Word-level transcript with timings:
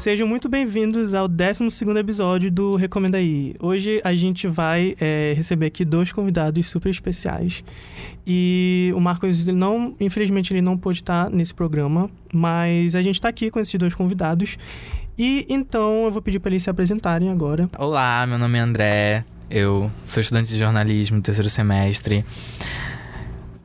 Sejam 0.00 0.26
muito 0.26 0.48
bem-vindos 0.48 1.12
ao 1.12 1.28
12 1.28 1.84
episódio 1.98 2.50
do 2.50 2.74
Recomenda 2.74 3.18
Aí. 3.18 3.54
Hoje 3.60 4.00
a 4.02 4.14
gente 4.14 4.48
vai 4.48 4.96
é, 4.98 5.34
receber 5.36 5.66
aqui 5.66 5.84
dois 5.84 6.10
convidados 6.10 6.66
super 6.68 6.88
especiais. 6.88 7.62
E 8.26 8.94
o 8.96 9.00
Marcos, 9.00 9.46
ele 9.46 9.58
não, 9.58 9.94
infelizmente, 10.00 10.54
ele 10.54 10.62
não 10.62 10.78
pôde 10.78 11.00
estar 11.00 11.28
nesse 11.28 11.52
programa, 11.52 12.10
mas 12.32 12.94
a 12.94 13.02
gente 13.02 13.16
está 13.16 13.28
aqui 13.28 13.50
com 13.50 13.60
esses 13.60 13.78
dois 13.78 13.94
convidados. 13.94 14.56
E 15.18 15.44
então 15.50 16.06
eu 16.06 16.10
vou 16.10 16.22
pedir 16.22 16.38
para 16.38 16.50
eles 16.50 16.62
se 16.62 16.70
apresentarem 16.70 17.28
agora. 17.28 17.68
Olá, 17.78 18.26
meu 18.26 18.38
nome 18.38 18.56
é 18.56 18.62
André, 18.62 19.24
eu 19.50 19.90
sou 20.06 20.22
estudante 20.22 20.48
de 20.48 20.58
jornalismo, 20.58 21.20
terceiro 21.20 21.50
semestre. 21.50 22.24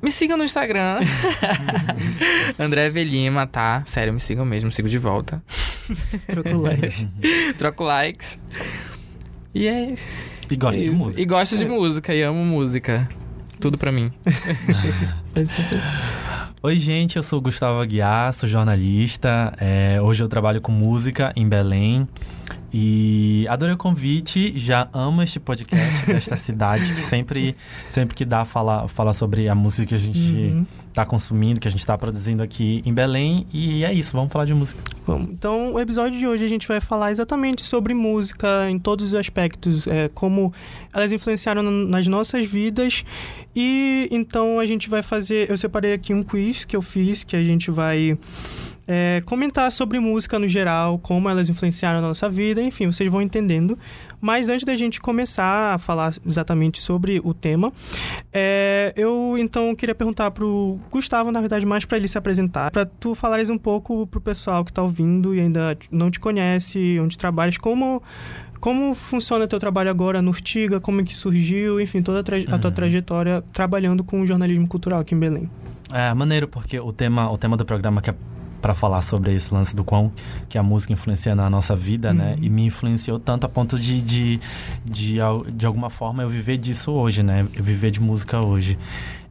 Me 0.06 0.12
sigam 0.12 0.38
no 0.38 0.44
Instagram. 0.44 1.00
André 2.60 2.92
Velima, 2.92 3.48
tá? 3.48 3.82
Sério, 3.88 4.14
me 4.14 4.20
sigam 4.20 4.46
mesmo, 4.46 4.72
sigo 4.72 4.88
de 4.88 5.00
volta. 5.00 5.42
Troco 6.30 6.62
likes. 6.62 7.08
Troco 7.58 7.84
likes. 7.84 8.40
E 9.52 9.66
é. 9.66 9.96
E 10.48 10.56
gosta 10.56 10.80
de 10.80 10.86
isso. 10.86 10.96
música. 10.96 11.20
E 11.20 11.26
gosto 11.26 11.58
de 11.58 11.66
música, 11.66 12.14
e 12.14 12.22
amo 12.22 12.46
música. 12.46 13.10
Tudo 13.60 13.80
pra 13.80 13.92
mim. 13.92 14.14
Oi, 16.62 16.78
gente, 16.78 17.16
eu 17.16 17.24
sou 17.24 17.40
o 17.40 17.42
Gustavo 17.42 17.82
Aguiar, 17.82 18.32
sou 18.32 18.48
jornalista. 18.48 19.54
É, 19.58 20.00
hoje 20.00 20.22
eu 20.22 20.28
trabalho 20.30 20.62
com 20.62 20.72
música 20.72 21.34
em 21.36 21.50
Belém. 21.50 22.08
E 22.78 23.48
adorei 23.48 23.74
o 23.74 23.78
convite, 23.78 24.52
já 24.60 24.90
amo 24.92 25.22
este 25.24 25.40
podcast 25.40 26.06
desta 26.12 26.36
cidade, 26.36 26.94
que 26.94 27.00
sempre, 27.00 27.56
sempre 27.90 28.14
que 28.14 28.26
dá 28.26 28.44
fala, 28.44 28.86
fala 28.90 29.14
sobre 29.14 29.48
a 29.48 29.56
música 29.56 29.88
que 29.88 29.96
a 29.96 29.98
gente 29.98 30.20
Uhum. 30.36 30.66
está 30.90 31.06
consumindo, 31.06 31.58
que 31.58 31.70
a 31.70 31.72
gente 31.72 31.80
está 31.80 31.98
produzindo 31.98 32.44
aqui 32.44 32.84
em 32.86 32.94
Belém. 32.94 33.48
E 33.54 33.86
é 33.86 33.94
isso, 33.94 34.12
vamos 34.12 34.30
falar 34.30 34.44
de 34.44 34.54
música. 34.54 34.82
Vamos. 35.08 35.30
Então, 35.32 35.74
o 35.76 35.80
episódio 35.80 36.20
de 36.20 36.28
hoje 36.28 36.44
a 36.44 36.50
gente 36.50 36.68
vai 36.68 36.82
falar 36.82 37.12
exatamente 37.12 37.62
sobre 37.62 37.94
música 37.94 38.70
em 38.70 38.78
todos 38.78 39.06
os 39.06 39.16
aspectos, 39.16 39.88
é, 39.88 40.10
como 40.14 40.54
elas 40.94 41.14
influenciaram 41.14 41.64
na- 41.64 41.72
nas 41.88 42.08
nossas 42.08 42.46
vidas. 42.46 43.06
E 43.56 44.10
então 44.12 44.60
a 44.60 44.66
gente 44.66 44.90
vai 44.90 45.02
fazer. 45.02 45.50
Eu 45.50 45.58
separei 45.58 45.94
aqui 45.94 46.14
um 46.14 46.22
quiz 46.24 46.66
que 46.66 46.76
eu 46.76 46.82
fiz, 46.82 47.24
que 47.24 47.38
a 47.38 47.44
gente 47.44 47.72
vai. 47.72 48.18
É, 48.88 49.22
comentar 49.26 49.72
sobre 49.72 50.00
música 50.00 50.38
no 50.38 50.48
geral, 50.48 51.00
como 51.00 51.30
elas 51.30 51.50
influenciaram 51.50 52.02
na 52.02 52.08
nossa 52.08 52.30
vida, 52.30 52.62
enfim, 52.62 52.86
vocês 52.88 53.12
vão 53.12 53.22
entendendo. 53.22 53.78
Mas 54.22 54.50
antes 54.50 54.64
da 54.66 54.76
gente 54.76 55.00
começar 55.00 55.74
a 55.76 55.78
falar 55.78 56.14
exatamente 56.26 56.80
sobre 56.82 57.22
o 57.24 57.34
tema, 57.34 57.72
é, 58.34 58.94
eu 58.96 59.36
então 59.38 59.76
queria 59.76 59.96
perguntar 59.96 60.32
pro 60.32 60.80
Gustavo, 60.92 61.32
na 61.32 61.40
verdade, 61.40 61.66
mais 61.66 61.86
para 61.86 61.98
ele 61.98 62.08
se 62.08 62.18
apresentar, 62.18 62.72
para 62.72 62.86
tu 62.86 63.14
falares 63.16 63.50
um 63.50 63.58
pouco 63.58 64.08
pro 64.08 64.22
pessoal 64.22 64.64
que 64.66 64.74
tá 64.74 64.82
ouvindo 64.82 65.36
e 65.36 65.40
ainda 65.40 65.78
não 65.92 66.10
te 66.10 66.20
conhece, 66.20 67.00
onde 67.00 67.18
trabalhas, 67.18 67.58
como 67.58 68.02
como 68.60 68.96
funciona 68.96 69.48
teu 69.48 69.60
trabalho 69.60 69.92
agora 69.92 70.24
no 70.24 70.32
Urtiga, 70.32 70.80
como 70.80 71.00
é 71.00 71.04
que 71.04 71.14
surgiu, 71.14 71.80
enfim, 71.80 72.02
toda 72.02 72.22
a, 72.22 72.24
traje- 72.24 72.48
a 72.50 72.58
tua 72.58 72.72
trajetória 72.72 73.44
trabalhando 73.54 74.04
com 74.04 74.22
o 74.22 74.26
jornalismo 74.26 74.68
cultural 74.68 75.02
aqui 75.02 75.14
em 75.14 75.20
Belém. 75.20 75.50
É 75.94 76.12
maneiro, 76.16 76.48
porque 76.48 76.80
o 76.80 76.92
tema, 76.92 77.30
o 77.32 77.38
tema 77.38 77.56
do 77.58 77.64
programa 77.66 78.02
que 78.02 78.10
é 78.10 78.16
para 78.66 78.74
falar 78.74 79.04
sobre 79.04 79.36
esse 79.36 79.54
lance 79.54 79.76
do 79.76 79.84
quão 79.84 80.12
que 80.50 80.58
a 80.58 80.64
música 80.64 80.92
influencia 80.92 81.36
na 81.36 81.48
nossa 81.52 81.76
vida, 81.76 82.12
né? 82.12 82.34
Uhum. 82.36 82.46
E 82.46 82.50
me 82.50 82.66
influenciou 82.66 83.20
tanto 83.20 83.46
a 83.46 83.50
ponto 83.50 83.78
de, 83.78 84.02
de, 84.02 84.40
de, 84.84 85.18
de 85.54 85.66
alguma 85.68 85.92
forma, 85.92 86.24
eu 86.24 86.30
viver 86.30 86.58
disso 86.58 86.92
hoje, 86.92 87.22
né? 87.22 87.46
Eu 87.56 87.64
viver 87.64 87.92
de 87.92 88.02
música 88.02 88.42
hoje. 88.42 88.76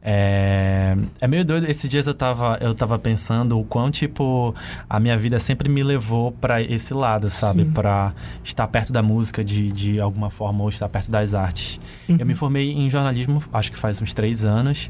É, 0.01 0.95
é 1.19 1.27
meio 1.27 1.43
doido. 1.43 1.65
Esses 1.65 1.89
dias 1.89 2.07
eu 2.07 2.13
tava, 2.13 2.57
eu 2.61 2.73
tava 2.73 2.97
pensando 2.97 3.59
o 3.59 3.65
quão, 3.65 3.91
tipo, 3.91 4.55
a 4.89 5.01
minha 5.01 5.17
vida 5.17 5.37
sempre 5.37 5.67
me 5.67 5.83
levou 5.83 6.31
para 6.31 6.61
esse 6.61 6.93
lado, 6.93 7.29
sabe? 7.29 7.65
Sim. 7.65 7.71
Para 7.71 8.13
estar 8.41 8.65
perto 8.69 8.93
da 8.93 9.03
música 9.03 9.43
de, 9.43 9.69
de 9.69 9.99
alguma 9.99 10.29
forma 10.29 10.63
ou 10.63 10.69
estar 10.69 10.87
perto 10.87 11.11
das 11.11 11.33
artes. 11.33 11.77
Uhum. 12.07 12.15
Eu 12.19 12.25
me 12.25 12.35
formei 12.35 12.71
em 12.71 12.89
jornalismo, 12.89 13.43
acho 13.51 13.69
que 13.69 13.77
faz 13.77 14.01
uns 14.01 14.13
três 14.13 14.45
anos. 14.45 14.89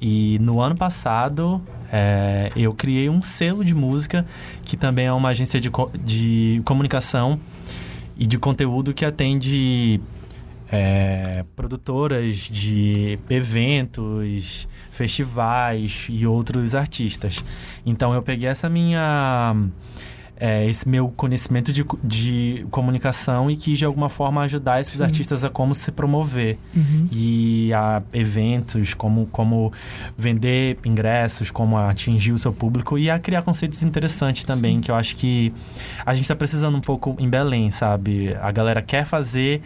E 0.00 0.38
no 0.40 0.60
ano 0.60 0.74
passado, 0.74 1.60
é, 1.92 2.50
eu 2.56 2.72
criei 2.72 3.10
um 3.10 3.20
selo 3.20 3.64
de 3.64 3.74
música, 3.74 4.26
que 4.62 4.76
também 4.76 5.06
é 5.06 5.12
uma 5.12 5.30
agência 5.30 5.60
de, 5.60 5.70
de 6.02 6.62
comunicação 6.64 7.38
e 8.16 8.26
de 8.26 8.38
conteúdo 8.38 8.94
que 8.94 9.04
atende 9.04 10.00
é, 10.70 11.44
produtoras 11.56 12.36
de 12.36 13.18
eventos, 13.28 14.68
festivais 14.92 16.06
e 16.08 16.26
outros 16.26 16.74
artistas. 16.74 17.42
Então 17.84 18.14
eu 18.14 18.22
peguei 18.22 18.48
essa 18.48 18.68
minha. 18.68 19.54
É, 20.40 20.66
esse 20.66 20.88
meu 20.88 21.08
conhecimento 21.08 21.70
de, 21.70 21.84
de 22.02 22.66
comunicação 22.70 23.50
e 23.50 23.56
quis 23.56 23.78
de 23.78 23.84
alguma 23.84 24.08
forma 24.08 24.40
ajudar 24.42 24.80
esses 24.80 24.96
Sim. 24.96 25.02
artistas 25.02 25.44
a 25.44 25.50
como 25.50 25.74
se 25.74 25.92
promover 25.92 26.56
Uhum. 26.74 27.08
e 27.12 27.70
a 27.74 28.02
eventos, 28.12 28.94
como, 28.94 29.26
como 29.26 29.70
vender 30.16 30.78
ingressos, 30.84 31.50
como 31.50 31.76
atingir 31.76 32.32
o 32.32 32.38
seu 32.38 32.52
público 32.52 32.96
e 32.98 33.10
a 33.10 33.18
criar 33.18 33.42
conceitos 33.42 33.82
interessantes 33.82 34.42
também, 34.42 34.76
Sim. 34.76 34.80
que 34.80 34.90
eu 34.90 34.94
acho 34.94 35.14
que 35.16 35.52
a 36.06 36.14
gente 36.14 36.24
está 36.24 36.34
precisando 36.34 36.76
um 36.76 36.80
pouco 36.80 37.14
em 37.18 37.28
Belém, 37.28 37.70
sabe? 37.70 38.34
A 38.40 38.50
galera 38.50 38.80
quer 38.80 39.04
fazer 39.04 39.60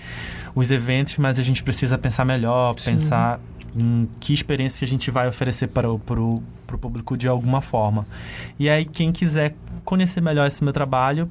os 0.56 0.70
eventos, 0.72 1.16
mas 1.18 1.38
a 1.38 1.42
gente 1.42 1.62
precisa 1.62 1.96
pensar 1.96 2.24
melhor, 2.24 2.74
Sim. 2.78 2.92
pensar 2.92 3.40
em 3.76 4.08
que 4.20 4.32
experiência 4.32 4.78
que 4.78 4.84
a 4.84 4.88
gente 4.88 5.10
vai 5.10 5.28
oferecer 5.28 5.68
para 5.68 5.90
o 5.90 5.98
pro, 5.98 6.42
pro 6.66 6.78
público 6.78 7.16
de 7.16 7.26
alguma 7.28 7.60
forma. 7.60 8.06
E 8.58 8.68
aí, 8.68 8.84
quem 8.84 9.10
quiser 9.12 9.54
conhecer 9.84 10.20
melhor 10.20 10.46
esse 10.46 10.64
meu 10.64 10.72
trabalho, 10.72 11.30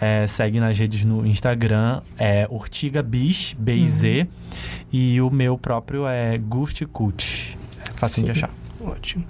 é, 0.00 0.26
segue 0.26 0.60
nas 0.60 0.78
redes 0.78 1.04
no 1.04 1.26
Instagram, 1.26 2.00
é 2.16 2.46
Ortiga 2.50 3.02
Bis, 3.02 3.54
B-I-Z, 3.58 4.28
e 4.92 5.20
o 5.20 5.30
meu 5.30 5.58
próprio 5.58 6.06
é 6.06 6.38
Gusti 6.38 6.86
Cult. 6.86 7.58
É 8.00 8.06
de 8.06 8.12
Sim. 8.12 8.30
achar. 8.30 8.50
Ótimo. 8.80 9.24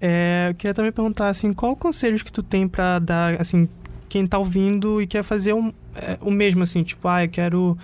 É, 0.00 0.46
eu 0.50 0.54
queria 0.54 0.72
também 0.72 0.90
perguntar, 0.90 1.28
assim, 1.28 1.52
qual 1.52 1.76
conselhos 1.76 2.22
que 2.22 2.32
tu 2.32 2.42
tem 2.42 2.66
pra 2.66 2.98
dar, 2.98 3.40
assim, 3.40 3.68
quem 4.08 4.26
tá 4.26 4.38
ouvindo 4.38 5.02
e 5.02 5.06
quer 5.06 5.22
fazer 5.22 5.52
um, 5.52 5.72
é, 5.94 6.16
o 6.20 6.30
mesmo, 6.30 6.62
assim, 6.62 6.82
tipo, 6.82 7.06
ah, 7.06 7.24
eu 7.24 7.28
quero 7.28 7.76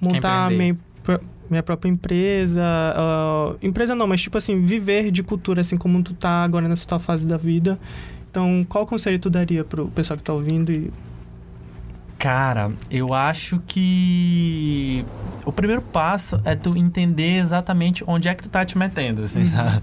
montar 0.00 0.50
minha, 0.50 0.76
minha 1.48 1.62
própria 1.62 1.88
empresa, 1.88 2.62
ah, 2.62 3.54
empresa 3.62 3.94
não, 3.94 4.06
mas 4.06 4.20
tipo 4.20 4.36
assim, 4.36 4.60
viver 4.60 5.10
de 5.10 5.22
cultura, 5.22 5.62
assim, 5.62 5.76
como 5.76 6.02
tu 6.02 6.12
tá 6.12 6.44
agora 6.44 6.68
nessa 6.68 6.86
tua 6.86 6.98
fase 6.98 7.26
da 7.26 7.36
vida. 7.36 7.78
Então, 8.30 8.64
qual 8.68 8.86
conselho 8.86 9.18
tu 9.18 9.30
daria 9.30 9.64
pro 9.64 9.88
pessoal 9.88 10.16
que 10.16 10.22
tá 10.22 10.32
ouvindo 10.32 10.70
e... 10.70 10.92
Cara, 12.18 12.72
eu 12.90 13.14
acho 13.14 13.62
que 13.64 15.04
o 15.44 15.52
primeiro 15.52 15.80
passo 15.80 16.40
é 16.44 16.56
tu 16.56 16.76
entender 16.76 17.36
exatamente 17.36 18.02
onde 18.08 18.28
é 18.28 18.34
que 18.34 18.42
tu 18.42 18.48
tá 18.48 18.64
te 18.64 18.76
metendo, 18.76 19.22
assim, 19.22 19.44
sabe? 19.44 19.82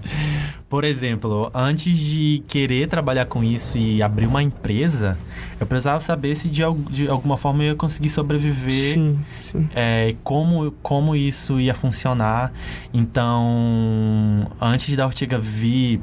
Por 0.68 0.84
exemplo, 0.84 1.50
antes 1.54 1.96
de 1.96 2.42
querer 2.46 2.88
trabalhar 2.88 3.24
com 3.24 3.42
isso 3.42 3.78
e 3.78 4.02
abrir 4.02 4.26
uma 4.26 4.42
empresa, 4.42 5.16
eu 5.58 5.66
precisava 5.66 5.98
saber 6.00 6.34
se 6.34 6.50
de, 6.50 6.60
de 6.90 7.08
alguma 7.08 7.38
forma 7.38 7.62
eu 7.62 7.68
ia 7.68 7.74
conseguir 7.74 8.10
sobreviver 8.10 8.94
Sim, 8.94 9.18
sim. 9.50 9.68
é, 9.74 10.14
como, 10.22 10.72
como 10.82 11.16
isso 11.16 11.58
ia 11.58 11.72
funcionar. 11.72 12.52
Então, 12.92 14.46
antes 14.60 14.94
da 14.94 15.06
Ortiga 15.06 15.38
vir 15.38 16.02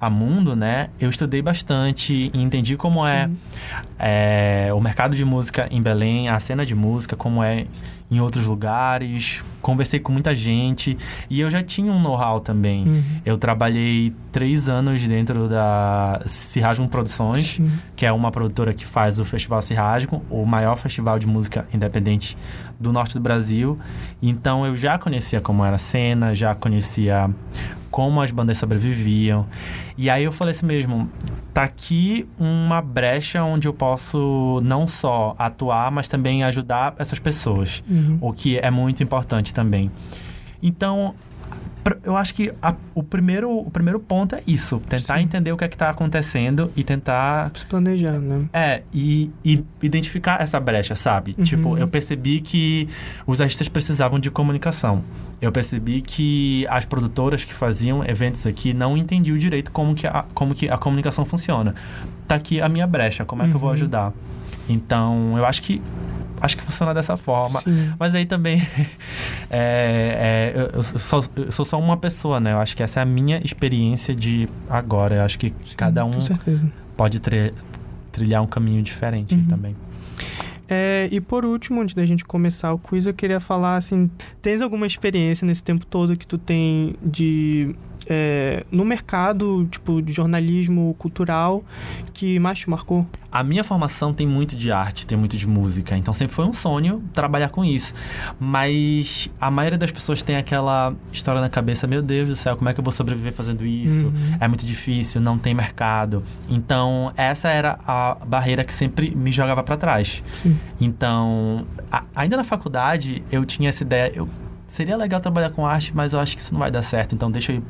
a 0.00 0.08
mundo, 0.08 0.56
né, 0.56 0.88
eu 0.98 1.10
estudei 1.10 1.42
bastante 1.42 2.30
e 2.32 2.42
entendi 2.42 2.74
como 2.76 3.06
é, 3.06 3.28
é, 3.98 4.70
o 4.72 4.80
mercado 4.80 5.14
de 5.14 5.24
música 5.24 5.68
em 5.70 5.82
Belém, 5.82 6.28
a 6.28 6.40
cena 6.40 6.64
de 6.64 6.74
música, 6.74 7.14
como 7.14 7.42
é 7.42 7.66
em 8.10 8.18
outros 8.18 8.44
lugares. 8.44 9.44
Conversei 9.62 10.00
com 10.00 10.10
muita 10.10 10.34
gente 10.34 10.96
e 11.28 11.38
eu 11.38 11.50
já 11.50 11.62
tinha 11.62 11.92
um 11.92 12.00
know-how 12.00 12.40
também. 12.40 12.88
Uhum. 12.88 13.02
Eu 13.26 13.36
trabalhei 13.36 14.12
três 14.32 14.68
anos 14.70 15.06
dentro 15.06 15.48
da 15.48 16.22
Cirrasmo 16.24 16.88
Produções, 16.88 17.56
Sim. 17.56 17.70
que 17.94 18.06
é 18.06 18.10
uma 18.10 18.30
produtora 18.30 18.72
que 18.72 18.86
faz 18.86 19.18
o 19.18 19.24
Festival 19.24 19.60
Cirrasgo, 19.60 20.24
o 20.30 20.46
maior 20.46 20.76
festival 20.76 21.18
de 21.18 21.26
música 21.26 21.68
independente 21.72 22.36
do 22.80 22.90
norte 22.90 23.14
do 23.14 23.20
Brasil. 23.20 23.78
Então 24.22 24.66
eu 24.66 24.74
já 24.76 24.98
conhecia 24.98 25.40
como 25.42 25.64
era 25.64 25.76
a 25.76 25.78
cena, 25.78 26.34
já 26.34 26.54
conhecia 26.54 27.30
como 27.90 28.22
as 28.22 28.30
bandas 28.30 28.56
sobreviviam. 28.58 29.46
E 29.98 30.08
aí 30.08 30.24
eu 30.24 30.32
falei 30.32 30.52
assim 30.52 30.66
mesmo, 30.66 31.10
tá 31.52 31.64
aqui 31.64 32.28
uma 32.38 32.80
brecha 32.80 33.42
onde 33.42 33.66
eu 33.66 33.72
posso 33.74 34.60
não 34.64 34.86
só 34.86 35.34
atuar, 35.38 35.90
mas 35.90 36.06
também 36.08 36.44
ajudar 36.44 36.94
essas 36.98 37.18
pessoas, 37.18 37.82
Uhum. 37.88 38.18
o 38.20 38.32
que 38.32 38.58
é 38.58 38.70
muito 38.70 39.02
importante 39.02 39.52
também. 39.52 39.90
Então, 40.62 41.14
eu 42.04 42.14
acho 42.16 42.34
que 42.34 42.52
a- 42.62 42.74
o, 42.94 43.02
primeiro, 43.02 43.50
o 43.50 43.70
primeiro 43.70 43.98
ponto 43.98 44.34
é 44.36 44.42
isso, 44.46 44.78
tentar 44.88 45.16
Sim. 45.16 45.24
entender 45.24 45.50
o 45.50 45.56
que 45.56 45.64
é 45.64 45.68
que 45.68 45.76
tá 45.76 45.88
acontecendo 45.90 46.70
e 46.76 46.84
tentar 46.84 47.50
Se 47.56 47.64
planejar, 47.66 48.18
né? 48.20 48.44
é, 48.52 48.82
e, 48.92 49.30
e 49.44 49.64
identificar 49.82 50.40
essa 50.40 50.60
brecha, 50.60 50.94
sabe? 50.94 51.34
Uhum. 51.38 51.44
Tipo, 51.44 51.78
eu 51.78 51.88
percebi 51.88 52.40
que 52.40 52.88
os 53.26 53.40
artistas 53.40 53.68
precisavam 53.68 54.18
de 54.20 54.30
comunicação. 54.30 55.02
Eu 55.40 55.50
percebi 55.50 56.02
que 56.02 56.66
as 56.68 56.84
produtoras 56.84 57.44
que 57.44 57.54
faziam 57.54 58.04
eventos 58.04 58.46
aqui 58.46 58.74
não 58.74 58.96
entendiam 58.96 59.38
direito 59.38 59.70
como 59.72 59.94
que 59.94 60.06
a, 60.06 60.24
como 60.34 60.54
que 60.54 60.68
a 60.68 60.76
comunicação 60.76 61.24
funciona. 61.24 61.74
Tá 62.28 62.34
aqui 62.34 62.60
a 62.60 62.68
minha 62.68 62.86
brecha, 62.86 63.24
como 63.24 63.42
é 63.42 63.48
que 63.48 63.54
eu 63.54 63.58
vou 63.60 63.68
Uhum. 63.70 63.74
ajudar? 63.74 64.12
Então, 64.68 65.36
eu 65.38 65.44
acho 65.46 65.62
que 65.62 65.80
acho 66.42 66.56
que 66.56 66.62
funciona 66.62 66.92
dessa 66.94 67.16
forma. 67.16 67.60
Sim. 67.62 67.92
Mas 67.98 68.14
aí 68.14 68.24
também 68.26 68.62
é, 69.50 70.52
é, 70.54 70.60
eu, 70.60 70.66
eu 70.74 70.82
sou, 70.82 71.24
eu 71.36 71.52
sou 71.52 71.64
só 71.64 71.78
uma 71.78 71.96
pessoa, 71.96 72.38
né? 72.40 72.52
Eu 72.52 72.58
acho 72.58 72.76
que 72.76 72.82
essa 72.82 73.00
é 73.00 73.02
a 73.02 73.06
minha 73.06 73.40
experiência 73.44 74.14
de 74.14 74.48
agora. 74.68 75.16
Eu 75.16 75.22
acho 75.22 75.38
que 75.38 75.50
cada 75.76 76.04
um 76.04 76.18
pode 76.96 77.20
tri- 77.20 77.52
trilhar 78.12 78.42
um 78.42 78.46
caminho 78.46 78.82
diferente 78.82 79.34
Uhum. 79.34 79.44
também. 79.46 79.76
É, 80.72 81.08
e 81.10 81.20
por 81.20 81.44
último, 81.44 81.80
antes 81.80 81.96
da 81.96 82.06
gente 82.06 82.24
começar 82.24 82.72
o 82.72 82.78
quiz, 82.78 83.04
eu 83.04 83.12
queria 83.12 83.40
falar 83.40 83.76
assim: 83.76 84.08
tens 84.40 84.62
alguma 84.62 84.86
experiência 84.86 85.44
nesse 85.44 85.64
tempo 85.64 85.84
todo 85.84 86.16
que 86.16 86.24
tu 86.24 86.38
tem 86.38 86.94
de. 87.02 87.74
É, 88.12 88.66
no 88.72 88.84
mercado, 88.84 89.66
tipo, 89.70 90.02
de 90.02 90.12
jornalismo 90.12 90.94
cultural 90.98 91.62
que 92.12 92.40
mais 92.40 92.58
te 92.58 92.68
marcou? 92.68 93.06
A 93.30 93.44
minha 93.44 93.62
formação 93.62 94.12
tem 94.12 94.26
muito 94.26 94.56
de 94.56 94.72
arte, 94.72 95.06
tem 95.06 95.16
muito 95.16 95.36
de 95.36 95.46
música, 95.46 95.96
então 95.96 96.12
sempre 96.12 96.34
foi 96.34 96.44
um 96.44 96.52
sonho 96.52 97.00
trabalhar 97.14 97.50
com 97.50 97.64
isso. 97.64 97.94
Mas 98.40 99.30
a 99.40 99.50
maioria 99.52 99.78
das 99.78 99.92
pessoas 99.92 100.20
tem 100.22 100.36
aquela 100.36 100.92
história 101.12 101.40
na 101.40 101.48
cabeça: 101.48 101.86
meu 101.86 102.02
Deus 102.02 102.28
do 102.28 102.34
céu, 102.36 102.56
como 102.56 102.68
é 102.68 102.74
que 102.74 102.80
eu 102.80 102.84
vou 102.84 102.92
sobreviver 102.92 103.32
fazendo 103.32 103.64
isso? 103.64 104.06
Uhum. 104.06 104.36
É 104.40 104.48
muito 104.48 104.66
difícil, 104.66 105.20
não 105.20 105.38
tem 105.38 105.54
mercado. 105.54 106.24
Então, 106.48 107.12
essa 107.16 107.48
era 107.48 107.78
a 107.86 108.16
barreira 108.26 108.64
que 108.64 108.72
sempre 108.74 109.14
me 109.14 109.30
jogava 109.30 109.62
pra 109.62 109.76
trás. 109.76 110.20
Sim. 110.42 110.58
Então, 110.80 111.64
a- 111.92 112.02
ainda 112.16 112.36
na 112.36 112.44
faculdade, 112.44 113.22
eu 113.30 113.44
tinha 113.44 113.68
essa 113.68 113.84
ideia. 113.84 114.10
Eu, 114.12 114.26
seria 114.66 114.96
legal 114.96 115.20
trabalhar 115.20 115.50
com 115.50 115.64
arte, 115.64 115.92
mas 115.94 116.12
eu 116.12 116.18
acho 116.18 116.34
que 116.36 116.42
isso 116.42 116.52
não 116.52 116.58
vai 116.60 116.70
dar 116.70 116.82
certo, 116.82 117.14
então 117.14 117.30
deixa 117.30 117.52
eu 117.52 117.56
ir 117.56 117.62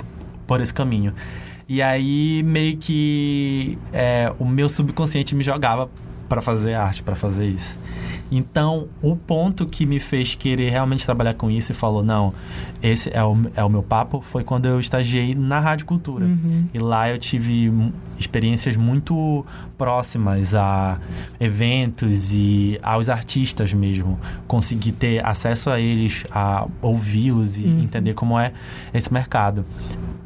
por 0.51 0.61
esse 0.61 0.75
caminho. 0.75 1.15
E 1.69 1.81
aí, 1.81 2.43
meio 2.43 2.77
que 2.77 3.79
é, 3.93 4.33
o 4.37 4.45
meu 4.45 4.69
subconsciente 4.69 5.33
me 5.37 5.45
jogava 5.45 5.89
pra 6.29 6.41
fazer 6.41 6.75
arte, 6.75 7.05
pra 7.05 7.15
fazer 7.15 7.47
isso. 7.47 7.79
Então, 8.33 8.89
o 9.03 9.15
ponto 9.17 9.67
que 9.67 9.87
me 9.87 9.99
fez 10.01 10.35
querer 10.37 10.71
realmente 10.71 11.05
trabalhar 11.05 11.35
com 11.35 11.49
isso 11.51 11.71
e 11.71 11.75
falou: 11.75 12.03
não, 12.03 12.33
esse 12.83 13.11
é 13.13 13.23
o, 13.23 13.37
é 13.57 13.63
o 13.65 13.69
meu 13.69 13.83
papo, 13.83 14.21
foi 14.21 14.43
quando 14.45 14.67
eu 14.67 14.81
estagiei 14.81 15.35
na 15.35 15.61
Rádio 15.61 15.87
Cultura. 15.87 16.27
Uhum. 16.27 16.67
E 16.75 16.79
lá 16.79 17.09
eu 17.11 17.19
tive 17.19 17.73
experiências 18.19 18.77
muito 18.77 19.45
próximas 19.79 20.55
a 20.55 20.99
eventos 21.41 22.33
e 22.33 22.79
aos 22.83 23.09
artistas 23.09 23.73
mesmo. 23.73 24.19
Consegui 24.49 24.91
ter 24.93 25.25
acesso 25.25 25.71
a 25.71 25.81
eles, 25.81 26.25
a 26.31 26.67
ouvi-los 26.83 27.57
e 27.57 27.65
Uhum. 27.65 27.81
entender 27.83 28.15
como 28.15 28.39
é 28.39 28.53
esse 28.93 29.13
mercado. 29.13 29.65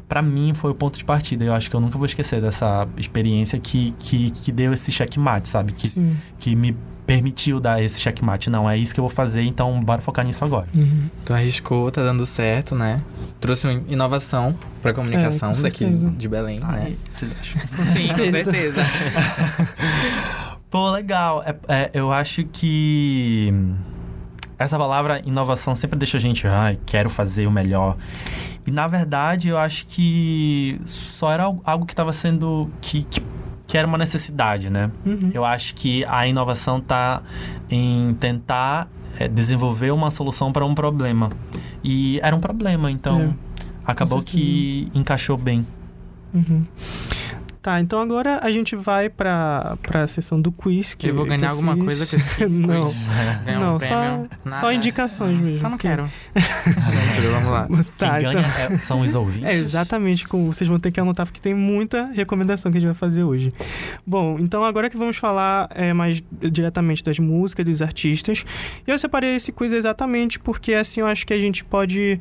Pra 0.07 0.21
mim 0.21 0.53
foi 0.53 0.71
o 0.71 0.75
ponto 0.75 0.97
de 0.97 1.03
partida. 1.05 1.43
Eu 1.43 1.53
acho 1.53 1.69
que 1.69 1.75
eu 1.75 1.79
nunca 1.79 1.97
vou 1.97 2.05
esquecer 2.05 2.39
dessa 2.41 2.87
experiência 2.97 3.59
que, 3.59 3.93
que, 3.99 4.29
que 4.31 4.51
deu 4.51 4.73
esse 4.73 4.91
checkmate, 4.91 5.49
sabe? 5.49 5.71
Que, 5.71 5.89
Sim. 5.89 6.15
que 6.39 6.55
me 6.55 6.75
permitiu 7.07 7.59
dar 7.59 7.81
esse 7.83 7.99
checkmate. 7.99 8.49
Não, 8.49 8.69
é 8.69 8.77
isso 8.77 8.93
que 8.93 8.99
eu 8.99 9.03
vou 9.03 9.09
fazer, 9.09 9.43
então 9.43 9.83
bora 9.83 10.01
focar 10.01 10.25
nisso 10.25 10.43
agora. 10.43 10.67
Uhum. 10.75 11.09
Tu 11.23 11.33
arriscou, 11.33 11.91
tá 11.91 12.03
dando 12.03 12.25
certo, 12.25 12.75
né? 12.75 13.01
Trouxe 13.39 13.67
uma 13.67 13.81
inovação 13.89 14.55
pra 14.81 14.93
comunicação 14.93 15.51
É, 15.51 15.55
com 15.55 15.61
daqui 15.61 15.85
de 15.85 16.27
Belém, 16.27 16.59
né? 16.59 16.83
Aí, 16.87 16.97
vocês 17.11 17.31
acham? 17.39 17.61
Sim, 17.93 18.07
com 18.09 18.31
certeza. 18.31 18.81
Pô, 20.69 20.91
legal. 20.91 21.43
É- 21.43 21.55
é, 21.67 21.91
eu 21.93 22.11
acho 22.11 22.43
que 22.45 23.53
essa 24.57 24.77
palavra 24.77 25.21
inovação 25.25 25.75
sempre 25.75 25.97
deixa 25.97 26.17
a 26.17 26.19
gente, 26.19 26.47
ai, 26.47 26.77
quero 26.85 27.09
fazer 27.09 27.45
o 27.47 27.51
melhor. 27.51 27.97
E 28.65 28.71
na 28.71 28.87
verdade, 28.87 29.47
eu 29.49 29.57
acho 29.57 29.85
que 29.87 30.79
só 30.85 31.31
era 31.31 31.43
algo- 31.43 31.85
que 31.85 31.93
estava 31.93 32.11
sendo 32.11 32.69
que, 32.81 33.03
que, 33.03 33.21
que 33.67 33.77
era 33.77 33.87
uma 33.87 33.97
necessidade, 33.97 34.69
né? 34.69 34.89
Uhum. 35.05 35.29
Eu 35.33 35.45
acho 35.45 35.75
que 35.75 36.03
a 36.05 36.27
inovação 36.27 36.79
tá 36.81 37.21
em 37.69 38.15
tentar 38.19 38.87
é, 39.19 39.27
desenvolver 39.27 39.91
uma 39.91 40.09
solução 40.11 40.51
para 40.51 40.65
um 40.65 40.73
problema. 40.75 41.29
E 41.83 42.19
era 42.23 42.35
um 42.35 42.39
problema, 42.39 42.89
então 42.91 43.21
É, 43.21 43.63
acabou 43.85 44.21
que 44.23 44.89
encaixou 44.93 45.37
bem. 45.37 45.65
Uhum. 46.33 46.65
Tá, 47.65 47.81
então 47.81 47.99
agora 47.99 48.37
a 48.43 48.51
gente 48.51 48.75
vai 48.75 49.09
pra, 49.09 49.75
pra 49.81 50.05
sessão 50.05 50.39
do 50.39 50.51
quiz. 50.51 50.93
Que, 50.93 51.07
eu 51.07 51.15
vou 51.15 51.25
ganhar 51.25 51.39
que 51.39 51.45
alguma 51.47 51.73
fiz. 51.73 51.83
coisa 51.83 52.05
com 52.05 52.15
esse 52.15 52.45
Não. 52.47 52.93
Ganhar 53.43 53.57
um 53.57 53.59
Não, 53.59 53.79
só- 53.79 53.87
prêmio? 53.87 54.29
Só 54.43 54.49
Nada. 54.49 54.73
indicações 54.75 55.39
mesmo. 55.39 55.57
Só 55.61 55.63
não 55.63 55.71
porque- 55.71 55.87
quero. 55.87 56.07
Vamos 57.31 57.51
lá. 57.51 57.67
Tá, 57.97 58.19
Quem 58.19 58.29
então. 58.29 58.33
ganha 58.43 58.47
é- 58.71 58.77
são 58.77 59.01
os 59.01 59.15
ouvintes. 59.15 59.49
É 59.49 59.53
exatamente 59.53 60.27
como 60.27 60.53
vocês 60.53 60.67
vão 60.69 60.77
ter 60.79 60.91
que 60.91 60.99
anotar, 60.99 61.25
porque 61.25 61.39
tem 61.41 61.55
muita 61.55 62.11
recomendação 62.13 62.71
que 62.71 62.77
a 62.77 62.81
gente 62.81 62.89
vai 62.89 62.95
fazer 62.95 63.23
hoje. 63.23 63.51
Bom, 64.05 64.37
então 64.39 64.63
agora 64.63 64.87
que 64.87 64.95
vamos 64.95 65.17
falar 65.17 65.67
é, 65.73 65.91
mais 65.91 66.21
diretamente 66.39 67.03
das 67.03 67.17
músicas, 67.17 67.65
dos 67.65 67.81
artistas. 67.81 68.45
E 68.87 68.91
eu 68.91 68.99
separei 68.99 69.35
esse 69.37 69.51
quiz 69.51 69.71
exatamente 69.71 70.39
porque 70.39 70.75
assim 70.75 71.01
eu 71.01 71.07
acho 71.07 71.25
que 71.25 71.33
a 71.33 71.39
gente 71.39 71.63
pode. 71.65 72.19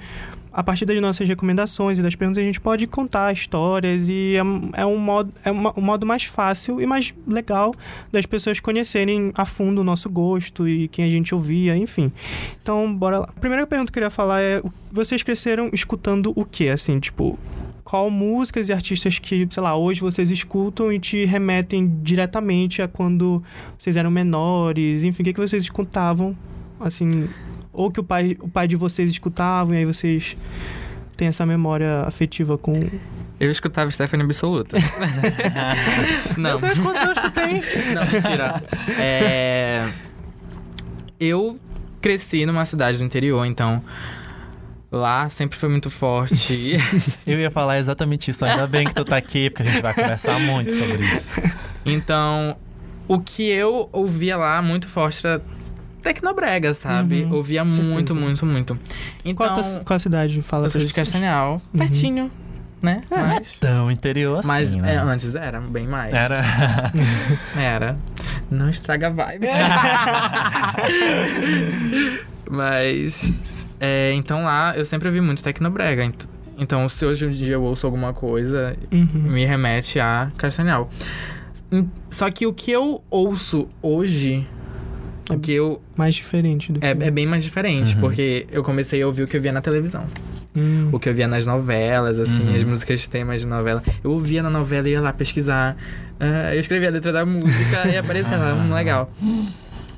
A 0.57 0.63
partir 0.63 0.85
das 0.85 1.01
nossas 1.01 1.27
recomendações 1.27 1.99
e 1.99 2.03
das 2.03 2.15
perguntas, 2.15 2.41
a 2.41 2.47
gente 2.47 2.61
pode 2.61 2.87
contar 2.87 3.33
histórias 3.33 4.09
e 4.09 4.37
é, 4.37 4.83
é 4.83 4.87
um, 4.87 4.99
modo, 4.99 5.33
é 5.45 5.51
uma- 5.51 5.77
um 5.77 5.83
modo 5.83 6.07
mais 6.07 6.23
fácil 6.23 6.81
e 6.81 6.87
mais 6.87 7.13
legal 7.27 7.75
das 8.13 8.25
pessoas 8.25 8.61
conhecerem 8.61 9.33
a 9.35 9.45
fundo 9.45 9.81
o 9.81 9.85
nosso 9.85 10.09
gosto 10.09 10.69
e 10.69 10.87
quem 10.87 11.05
a 11.05 11.09
gente 11.11 11.35
ouvia, 11.35 11.77
enfim. 11.77 12.13
Então, 12.63 12.95
bora 12.95 13.19
lá. 13.19 13.29
A 13.37 13.41
primeira 13.41 13.67
pergunta 13.67 13.91
que 13.91 13.99
eu 13.99 14.03
queria 14.03 14.11
falar 14.11 14.41
é: 14.41 14.63
vocês 14.93 15.25
cresceram 15.25 15.71
escutando 15.73 16.33
o 16.37 16.45
quê? 16.45 16.69
Assim, 16.69 17.01
tipo, 17.01 17.37
qual 17.83 18.09
músicas 18.09 18.69
e 18.69 18.73
artistas 18.73 19.19
que, 19.19 19.49
sei 19.51 19.63
lá, 19.63 19.77
hoje 19.77 20.01
vocês 20.01 20.31
escutam 20.31 20.93
e 20.93 21.01
te 21.01 21.25
remetem 21.25 21.93
diretamente 22.01 22.81
a 22.81 22.87
quando 22.87 23.43
vocês 23.77 23.97
eram 23.97 24.11
menores? 24.11 25.03
Enfim, 25.03 25.23
o 25.23 25.25
que, 25.25 25.33
que 25.33 25.41
vocês 25.41 25.65
escutavam? 25.65 26.37
Assim, 26.79 27.29
ou 27.75 27.91
que 27.91 28.01
o 28.01 28.05
pai, 28.05 28.37
o 28.41 28.49
pai 28.49 28.69
de 28.69 28.77
vocês 28.77 29.11
escutavam 29.11 29.75
e 29.75 29.79
aí 29.79 29.85
vocês 29.85 30.37
têm 31.17 31.29
essa 31.29 31.45
memória 31.45 32.03
afetiva 32.07 32.57
com. 32.57 32.81
Eu 33.39 33.51
escutava 33.51 33.91
Stephanie 33.91 34.25
Absoluta. 34.25 34.77
não. 36.39 36.61
Meu 36.61 36.61
Deus, 36.61 36.79
quantos 36.79 37.03
anos 37.03 37.19
tu 37.19 37.31
tem? 37.33 37.63
Não, 37.93 38.07
mentira. 38.07 38.63
É... 38.99 39.89
Eu 41.19 41.59
cresci 42.01 42.47
numa 42.47 42.65
cidade 42.65 42.99
do 42.99 43.05
interior, 43.05 43.45
então 43.45 43.83
lá 44.91 45.29
sempre 45.29 45.59
foi 45.59 45.69
muito 45.69 45.91
forte. 45.91 46.77
Eu 47.27 47.39
ia 47.39 47.51
falar 47.51 47.79
exatamente 47.79 48.31
isso. 48.31 48.45
Ainda 48.45 48.67
bem 48.67 48.87
que 48.87 48.95
tu 48.95 49.05
tá 49.05 49.17
aqui, 49.17 49.51
porque 49.51 49.69
a 49.69 49.73
gente 49.73 49.83
vai 49.83 49.95
conversar 49.95 50.39
muito 50.39 50.73
sobre 50.73 51.05
isso. 51.05 51.29
então, 51.85 52.57
o 53.09 53.19
que 53.19 53.51
eu 53.51 53.89
ouvia 53.93 54.37
lá 54.37 54.63
muito 54.63 54.87
forte 54.87 55.27
era 55.27 55.43
Tecnobrega, 56.05 56.75
sabe? 56.75 57.23
Uhum, 57.23 57.33
ouvia 57.33 57.65
muito, 57.65 58.15
muito, 58.15 58.45
muito. 58.47 58.79
Então, 59.25 59.35
Qual, 59.35 59.51
a 59.51 59.55
tua- 59.63 59.81
qual 59.85 59.97
a 59.97 59.99
cidade? 59.99 60.41
Fala 60.43 60.67
eu 60.67 60.71
sou 60.71 60.81
de. 60.81 60.93
Castanhal, 60.93 61.61
pertinho, 61.77 62.31
né? 62.81 63.01
Mas, 63.11 63.59
Tão 63.59 63.91
interior 63.91 64.39
assim, 64.39 64.47
mas 64.49 64.75
né? 64.75 64.95
é, 64.95 64.99
antes 64.99 65.35
era 65.35 65.59
bem 65.61 65.87
mais. 65.89 66.13
Era. 66.15 66.43
Era. 67.59 67.97
Não 68.51 68.69
estraga 68.69 69.07
a 69.09 69.11
vibe. 69.11 69.47
Mas. 72.51 73.33
é, 73.81 74.13
então 74.15 74.45
lá 74.45 74.75
eu 74.77 74.85
sempre 74.85 75.09
ouvi 75.09 75.21
muito 75.21 75.43
Tecnobrega. 75.43 76.05
Ent- 76.05 76.29
Então, 76.59 76.89
se 76.89 77.05
hoje 77.05 77.27
em 77.27 77.31
dia 77.31 77.55
eu 77.55 77.63
ouço 77.63 77.87
alguma 77.87 78.13
coisa, 78.13 78.77
Uhum. 78.93 79.09
me 79.15 79.45
remete 79.45 79.99
a 79.99 80.29
Castanhal. 80.37 80.89
Só 82.11 82.31
que 82.31 82.47
o 82.47 82.53
que 82.53 82.71
eu 82.71 83.03
ouço 83.11 83.69
hoje. 83.83 84.47
O 85.31 85.39
que 85.39 85.53
eu. 85.53 85.81
Mais 85.97 86.15
diferente 86.15 86.71
do 86.71 86.81
que. 86.81 86.87
É, 86.87 86.91
é 86.91 87.11
bem 87.11 87.27
mais 87.27 87.43
diferente, 87.43 87.95
Uhum. 87.95 88.01
porque 88.03 88.47
eu 88.53 88.63
comecei 88.63 89.01
a 89.03 89.07
ouvir 89.07 89.23
o 89.23 89.27
que 89.27 89.37
eu 89.37 89.41
via 89.41 89.53
na 89.53 89.63
televisão. 89.63 90.05
Hum. 90.55 90.91
O 90.93 90.99
que 91.01 91.09
eu 91.09 91.15
via 91.15 91.27
nas 91.27 91.47
novelas, 91.47 92.19
assim, 92.19 92.49
Uhum. 92.51 92.57
as 92.57 92.65
músicas 92.65 93.09
temas 93.09 93.41
de 93.41 93.47
novela. 93.47 93.83
Eu 94.03 94.11
ouvia 94.11 94.43
na 94.43 94.51
novela 94.51 94.87
e 94.89 94.93
ia 94.93 95.01
lá 95.01 95.13
pesquisar. 95.15 95.77
Ah, 96.21 96.55
eu 96.55 96.61
escrevia 96.61 96.89
a 96.89 96.93
letra 96.93 97.11
da 97.13 97.25
música 97.25 97.89
e 97.91 97.97
aparecia 97.97 98.37
lá, 98.37 98.53
hum, 98.55 98.73
legal. 98.75 99.11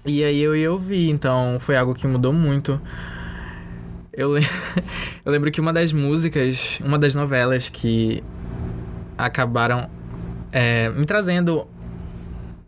E 0.07 0.23
aí 0.23 0.41
eu 0.41 0.55
ia 0.55 0.71
ouvir, 0.71 1.11
então 1.11 1.57
foi 1.59 1.77
algo 1.77 1.93
que 1.93 2.07
mudou 2.07 2.33
muito. 2.33 2.81
Eu, 4.13 4.33
le- 4.35 4.47
eu 5.27 5.33
lembro 5.33 5.51
que 5.51 5.61
uma 5.61 5.73
das 5.73 5.93
músicas, 5.93 6.79
uma 6.85 6.99
das 6.99 7.15
novelas 7.17 7.69
que 7.69 8.23
acabaram 9.19 9.91
é, 10.53 10.89
me 10.91 11.05
trazendo 11.05 11.67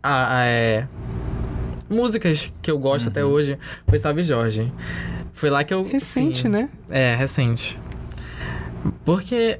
a, 0.03 0.39
a, 0.39 0.45
é, 0.45 0.87
músicas 1.89 2.51
que 2.61 2.69
eu 2.69 2.77
gosto 2.77 3.07
até 3.09 3.23
Uhum. 3.23 3.31
hoje 3.31 3.57
foi 3.87 3.97
Salve 3.99 4.23
Jorge. 4.23 4.71
Foi 5.33 5.49
lá 5.49 5.63
que 5.63 5.73
eu. 5.73 5.87
Recente, 5.87 6.43
sim, 6.43 6.47
né? 6.49 6.69
é, 6.89 7.15
recente. 7.15 7.79
Porque. 9.05 9.59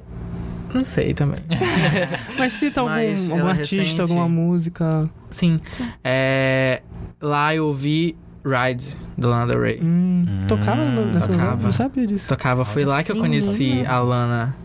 Não 0.72 0.84
sei 0.84 1.12
também. 1.12 1.40
Mas 2.38 2.52
cita 2.52 2.80
algum, 2.80 2.92
Mas 2.92 3.28
algum 3.28 3.48
é 3.48 3.50
artista, 3.50 3.76
recente. 3.82 4.00
alguma 4.00 4.28
música. 4.28 5.10
Sim. 5.30 5.60
É, 6.04 6.80
lá 7.20 7.52
eu 7.54 7.66
ouvi 7.66 8.16
Ride, 8.44 8.96
do 9.18 9.28
Lana 9.28 9.52
Del 9.52 9.60
Rey. 9.60 9.80
Hum, 9.82 10.24
Hum, 10.28 10.46
tocava 10.46 10.84
no- 10.84 11.06
nessa 11.06 11.26
tocava. 11.28 11.62
Não 11.64 11.72
sabia 11.72 12.06
disso. 12.06 12.28
Tocava, 12.28 12.64
foi 12.64 12.84
lá 12.84 13.02
que 13.02 13.10
eu 13.10 13.16
Sim. 13.16 13.20
conheci 13.22 13.84
a 13.86 13.98
Lana, 13.98 14.56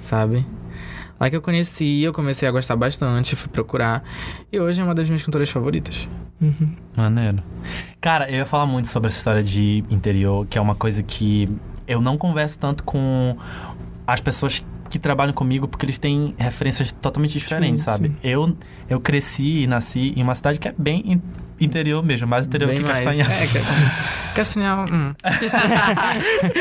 sabe? 0.00 0.46
Lá 1.22 1.30
que 1.30 1.36
eu 1.36 1.40
conheci, 1.40 2.02
eu 2.02 2.12
comecei 2.12 2.48
a 2.48 2.50
gostar 2.50 2.74
bastante, 2.74 3.36
fui 3.36 3.48
procurar. 3.48 4.02
E 4.50 4.58
hoje 4.58 4.80
é 4.80 4.84
uma 4.84 4.92
das 4.92 5.06
minhas 5.06 5.22
cantoras 5.22 5.48
favoritas. 5.48 6.08
Uhum. 6.40 6.74
Maneiro. 6.96 7.38
Cara, 8.00 8.28
eu 8.28 8.38
ia 8.38 8.44
falar 8.44 8.66
muito 8.66 8.88
sobre 8.88 9.06
essa 9.06 9.18
história 9.18 9.40
de 9.40 9.84
interior, 9.88 10.44
que 10.48 10.58
é 10.58 10.60
uma 10.60 10.74
coisa 10.74 11.00
que 11.00 11.48
eu 11.86 12.00
não 12.00 12.18
converso 12.18 12.58
tanto 12.58 12.82
com 12.82 13.36
as 14.04 14.20
pessoas 14.20 14.64
que 14.90 14.98
trabalham 14.98 15.32
comigo 15.32 15.68
porque 15.68 15.86
eles 15.86 15.96
têm 15.96 16.34
referências 16.36 16.90
totalmente 16.90 17.34
diferentes, 17.34 17.82
Sim, 17.82 17.84
sabe? 17.84 18.08
sim. 18.08 18.16
Eu, 18.24 18.56
eu 18.90 18.98
cresci 18.98 19.62
e 19.62 19.66
nasci 19.68 20.12
em 20.16 20.24
uma 20.24 20.34
cidade 20.34 20.58
que 20.58 20.66
é 20.66 20.74
bem 20.76 21.22
interior 21.64 22.02
mesmo, 22.04 22.26
mais 22.26 22.46
interior 22.46 22.68
Bem 22.70 22.80
que 22.80 22.84
mais. 22.86 23.00
Castanhal. 23.00 23.30
É, 23.30 23.46
Ca- 23.46 24.32
Castanhal. 24.34 24.86
hum. 24.90 25.12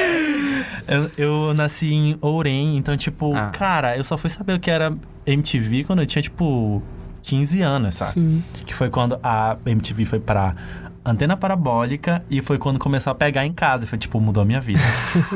Eu, 0.88 1.10
eu 1.18 1.54
nasci 1.54 1.94
em 1.94 2.18
Ourém, 2.22 2.76
então, 2.78 2.98
tipo, 2.98 3.34
Ah. 3.36 3.48
cara, 3.50 3.96
eu 3.98 4.04
só 4.04 4.18
fui 4.18 4.30
saber 4.30 4.54
o 4.54 4.60
que 4.60 4.70
era 4.70 4.94
MTV 5.26 5.84
quando 5.86 6.00
eu 6.02 6.06
tinha, 6.06 6.22
tipo, 6.22 6.82
15 7.24 7.62
anos, 7.62 7.96
sabe? 7.96 8.14
Sim. 8.16 8.44
Que 8.66 8.74
foi 8.74 8.90
quando 8.90 9.18
a 9.24 9.56
MTV 9.66 10.06
foi 10.06 10.20
pra 10.20 10.56
antena 11.06 11.38
parabólica 11.38 12.24
e 12.30 12.42
foi 12.42 12.58
quando 12.58 12.78
começou 12.78 13.12
a 13.12 13.16
pegar 13.16 13.46
em 13.46 13.54
casa. 13.54 13.88
Foi, 13.88 13.98
tipo, 13.98 14.20
mudou 14.20 14.44
a 14.44 14.46
minha 14.46 14.60
vida. 14.60 14.82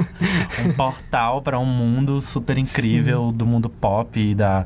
um 0.65 0.71
portal 0.73 1.41
pra 1.41 1.57
um 1.59 1.65
mundo 1.65 2.21
super 2.21 2.57
incrível 2.57 3.31
do 3.31 3.45
mundo 3.45 3.69
pop 3.69 4.19
e 4.19 4.35
da, 4.35 4.65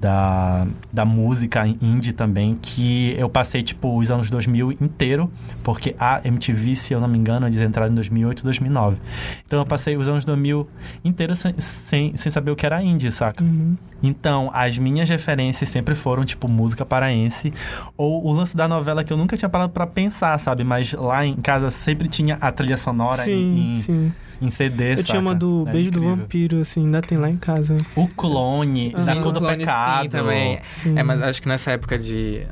da, 0.00 0.66
da 0.92 1.04
música 1.04 1.66
indie 1.66 2.12
também, 2.12 2.56
que 2.60 3.14
eu 3.18 3.28
passei, 3.28 3.62
tipo, 3.62 3.96
os 3.96 4.10
anos 4.10 4.30
2000 4.30 4.72
inteiro, 4.72 5.30
porque 5.62 5.94
a 5.98 6.20
MTV, 6.24 6.74
se 6.76 6.92
eu 6.92 7.00
não 7.00 7.08
me 7.08 7.18
engano, 7.18 7.46
eles 7.46 7.60
entraram 7.60 7.90
em 7.90 7.94
2008, 7.94 8.44
2009. 8.44 8.98
Então 9.44 9.58
eu 9.58 9.66
passei 9.66 9.96
os 9.96 10.08
anos 10.08 10.24
2000 10.24 10.68
inteiros 11.04 11.38
sem, 11.40 11.54
sem, 11.58 12.16
sem 12.16 12.30
saber 12.30 12.50
o 12.50 12.56
que 12.56 12.64
era 12.64 12.82
indie, 12.82 13.10
saca? 13.10 13.42
Uhum. 13.42 13.76
Então, 14.02 14.50
as 14.54 14.78
minhas 14.78 15.08
referências 15.08 15.68
sempre 15.68 15.94
foram, 15.94 16.24
tipo, 16.24 16.48
música 16.48 16.86
paraense. 16.86 17.52
Ou 17.96 18.24
o 18.24 18.32
lance 18.32 18.56
da 18.56 18.68
novela 18.68 19.02
que 19.02 19.12
eu 19.12 19.16
nunca 19.16 19.36
tinha 19.36 19.48
parado 19.48 19.72
pra 19.72 19.86
pensar, 19.86 20.38
sabe? 20.38 20.62
Mas 20.62 20.92
lá 20.92 21.26
em 21.26 21.34
casa 21.36 21.70
sempre 21.70 22.08
tinha 22.08 22.36
a 22.40 22.52
trilha 22.52 22.76
sonora 22.76 23.24
Sim, 23.24 23.78
em, 23.78 23.82
sim. 23.82 24.12
Em 24.40 24.50
CD, 24.50 24.92
Eu 24.94 25.04
tinha 25.04 25.20
uma 25.20 25.30
saca? 25.32 25.40
do 25.40 25.64
É 25.68 25.72
Beijo 25.72 25.90
do 25.90 25.98
incrível. 25.98 26.16
Vampiro, 26.16 26.60
assim, 26.60 26.84
ainda 26.84 27.00
tem 27.02 27.18
lá 27.18 27.28
em 27.30 27.36
casa. 27.36 27.76
O 27.96 28.06
clone, 28.08 28.94
Sim, 28.96 29.04
da 29.06 29.14
Sim, 29.14 29.20
cor 29.20 29.28
o 29.28 29.32
do 29.32 29.40
clone, 29.40 29.56
pecado. 29.58 30.02
Sim, 30.02 30.08
também. 30.08 30.58
Sim. 30.68 30.98
É, 30.98 31.02
mas 31.02 31.20
acho 31.22 31.42
que 31.42 31.48
nessa 31.48 31.70
época 31.72 31.98
de. 31.98 32.42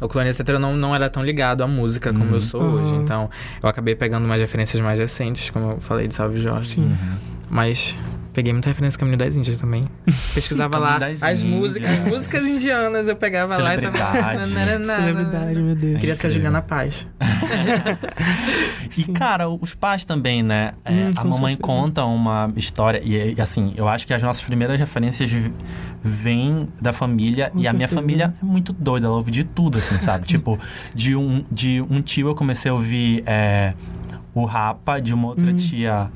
O 0.00 0.08
Clone 0.08 0.28
etc. 0.30 0.46
eu 0.48 0.58
não, 0.58 0.76
não 0.76 0.94
era 0.94 1.08
tão 1.08 1.24
ligado 1.24 1.62
à 1.62 1.66
música 1.68 2.12
como 2.12 2.24
Uhum. 2.24 2.34
eu 2.34 2.40
sou 2.40 2.60
Uhum. 2.60 2.72
hoje. 2.74 2.94
Então, 2.96 3.30
eu 3.62 3.68
acabei 3.68 3.94
pegando 3.94 4.24
umas 4.24 4.40
referências 4.40 4.82
mais 4.82 4.98
recentes, 4.98 5.48
como 5.50 5.72
eu 5.72 5.80
falei 5.80 6.08
de 6.08 6.14
Salve 6.14 6.40
Jorge. 6.40 6.74
Sim. 6.74 6.82
Uhum. 6.82 6.96
Mas 7.48 7.96
peguei 8.34 8.52
muita 8.52 8.68
referência 8.68 8.98
do 8.98 9.00
Caminho 9.00 9.16
das 9.18 9.36
Índias 9.36 9.58
também. 9.58 9.84
Pesquisava 10.34 10.76
lá 10.78 10.98
as 11.22 11.42
músicas, 11.42 11.90
as 11.90 12.04
músicas 12.04 12.42
indianas, 12.46 13.08
eu 13.08 13.16
pegava 13.16 13.56
lá 13.56 13.74
e 13.74 13.80
tava. 13.80 13.96
Celebridade. 14.44 14.84
Celebridade, 14.86 15.60
meu 15.62 15.74
Deus. 15.74 16.00
Queria 16.00 16.16
ser. 16.16 16.30
Juliana 16.30 16.60
Paz. 16.60 17.06
E, 18.96 19.04
cara, 19.04 19.48
os 19.48 19.74
pais 19.74 20.04
também, 20.04 20.40
né? 20.42 20.72
É, 20.84 20.92
Hum, 20.92 21.10
a 21.16 21.24
mamãe 21.24 21.54
certeza. 21.54 21.60
conta 21.62 22.04
uma 22.04 22.52
história. 22.56 23.00
E, 23.04 23.34
assim, 23.40 23.72
eu 23.76 23.88
acho 23.88 24.06
que 24.06 24.14
as 24.14 24.22
nossas 24.22 24.42
primeiras 24.44 24.78
referências 24.78 25.30
vêm 26.02 26.68
da 26.80 26.92
família. 26.92 27.50
Com 27.50 27.58
e 27.58 27.66
a 27.66 27.72
minha 27.72 27.88
certeza. 27.88 28.00
família 28.00 28.34
é 28.40 28.44
muito 28.44 28.72
doida. 28.72 29.06
Ela 29.06 29.16
ouve 29.16 29.30
de 29.32 29.42
tudo, 29.42 29.78
assim, 29.78 29.98
sabe? 29.98 30.26
tipo, 30.26 30.58
de 30.94 31.16
um, 31.16 31.44
de 31.50 31.80
um 31.90 32.00
tio 32.00 32.28
eu 32.28 32.34
comecei 32.36 32.70
a 32.70 32.74
ouvir 32.74 33.24
é, 33.26 33.74
o 34.32 34.44
Rapa, 34.44 35.00
de 35.00 35.12
uma 35.12 35.26
outra 35.28 35.50
Hum. 35.50 35.56
tia. 35.56 36.08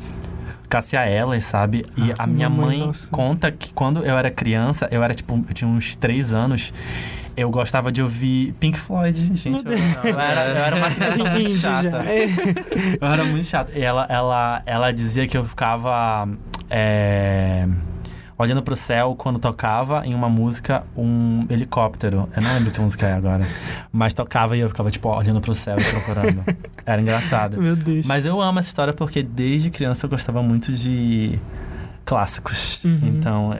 Cassia 0.69 1.09
Ellis, 1.09 1.45
sabe? 1.45 1.85
E 1.97 2.13
Ah, 2.13 2.25
a 2.25 2.27
minha 2.27 2.49
mãe 2.51 2.79
nossa. 2.87 3.07
conta 3.09 3.51
que 3.51 3.73
quando 3.73 4.05
eu 4.05 4.17
era 4.17 4.31
criança, 4.31 4.89
eu 4.91 5.03
era 5.03 5.15
tipo, 5.15 5.45
eu 5.49 5.55
tinha 5.55 5.69
uns 5.71 5.97
três 5.97 6.33
anos, 6.33 6.73
eu 7.37 7.51
gostava 7.51 7.91
de 7.93 8.03
ouvir 8.03 8.53
Pink 8.61 8.79
Floyd, 8.79 9.17
gente. 9.37 9.57
Eu, 9.59 9.63
Deus. 9.63 9.81
eu 10.05 10.19
era, 10.21 10.45
eu 10.49 10.57
era 10.57 10.77
uma 10.77 10.91
criança 10.91 11.25
muito 11.31 11.51
chata. 11.57 12.05
É. 12.05 12.27
Eu 13.01 13.07
era 13.09 13.25
muito 13.25 13.47
chato. 13.47 13.71
E 13.77 13.83
ela, 13.83 14.07
ela, 14.09 14.63
ela 14.67 14.93
dizia 14.93 15.27
que 15.27 15.37
eu 15.39 15.45
ficava 15.45 16.29
é, 16.69 17.67
olhando 18.39 18.63
pro 18.63 18.77
céu 18.77 19.15
quando 19.19 19.39
tocava 19.41 20.07
em 20.07 20.15
uma 20.15 20.29
música 20.29 20.85
um 20.97 21.45
helicóptero. 21.51 22.29
Eu 22.37 22.41
não 22.43 22.55
lembro 22.55 22.71
que 22.71 22.81
música 22.81 23.07
é 23.07 23.13
agora. 23.13 23.45
Mas 23.93 24.15
tocava 24.15 24.57
e 24.57 24.61
eu 24.61 24.69
ficava, 24.69 24.91
tipo, 24.91 25.09
olhando 25.09 25.41
pro 25.41 25.55
céu 25.55 25.77
e 25.79 25.85
procurando. 25.85 26.45
Era 26.87 27.03
engraçado. 27.03 27.61
Meu 27.61 27.75
Deus. 27.75 28.07
Mas 28.07 28.25
eu 28.25 28.41
amo 28.41 28.61
essa 28.61 28.69
história 28.69 28.93
porque 28.93 29.23
desde 29.23 29.71
criança 29.71 30.07
eu 30.07 30.11
gostava 30.11 30.43
muito 30.43 30.73
de 30.73 31.39
clássicos. 32.05 32.83
Uhum. 32.85 33.01
Então. 33.03 33.59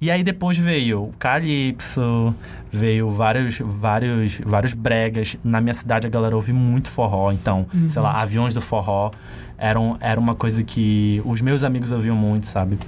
E 0.00 0.10
aí 0.10 0.22
depois 0.24 0.58
veio 0.58 1.04
o 1.04 1.12
Calypso, 1.18 2.34
veio 2.70 3.10
vários, 3.10 3.58
vários, 3.60 4.40
vários 4.44 4.74
bregas. 4.74 5.36
Na 5.44 5.60
minha 5.60 5.74
cidade 5.74 6.06
a 6.06 6.10
galera 6.10 6.34
ouve 6.36 6.52
muito 6.52 6.90
forró, 6.90 7.32
então, 7.32 7.66
Uhum. 7.72 7.88
sei 7.88 8.02
lá, 8.02 8.20
aviões 8.20 8.52
do 8.52 8.60
forró 8.60 9.10
eram, 9.56 9.96
era 10.00 10.18
uma 10.20 10.34
coisa 10.34 10.62
que 10.62 11.22
os 11.24 11.40
meus 11.40 11.62
amigos 11.64 11.90
ouviam 11.92 12.14
muito, 12.16 12.46
sabe? 12.46 12.78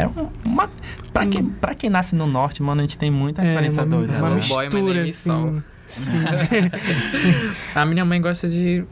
Um- 0.00 0.28
uma. 0.50 0.68
Pra 1.12 1.26
quem, 1.26 1.44
pra 1.44 1.74
quem 1.74 1.90
nasce 1.90 2.14
no 2.14 2.26
norte, 2.26 2.62
mano, 2.62 2.80
a 2.80 2.84
gente 2.84 2.96
tem 2.98 3.10
muita 3.10 3.42
É, 3.42 3.46
referência 3.46 3.82
uma, 3.84 3.96
doida. 3.98 4.12
uma 4.18 4.30
né? 4.30 4.34
mistura, 4.36 5.04
assim. 5.04 5.62
A 7.74 7.84
minha 7.84 8.04
mãe 8.04 8.20
gosta 8.20 8.48
de 8.48 8.84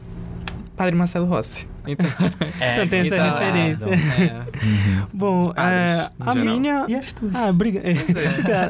Padre 0.75 0.95
Marcelo 0.95 1.25
Rossi. 1.25 1.67
Então, 1.87 2.05
É, 2.59 2.75
Então 2.75 2.87
tem 2.87 2.99
essa 3.01 3.15
então, 3.15 3.33
referência. 3.39 3.85
é, 3.85 4.41
Uhum. 4.63 5.07
Bom, 5.13 5.47
Os 5.47 5.53
padres, 5.55 5.91
é, 5.93 6.11
a 6.19 6.33
geral. 6.33 6.45
minha... 6.55 6.85
E 6.87 6.95
as 6.95 7.11
tuas? 7.13 7.33
Ah, 7.35 7.51
briga. 7.51 7.81
Cara, 8.45 8.69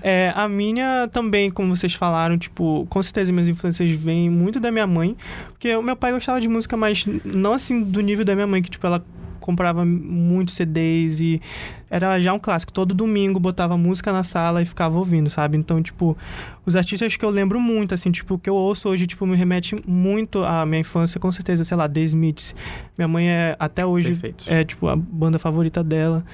é, 0.00 0.32
a 0.36 0.48
minha 0.48 1.08
também, 1.12 1.50
como 1.50 1.74
vocês 1.76 1.92
falaram, 1.94 2.38
tipo, 2.38 2.86
com 2.88 3.02
certeza 3.02 3.32
minhas 3.32 3.48
influências 3.48 3.90
vêm 3.90 4.30
muito 4.30 4.60
da 4.60 4.70
minha 4.70 4.86
mãe. 4.86 5.16
Porque 5.48 5.74
o 5.74 5.82
meu 5.82 5.96
pai 5.96 6.12
gostava 6.12 6.40
de 6.40 6.46
música, 6.48 6.76
mas 6.76 7.04
não 7.24 7.52
assim 7.54 7.82
do 7.82 8.00
nível 8.00 8.24
da 8.24 8.34
minha 8.36 8.46
mãe, 8.46 8.62
que, 8.62 8.70
tipo, 8.70 8.86
ela 8.86 9.04
comprava 9.42 9.84
muitos 9.84 10.54
CDs 10.54 11.20
e 11.20 11.40
era 11.90 12.18
já 12.18 12.32
um 12.32 12.38
clássico. 12.38 12.72
Todo 12.72 12.94
domingo 12.94 13.38
botava 13.38 13.76
música 13.76 14.10
na 14.12 14.22
sala 14.22 14.62
e 14.62 14.64
ficava 14.64 14.98
ouvindo, 14.98 15.28
sabe? 15.28 15.58
Então, 15.58 15.82
tipo, 15.82 16.16
os 16.64 16.74
artistas 16.74 17.16
que 17.16 17.24
eu 17.24 17.28
lembro 17.28 17.60
muito, 17.60 17.92
assim, 17.92 18.10
tipo, 18.10 18.38
que 18.38 18.48
eu 18.48 18.54
ouço 18.54 18.88
hoje, 18.88 19.06
tipo, 19.06 19.26
me 19.26 19.36
remete 19.36 19.76
muito 19.86 20.42
à 20.42 20.64
minha 20.64 20.80
infância, 20.80 21.20
com 21.20 21.30
certeza, 21.30 21.64
sei 21.64 21.76
lá, 21.76 21.86
The 21.86 22.00
Smiths. 22.00 22.54
Minha 22.96 23.08
mãe 23.08 23.28
é, 23.28 23.56
até 23.58 23.84
hoje, 23.84 24.18
é, 24.46 24.64
tipo, 24.64 24.88
a 24.88 24.96
banda 24.96 25.38
favorita 25.38 25.84
dela. 25.84 26.24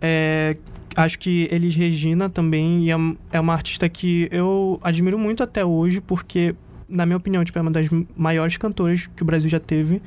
É, 0.00 0.56
acho 0.96 1.18
que 1.18 1.48
Elis 1.50 1.74
Regina 1.74 2.28
também 2.28 2.84
e 2.84 2.90
é, 2.90 2.96
é 3.32 3.40
uma 3.40 3.52
artista 3.52 3.88
que 3.88 4.28
eu 4.30 4.78
admiro 4.82 5.18
muito 5.18 5.42
até 5.42 5.64
hoje, 5.64 6.00
porque, 6.00 6.54
na 6.88 7.04
minha 7.04 7.16
opinião, 7.16 7.44
tipo, 7.44 7.58
é 7.58 7.62
uma 7.62 7.70
das 7.70 7.88
maiores 8.16 8.56
cantoras 8.56 9.08
que 9.16 9.22
o 9.22 9.26
Brasil 9.26 9.50
já 9.50 9.60
teve. 9.60 10.00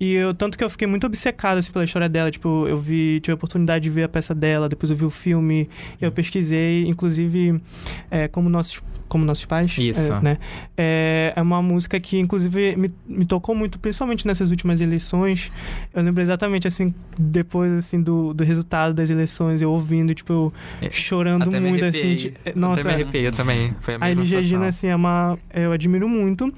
E 0.00 0.14
eu, 0.14 0.32
tanto 0.32 0.56
que 0.56 0.64
eu 0.64 0.70
fiquei 0.70 0.88
muito 0.88 1.06
obcecado 1.06 1.58
assim, 1.58 1.70
pela 1.70 1.84
história 1.84 2.08
dela. 2.08 2.30
Tipo, 2.30 2.66
eu 2.66 2.78
vi, 2.78 3.20
tive 3.20 3.32
a 3.32 3.34
oportunidade 3.34 3.82
de 3.82 3.90
ver 3.90 4.04
a 4.04 4.08
peça 4.08 4.34
dela, 4.34 4.66
depois 4.66 4.88
eu 4.90 4.96
vi 4.96 5.04
o 5.04 5.10
filme, 5.10 5.68
eu 6.00 6.10
pesquisei, 6.10 6.86
inclusive, 6.86 7.60
é, 8.10 8.26
como 8.26 8.48
nossos. 8.48 8.82
Como 9.10 9.24
nossos 9.24 9.44
pais. 9.44 9.76
Isso. 9.76 10.12
É, 10.12 10.20
né? 10.20 10.38
é, 10.76 11.32
é 11.34 11.42
uma 11.42 11.60
música 11.60 11.98
que, 11.98 12.16
inclusive, 12.16 12.76
me, 12.76 12.94
me 13.08 13.24
tocou 13.24 13.56
muito, 13.56 13.76
principalmente 13.76 14.24
nessas 14.24 14.50
últimas 14.50 14.80
eleições. 14.80 15.50
Eu 15.92 16.00
lembro 16.00 16.22
exatamente, 16.22 16.68
assim, 16.68 16.94
depois, 17.18 17.72
assim, 17.72 18.00
do, 18.00 18.32
do 18.32 18.44
resultado 18.44 18.94
das 18.94 19.10
eleições, 19.10 19.60
eu 19.60 19.72
ouvindo, 19.72 20.14
tipo, 20.14 20.32
eu 20.32 20.52
É, 20.80 20.92
chorando 20.92 21.48
Até 21.48 21.58
me 21.58 21.70
muito, 21.70 21.84
assim. 21.84 22.32
Até 22.36 22.54
nossa, 22.54 22.84
me 22.84 22.94
arrepiei, 22.94 23.26
eu 23.26 23.32
também. 23.32 23.74
Foi 23.80 23.94
a 23.94 23.96
a 23.96 24.00
mesma 24.00 24.20
Elis 24.20 24.30
Regina, 24.30 24.66
assim, 24.68 24.86
é 24.86 24.94
uma. 24.94 25.36
Eu 25.52 25.72
admiro 25.72 26.08
muito. 26.08 26.54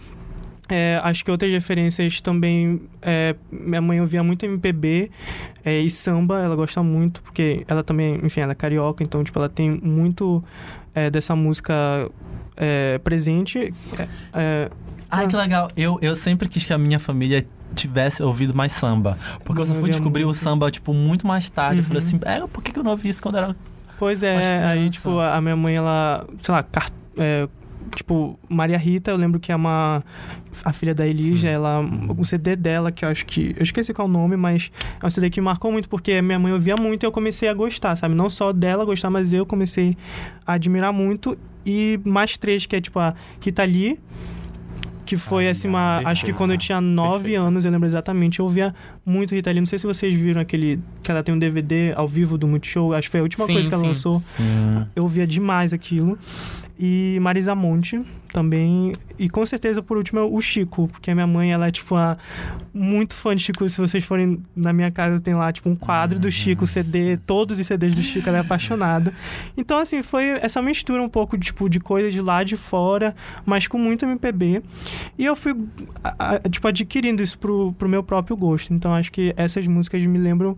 É, 0.75 0.99
acho 1.05 1.25
que 1.25 1.31
outras 1.31 1.50
referências 1.52 2.21
também. 2.21 2.81
é, 3.02 3.35
minha 3.50 3.81
mãe 3.83 4.00
ouvia 4.00 4.23
muito 4.23 4.45
MPB 4.47 5.11
é, 5.64 5.79
e 5.81 5.91
samba, 5.91 6.41
ela 6.41 6.57
gosta 6.57 6.83
muito, 6.83 7.21
porque 7.23 7.64
ela 7.69 7.83
também, 7.85 8.19
enfim, 8.25 8.41
ela 8.41 8.52
é 8.52 8.55
carioca, 8.55 9.02
então, 9.02 9.23
tipo, 9.23 9.38
ela 9.38 9.49
tem 9.49 9.71
muito 9.83 10.43
é, 10.95 11.11
dessa 11.11 11.37
música 11.37 11.75
é, 12.57 12.99
presente. 12.99 13.73
É, 14.33 14.71
Ai, 15.11 15.26
que 15.26 15.37
legal. 15.37 15.69
Eu, 15.76 15.99
eu 16.00 16.17
sempre 16.17 16.49
quis 16.49 16.64
que 16.64 16.73
a 16.73 16.79
minha 16.79 16.99
família 16.99 17.45
tivesse 17.75 18.23
ouvido 18.23 18.55
mais 18.55 18.73
samba. 18.73 19.19
Porque 19.45 19.61
eu 19.61 19.67
só 19.67 19.75
fui 19.75 19.91
descobrir 19.91 20.25
o 20.25 20.29
muito. 20.29 20.38
samba, 20.38 20.71
tipo, 20.71 20.95
muito 20.95 21.26
mais 21.26 21.49
tarde. 21.50 21.81
Eu 21.81 21.85
falei 21.85 22.02
Uhum. 22.02 22.09
assim, 22.09 22.21
é, 22.25 22.47
por 22.47 22.62
que 22.62 22.79
eu 22.79 22.83
não 22.83 22.93
ouvi 22.93 23.09
isso 23.11 23.23
quando 23.23 23.37
era... 23.37 23.55
Pois 23.99 24.23
é, 24.23 24.64
aí, 24.64 24.91
tipo, 24.91 25.19
a 25.21 25.41
minha 25.41 25.55
mãe, 25.55 25.76
ela, 25.76 26.26
sei 26.41 26.52
lá, 26.55 26.62
car- 26.62 26.91
é, 27.17 27.47
tipo, 27.95 28.39
Maria 28.49 28.79
Rita, 28.79 29.11
eu 29.11 29.17
lembro 29.17 29.39
que 29.41 29.53
é 29.53 29.57
uma. 29.57 30.03
A 30.65 30.73
filha 30.73 30.95
da 30.95 31.07
Elisa, 31.07 31.49
ela. 31.49 31.81
Uhum. 31.81 32.15
O 32.19 32.25
CD 32.25 32.55
dela, 32.57 32.91
que 32.93 33.05
eu 33.05 33.09
acho 33.09 33.25
que. 33.27 33.55
Eu 33.57 33.63
esqueci 33.63 33.93
qual 33.93 34.07
é 34.07 34.11
o 34.11 34.13
nome, 34.13 34.37
mas 34.37 34.71
é 35.03 35.07
um 35.07 35.11
CD 35.11 35.31
que 35.31 35.41
marcou 35.41 35.73
muito, 35.73 35.89
porque 35.89 36.21
minha 36.23 36.39
mãe 36.39 36.53
ouvia 36.53 36.75
muito 36.81 37.05
e 37.05 37.07
eu 37.07 37.13
comecei 37.13 37.49
a 37.49 37.55
gostar, 37.55 37.97
sabe? 37.97 38.15
Não 38.15 38.29
só 38.31 38.53
dela 38.53 38.85
gostar, 38.85 39.11
mas 39.11 39.33
eu 39.33 39.47
comecei 39.47 39.97
a 40.47 40.55
admirar 40.55 40.93
muito. 40.93 41.37
E 41.65 42.01
mais 42.05 42.37
três, 42.37 42.67
que 42.67 42.75
é 42.77 42.81
tipo 42.81 42.99
a 42.99 43.15
Rita 43.41 43.63
Lee, 43.65 43.99
Que 45.05 45.17
foi 45.17 45.45
Ai, 45.45 45.51
assim 45.51 45.69
uma. 45.69 45.97
perfeito. 45.97 46.09
Acho 46.09 46.25
que 46.25 46.33
quando 46.33 46.51
eu 46.53 46.59
tinha 46.59 46.81
9 46.81 47.19
Perfeito. 47.25 47.43
anos, 47.43 47.65
eu 47.65 47.71
lembro 47.71 47.87
exatamente, 47.87 48.39
eu 48.41 48.45
ouvia 48.47 48.75
muito 49.05 49.35
Rita 49.35 49.51
Lee. 49.51 49.61
Não 49.61 49.67
sei 49.67 49.79
se 49.79 49.87
vocês 49.87 50.13
viram 50.15 50.41
aquele. 50.41 50.81
Que 51.03 51.11
ela 51.11 51.23
tem 51.23 51.35
um 51.35 51.39
DVD 51.39 51.93
ao 51.95 52.07
vivo 52.09 52.37
do 52.39 52.49
Multishow. 52.49 52.95
Acho 52.95 53.09
que 53.09 53.13
foi 53.13 53.21
a 53.21 53.23
última 53.23 53.47
Sim, 53.47 53.53
coisa 53.55 53.69
que 53.69 53.75
ela 53.75 53.83
sim. 53.83 53.89
lançou. 53.89 54.15
Sim. 54.15 54.87
Eu 54.97 55.03
ouvia 55.05 55.27
demais 55.27 55.73
aquilo. 55.73 56.19
E 56.79 57.19
Marisa 57.21 57.55
Monte 57.55 58.00
também. 58.33 58.93
E 59.19 59.29
com 59.29 59.45
certeza, 59.47 59.83
por 59.83 59.97
último, 59.99 60.19
é 60.21 60.23
o 60.25 60.41
Chico. 60.41 60.88
Porque 60.88 61.11
a 61.11 61.14
minha 61.14 61.26
mãe, 61.26 61.52
ela 61.52 61.69
é, 61.69 61.71
tipo, 61.71 61.95
uma, 61.95 62.19
muito 62.75 63.14
fã 63.14 63.37
de 63.37 63.43
Chico. 63.43 63.69
Se 63.69 63.81
vocês 63.81 64.02
forem 64.05 64.43
na 64.57 64.73
minha 64.73 64.91
casa, 64.91 65.21
tem 65.21 65.35
lá, 65.35 65.52
tipo, 65.52 65.69
um 65.69 65.76
quadro 65.76 66.19
do 66.19 66.31
Chico, 66.33 66.67
CD, 66.67 67.19
todos 67.19 67.59
os 67.61 67.67
CDs 67.67 67.95
do 67.95 68.02
Chico, 68.02 68.29
ela 68.29 68.38
é 68.38 68.41
apaixonada. 68.41 69.12
Então, 69.57 69.79
assim, 69.79 70.02
foi 70.02 70.25
essa 70.43 70.61
mistura 70.62 71.02
um 71.02 71.09
pouco, 71.09 71.38
tipo, 71.38 71.69
de 71.69 71.79
coisa 71.79 72.11
de 72.11 72.21
lá 72.21 72.43
de 72.43 72.57
fora, 72.57 73.14
mas 73.45 73.69
com 73.69 73.79
muito 73.79 74.05
MPB. 74.05 74.62
E 75.19 75.25
eu 75.25 75.37
fui, 75.37 75.55
a- 76.02 76.37
a- 76.37 76.49
tipo, 76.49 76.67
adquirindo 76.67 77.23
isso 77.23 77.38
pro, 77.38 77.73
pro 77.75 77.88
meu 77.88 78.02
próprio 78.02 78.37
gosto. 78.37 78.73
Então, 78.73 78.93
acho 78.95 79.12
que 79.12 79.33
essas 79.37 79.67
músicas 79.69 80.05
me 80.07 80.19
lembram 80.19 80.57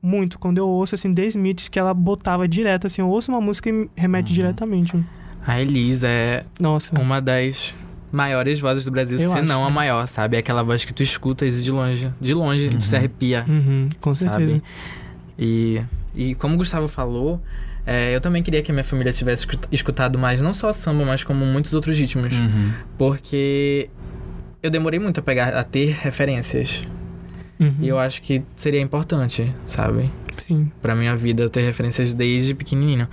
muito. 0.00 0.38
Quando 0.38 0.58
eu 0.58 0.68
ouço, 0.68 0.94
assim, 0.94 1.12
The 1.12 1.26
Smiths, 1.26 1.68
que 1.68 1.78
ela 1.78 1.92
botava 1.92 2.46
direto, 2.46 2.86
assim, 2.86 3.02
eu 3.02 3.08
ouço 3.08 3.30
uma 3.32 3.40
música 3.40 3.68
e 3.68 3.72
me 3.72 3.90
remete 3.96 4.28
Uhum. 4.30 4.34
diretamente. 4.34 5.04
A 5.48 5.60
Elisa 5.62 6.06
é 6.06 6.44
Nossa. 6.60 6.92
uma 7.00 7.20
das 7.22 7.74
maiores 8.12 8.60
vozes 8.60 8.84
do 8.84 8.90
Brasil, 8.90 9.18
Eu 9.18 9.30
se 9.32 9.38
acho, 9.38 9.46
não 9.48 9.64
a 9.64 9.68
né? 9.68 9.74
maior, 9.74 10.06
sabe? 10.06 10.36
É 10.36 10.40
aquela 10.40 10.62
voz 10.62 10.84
que 10.84 10.92
tu 10.92 11.02
escutas 11.02 11.64
de 11.64 11.70
longe, 11.70 12.10
de 12.20 12.34
longe, 12.34 12.66
e 12.66 12.70
tu 12.76 12.82
se 12.82 12.92
Uhum. 12.94 12.98
arrepia, 12.98 13.44
Uhum, 13.48 13.88
com 14.00 14.14
certeza. 14.14 14.40
sabe? 14.46 14.62
E, 15.38 15.82
e 16.14 16.34
como 16.34 16.54
o 16.54 16.56
Gustavo 16.58 16.86
falou, 16.88 17.40
é, 17.86 18.14
eu 18.14 18.20
também 18.20 18.42
queria 18.42 18.60
que 18.62 18.70
a 18.70 18.74
minha 18.74 18.84
família 18.84 19.12
tivesse 19.12 19.42
escut- 19.46 19.66
escutado 19.72 20.18
mais, 20.18 20.42
não 20.42 20.52
só 20.52 20.70
samba, 20.72 21.04
mas 21.06 21.24
como 21.24 21.46
muitos 21.46 21.72
outros 21.74 21.96
ritmos. 21.98 22.34
Uhum. 22.38 22.70
Porque 22.98 23.88
eu 24.62 24.70
demorei 24.70 25.00
muito 25.00 25.20
a 25.20 25.22
pegar, 25.22 25.54
a 25.54 25.64
ter 25.64 25.96
referências. 26.00 26.82
Uhum, 27.58 27.74
E 27.80 27.88
eu 27.88 27.98
acho 27.98 28.20
que 28.22 28.42
seria 28.56 28.80
importante, 28.80 29.52
sabe? 29.66 30.10
Sim. 30.46 30.70
Pra 30.80 30.94
minha 30.94 31.16
vida 31.16 31.42
eu 31.42 31.48
ter 31.50 31.62
referências 31.62 32.14
desde 32.14 32.54
pequenininho. 32.54 33.08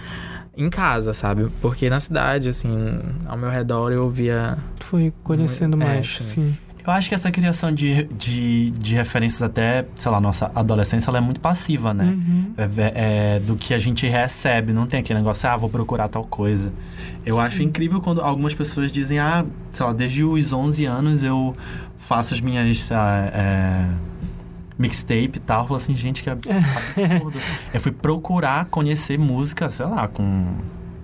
Em 0.57 0.69
casa, 0.69 1.13
sabe? 1.13 1.47
Porque 1.61 1.89
na 1.89 1.99
cidade, 1.99 2.49
assim, 2.49 2.99
ao 3.27 3.37
meu 3.37 3.49
redor 3.49 3.91
eu 3.91 4.03
ouvia. 4.03 4.57
Foi 4.79 5.11
conhecendo 5.23 5.75
Muito- 5.75 5.89
é, 5.89 5.95
mais, 5.95 6.15
sim. 6.15 6.23
sim. 6.23 6.57
Eu 6.85 6.93
acho 6.93 7.09
que 7.09 7.15
essa 7.15 7.31
criação 7.31 7.71
de, 7.73 8.03
de, 8.03 8.69
de 8.69 8.93
referências 8.93 9.41
até, 9.41 9.85
sei 9.95 10.11
lá, 10.11 10.21
nossa 10.21 10.51
adolescência, 10.53 11.09
ela 11.09 11.17
é 11.17 11.21
muito 11.21 11.39
passiva, 11.39 11.95
né? 11.95 12.03
Uhum. 12.05 12.53
É, 12.55 13.35
é 13.37 13.39
do 13.39 13.55
que 13.55 13.73
a 13.73 13.79
gente 13.79 14.05
recebe, 14.05 14.71
não 14.71 14.85
tem 14.85 14.99
aquele 14.99 15.17
negócio, 15.17 15.49
ah, 15.49 15.57
vou 15.57 15.67
procurar 15.67 16.07
tal 16.09 16.23
coisa. 16.23 16.71
Eu 17.25 17.39
acho 17.39 17.63
incrível 17.63 17.99
quando 17.99 18.21
algumas 18.21 18.53
pessoas 18.53 18.91
dizem, 18.91 19.17
ah, 19.17 19.43
sei 19.71 19.83
lá, 19.83 19.93
desde 19.93 20.23
os 20.23 20.53
11 20.53 20.85
anos 20.85 21.23
eu 21.23 21.55
faço 21.97 22.35
as 22.35 22.39
minhas 22.39 22.87
lá, 22.89 23.31
é, 23.33 23.85
mixtape 24.77 25.31
e 25.35 25.39
tal. 25.39 25.61
Eu 25.61 25.67
falo 25.67 25.77
assim, 25.77 25.95
gente, 25.95 26.21
que 26.23 26.29
ab- 26.29 26.41
absurdo. 26.49 27.39
eu 27.73 27.79
fui 27.81 27.91
procurar 27.91 28.65
conhecer 28.65 29.17
música, 29.17 29.69
sei 29.71 29.85
lá, 29.85 30.07
com 30.07 30.45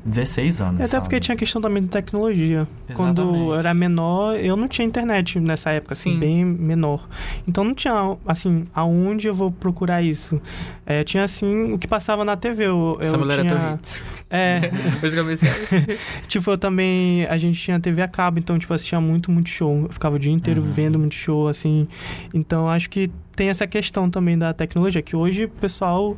16 0.03 0.62
anos. 0.62 0.79
E 0.79 0.84
até 0.84 0.88
sabe? 0.91 1.03
porque 1.03 1.20
tinha 1.20 1.36
a 1.36 1.38
questão 1.38 1.62
também 1.62 1.84
de 1.84 1.89
tecnologia. 1.89 2.67
Quando 2.93 3.22
Exatamente. 3.22 3.48
eu 3.48 3.55
era 3.55 3.74
menor, 3.74 4.36
eu 4.36 4.55
não 4.58 4.67
tinha 4.67 4.86
internet 4.86 5.39
nessa 5.39 5.72
época, 5.72 5.93
assim, 5.93 6.13
Sim. 6.13 6.20
bem 6.20 6.46
menor. 6.46 7.08
Então 7.48 7.63
não 7.63 7.74
tinha, 7.75 8.17
assim, 8.25 8.65
aonde 8.74 9.27
eu 9.27 9.34
vou 9.34 9.51
procurar 9.51 10.01
isso? 10.01 10.41
É, 10.86 11.03
tinha, 11.03 11.24
assim, 11.24 11.74
o 11.74 11.77
que 11.77 11.88
passava 11.88 12.25
na 12.25 12.36
TV. 12.36 12.65
Eu, 12.65 12.98
eu 13.00 13.08
Essa 13.08 13.17
mulher 13.17 13.46
tinha... 13.46 13.53
é 13.70 13.74
hits. 13.75 14.08
É, 14.29 14.72
Os 15.05 15.13
comerciais. 15.15 15.67
tipo, 16.27 16.50
eu 16.51 16.58
também... 16.58 17.25
A 17.25 17.38
gente 17.38 17.60
tinha 17.60 17.79
TV 17.79 18.01
a 18.01 18.08
cabo, 18.08 18.39
então, 18.39 18.58
tipo, 18.58 18.74
assistia 18.74 19.00
muito, 19.00 19.31
muito 19.31 19.50
show. 19.50 19.84
Eu 19.84 19.89
ficava 19.89 20.15
o 20.15 20.20
dia 20.20 20.31
inteiro 20.31 20.62
Uhum. 20.62 20.72
vendo 20.72 21.00
muito 21.00 21.15
show, 21.15 21.48
assim. 21.48 21.88
Então, 22.34 22.67
acho 22.67 22.89
que 22.89 23.10
tem 23.36 23.50
essa 23.50 23.65
questão 23.67 24.10
também 24.10 24.38
da 24.38 24.53
tecnologia, 24.53 25.01
que 25.01 25.15
hoje 25.15 25.46
o 25.46 25.50
pessoal... 25.50 26.17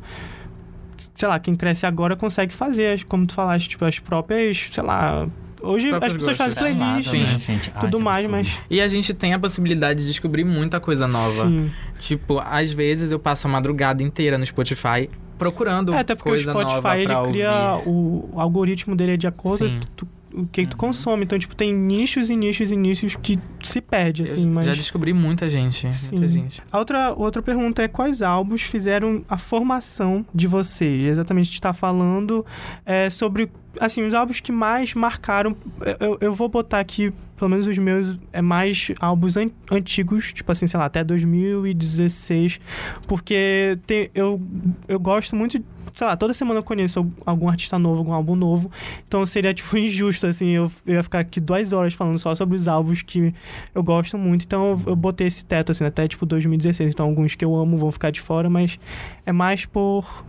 Sei 1.14 1.28
lá, 1.28 1.38
quem 1.38 1.54
cresce 1.54 1.86
agora 1.86 2.16
consegue 2.16 2.52
fazer, 2.52 2.94
as- 2.94 3.04
como 3.04 3.26
tu 3.26 3.34
falaste, 3.34 3.68
tipo, 3.68 3.84
as 3.84 3.98
próprias, 3.98 4.68
sei 4.72 4.82
lá... 4.82 5.26
Hoje 5.62 5.88
as 5.94 6.12
pessoas 6.12 6.36
fazem 6.36 6.58
playlist, 6.58 7.08
Sim. 7.08 7.20
né, 7.20 7.38
gente? 7.38 7.72
Ai, 7.74 7.80
tudo 7.80 7.96
que 7.96 8.02
mais, 8.04 8.28
mas... 8.28 8.60
E 8.68 8.82
a 8.82 8.88
gente 8.88 9.14
tem 9.14 9.32
a 9.32 9.38
possibilidade 9.38 10.00
de 10.00 10.06
descobrir 10.08 10.44
muita 10.44 10.78
coisa 10.78 11.08
nova. 11.08 11.46
Sim. 11.46 11.70
Tipo, 11.98 12.38
às 12.38 12.70
vezes 12.70 13.10
eu 13.10 13.18
passo 13.18 13.46
a 13.46 13.50
madrugada 13.50 14.02
inteira 14.02 14.36
no 14.36 14.44
Spotify 14.44 15.08
procurando 15.38 15.94
É, 15.94 16.00
até 16.00 16.14
porque 16.14 16.28
coisa 16.28 16.50
o 16.50 16.52
Spotify 16.60 16.74
nova 16.74 16.98
ele 16.98 17.32
cria 17.32 17.72
ouvir. 17.76 17.88
o, 17.88 18.28
o 18.34 18.40
algoritmo 18.40 18.94
dele 18.94 19.12
é 19.12 19.16
de 19.16 19.26
acordo 19.26 19.66
Sim. 19.66 19.80
tu- 19.96 20.06
o 20.34 20.46
que 20.46 20.66
tu 20.66 20.76
consome. 20.76 21.24
Então, 21.24 21.38
tipo, 21.38 21.54
tem 21.54 21.72
nichos 21.72 22.28
e 22.30 22.36
nichos 22.36 22.70
e 22.70 22.76
nichos 22.76 23.14
que 23.16 23.38
se 23.62 23.80
perde, 23.80 24.24
assim, 24.24 24.42
Eu 24.44 24.48
mas. 24.52 24.66
Já 24.66 24.72
descobri 24.72 25.12
muita 25.12 25.48
gente. 25.48 25.86
Muita 25.86 26.28
Sim. 26.28 26.28
gente. 26.28 26.62
A 26.72 26.78
outra, 26.78 27.12
outra 27.14 27.40
pergunta 27.42 27.82
é 27.82 27.88
quais 27.88 28.20
álbuns 28.22 28.62
fizeram 28.62 29.24
a 29.28 29.38
formação 29.38 30.26
de 30.34 30.46
vocês? 30.46 31.04
Exatamente, 31.10 31.44
a 31.44 31.46
gente 31.46 31.54
está 31.54 31.72
falando 31.72 32.44
é, 32.84 33.08
sobre, 33.10 33.50
assim, 33.80 34.04
os 34.06 34.12
álbuns 34.14 34.40
que 34.40 34.50
mais 34.52 34.92
marcaram. 34.94 35.56
Eu, 36.00 36.18
eu 36.20 36.34
vou 36.34 36.48
botar 36.48 36.80
aqui, 36.80 37.12
pelo 37.36 37.50
menos 37.50 37.66
os 37.66 37.78
meus, 37.78 38.18
é 38.32 38.42
mais 38.42 38.90
álbuns 39.00 39.36
an- 39.36 39.50
antigos, 39.70 40.32
tipo 40.32 40.50
assim, 40.50 40.66
sei 40.66 40.78
lá, 40.78 40.86
até 40.86 41.02
2016, 41.04 42.60
porque 43.06 43.78
tem, 43.86 44.10
eu, 44.14 44.40
eu 44.88 44.98
gosto 44.98 45.34
muito, 45.36 45.62
sei 45.94 46.06
lá, 46.06 46.16
toda 46.16 46.34
semana 46.34 46.58
eu 46.58 46.64
conheço 46.64 47.10
algum 47.24 47.48
artista 47.48 47.78
novo, 47.78 47.98
algum 47.98 48.12
álbum 48.12 48.34
novo, 48.34 48.70
então 49.06 49.24
seria, 49.24 49.54
tipo, 49.54 49.76
injusto, 49.78 50.26
assim, 50.26 50.50
eu, 50.50 50.70
eu 50.84 50.94
ia 50.94 51.02
ficar 51.02 51.20
aqui 51.20 51.40
duas 51.40 51.72
horas 51.72 51.94
falando 51.94 52.18
só 52.18 52.34
sobre 52.34 52.56
os 52.56 52.66
álbuns 52.66 53.00
que 53.00 53.32
eu 53.74 53.82
gosto 53.82 54.18
muito, 54.18 54.44
então 54.44 54.70
eu, 54.70 54.82
eu 54.88 54.96
botei 54.96 55.28
esse 55.28 55.44
teto, 55.44 55.70
assim, 55.70 55.84
até, 55.84 56.06
tipo, 56.08 56.26
2016, 56.26 56.92
então 56.92 57.06
alguns 57.06 57.36
que 57.36 57.44
eu 57.44 57.54
amo 57.54 57.78
vão 57.78 57.92
ficar 57.92 58.10
de 58.10 58.20
fora, 58.20 58.50
mas 58.50 58.76
é 59.24 59.32
mais 59.32 59.64
por, 59.64 60.24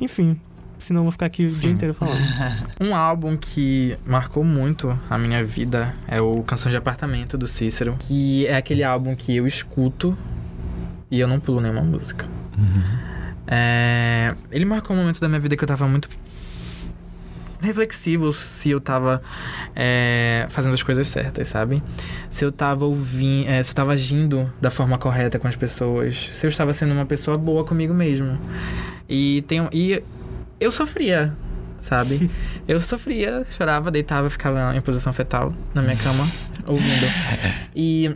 enfim, 0.00 0.40
senão 0.78 1.00
eu 1.00 1.04
vou 1.04 1.12
ficar 1.12 1.26
aqui 1.26 1.44
o 1.44 1.48
dia 1.48 1.58
Sim. 1.58 1.70
inteiro 1.70 1.92
falando. 1.92 2.20
Um 2.80 2.94
álbum 2.94 3.36
que 3.36 3.96
marcou 4.06 4.42
muito 4.42 4.96
a 5.10 5.18
minha 5.18 5.44
vida 5.44 5.94
é 6.08 6.20
o 6.20 6.42
Canção 6.42 6.70
de 6.70 6.78
Apartamento 6.78 7.36
do 7.36 7.46
Cícero, 7.46 7.96
que 7.98 8.46
é 8.46 8.56
aquele 8.56 8.82
álbum 8.82 9.14
que 9.14 9.36
eu 9.36 9.46
escuto 9.46 10.16
e 11.10 11.20
eu 11.20 11.28
não 11.28 11.38
pulo 11.38 11.60
nenhuma 11.60 11.82
música. 11.82 12.26
Uhum. 12.56 13.19
É, 13.50 14.32
Ele 14.52 14.64
marcou 14.64 14.94
um 14.94 15.00
momento 15.00 15.20
da 15.20 15.28
minha 15.28 15.40
vida 15.40 15.56
que 15.56 15.64
eu 15.64 15.68
tava 15.68 15.88
muito 15.88 16.08
reflexivo 17.60 18.32
se 18.32 18.70
eu 18.70 18.80
tava 18.80 19.22
é, 19.76 20.46
fazendo 20.48 20.74
as 20.74 20.82
coisas 20.82 21.06
certas, 21.08 21.48
sabe? 21.48 21.82
Se 22.30 22.44
eu 22.44 22.50
tava 22.50 22.84
ouvindo, 22.84 23.46
se 23.64 23.70
eu 23.70 23.74
tava 23.74 23.92
agindo 23.92 24.50
da 24.60 24.70
forma 24.70 24.96
correta 24.96 25.38
com 25.38 25.46
as 25.46 25.56
pessoas, 25.56 26.30
se 26.32 26.46
eu 26.46 26.48
estava 26.48 26.72
sendo 26.72 26.92
uma 26.92 27.04
pessoa 27.06 27.36
boa 27.36 27.64
comigo 27.64 27.92
mesmo. 27.92 28.38
E 29.08 29.42
tem 29.46 29.68
e 29.72 30.02
eu 30.58 30.72
sofria, 30.72 31.34
sabe? 31.80 32.30
Eu 32.68 32.80
sofria, 32.80 33.44
chorava, 33.50 33.90
deitava, 33.90 34.30
ficava 34.30 34.76
em 34.76 34.80
posição 34.80 35.12
fetal 35.12 35.52
na 35.74 35.82
minha 35.82 35.96
cama 35.96 36.24
ouvindo. 36.68 37.06
E 37.74 38.14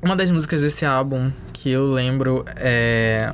uma 0.00 0.16
das 0.16 0.30
músicas 0.30 0.62
desse 0.62 0.86
álbum 0.86 1.30
que 1.52 1.68
eu 1.68 1.92
lembro 1.92 2.44
é 2.56 3.30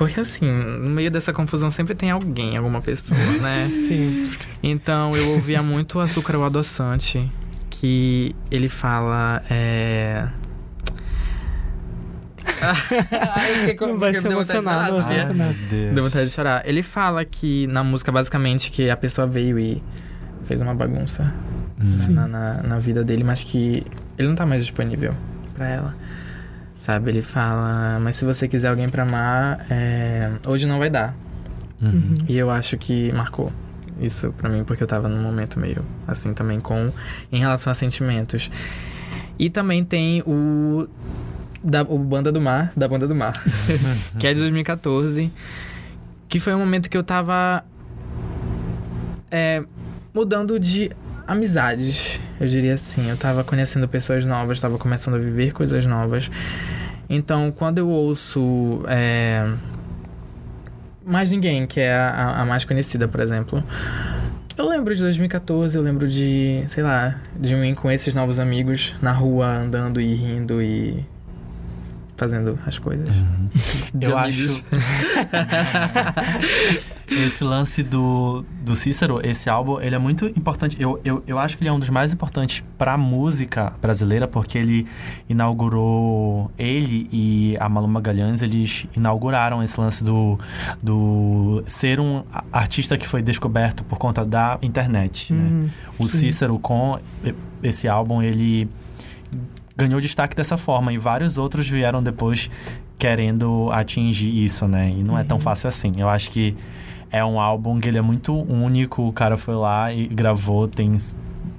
porque 0.00 0.18
assim, 0.20 0.50
no 0.50 0.88
meio 0.88 1.10
dessa 1.10 1.30
confusão 1.32 1.70
sempre 1.70 1.94
tem 1.94 2.10
alguém, 2.10 2.56
alguma 2.56 2.80
pessoa, 2.80 3.18
né? 3.40 3.66
Sim. 3.66 4.30
Então 4.62 5.14
eu 5.14 5.30
ouvia 5.32 5.62
muito 5.62 6.00
Açúcar 6.00 6.36
o 6.36 6.44
Adoçante, 6.44 7.30
que 7.68 8.34
ele 8.50 8.68
fala. 8.70 9.42
É... 9.50 10.26
Ai, 12.62 13.74
com- 13.74 13.98
Vai 13.98 14.12
porque 14.12 14.22
se 14.22 14.28
deu 14.28 14.38
vontade 14.38 14.60
de 14.60 14.66
emocionar, 14.68 14.88
chorar, 14.88 15.02
sabia? 15.02 15.92
Deu 15.92 16.04
vontade 16.04 16.26
de 16.26 16.32
chorar. 16.32 16.62
Ele 16.68 16.82
fala 16.82 17.24
que 17.24 17.66
na 17.66 17.84
música, 17.84 18.10
basicamente, 18.10 18.70
que 18.70 18.88
a 18.90 18.96
pessoa 18.96 19.26
veio 19.26 19.58
e 19.58 19.82
fez 20.44 20.60
uma 20.60 20.74
bagunça 20.74 21.32
Hum. 21.82 22.06
na, 22.12 22.26
na, 22.28 22.62
na 22.62 22.78
vida 22.78 23.02
dele, 23.02 23.24
mas 23.24 23.42
que 23.42 23.82
ele 24.18 24.28
não 24.28 24.34
tá 24.34 24.44
mais 24.44 24.62
disponível 24.62 25.14
pra 25.54 25.68
ela. 25.68 25.96
Sabe? 26.90 27.12
Ele 27.12 27.22
fala, 27.22 28.00
mas 28.00 28.16
se 28.16 28.24
você 28.24 28.48
quiser 28.48 28.66
alguém 28.66 28.88
pra 28.88 29.04
amar, 29.04 29.64
é, 29.70 30.28
hoje 30.44 30.66
não 30.66 30.80
vai 30.80 30.90
dar. 30.90 31.14
Uhum. 31.80 32.14
E 32.28 32.36
eu 32.36 32.50
acho 32.50 32.76
que 32.76 33.12
marcou 33.12 33.52
isso 34.00 34.32
pra 34.32 34.48
mim, 34.48 34.64
porque 34.64 34.82
eu 34.82 34.88
tava 34.88 35.08
num 35.08 35.22
momento 35.22 35.56
meio 35.60 35.84
assim 36.04 36.34
também 36.34 36.58
com 36.58 36.92
em 37.30 37.38
relação 37.38 37.70
a 37.70 37.74
sentimentos. 37.74 38.50
E 39.38 39.48
também 39.48 39.84
tem 39.84 40.20
o 40.26 40.88
da 41.62 41.82
o 41.82 41.96
Banda 41.96 42.32
do 42.32 42.40
Mar, 42.40 42.72
da 42.76 42.88
Banda 42.88 43.06
do 43.06 43.14
Mar, 43.14 43.40
que 44.18 44.26
é 44.26 44.34
de 44.34 44.40
2014, 44.40 45.30
que 46.28 46.40
foi 46.40 46.56
um 46.56 46.58
momento 46.58 46.90
que 46.90 46.96
eu 46.96 47.04
tava 47.04 47.64
é, 49.30 49.62
mudando 50.12 50.58
de 50.58 50.90
amizades, 51.24 52.20
eu 52.40 52.48
diria 52.48 52.74
assim. 52.74 53.08
Eu 53.08 53.16
tava 53.16 53.44
conhecendo 53.44 53.86
pessoas 53.86 54.26
novas, 54.26 54.60
tava 54.60 54.76
começando 54.76 55.14
a 55.14 55.18
viver 55.18 55.52
coisas 55.52 55.86
novas. 55.86 56.28
Então, 57.12 57.50
quando 57.50 57.78
eu 57.78 57.88
ouço 57.88 58.84
é, 58.86 59.44
mais 61.04 61.32
ninguém, 61.32 61.66
que 61.66 61.80
é 61.80 61.92
a, 61.92 62.42
a 62.42 62.44
mais 62.46 62.64
conhecida, 62.64 63.08
por 63.08 63.18
exemplo. 63.18 63.64
Eu 64.56 64.68
lembro 64.68 64.94
de 64.94 65.00
2014, 65.00 65.76
eu 65.76 65.82
lembro 65.82 66.06
de, 66.06 66.62
sei 66.68 66.84
lá, 66.84 67.20
de 67.36 67.52
mim 67.56 67.74
com 67.74 67.90
esses 67.90 68.14
novos 68.14 68.38
amigos 68.38 68.94
na 69.02 69.10
rua 69.10 69.46
andando 69.48 70.00
e 70.00 70.14
rindo 70.14 70.62
e 70.62 71.04
fazendo 72.20 72.58
as 72.66 72.78
coisas. 72.78 73.08
Uhum. 73.08 73.48
Eu 73.98 74.18
amigos. 74.18 74.62
acho. 74.70 74.84
esse 77.10 77.42
lance 77.42 77.82
do, 77.82 78.44
do 78.62 78.76
Cícero, 78.76 79.20
esse 79.24 79.48
álbum, 79.48 79.80
ele 79.80 79.94
é 79.94 79.98
muito 79.98 80.26
importante. 80.26 80.76
Eu, 80.78 81.00
eu, 81.02 81.22
eu 81.26 81.38
acho 81.38 81.56
que 81.56 81.64
ele 81.64 81.70
é 81.70 81.72
um 81.72 81.78
dos 81.78 81.88
mais 81.88 82.12
importantes 82.12 82.62
pra 82.76 82.98
música 82.98 83.72
brasileira, 83.80 84.28
porque 84.28 84.58
ele 84.58 84.86
inaugurou. 85.30 86.50
Ele 86.58 87.08
e 87.10 87.56
a 87.58 87.68
Malu 87.70 87.88
Magalhães, 87.88 88.42
eles 88.42 88.86
inauguraram 88.94 89.62
esse 89.62 89.80
lance 89.80 90.04
do, 90.04 90.38
do 90.82 91.64
ser 91.66 91.98
um 92.00 92.22
artista 92.52 92.98
que 92.98 93.08
foi 93.08 93.22
descoberto 93.22 93.82
por 93.84 93.98
conta 93.98 94.26
da 94.26 94.58
internet. 94.60 95.32
Né? 95.32 95.40
Uhum. 95.40 95.70
O. 95.98 96.08
Cícero, 96.08 96.58
com 96.58 96.98
esse 97.62 97.88
álbum, 97.88 98.20
ele 98.20 98.68
ganhou 99.76 100.00
destaque 100.00 100.34
dessa 100.36 100.56
forma 100.56 100.92
e 100.92 100.98
vários 100.98 101.38
outros 101.38 101.68
vieram 101.68 102.02
depois 102.02 102.50
querendo 102.98 103.68
atingir 103.72 104.42
isso, 104.44 104.66
né? 104.68 104.90
E 104.90 105.02
não 105.02 105.18
é 105.18 105.24
tão 105.24 105.36
Uhum. 105.38 105.42
fácil 105.42 105.68
assim. 105.68 105.94
Eu 105.98 106.08
acho 106.08 106.30
que 106.30 106.54
é 107.10 107.24
um 107.24 107.40
álbum 107.40 107.80
que 107.80 107.88
ele 107.88 107.98
é 107.98 108.02
muito 108.02 108.34
único. 108.34 109.08
O 109.08 109.12
cara 109.12 109.36
foi 109.36 109.54
lá 109.54 109.92
e 109.92 110.06
gravou, 110.06 110.68
tem 110.68 110.94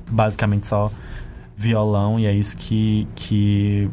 basicamente 0.10 0.66
só 0.68 0.92
violão 1.56 2.20
e 2.20 2.26
é 2.26 2.34
isso 2.34 2.56
que, 2.58 3.08
que 3.16 3.90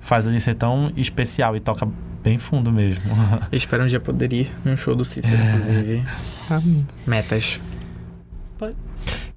faz 0.00 0.26
ele 0.26 0.40
ser 0.40 0.54
tão 0.54 0.90
especial 0.96 1.56
e 1.56 1.60
toca 1.60 1.88
bem 2.22 2.38
fundo 2.38 2.70
mesmo. 2.70 3.02
Eu 3.50 3.56
espero 3.56 3.84
um 3.84 3.86
dia 3.86 4.00
poder 4.00 4.32
ir 4.32 4.50
num 4.64 4.76
show 4.76 4.94
do 4.94 5.04
Cícero, 5.04 5.36
inclusive. 5.42 6.04
Amém. 6.50 6.86
Metas. 7.06 7.58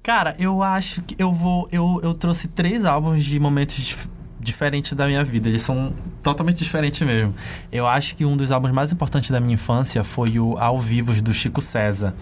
Cara, 0.02 0.34
eu 0.38 0.62
acho 0.62 1.00
que 1.00 1.16
eu 1.18 1.32
vou. 1.32 1.66
Eu, 1.72 1.98
eu 2.02 2.12
trouxe 2.12 2.46
três 2.46 2.84
álbuns 2.84 3.24
de 3.24 3.40
momentos 3.40 4.06
dif- 4.44 4.54
diferentes 4.54 4.92
da 4.92 5.06
minha 5.06 5.24
vida. 5.24 5.48
Eles 5.48 5.62
são 5.62 5.92
totalmente 6.22 6.58
diferentes 6.62 7.00
mesmo. 7.06 7.34
Eu 7.72 7.86
acho 7.86 8.14
que 8.14 8.24
um 8.24 8.36
dos 8.36 8.50
álbuns 8.52 8.72
mais 8.72 8.92
importantes 8.92 9.30
da 9.30 9.40
minha 9.40 9.54
infância 9.54 10.04
foi 10.04 10.38
o 10.38 10.56
Ao 10.58 10.78
Vivos 10.78 11.20
do 11.20 11.34
Chico 11.34 11.60
César. 11.60 12.14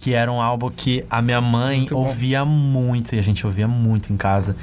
Que 0.00 0.14
era 0.14 0.32
um 0.32 0.40
álbum 0.40 0.70
que 0.70 1.04
a 1.10 1.20
minha 1.22 1.40
mãe 1.40 1.78
Muito 1.80 1.94
bom. 1.94 2.00
ouvia 2.00 2.44
muito 2.44 3.14
e 3.14 3.18
a 3.18 3.22
gente 3.22 3.46
ouvia 3.46 3.68
muito 3.68 4.12
em 4.12 4.16
casa. 4.16 4.56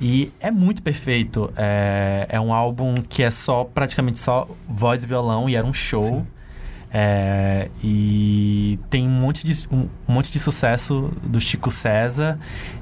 E 0.00 0.32
é 0.40 0.50
muito 0.50 0.82
perfeito. 0.82 1.50
É, 1.56 2.26
é 2.30 2.40
um 2.40 2.52
álbum 2.52 2.96
que 3.08 3.22
é 3.22 3.30
só, 3.30 3.64
praticamente 3.64 4.18
só 4.18 4.48
voz 4.66 5.04
e 5.04 5.06
violão 5.06 5.48
e 5.48 5.54
era 5.56 5.66
um 5.66 5.72
show. 5.74 6.26
É, 6.92 7.68
e 7.84 8.78
tem 8.88 9.06
um 9.06 9.10
monte, 9.10 9.44
de, 9.46 9.66
um, 9.70 9.86
um 10.08 10.12
monte 10.14 10.32
de 10.32 10.38
sucesso 10.38 11.12
do 11.22 11.38
Chico 11.40 11.70
César 11.70 12.38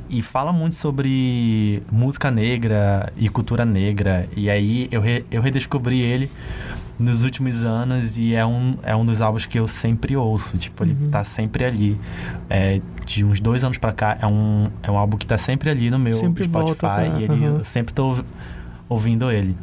e 0.08 0.22
fala 0.22 0.52
muito 0.52 0.76
sobre 0.76 1.82
música 1.90 2.30
negra 2.30 3.12
e 3.16 3.28
cultura 3.28 3.64
negra. 3.64 4.28
E 4.36 4.48
aí 4.48 4.88
eu, 4.92 5.00
re- 5.00 5.24
eu 5.30 5.42
redescobri 5.42 6.00
ele 6.00 6.30
nos 6.98 7.24
últimos 7.24 7.64
anos 7.64 8.16
e 8.16 8.34
é 8.34 8.46
um, 8.46 8.76
é 8.82 8.94
um 8.94 9.04
dos 9.04 9.20
álbuns 9.20 9.44
que 9.44 9.58
eu 9.58 9.66
sempre 9.66 10.16
ouço. 10.16 10.56
Tipo, 10.56 10.84
ele 10.84 10.96
Uhum. 10.98 11.10
tá 11.10 11.24
sempre 11.24 11.64
ali. 11.64 12.00
É, 12.48 12.80
de 13.04 13.24
uns 13.24 13.40
dois 13.40 13.62
anos 13.64 13.76
pra 13.78 13.92
cá, 13.92 14.16
é 14.20 14.26
um, 14.26 14.68
é 14.82 14.90
um 14.90 14.96
álbum 14.96 15.16
que 15.16 15.26
tá 15.26 15.36
sempre 15.38 15.68
ali 15.68 15.90
no 15.90 15.98
meu 15.98 16.16
Sempre 16.18 16.44
Spotify 16.44 16.76
pra- 16.78 17.06
e 17.18 17.24
ele, 17.24 17.32
aham. 17.34 17.56
eu 17.58 17.64
sempre 17.64 17.92
tô 17.92 18.06
ouvi- 18.06 18.24
ouvindo 18.88 19.30
ele. 19.30 19.56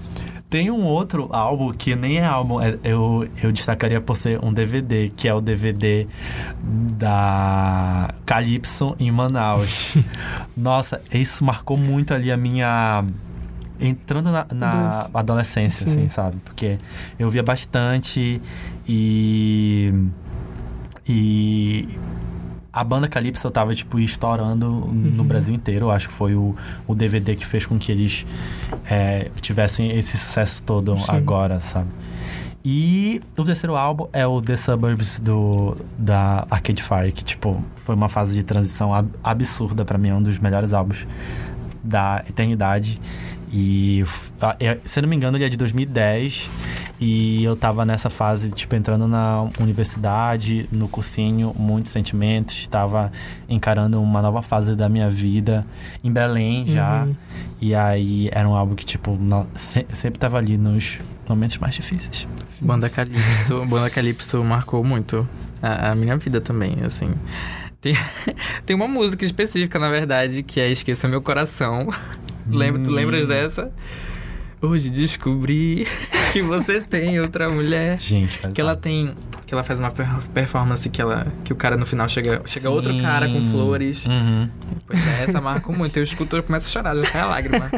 Tem 0.53 0.69
um 0.69 0.83
outro 0.83 1.29
álbum 1.31 1.73
que 1.73 1.95
nem 1.95 2.19
é 2.19 2.25
álbum, 2.25 2.61
é- 2.61 2.75
eu, 2.83 3.27
eu 3.41 3.51
destacaria 3.51 3.99
por 3.99 4.15
ser 4.15 4.39
um 4.45 4.53
DVD, 4.53 5.09
que 5.09 5.27
é 5.27 5.33
o 5.33 5.41
DVD 5.41 6.07
da 6.61 8.13
Calypso 8.23 8.95
em 8.99 9.09
Manaus. 9.09 9.95
Nossa, 10.55 11.01
isso 11.11 11.43
marcou 11.43 11.75
muito 11.75 12.13
ali 12.13 12.31
a 12.31 12.37
minha. 12.37 13.03
Entrando 13.79 14.29
na, 14.31 14.45
na 14.53 15.09
adolescência, 15.11 15.87
Sim. 15.87 15.91
assim, 15.91 16.09
sabe? 16.09 16.37
Porque 16.45 16.77
eu 17.17 17.31
via 17.31 17.41
bastante 17.41 18.39
e. 18.87 19.91
E. 21.09 21.89
A 22.73 22.83
banda 22.83 23.07
Calypso 23.07 23.51
tava, 23.51 23.75
tipo, 23.75 23.99
estourando 23.99 24.67
no 24.67 25.21
Uhum. 25.21 25.27
Brasil 25.27 25.53
inteiro. 25.53 25.85
Eu 25.85 25.91
acho 25.91 26.07
que 26.09 26.13
foi 26.15 26.33
o, 26.33 26.55
o 26.87 26.95
DVD 26.95 27.35
que 27.35 27.45
fez 27.45 27.67
com 27.67 27.77
que 27.77 27.91
eles 27.91 28.25
é, 28.89 29.29
tivessem 29.41 29.91
esse 29.95 30.17
sucesso 30.17 30.63
todo 30.63 30.97
Sim. 30.97 31.05
agora, 31.09 31.59
sabe? 31.59 31.89
E 32.65 33.21
o 33.37 33.43
terceiro 33.43 33.75
álbum 33.75 34.07
é 34.13 34.25
o 34.25 34.41
The 34.41 34.55
Suburbs 34.55 35.19
do, 35.19 35.75
da 35.99 36.47
Arcade 36.49 36.81
Fire, 36.81 37.11
que, 37.11 37.23
tipo, 37.23 37.61
foi 37.83 37.93
uma 37.93 38.07
fase 38.09 38.33
de 38.33 38.41
transição 38.41 38.93
ab- 38.93 39.11
absurda 39.23 39.83
pra 39.85 39.97
mim. 39.97 40.09
É 40.09 40.15
um 40.15 40.21
dos 40.23 40.39
melhores 40.39 40.73
álbuns 40.73 41.05
da 41.83 42.23
eternidade. 42.27 42.99
E, 43.51 44.03
é- 44.59 44.79
se 44.85 44.99
não 45.01 45.07
me 45.09 45.15
engano, 45.15 45.37
ele 45.37 45.43
é 45.43 45.49
de 45.49 45.57
2010. 45.57 46.49
E 47.05 47.43
eu 47.43 47.53
tava 47.55 47.83
nessa 47.83 48.09
fase, 48.09 48.49
tipo, 48.51 48.73
entrando 48.75 49.09
na 49.09 49.49
universidade, 49.59 50.69
no 50.71 50.87
cursinho, 50.87 51.53
muitos 51.57 51.91
sentimentos. 51.91 52.65
Tava 52.67 53.11
encarando 53.49 54.01
uma 54.01 54.21
nova 54.21 54.41
fase 54.41 54.73
da 54.73 54.87
minha 54.87 55.09
vida 55.09 55.65
em 56.01 56.09
Belém 56.11 56.65
já. 56.65 57.03
Uhum. 57.03 57.15
E 57.59 57.75
aí 57.75 58.29
era 58.31 58.47
um 58.47 58.55
álbum 58.55 58.73
que, 58.73 58.85
tipo, 58.85 59.17
no- 59.19 59.45
se- 59.53 59.85
sempre 59.91 60.17
tava 60.17 60.37
ali 60.37 60.57
nos 60.57 60.99
momentos 61.27 61.57
mais 61.57 61.75
difíceis. 61.75 62.25
Banda 62.61 62.89
Calypso, 62.89 63.65
Banda 63.65 63.89
Calypso 63.89 64.41
marcou 64.43 64.81
muito 64.83 65.27
a, 65.61 65.91
a 65.91 65.95
minha 65.95 66.15
vida 66.15 66.39
também, 66.39 66.77
assim. 66.85 67.09
Tem, 67.81 67.95
tem 68.65 68.75
uma 68.77 68.87
música 68.87 69.25
específica, 69.25 69.77
na 69.77 69.89
verdade, 69.89 70.41
que 70.41 70.61
é 70.61 70.69
Esqueça 70.71 71.05
Meu 71.09 71.21
Coração. 71.21 71.89
Lembra, 72.47 72.81
tu 72.81 72.91
lembras 72.91 73.25
Hum. 73.25 73.27
dessa? 73.27 73.71
Hoje 74.63 74.89
descobri 74.89 75.85
que 76.31 76.41
você 76.41 76.79
tem 76.79 77.19
outra 77.19 77.49
mulher. 77.49 77.99
Gente, 77.99 78.39
Que 78.55 78.61
ela 78.61 78.75
tem. 78.77 79.13
Que 79.45 79.53
ela 79.53 79.61
faz 79.63 79.77
uma 79.77 79.91
per- 79.91 80.07
performance 80.33 80.89
que 80.89 81.01
ela. 81.01 81.27
Que 81.43 81.51
o 81.51 81.55
cara 81.55 81.75
no 81.75 81.85
final 81.85 82.07
chega. 82.07 82.41
Chega 82.45 82.69
outro 82.69 82.97
cara 83.01 83.27
com 83.27 83.41
flores. 83.51 84.05
Uhum. 84.05 84.49
Pois 84.87 84.99
é, 85.05 85.23
essa 85.25 85.41
marcou 85.41 85.75
muito. 85.75 85.97
Eu 85.97 86.03
escuto, 86.03 86.37
eu 86.37 86.43
começo 86.43 86.69
a 86.69 86.71
chorar, 86.71 86.95
já 86.95 87.05
sai 87.11 87.21
a 87.21 87.25
lágrima. 87.25 87.69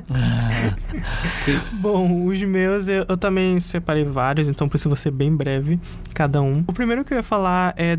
Bom, 1.82 2.26
os 2.28 2.42
meus 2.44 2.88
eu, 2.88 3.06
eu 3.10 3.18
também 3.18 3.60
separei 3.60 4.04
vários, 4.04 4.48
então 4.48 4.70
por 4.70 4.78
isso 4.78 4.88
eu 4.88 4.92
vou 4.92 4.98
ser 4.98 5.12
bem 5.12 5.36
breve, 5.36 5.80
cada 6.14 6.42
um. 6.42 6.64
O 6.68 6.74
primeiro 6.74 7.02
que 7.04 7.14
eu 7.14 7.18
queria 7.18 7.24
falar 7.24 7.74
é 7.78 7.98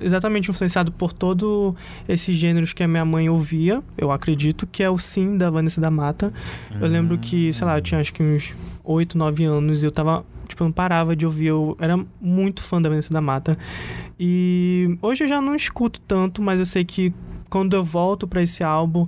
exatamente 0.00 0.50
influenciado 0.50 0.92
por 0.92 1.12
todo 1.12 1.74
esses 2.08 2.36
gêneros 2.36 2.72
que 2.72 2.82
a 2.82 2.88
minha 2.88 3.04
mãe 3.04 3.28
ouvia, 3.28 3.82
eu 3.96 4.10
acredito, 4.10 4.66
que 4.66 4.82
é 4.82 4.90
o 4.90 4.98
Sim 4.98 5.36
da 5.36 5.50
Vanessa 5.50 5.80
da 5.80 5.90
Mata. 5.90 6.32
Eu 6.80 6.88
lembro 6.88 7.18
que, 7.18 7.52
sei 7.52 7.64
lá, 7.64 7.78
eu 7.78 7.82
tinha 7.82 8.00
acho 8.00 8.12
que 8.12 8.22
uns 8.22 8.54
8, 8.84 9.16
9 9.16 9.44
anos 9.44 9.82
e 9.82 9.86
eu 9.86 9.90
tava. 9.90 10.24
Tipo, 10.46 10.62
eu 10.62 10.66
não 10.66 10.72
parava 10.72 11.16
de 11.16 11.26
ouvir. 11.26 11.46
Eu 11.46 11.76
era 11.80 11.98
muito 12.20 12.62
fã 12.62 12.80
da 12.80 12.88
Vanessa 12.88 13.12
da 13.12 13.20
Mata. 13.20 13.58
E 14.18 14.96
hoje 15.02 15.24
eu 15.24 15.28
já 15.28 15.40
não 15.40 15.54
escuto 15.54 16.00
tanto, 16.00 16.40
mas 16.40 16.60
eu 16.60 16.66
sei 16.66 16.84
que 16.84 17.12
quando 17.48 17.74
eu 17.74 17.82
volto 17.82 18.26
pra 18.26 18.42
esse 18.42 18.62
álbum, 18.62 19.06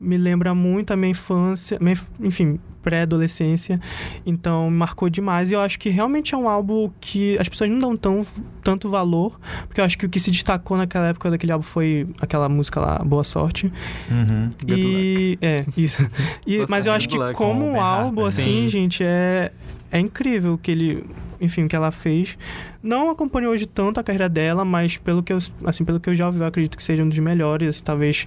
me 0.00 0.16
lembra 0.16 0.54
muito 0.54 0.92
a 0.92 0.96
minha 0.96 1.10
infância, 1.10 1.78
minha, 1.80 1.96
enfim, 2.20 2.58
pré-adolescência. 2.82 3.80
Então, 4.24 4.70
marcou 4.70 5.08
demais. 5.08 5.50
E 5.50 5.54
eu 5.54 5.60
acho 5.60 5.78
que 5.78 5.88
realmente 5.88 6.34
é 6.34 6.38
um 6.38 6.48
álbum 6.48 6.90
que 7.00 7.38
as 7.38 7.48
pessoas 7.48 7.70
não 7.70 7.78
dão 7.78 7.96
tão, 7.96 8.26
tanto 8.62 8.90
valor. 8.90 9.38
Porque 9.66 9.80
eu 9.80 9.84
acho 9.84 9.96
que 9.96 10.06
o 10.06 10.08
que 10.08 10.20
se 10.20 10.30
destacou 10.30 10.76
naquela 10.76 11.08
época 11.08 11.30
daquele 11.30 11.52
álbum 11.52 11.64
foi 11.64 12.08
aquela 12.20 12.48
música 12.48 12.80
lá, 12.80 12.98
Boa 12.98 13.24
Sorte. 13.24 13.72
Uhum. 14.10 14.50
E. 14.68 15.38
É, 15.40 15.64
isso. 15.76 16.06
E, 16.46 16.64
mas 16.68 16.86
eu 16.86 16.92
acho 16.92 17.08
que 17.08 17.18
luck, 17.18 17.34
como 17.34 17.60
com 17.60 17.70
o 17.70 17.72
um 17.72 17.80
álbum, 17.80 18.24
Harper, 18.24 18.40
assim, 18.42 18.64
Sim. 18.64 18.68
gente, 18.68 19.02
é. 19.04 19.52
É 19.92 19.98
incrível 19.98 20.54
o 20.54 20.58
que 20.58 20.70
ele. 20.70 21.04
Enfim, 21.40 21.64
o 21.64 21.68
que 21.68 21.74
ela 21.74 21.90
fez. 21.90 22.38
Não 22.82 23.10
acompanho 23.10 23.50
hoje 23.50 23.66
tanto 23.66 23.98
a 23.98 24.04
carreira 24.04 24.28
dela, 24.28 24.64
mas 24.64 24.96
pelo 24.96 25.22
que 25.22 25.32
eu, 25.32 25.38
assim, 25.64 25.84
pelo 25.84 25.98
que 25.98 26.08
eu 26.08 26.14
já 26.14 26.26
ouvi, 26.26 26.38
eu 26.38 26.46
acredito 26.46 26.76
que 26.76 26.82
seja 26.82 27.02
um 27.02 27.08
dos 27.08 27.18
melhores. 27.18 27.80
Talvez 27.80 28.26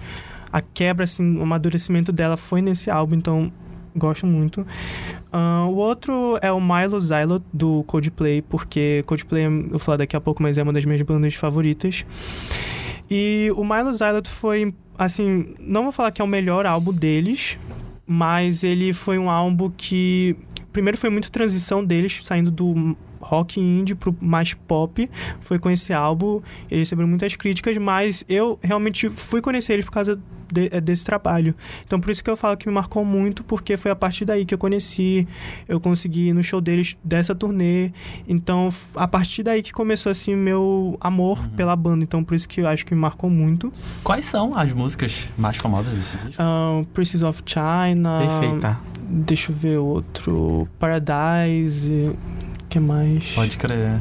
a 0.51 0.61
quebra, 0.61 1.05
assim, 1.05 1.37
o 1.37 1.41
amadurecimento 1.41 2.11
dela 2.11 2.35
foi 2.35 2.61
nesse 2.61 2.91
álbum, 2.91 3.15
então 3.15 3.51
gosto 3.95 4.25
muito. 4.25 4.65
Ah, 5.31 5.65
o 5.69 5.75
outro 5.75 6.37
é 6.41 6.51
o 6.51 6.59
Milo 6.59 6.99
Xylot, 7.01 7.43
do 7.53 7.83
Coldplay, 7.83 8.41
porque 8.41 9.03
Coldplay, 9.05 9.45
eu 9.45 9.69
vou 9.69 9.79
falar 9.79 9.97
daqui 9.97 10.15
a 10.15 10.21
pouco, 10.21 10.41
mas 10.41 10.57
é 10.57 10.63
uma 10.63 10.73
das 10.73 10.85
minhas 10.85 11.01
bandas 11.01 11.35
favoritas. 11.35 12.05
E 13.09 13.51
o 13.55 13.63
Milo 13.63 13.93
Xylot 13.93 14.29
foi, 14.29 14.73
assim, 14.97 15.53
não 15.59 15.83
vou 15.83 15.91
falar 15.91 16.11
que 16.11 16.21
é 16.21 16.25
o 16.25 16.27
melhor 16.27 16.65
álbum 16.65 16.93
deles, 16.93 17.57
mas 18.05 18.63
ele 18.63 18.93
foi 18.93 19.17
um 19.17 19.29
álbum 19.29 19.69
que. 19.69 20.35
Primeiro 20.71 20.97
foi 20.97 21.09
muito 21.11 21.31
transição 21.31 21.85
deles, 21.85 22.21
saindo 22.23 22.49
do 22.49 22.95
rock 23.21 23.59
indie 23.59 23.95
pro 23.95 24.15
mais 24.19 24.53
pop. 24.53 25.09
Foi 25.39 25.57
com 25.57 25.69
esse 25.69 25.93
álbum, 25.93 26.41
eles 26.69 26.87
receberam 26.87 27.07
muitas 27.07 27.35
críticas, 27.35 27.77
mas 27.77 28.25
eu 28.27 28.59
realmente 28.61 29.09
fui 29.09 29.41
conhecer 29.41 29.73
eles 29.73 29.85
por 29.85 29.91
causa 29.91 30.19
de, 30.53 30.69
é, 30.71 30.79
desse 30.79 31.03
trabalho. 31.03 31.55
Então 31.85 31.99
por 31.99 32.11
isso 32.11 32.23
que 32.23 32.29
eu 32.29 32.37
falo 32.37 32.55
que 32.55 32.67
me 32.67 32.73
marcou 32.73 33.03
muito, 33.03 33.43
porque 33.43 33.75
foi 33.75 33.91
a 33.91 33.95
partir 33.95 34.25
daí 34.25 34.45
que 34.45 34.53
eu 34.53 34.57
conheci, 34.57 35.27
eu 35.67 35.79
consegui 35.79 36.29
ir 36.29 36.33
no 36.33 36.43
show 36.43 36.61
deles 36.61 36.95
dessa 37.03 37.33
turnê. 37.33 37.91
Então 38.27 38.73
a 38.95 39.07
partir 39.07 39.43
daí 39.43 39.61
que 39.61 39.71
começou 39.71 40.11
assim 40.11 40.35
meu 40.35 40.97
amor 41.01 41.39
uhum. 41.39 41.49
pela 41.49 41.75
banda. 41.75 42.03
Então 42.03 42.23
por 42.23 42.35
isso 42.35 42.47
que 42.47 42.61
eu 42.61 42.67
acho 42.67 42.85
que 42.85 42.93
me 42.93 43.01
marcou 43.01 43.29
muito. 43.29 43.71
Quais 44.03 44.25
são 44.25 44.55
as 44.55 44.71
músicas 44.71 45.27
mais 45.37 45.57
famosas 45.57 45.93
desse 45.93 46.17
disco? 46.17 46.41
Um, 46.41 46.83
Princess 46.93 47.23
of 47.23 47.41
China. 47.45 48.19
Perfeita. 48.39 48.79
Deixa 49.09 49.51
eu 49.51 49.55
ver 49.55 49.77
outro. 49.77 50.67
Paradise. 50.79 52.11
que 52.69 52.79
mais? 52.79 53.31
Pode 53.31 53.57
crer. 53.57 53.99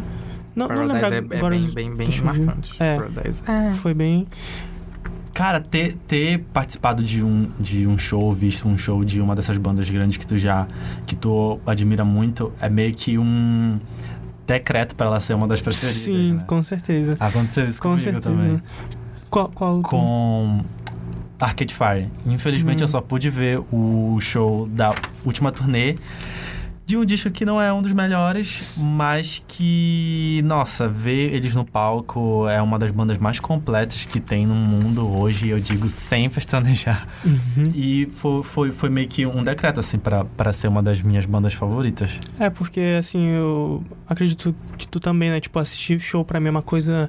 Não, 0.55 0.69
Paradise 0.69 0.93
não 0.93 1.09
lembro 1.11 1.35
é, 1.35 1.38
agora. 1.38 1.57
é 1.57 1.59
bem, 1.59 1.95
bem, 1.95 2.09
bem 2.09 2.21
marcante. 2.23 2.75
É, 2.79 2.97
Paradise. 2.97 3.43
é. 3.49 3.73
Foi 3.73 3.95
bem. 3.95 4.27
Cara, 5.35 5.61
ter, 5.61 5.95
ter 6.07 6.40
participado 6.53 7.03
de 7.03 7.23
um, 7.23 7.51
de 7.59 7.87
um 7.87 7.97
show, 7.97 8.33
visto 8.33 8.68
um 8.68 8.77
show 8.77 9.03
de 9.05 9.21
uma 9.21 9.35
dessas 9.35 9.57
bandas 9.57 9.88
grandes 9.88 10.16
que 10.18 10.27
tu 10.27 10.37
já 10.37 10.66
que 11.07 11.16
tu 11.16 11.59
admira 11.66 12.05
muito, 12.05 12.53
é 12.61 12.68
meio 12.68 12.95
que 12.95 13.16
um 13.18 13.79
decreto 14.47 14.95
para 14.95 15.07
ela 15.07 15.21
ser 15.21 15.35
uma 15.35 15.49
das 15.49 15.61
preferidas. 15.62 16.03
Sim, 16.05 16.33
né? 16.35 16.45
com 16.47 16.62
certeza. 16.62 17.16
Aconteceu 17.18 17.66
isso 17.66 17.81
Com 17.81 17.90
comigo 17.90 18.05
certeza. 18.05 18.23
também. 18.29 18.62
Qual, 19.31 19.49
qual 19.55 19.81
Com 19.81 20.62
Arcade 21.40 21.75
Fire. 21.75 22.09
Infelizmente 22.27 22.81
Hum. 22.83 22.85
eu 22.85 22.88
só 22.88 23.01
pude 23.01 23.31
ver 23.31 23.59
o 23.73 24.18
show 24.21 24.68
da 24.68 24.95
última 25.25 25.51
turnê 25.51 25.97
de 26.92 26.96
um 26.98 27.07
disco 27.07 27.31
que 27.31 27.46
não 27.46 27.59
é 27.59 27.72
um 27.72 27.81
dos 27.81 27.94
melhores, 27.94 28.76
mas 28.78 29.42
que, 29.48 30.42
nossa, 30.44 30.87
ver 30.87 31.33
eles 31.33 31.55
no 31.55 31.64
palco 31.64 32.46
é 32.46 32.61
uma 32.61 32.78
das 32.78 32.90
bandas 32.90 33.16
mais 33.16 33.40
completas 33.40 34.05
que 34.05 34.20
tem 34.20 34.46
no 34.46 34.55
mundo 34.55 35.09
hoje, 35.18 35.48
eu 35.48 35.59
digo 35.59 35.88
sem 35.88 36.28
pestanejar. 36.28 37.09
Uhum. 37.24 37.72
E 37.74 38.07
foi, 38.12 38.42
foi, 38.42 38.72
foi 38.72 38.90
meio 38.90 39.09
que 39.09 39.24
um 39.24 39.42
decreto, 39.42 39.81
assim, 39.81 39.98
pra 39.98 40.52
ser 40.52 40.68
uma 40.68 40.83
das 40.83 41.00
minhas 41.00 41.24
bandas 41.24 41.55
favoritas. 41.55 42.18
É, 42.38 42.50
porque 42.50 42.96
assim, 42.98 43.26
eu 43.26 43.83
acredito 44.07 44.55
que 44.76 44.87
tu 44.87 45.00
também, 45.00 45.31
né? 45.31 45.40
Tipo, 45.40 45.61
assistir 45.61 45.98
show 45.98 46.22
pra 46.26 46.38
mim 46.38 46.48
é 46.48 46.50
uma 46.50 46.62
coisa. 46.62 47.09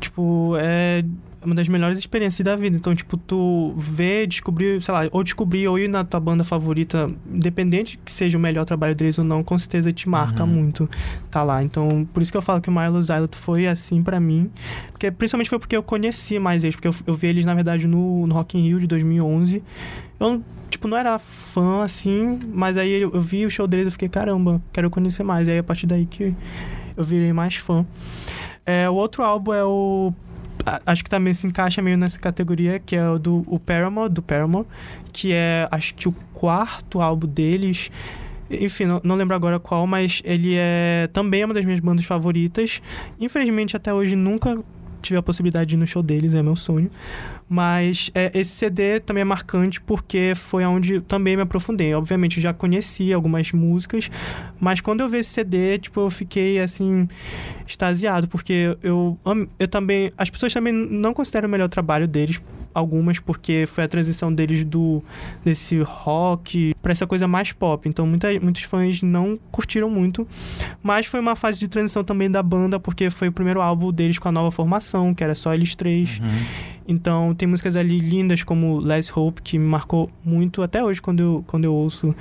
Tipo, 0.00 0.54
é 0.60 1.02
uma 1.44 1.54
das 1.54 1.68
melhores 1.68 1.98
experiências 1.98 2.44
da 2.44 2.56
vida. 2.56 2.76
Então, 2.76 2.94
tipo, 2.94 3.16
tu 3.16 3.72
ver, 3.76 4.26
descobrir, 4.26 4.82
sei 4.82 4.92
lá, 4.92 5.02
ou 5.12 5.22
descobrir 5.22 5.68
ou 5.68 5.78
ir 5.78 5.88
na 5.88 6.04
tua 6.04 6.18
banda 6.20 6.42
favorita, 6.44 7.08
independente 7.32 7.98
que 8.04 8.12
seja 8.12 8.36
o 8.36 8.40
melhor 8.40 8.64
trabalho 8.64 8.94
deles 8.94 9.18
ou 9.18 9.24
não, 9.24 9.42
com 9.44 9.58
certeza 9.58 9.92
te 9.92 10.08
marca 10.08 10.42
Uhum. 10.44 10.50
muito 10.50 10.88
tá 11.30 11.42
lá. 11.42 11.62
Então, 11.62 12.06
por 12.12 12.22
isso 12.22 12.32
que 12.32 12.38
eu 12.38 12.42
falo 12.42 12.60
que 12.60 12.68
o 12.68 12.72
Milo 12.72 13.02
Xylot 13.02 13.36
foi 13.36 13.66
assim 13.66 14.02
pra 14.02 14.18
mim. 14.18 14.50
Porque, 14.90 15.10
principalmente 15.10 15.48
foi 15.50 15.58
porque 15.58 15.76
eu 15.76 15.82
conheci 15.82 16.38
mais 16.38 16.64
eles, 16.64 16.74
porque 16.76 16.88
eu, 16.88 16.94
eu 17.06 17.14
vi 17.14 17.28
eles, 17.28 17.44
na 17.44 17.54
verdade, 17.54 17.86
no, 17.86 18.26
no 18.26 18.34
Rock 18.34 18.58
in 18.58 18.62
Rio 18.62 18.80
de 18.80 18.86
2011. 18.86 19.62
Eu, 20.18 20.42
tipo, 20.68 20.88
não 20.88 20.96
era 20.96 21.18
fã, 21.18 21.82
assim, 21.84 22.38
mas 22.52 22.76
aí 22.76 23.00
eu, 23.02 23.12
eu 23.14 23.20
vi 23.20 23.46
o 23.46 23.50
show 23.50 23.66
deles 23.66 23.88
e 23.88 23.90
fiquei, 23.92 24.08
caramba, 24.08 24.60
quero 24.72 24.90
conhecer 24.90 25.22
mais. 25.22 25.46
E 25.46 25.52
aí, 25.52 25.58
a 25.58 25.62
partir 25.62 25.86
daí 25.86 26.04
que 26.06 26.34
eu 26.96 27.04
virei 27.04 27.32
mais 27.32 27.54
fã. 27.56 27.86
É, 28.66 28.90
o 28.90 28.94
outro 28.94 29.22
álbum 29.22 29.52
é 29.54 29.64
o... 29.64 30.12
Acho 30.84 31.04
que 31.04 31.10
também 31.10 31.32
se 31.32 31.46
encaixa 31.46 31.80
meio 31.80 31.96
nessa 31.96 32.18
categoria, 32.18 32.78
que 32.78 32.94
é 32.96 33.08
o 33.08 33.18
do 33.18 33.44
o 33.46 33.58
Paramore, 33.58 34.12
do 34.12 34.22
Paramore, 34.22 34.66
que 35.12 35.32
é, 35.32 35.66
acho 35.70 35.94
que 35.94 36.08
o 36.08 36.12
quarto 36.32 37.00
álbum 37.00 37.26
deles... 37.26 37.90
Enfim, 38.50 38.86
não, 38.86 39.00
não 39.04 39.14
lembro 39.14 39.36
agora 39.36 39.58
qual, 39.58 39.86
mas 39.86 40.22
ele 40.24 40.54
é 40.56 41.08
também 41.12 41.44
uma 41.44 41.52
das 41.52 41.64
minhas 41.64 41.80
bandas 41.80 42.06
favoritas. 42.06 42.80
Infelizmente, 43.20 43.76
até 43.76 43.92
hoje, 43.92 44.16
nunca 44.16 44.58
tive 45.02 45.18
a 45.18 45.22
possibilidade 45.22 45.68
de 45.68 45.76
ir 45.76 45.78
no 45.78 45.86
show 45.86 46.02
deles, 46.02 46.34
é 46.34 46.42
meu 46.42 46.56
sonho. 46.56 46.90
Mas 47.48 48.10
é, 48.14 48.30
esse 48.34 48.50
CD 48.50 49.00
também 49.00 49.22
é 49.22 49.24
marcante 49.24 49.80
porque 49.80 50.32
foi 50.36 50.64
onde 50.64 51.00
também 51.00 51.34
me 51.36 51.42
aprofundei. 51.42 51.94
Obviamente, 51.94 52.36
eu 52.36 52.42
já 52.42 52.52
conhecia 52.52 53.14
algumas 53.14 53.52
músicas, 53.52 54.10
mas 54.60 54.80
quando 54.80 55.00
eu 55.00 55.08
vi 55.08 55.18
esse 55.18 55.30
CD, 55.30 55.78
tipo, 55.78 56.00
eu 56.00 56.10
fiquei, 56.10 56.60
assim, 56.60 57.08
extasiado. 57.66 58.28
Porque 58.28 58.76
eu, 58.82 59.18
eu 59.58 59.68
também... 59.68 60.12
As 60.18 60.28
pessoas 60.28 60.52
também 60.52 60.72
não 60.72 61.14
consideram 61.14 61.48
o 61.48 61.50
melhor 61.50 61.68
trabalho 61.68 62.06
deles, 62.06 62.40
algumas, 62.74 63.18
porque 63.18 63.64
foi 63.66 63.84
a 63.84 63.88
transição 63.88 64.32
deles 64.32 64.64
do 64.64 65.02
desse 65.44 65.80
rock 65.80 66.74
pra 66.82 66.92
essa 66.92 67.06
coisa 67.06 67.26
mais 67.26 67.52
pop. 67.52 67.88
Então, 67.88 68.06
muita, 68.06 68.28
muitos 68.40 68.62
fãs 68.62 69.02
não 69.02 69.38
curtiram 69.50 69.90
muito. 69.90 70.26
Mas 70.82 71.06
foi 71.06 71.18
uma 71.20 71.34
fase 71.34 71.58
de 71.58 71.68
transição 71.68 72.04
também 72.04 72.30
da 72.30 72.42
banda, 72.42 72.78
porque 72.78 73.10
foi 73.10 73.28
o 73.28 73.32
primeiro 73.32 73.60
álbum 73.60 73.92
deles 73.92 74.18
com 74.18 74.28
a 74.28 74.32
nova 74.32 74.50
formação, 74.50 75.14
que 75.14 75.24
era 75.24 75.34
só 75.34 75.54
eles 75.54 75.74
três. 75.74 76.20
Então, 76.90 77.34
tem 77.34 77.46
músicas 77.46 77.76
ali 77.76 77.98
lindas 77.98 78.42
como 78.42 78.80
Last 78.80 79.12
Hope, 79.14 79.42
que 79.42 79.58
me 79.58 79.66
marcou 79.66 80.10
muito 80.24 80.62
até 80.62 80.82
hoje 80.82 81.02
quando 81.02 81.20
eu, 81.20 81.44
quando 81.46 81.64
eu 81.64 81.74
ouço. 81.74 82.14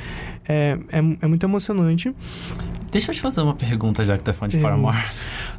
É, 0.48 0.78
é, 0.92 0.98
é 0.98 1.28
muito 1.28 1.46
emocionante. 1.46 2.14
Deixa 2.92 3.12
eu 3.12 3.16
te 3.16 3.22
fazer 3.22 3.40
uma 3.42 3.56
pergunta, 3.56 4.04
já 4.04 4.18
que 4.18 4.24
tu 4.24 4.30
é 4.30 4.34
fã 4.34 4.48
de. 4.48 4.58
Paramore. 4.58 4.98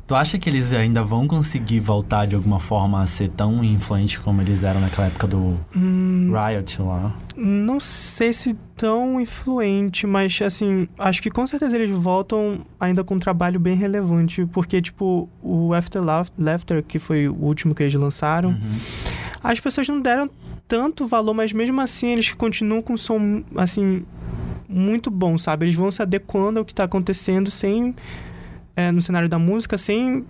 Tu 0.08 0.14
acha 0.14 0.38
que 0.38 0.48
eles 0.48 0.72
ainda 0.72 1.04
vão 1.04 1.28
conseguir 1.28 1.80
voltar 1.80 2.26
de 2.26 2.34
alguma 2.34 2.58
forma 2.58 3.02
a 3.02 3.06
ser 3.06 3.28
tão 3.28 3.62
influentes 3.62 4.16
como 4.16 4.40
eles 4.40 4.62
eram 4.62 4.80
naquela 4.80 5.08
época 5.08 5.26
do 5.26 5.54
Hum, 5.76 6.32
Riot 6.32 6.80
lá? 6.80 7.12
não 7.36 7.78
sei 7.78 8.32
se 8.32 8.54
tão 8.74 9.20
influente, 9.20 10.06
mas 10.06 10.40
assim, 10.42 10.88
acho 10.98 11.20
que 11.22 11.30
com 11.30 11.46
certeza 11.46 11.76
eles 11.76 11.90
voltam 11.90 12.60
ainda 12.80 13.04
com 13.04 13.16
um 13.16 13.18
trabalho 13.18 13.60
bem 13.60 13.76
relevante, 13.76 14.46
porque 14.46 14.80
tipo, 14.80 15.28
o 15.42 15.74
After 15.74 16.02
Laugh- 16.02 16.32
Laughter, 16.38 16.82
que 16.82 16.98
foi 16.98 17.28
o 17.28 17.34
último 17.34 17.74
que 17.74 17.82
eles 17.82 17.94
lançaram, 17.94 18.48
Uhum. 18.50 18.78
as 19.44 19.60
pessoas 19.60 19.86
não 19.88 20.00
deram 20.00 20.30
tanto 20.66 21.06
valor, 21.06 21.34
mas 21.34 21.52
mesmo 21.52 21.80
assim 21.82 22.08
eles 22.08 22.32
continuam 22.32 22.80
com 22.80 22.94
um 22.94 22.96
som, 22.96 23.42
assim, 23.56 24.04
muito 24.66 25.10
bom, 25.10 25.36
sabe? 25.36 25.66
Eles 25.66 25.74
vão 25.76 25.92
se 25.92 26.00
adequando 26.00 26.58
ao 26.60 26.64
que 26.64 26.74
tá 26.74 26.84
acontecendo 26.84 27.50
sem... 27.50 27.94
é, 28.78 28.92
no 28.92 29.02
cenário 29.02 29.28
da 29.28 29.38
música, 29.38 29.76
sem 29.76 30.24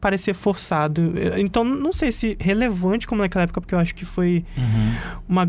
parecer 0.00 0.32
forçado. 0.32 1.12
Então, 1.36 1.62
não 1.62 1.92
sei 1.92 2.10
se 2.10 2.34
relevante 2.40 3.06
como 3.06 3.20
naquela 3.20 3.42
época, 3.42 3.60
porque 3.60 3.74
eu 3.74 3.78
acho 3.78 3.94
que 3.94 4.06
foi 4.06 4.42
Uhum. 4.56 4.94
uma, 5.28 5.48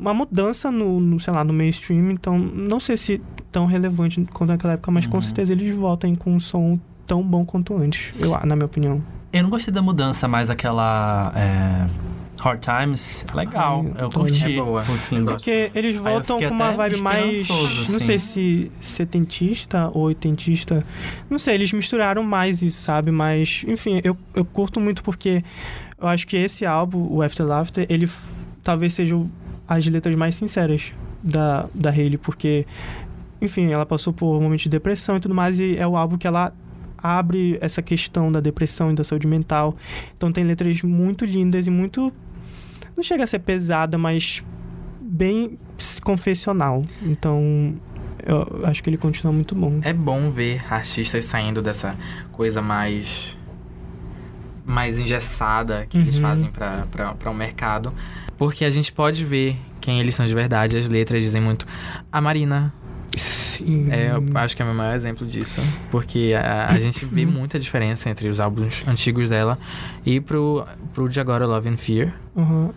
uma 0.00 0.14
mudança 0.14 0.70
no, 0.70 1.00
no, 1.00 1.18
sei 1.18 1.32
lá, 1.32 1.42
no 1.42 1.52
mainstream. 1.52 2.12
Então, 2.12 2.38
não 2.38 2.78
sei 2.78 2.96
se 2.96 3.20
tão 3.50 3.66
relevante 3.66 4.24
quanto 4.32 4.50
naquela 4.50 4.74
época, 4.74 4.90
mas 4.92 5.06
com 5.06 5.16
Uhum. 5.16 5.22
certeza 5.22 5.50
eles 5.52 5.74
voltam 5.74 6.14
com 6.14 6.32
um 6.32 6.38
som 6.40 6.78
tão 7.06 7.20
bom 7.22 7.44
quanto 7.44 7.76
antes, 7.76 8.14
eu, 8.20 8.30
na 8.46 8.54
minha 8.54 8.66
opinião. 8.66 9.02
Eu 9.32 9.42
não 9.42 9.50
gostei 9.50 9.74
da 9.74 9.82
mudança, 9.82 10.28
mas 10.28 10.48
aquela 10.48 11.32
é, 11.34 11.86
Hard 12.42 12.60
Times 12.60 13.24
é 13.32 13.36
legal. 13.36 13.86
Ai, 13.94 14.04
eu 14.04 14.10
curti 14.10 14.52
É 14.52 14.56
boa. 14.56 14.82
o 14.82 14.98
single. 14.98 15.36
Porque 15.36 15.70
eles 15.74 15.94
voltam 15.96 16.38
com 16.40 16.48
uma 16.48 16.72
vibe 16.72 16.96
mais. 16.96 17.38
esperançoso, 17.38 17.90
Não 17.90 17.96
assim. 17.96 18.06
sei 18.06 18.18
se 18.18 18.72
setentista 18.80 19.90
ou 19.94 20.02
oitentista. 20.04 20.84
Não 21.30 21.38
sei, 21.38 21.54
eles 21.54 21.72
misturaram 21.72 22.22
mais 22.22 22.60
isso, 22.60 22.82
sabe? 22.82 23.10
Mas, 23.12 23.64
enfim, 23.68 24.00
eu, 24.02 24.16
eu 24.34 24.44
curto 24.44 24.80
muito 24.80 25.02
porque 25.04 25.44
eu 26.00 26.08
acho 26.08 26.26
que 26.26 26.36
esse 26.36 26.66
álbum, 26.66 27.06
o 27.10 27.22
After 27.22 27.46
Laughter, 27.46 27.86
ele 27.88 28.10
talvez 28.64 28.94
seja 28.94 29.14
as 29.68 29.86
letras 29.86 30.14
mais 30.16 30.34
sinceras 30.34 30.92
da, 31.22 31.68
da 31.72 31.90
Hayley, 31.90 32.18
porque, 32.18 32.66
enfim, 33.40 33.70
ela 33.70 33.86
passou 33.86 34.12
por 34.12 34.40
momentos 34.40 34.64
de 34.64 34.68
depressão 34.68 35.16
e 35.16 35.20
tudo 35.20 35.34
mais, 35.34 35.60
e 35.60 35.76
é 35.76 35.86
o 35.86 35.96
álbum 35.96 36.18
que 36.18 36.26
ela 36.26 36.52
abre 37.00 37.56
essa 37.60 37.80
questão 37.82 38.30
da 38.30 38.40
depressão 38.40 38.90
e 38.90 38.94
da 38.94 39.04
saúde 39.04 39.26
mental. 39.28 39.76
Então 40.16 40.30
tem 40.32 40.42
letras 40.44 40.82
muito 40.82 41.24
lindas 41.24 41.66
e 41.66 41.70
muito. 41.70 42.12
Não 42.96 43.02
chega 43.02 43.24
a 43.24 43.26
ser 43.26 43.38
pesada, 43.40 43.96
mas 43.98 44.42
bem 45.00 45.58
confessional. 46.02 46.84
Então, 47.02 47.74
eu 48.24 48.62
acho 48.66 48.82
que 48.82 48.90
ele 48.90 48.96
continua 48.96 49.32
muito 49.32 49.54
bom. 49.54 49.80
É 49.82 49.92
bom 49.92 50.30
ver 50.30 50.62
artistas 50.72 51.24
saindo 51.24 51.60
dessa 51.62 51.96
coisa 52.32 52.60
mais. 52.62 53.36
mais 54.64 54.98
engessada 55.00 55.86
que 55.88 55.98
eles 55.98 56.16
Uhum. 56.16 56.22
fazem 56.22 56.50
pra, 56.50 56.86
pra, 56.90 57.14
pra 57.14 57.30
um 57.30 57.34
mercado. 57.34 57.92
Porque 58.38 58.64
a 58.64 58.70
gente 58.70 58.92
pode 58.92 59.24
ver 59.24 59.56
quem 59.80 60.00
eles 60.00 60.14
são 60.14 60.24
de 60.26 60.34
verdade. 60.34 60.76
As 60.76 60.88
letras 60.88 61.22
dizem 61.22 61.40
muito. 61.42 61.66
A 62.10 62.20
Marina, 62.20 62.72
Sim. 63.16 63.88
é, 63.90 64.12
eu 64.12 64.24
acho 64.38 64.56
que 64.56 64.62
é 64.62 64.64
o 64.64 64.68
meu 64.68 64.76
maior 64.76 64.94
exemplo 64.94 65.26
disso. 65.26 65.60
Porque 65.90 66.32
a, 66.36 66.66
a 66.72 66.80
gente 66.80 67.04
vê 67.04 67.26
muita 67.26 67.58
diferença 67.58 68.08
entre 68.08 68.28
os 68.28 68.40
álbuns 68.40 68.82
antigos 68.86 69.28
dela 69.30 69.58
e 70.04 70.20
pro, 70.20 70.64
pro 70.94 71.08
de 71.08 71.20
agora, 71.20 71.46
Love 71.46 71.68
and 71.68 71.76
Fear, 71.76 72.12
Uhum. 72.34 72.70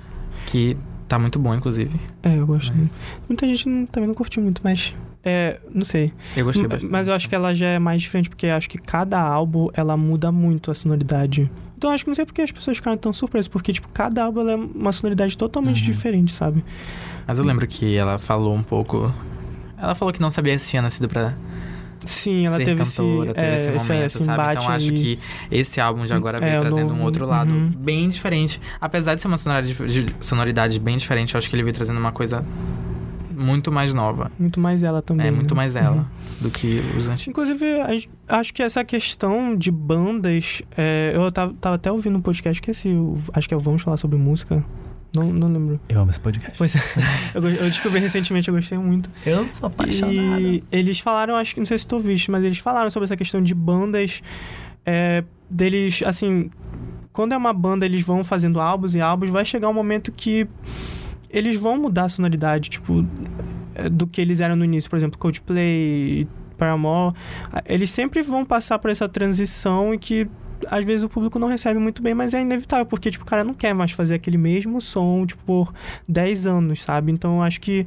que 0.48 0.76
tá 1.08 1.18
muito 1.18 1.40
bom, 1.40 1.54
inclusive. 1.56 1.98
É, 2.24 2.36
eu 2.38 2.46
gosto. 2.46 2.74
Muito. 2.76 2.92
Muita 3.30 3.48
gente 3.48 3.70
não- 3.70 3.86
também 3.86 4.08
não 4.08 4.16
curtiu 4.16 4.42
muito, 4.44 4.62
mas. 4.64 4.94
É, 5.28 5.60
não 5.74 5.84
sei. 5.84 6.14
Eu 6.38 6.46
gostei 6.46 6.68
bastante. 6.68 6.92
Mas 6.92 7.08
eu 7.08 7.14
acho 7.16 7.28
que 7.28 7.34
ela 7.34 7.56
já 7.56 7.66
é 7.66 7.80
mais 7.80 8.00
diferente, 8.02 8.30
porque 8.30 8.46
acho 8.48 8.70
que 8.70 8.78
cada 8.78 9.20
álbum 9.20 9.70
ela 9.74 9.98
muda 9.98 10.32
muito 10.32 10.70
a 10.70 10.76
sonoridade. 10.76 11.50
Então 11.78 11.90
acho 11.90 12.04
que 12.04 12.10
não 12.12 12.16
sei 12.16 12.26
porque 12.26 12.42
as 12.44 12.52
pessoas 12.52 12.78
ficaram 12.78 12.96
tão 12.96 13.12
surpresas, 13.12 13.48
porque, 13.48 13.74
tipo, 13.74 13.88
cada 13.90 14.24
álbum 14.24 14.48
é 14.48 14.56
uma 14.56 14.92
sonoridade 14.92 15.36
totalmente 15.36 15.80
Uhum. 15.80 15.86
diferente, 15.92 16.32
sabe? 16.32 16.64
Mas 17.26 17.40
eu 17.40 17.44
lembro 17.46 17.66
que 17.66 17.96
ela 17.96 18.20
falou 18.20 18.54
um 18.54 18.62
pouco. 18.62 19.12
Ela 19.78 19.96
falou 19.96 20.14
que 20.14 20.22
não 20.22 20.30
sabia 20.30 20.58
se 20.60 20.70
tinha 20.70 20.82
nascido 20.82 21.08
pra, 21.08 21.34
Sim, 22.06 22.46
ela 22.46 22.58
ser 22.58 22.66
teve 22.66 22.84
cantora, 22.84 23.32
esse, 23.32 23.34
teve 23.36 23.48
é, 23.48 23.56
esse 23.56 23.70
esse, 23.72 23.88
momento, 23.90 24.06
esse 24.06 24.18
sabe? 24.20 24.32
embate 24.34 24.62
Então 24.64 24.74
acho 24.76 24.92
que 24.94 25.20
esse 25.52 25.82
álbum 25.82 26.06
de 26.06 26.14
agora 26.14 26.40
veio 26.40 26.54
É, 26.58 26.60
trazendo 26.60 26.90
novo. 26.90 27.02
um 27.02 27.04
outro 27.04 27.26
lado 27.26 27.52
Uhum. 27.52 27.70
bem 27.72 28.08
diferente. 28.10 28.62
Apesar 28.80 29.16
de 29.16 29.22
ser 29.22 29.28
uma 29.28 29.38
sonoridade, 29.38 29.74
de- 29.88 30.16
sonoridade 30.20 30.80
bem 30.80 30.98
diferente, 30.98 31.34
eu 31.34 31.38
acho 31.40 31.50
que 31.50 31.56
ele 31.56 31.64
veio 31.64 31.74
trazendo 31.74 32.00
uma 32.00 32.12
coisa 32.12 32.46
muito 33.36 33.72
mais 33.72 33.94
nova. 33.94 34.32
Muito 34.40 34.60
mais 34.60 34.82
ela 34.84 35.02
também. 35.02 35.28
é 35.28 35.32
né? 35.32 35.36
muito 35.36 35.56
mais 35.56 35.76
ela 35.76 35.98
Uhum. 35.98 36.06
do 36.42 36.50
que 36.52 36.82
os 36.96 37.08
antigos. 37.08 37.28
Inclusive, 37.28 37.66
acho 38.30 38.54
que 38.54 38.62
essa 38.64 38.84
questão 38.86 39.56
de 39.56 39.72
bandas. 39.72 40.62
é, 40.78 41.12
eu 41.14 41.32
tava, 41.32 41.54
tava 41.60 41.76
até 41.76 41.92
ouvindo 41.92 42.18
um 42.18 42.22
podcast 42.22 42.62
que 42.62 42.72
esse. 42.72 42.88
o- 42.90 43.18
Acho 43.34 43.48
que 43.48 43.54
é 43.54 43.58
o 43.58 43.60
Vamos 43.60 43.82
Falar 43.82 43.98
sobre 43.98 44.16
Música. 44.18 44.64
Não, 45.16 45.32
não 45.32 45.48
lembro. 45.48 45.80
Eu 45.90 46.02
amo 46.02 46.12
esse 46.12 46.20
podcast. 46.20 46.58
Pois 46.58 46.76
é. 46.76 46.80
Eu, 47.34 47.42
descobri 47.42 48.00
recentemente, 48.00 48.48
eu 48.48 48.54
gostei 48.54 48.78
muito. 48.78 49.10
Eu 49.26 49.48
sou 49.48 49.72
E 50.12 50.64
eles 50.72 51.00
falaram, 51.00 51.36
acho 51.36 51.54
que 51.54 51.60
não 51.60 51.66
sei 51.66 51.78
se 51.78 51.88
tu 51.88 52.00
viste, 52.00 52.30
mas 52.32 52.44
eles 52.44 52.60
falaram 52.60 52.90
sobre 52.90 53.06
essa 53.06 53.18
questão 53.18 53.42
de 53.42 53.54
bandas. 53.54 54.22
é, 54.86 55.24
deles, 55.50 56.02
assim. 56.06 56.50
Quando 57.12 57.34
é 57.34 57.38
uma 57.38 57.54
banda, 57.54 57.86
eles 57.86 58.02
vão 58.02 58.24
fazendo 58.24 58.60
álbuns 58.60 58.94
e 58.94 59.00
álbuns, 59.00 59.30
vai 59.30 59.46
chegar 59.46 59.70
um 59.70 59.74
momento 59.74 60.12
que 60.12 60.46
eles 61.30 61.56
vão 61.56 61.78
mudar 61.78 62.04
a 62.06 62.10
sonoridade, 62.10 62.70
tipo, 62.70 63.06
é, 63.74 63.90
do 63.90 64.06
que 64.06 64.20
eles 64.20 64.42
eram 64.42 64.56
no 64.56 64.66
início. 64.66 64.90
Por 64.90 64.98
exemplo, 64.98 65.18
Coldplay, 65.18 66.28
Paramore. 66.58 67.16
Eles 67.66 67.90
sempre 67.90 68.22
vão 68.22 68.46
passar 68.46 68.80
por 68.80 68.90
essa 68.90 69.08
transição 69.08 69.94
e 69.94 69.98
que 69.98 70.28
às 70.70 70.86
vezes 70.86 71.04
o 71.04 71.10
público 71.10 71.40
não 71.40 71.48
recebe 71.48 71.80
muito 71.80 72.02
bem, 72.02 72.14
mas 72.14 72.34
é 72.34 72.42
inevitável, 72.42 72.86
porque, 72.86 73.12
tipo, 73.12 73.24
o 73.24 73.28
cara 73.28 73.44
não 73.44 73.54
quer 73.54 73.74
mais 73.74 73.92
fazer 73.92 74.16
aquele 74.16 74.38
mesmo 74.38 74.82
som, 74.82 75.26
tipo, 75.26 75.44
por 75.46 75.74
10 76.08 76.46
anos, 76.46 76.82
sabe? 76.82 77.12
Então, 77.12 77.42
acho 77.42 77.62
que 77.62 77.86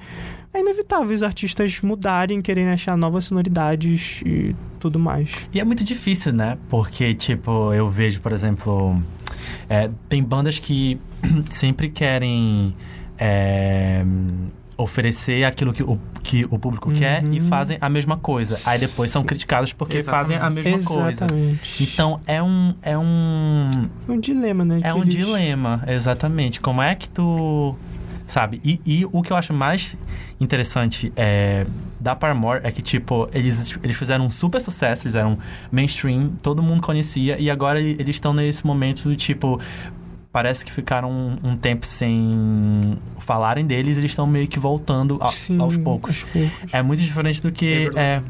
é 0.53 0.61
inevitável 0.61 1.15
os 1.15 1.23
artistas 1.23 1.81
mudarem, 1.81 2.41
quererem 2.41 2.71
achar 2.71 2.97
novas 2.97 3.27
sonoridades 3.27 4.23
e 4.25 4.55
tudo 4.81 4.99
mais. 4.99 5.31
E 5.53 5.61
é 5.61 5.65
muito 5.65 5.85
difícil, 5.85 6.33
né? 6.33 6.59
Porque, 6.69 7.15
tipo, 7.15 7.73
eu 7.73 7.89
vejo, 7.89 8.21
por 8.21 8.33
exemplo, 8.33 9.01
é, 9.69 9.91
tem 10.09 10.23
bandas 10.23 10.59
que 10.59 10.99
sempre 11.51 11.89
querem 11.89 12.75
é, 13.19 14.05
oferecer 14.79 15.45
aquilo 15.45 15.73
que 15.73 15.83
o, 15.83 15.99
que 16.23 16.47
o 16.51 16.59
público 16.59 16.91
quer 16.93 17.23
e 17.25 17.41
Uhum. 17.41 17.49
fazem 17.49 17.77
a 17.81 17.91
mesma 17.91 18.17
coisa. 18.17 18.59
Aí 18.65 18.79
depois 18.79 19.11
são 19.11 19.25
criticados 19.25 19.73
porque 19.73 20.03
fazem 20.05 20.37
a 20.37 20.41
Exatamente. 20.49 20.65
mesma 20.71 20.85
coisa. 20.89 21.11
Exatamente. 21.11 21.83
Então 21.83 22.21
é 22.27 22.41
um. 22.43 22.75
É 22.81 22.97
um. 22.97 23.89
É 24.09 24.13
um 24.13 24.21
dilema, 24.21 24.65
né? 24.65 24.81
É 24.85 24.95
um 24.95 25.03
eles- 25.03 25.15
dilema, 25.15 25.83
exatamente. 25.89 26.61
Como 26.61 26.81
é 26.81 26.95
que 26.95 27.09
tu. 27.09 27.75
Sabe? 28.29 28.61
E, 28.63 28.79
e 28.85 29.07
o 29.11 29.23
que 29.23 29.33
eu 29.33 29.37
acho 29.39 29.55
mais 29.55 29.97
interessante 30.39 31.11
é, 31.17 31.67
da 31.99 32.15
Paramore 32.15 32.61
é 32.63 32.71
que, 32.71 32.83
tipo, 32.83 33.27
eles, 33.33 33.75
eles 33.83 33.97
fizeram 33.97 34.27
um 34.27 34.31
super 34.31 34.61
sucesso, 34.61 35.05
eles 35.07 35.15
eram 35.15 35.39
mainstream, 35.73 36.33
todo 36.43 36.63
mundo 36.63 36.83
conhecia, 36.83 37.39
e 37.39 37.51
agora 37.51 37.81
eles 37.81 38.17
estão 38.17 38.35
nesse 38.35 38.67
momento 38.67 39.03
do 39.05 39.17
tipo. 39.17 39.59
Parece 40.33 40.65
que 40.65 40.71
ficaram 40.71 41.11
um, 41.11 41.39
um 41.51 41.57
tempo 41.57 41.87
sem 41.87 42.99
falarem 43.19 43.67
deles 43.67 43.97
e 43.97 44.01
eles 44.01 44.11
estão 44.13 44.27
meio 44.27 44.47
que 44.47 44.59
voltando 44.59 45.19
a- 45.23 45.31
Sim, 45.31 45.59
aos 45.61 45.77
poucos. 45.77 46.23
aos 46.23 46.31
poucos. 46.33 46.73
É 46.73 46.83
muito 46.83 47.01
diferente 47.01 47.41
do 47.43 47.51
que. 47.51 47.91
É, 47.97 48.23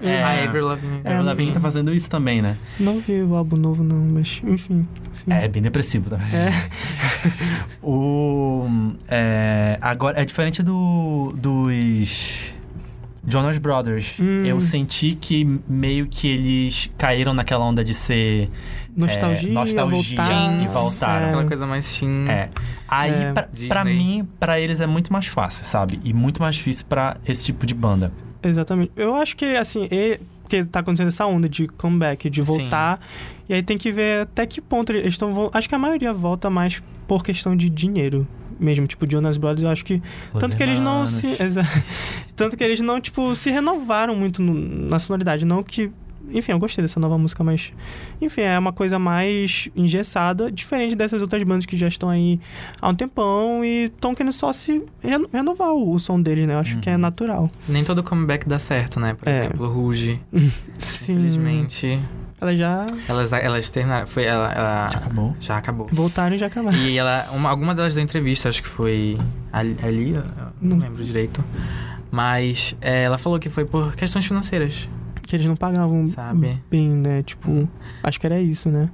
é, 0.00 0.22
a 0.22 0.44
Avril 0.44 0.66
Lavigne. 0.66 1.00
É, 1.04 1.08
Avril 1.10 1.24
Lavigne 1.24 1.52
tá 1.52 1.60
fazendo 1.60 1.92
isso 1.92 2.08
também, 2.08 2.40
né? 2.40 2.56
Não 2.78 3.00
vi 3.00 3.20
o 3.22 3.34
álbum 3.34 3.56
novo, 3.56 3.82
não, 3.84 3.96
mas 3.98 4.40
enfim. 4.46 4.86
sim. 5.24 5.30
É 5.32 5.46
bem 5.48 5.60
depressivo 5.60 6.08
também. 6.10 6.26
É. 6.32 6.50
O. 7.82 8.66
É, 9.08 9.78
agora, 9.80 10.20
é 10.20 10.24
diferente 10.24 10.62
do, 10.62 11.32
dos. 11.36 12.52
Jonas 13.26 13.58
Brothers. 13.58 14.14
Hum. 14.18 14.44
Eu 14.44 14.60
senti 14.62 15.14
que 15.14 15.44
meio 15.68 16.06
que 16.06 16.26
eles 16.26 16.90
caíram 16.96 17.34
naquela 17.34 17.64
onda 17.64 17.84
de 17.84 17.92
ser. 17.94 18.48
Nostalgia, 18.96 19.48
É, 19.50 19.52
nostalgia 19.52 20.16
voltar, 20.16 20.62
e 20.62 20.66
voltaram. 20.66 21.26
Aquela 21.28 21.42
É. 21.42 21.46
coisa 21.46 21.66
mais 21.66 21.98
teen. 21.98 22.28
É. 22.28 22.50
Aí, 22.88 23.12
É. 23.12 23.32
pra, 23.32 23.48
pra 23.68 23.84
mim, 23.84 24.28
pra 24.38 24.58
eles 24.60 24.80
é 24.80 24.86
muito 24.86 25.12
mais 25.12 25.26
fácil, 25.26 25.64
sabe? 25.64 26.00
E 26.04 26.12
muito 26.12 26.42
mais 26.42 26.56
difícil 26.56 26.86
pra 26.88 27.16
esse 27.26 27.44
tipo 27.44 27.64
de 27.66 27.74
banda. 27.74 28.12
Exatamente. 28.42 28.90
Eu 28.96 29.14
acho 29.14 29.36
que, 29.36 29.44
assim, 29.56 29.86
ele, 29.90 30.20
porque 30.42 30.64
tá 30.64 30.80
acontecendo 30.80 31.08
essa 31.08 31.26
onda 31.26 31.48
de 31.48 31.68
comeback, 31.68 32.28
de 32.30 32.42
voltar. 32.42 32.98
E 33.48 33.54
aí 33.54 33.62
tem 33.62 33.76
que 33.78 33.92
ver 33.92 34.22
até 34.22 34.46
que 34.46 34.60
ponto 34.60 34.90
eles 34.92 35.12
estão. 35.14 35.50
Acho 35.52 35.68
que 35.68 35.74
a 35.74 35.78
maioria 35.78 36.12
volta 36.12 36.48
mais 36.48 36.82
por 37.06 37.22
questão 37.22 37.54
de 37.56 37.68
dinheiro 37.68 38.26
mesmo. 38.58 38.86
Tipo, 38.86 39.08
Jonas 39.10 39.36
Brothers, 39.36 39.62
eu 39.62 39.70
acho 39.70 39.84
que. 39.84 40.02
Os 40.32 40.40
tanto 40.40 40.56
que 40.56 40.62
eles 40.62 40.78
não 40.78 41.04
se. 41.06 41.26
tanto 42.34 42.56
que 42.56 42.64
eles 42.64 42.80
não, 42.80 43.00
tipo, 43.00 43.34
se 43.34 43.50
renovaram 43.50 44.16
muito 44.16 44.40
no- 44.42 44.88
na 44.88 44.98
sonoridade. 44.98 45.44
Não 45.44 45.62
que. 45.62 45.90
Enfim, 46.32 46.52
eu 46.52 46.58
gostei 46.58 46.82
dessa 46.82 47.00
nova 47.00 47.16
música, 47.18 47.42
mas. 47.42 47.72
Enfim, 48.20 48.42
é 48.42 48.58
uma 48.58 48.72
coisa 48.72 48.98
mais 48.98 49.68
engessada, 49.74 50.50
diferente 50.52 50.94
dessas 50.94 51.22
outras 51.22 51.42
bandas 51.42 51.66
que 51.66 51.76
já 51.76 51.88
estão 51.88 52.08
aí 52.08 52.38
há 52.80 52.88
um 52.88 52.94
tempão 52.94 53.64
e 53.64 53.84
estão 53.86 54.14
querendo 54.14 54.32
só 54.32 54.52
se 54.52 54.82
reno- 55.02 55.28
renovar 55.32 55.70
o, 55.72 55.92
o 55.94 55.98
som 55.98 56.20
deles, 56.20 56.46
né? 56.46 56.54
Eu 56.54 56.58
acho 56.58 56.78
que 56.78 56.88
é 56.88 56.92
Uhum. 56.92 56.98
natural. 56.98 57.50
Nem 57.68 57.82
todo 57.82 58.02
comeback 58.02 58.46
dá 58.48 58.58
certo, 58.58 59.00
né? 59.00 59.14
Por 59.14 59.26
É. 59.28 59.38
exemplo, 59.46 59.66
Ruge. 59.68 60.20
Sim. 60.78 61.12
Infelizmente. 61.14 62.00
Ela 62.40 62.56
já 62.56 62.86
Elas, 63.06 63.32
elas 63.34 63.68
terminaram. 63.68 64.06
Foi, 64.06 64.24
ela, 64.24 64.50
ela 64.52 64.88
Já 64.90 64.98
acabou. 64.98 65.36
já 65.40 65.56
acabou. 65.58 65.88
voltaram 65.92 66.34
e 66.36 66.38
já 66.38 66.46
acabaram. 66.46 66.78
E 66.78 66.96
ela, 66.96 67.26
uma, 67.32 67.50
alguma 67.50 67.74
delas 67.74 67.94
deu 67.94 68.02
entrevista, 68.02 68.48
acho 68.48 68.62
que 68.62 68.68
foi 68.68 69.18
ali, 69.52 69.76
ali 69.82 70.10
eu 70.14 70.22
não 70.60 70.76
Não. 70.76 70.78
lembro 70.78 71.04
direito. 71.04 71.44
Mas 72.10 72.74
é, 72.80 73.02
ela 73.04 73.18
falou 73.18 73.38
que 73.38 73.50
foi 73.50 73.64
por 73.64 73.94
questões 73.94 74.24
financeiras. 74.24 74.88
Que 75.30 75.36
eles 75.36 75.46
não 75.46 75.54
pagavam 75.54 76.08
Sabe? 76.08 76.60
bem, 76.68 76.88
né? 76.90 77.22
Tipo, 77.22 77.68
acho 78.02 78.18
que 78.18 78.26
era 78.26 78.40
isso, 78.40 78.68
né? 78.68 78.90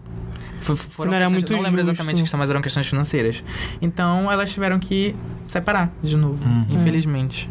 F- 0.61 0.77
foram 0.77 1.11
Não 1.11 1.16
era 1.16 1.25
questões- 1.25 1.42
muito 1.44 1.53
não 1.55 1.62
lembro 1.62 1.81
exatamente 1.81 2.11
justo. 2.16 2.20
a 2.20 2.25
questão, 2.25 2.38
mas 2.38 2.51
eram 2.51 2.61
questões 2.61 2.87
financeiras. 2.87 3.42
Então 3.81 4.31
elas 4.31 4.53
tiveram 4.53 4.79
que 4.79 5.14
separar 5.49 5.90
de 6.03 6.14
novo, 6.14 6.44
Uhum. 6.44 6.66
infelizmente. 6.70 7.49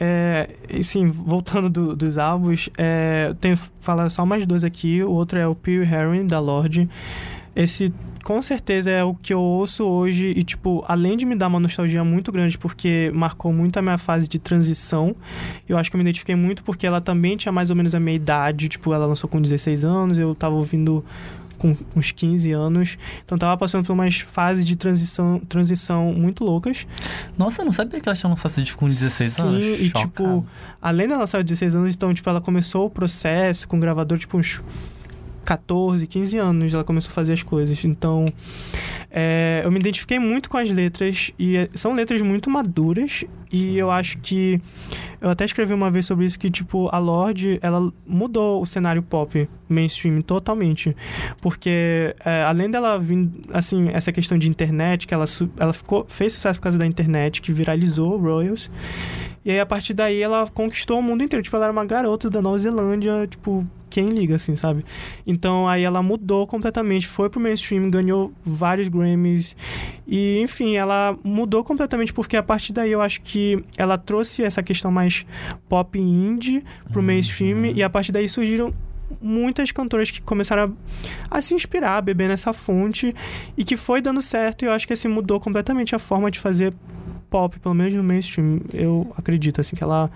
É, 0.00 0.50
e 0.68 0.82
sim, 0.82 1.08
voltando 1.10 1.70
do- 1.70 1.94
dos 1.94 2.18
álbuns, 2.18 2.68
é, 2.76 3.26
eu 3.28 3.34
tenho 3.36 3.56
falar 3.80 4.10
só 4.10 4.26
mais 4.26 4.44
dois 4.44 4.64
aqui. 4.64 5.00
O 5.04 5.10
outro 5.12 5.38
é 5.38 5.46
o 5.46 5.54
Pure 5.54 5.82
Heron, 5.82 6.26
da 6.26 6.40
Lorde. 6.40 6.88
Esse, 7.54 7.92
com 8.32 8.40
certeza, 8.40 8.90
é 8.90 9.04
o 9.04 9.14
que 9.14 9.34
eu 9.34 9.40
ouço 9.40 9.84
hoje. 9.84 10.32
E, 10.34 10.42
tipo, 10.42 10.82
além 10.88 11.18
de 11.18 11.26
me 11.26 11.36
dar 11.36 11.48
uma 11.48 11.60
nostalgia 11.60 12.02
muito 12.02 12.32
grande, 12.32 12.56
porque 12.56 13.10
marcou 13.14 13.52
muito 13.52 13.76
a 13.78 13.82
minha 13.82 13.98
fase 13.98 14.26
de 14.26 14.38
transição, 14.38 15.14
eu 15.68 15.76
acho 15.76 15.90
que 15.90 15.96
eu 15.96 15.98
me 15.98 16.02
identifiquei 16.02 16.34
muito 16.34 16.64
porque 16.64 16.86
ela 16.86 16.98
também 16.98 17.36
tinha 17.36 17.52
mais 17.52 17.68
ou 17.68 17.76
menos 17.76 17.94
a 17.94 18.00
minha 18.00 18.16
idade. 18.16 18.70
Tipo, 18.70 18.94
ela 18.94 19.04
lançou 19.04 19.28
com 19.28 19.38
16 19.38 19.84
anos, 19.84 20.18
eu 20.18 20.34
tava 20.34 20.54
ouvindo 20.54 21.04
com 21.58 21.76
uns 21.94 22.10
15 22.10 22.50
anos. 22.52 22.96
Então, 23.22 23.36
tava 23.36 23.54
passando 23.58 23.84
por 23.84 23.92
umas 23.92 24.20
fases 24.20 24.64
de 24.64 24.76
transição, 24.76 25.38
transição 25.46 26.14
muito 26.14 26.42
loucas. 26.42 26.86
Nossa, 27.36 27.60
eu 27.60 27.66
não 27.66 27.72
sabia 27.72 28.00
que 28.00 28.08
ela 28.08 28.16
tinha 28.16 28.30
lançado 28.30 28.54
disco 28.62 28.80
com 28.80 28.88
16 28.88 29.32
Sim, 29.34 29.42
anos. 29.42 29.62
e 29.62 29.88
Chocado. 29.88 30.06
tipo, 30.06 30.46
além 30.80 31.06
dela 31.06 31.20
lançar 31.20 31.36
aos 31.36 31.44
16 31.44 31.76
anos, 31.76 31.94
então, 31.94 32.14
tipo, 32.14 32.30
ela 32.30 32.40
começou 32.40 32.86
o 32.86 32.90
processo 32.90 33.68
com 33.68 33.76
o 33.76 33.80
gravador, 33.80 34.16
tipo, 34.16 34.38
uns 34.38 34.62
14, 35.44 36.06
15 36.06 36.38
anos, 36.38 36.74
ela 36.74 36.84
começou 36.84 37.10
a 37.10 37.12
fazer 37.12 37.32
as 37.32 37.42
coisas. 37.42 37.84
Então, 37.84 38.24
é, 39.10 39.62
eu 39.64 39.70
me 39.70 39.78
identifiquei 39.78 40.18
muito 40.18 40.48
com 40.48 40.56
as 40.56 40.70
letras, 40.70 41.32
e 41.38 41.56
é, 41.56 41.68
são 41.74 41.94
letras 41.94 42.22
muito 42.22 42.48
maduras, 42.48 43.24
e 43.52 43.76
eu 43.76 43.90
acho 43.90 44.18
que. 44.18 44.60
Eu 45.20 45.30
até 45.30 45.44
escrevi 45.44 45.72
uma 45.72 45.90
vez 45.90 46.06
sobre 46.06 46.24
isso, 46.24 46.36
que, 46.38 46.50
tipo, 46.50 46.88
a 46.90 46.98
Lorde, 46.98 47.58
ela 47.62 47.92
mudou 48.04 48.60
o 48.60 48.66
cenário 48.66 49.02
pop 49.02 49.48
mainstream 49.68 50.20
totalmente. 50.20 50.96
Porque, 51.40 52.14
é, 52.24 52.42
além 52.42 52.68
dela 52.68 52.98
vir, 52.98 53.30
assim, 53.52 53.88
essa 53.92 54.10
questão 54.10 54.36
de 54.36 54.48
internet, 54.48 55.06
que 55.06 55.14
ela, 55.14 55.26
ela 55.58 55.72
ficou, 55.72 56.04
fez 56.08 56.32
sucesso 56.32 56.58
por 56.58 56.64
causa 56.64 56.78
da 56.78 56.86
internet, 56.86 57.40
que 57.40 57.52
viralizou 57.52 58.14
o 58.14 58.16
Royals. 58.16 58.68
E 59.44 59.50
aí, 59.50 59.60
a 59.60 59.66
partir 59.66 59.94
daí, 59.94 60.20
ela 60.20 60.48
conquistou 60.48 60.98
o 60.98 61.02
mundo 61.02 61.22
inteiro. 61.22 61.42
Tipo, 61.42 61.56
ela 61.56 61.66
era 61.66 61.72
uma 61.72 61.84
garota 61.84 62.30
da 62.30 62.42
Nova 62.42 62.58
Zelândia, 62.58 63.26
tipo, 63.28 63.64
quem 63.92 64.06
liga, 64.06 64.36
assim, 64.36 64.56
sabe? 64.56 64.84
Então, 65.26 65.68
aí 65.68 65.82
ela 65.82 66.02
mudou 66.02 66.46
completamente, 66.46 67.06
foi 67.06 67.28
pro 67.28 67.38
mainstream, 67.38 67.90
ganhou 67.90 68.32
vários 68.42 68.88
Grammys. 68.88 69.54
E, 70.06 70.40
enfim, 70.40 70.76
ela 70.76 71.16
mudou 71.22 71.62
completamente, 71.62 72.10
porque 72.10 72.34
a 72.36 72.42
partir 72.42 72.72
daí 72.72 72.90
eu 72.90 73.02
acho 73.02 73.20
que 73.20 73.41
ela 73.76 73.96
trouxe 73.98 74.42
essa 74.42 74.62
questão 74.62 74.90
mais 74.90 75.24
pop 75.68 75.98
indie 75.98 76.62
pro 76.90 77.00
Uhum. 77.00 77.06
mainstream. 77.06 77.66
E 77.66 77.82
a 77.82 77.90
partir 77.90 78.12
daí 78.12 78.28
surgiram 78.28 78.72
muitas 79.20 79.70
cantoras 79.70 80.10
que 80.10 80.20
começaram 80.22 80.74
a, 81.30 81.38
a 81.38 81.42
se 81.42 81.54
inspirar, 81.54 81.98
a 81.98 82.00
beber 82.00 82.28
nessa 82.28 82.52
fonte. 82.52 83.14
E 83.56 83.64
que 83.64 83.76
foi 83.76 84.00
dando 84.00 84.20
certo. 84.22 84.64
E 84.64 84.66
eu 84.66 84.72
acho 84.72 84.86
que, 84.86 84.92
assim, 84.92 85.08
mudou 85.08 85.38
completamente 85.40 85.94
a 85.94 85.98
forma 85.98 86.30
de 86.30 86.38
fazer 86.38 86.72
pop, 87.30 87.58
pelo 87.60 87.74
menos 87.74 87.94
no 87.94 88.02
mainstream. 88.02 88.60
Eu 88.72 89.12
acredito, 89.16 89.60
assim, 89.60 89.76
que 89.76 89.82
ela 89.84 90.10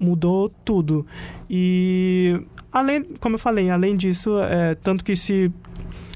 mudou 0.00 0.48
tudo. 0.64 1.06
E 1.50 2.40
além, 2.70 3.02
como 3.20 3.34
eu 3.34 3.38
falei, 3.38 3.70
além 3.70 3.96
disso, 3.96 4.38
é, 4.40 4.74
tanto 4.76 5.04
que 5.04 5.16
se 5.16 5.50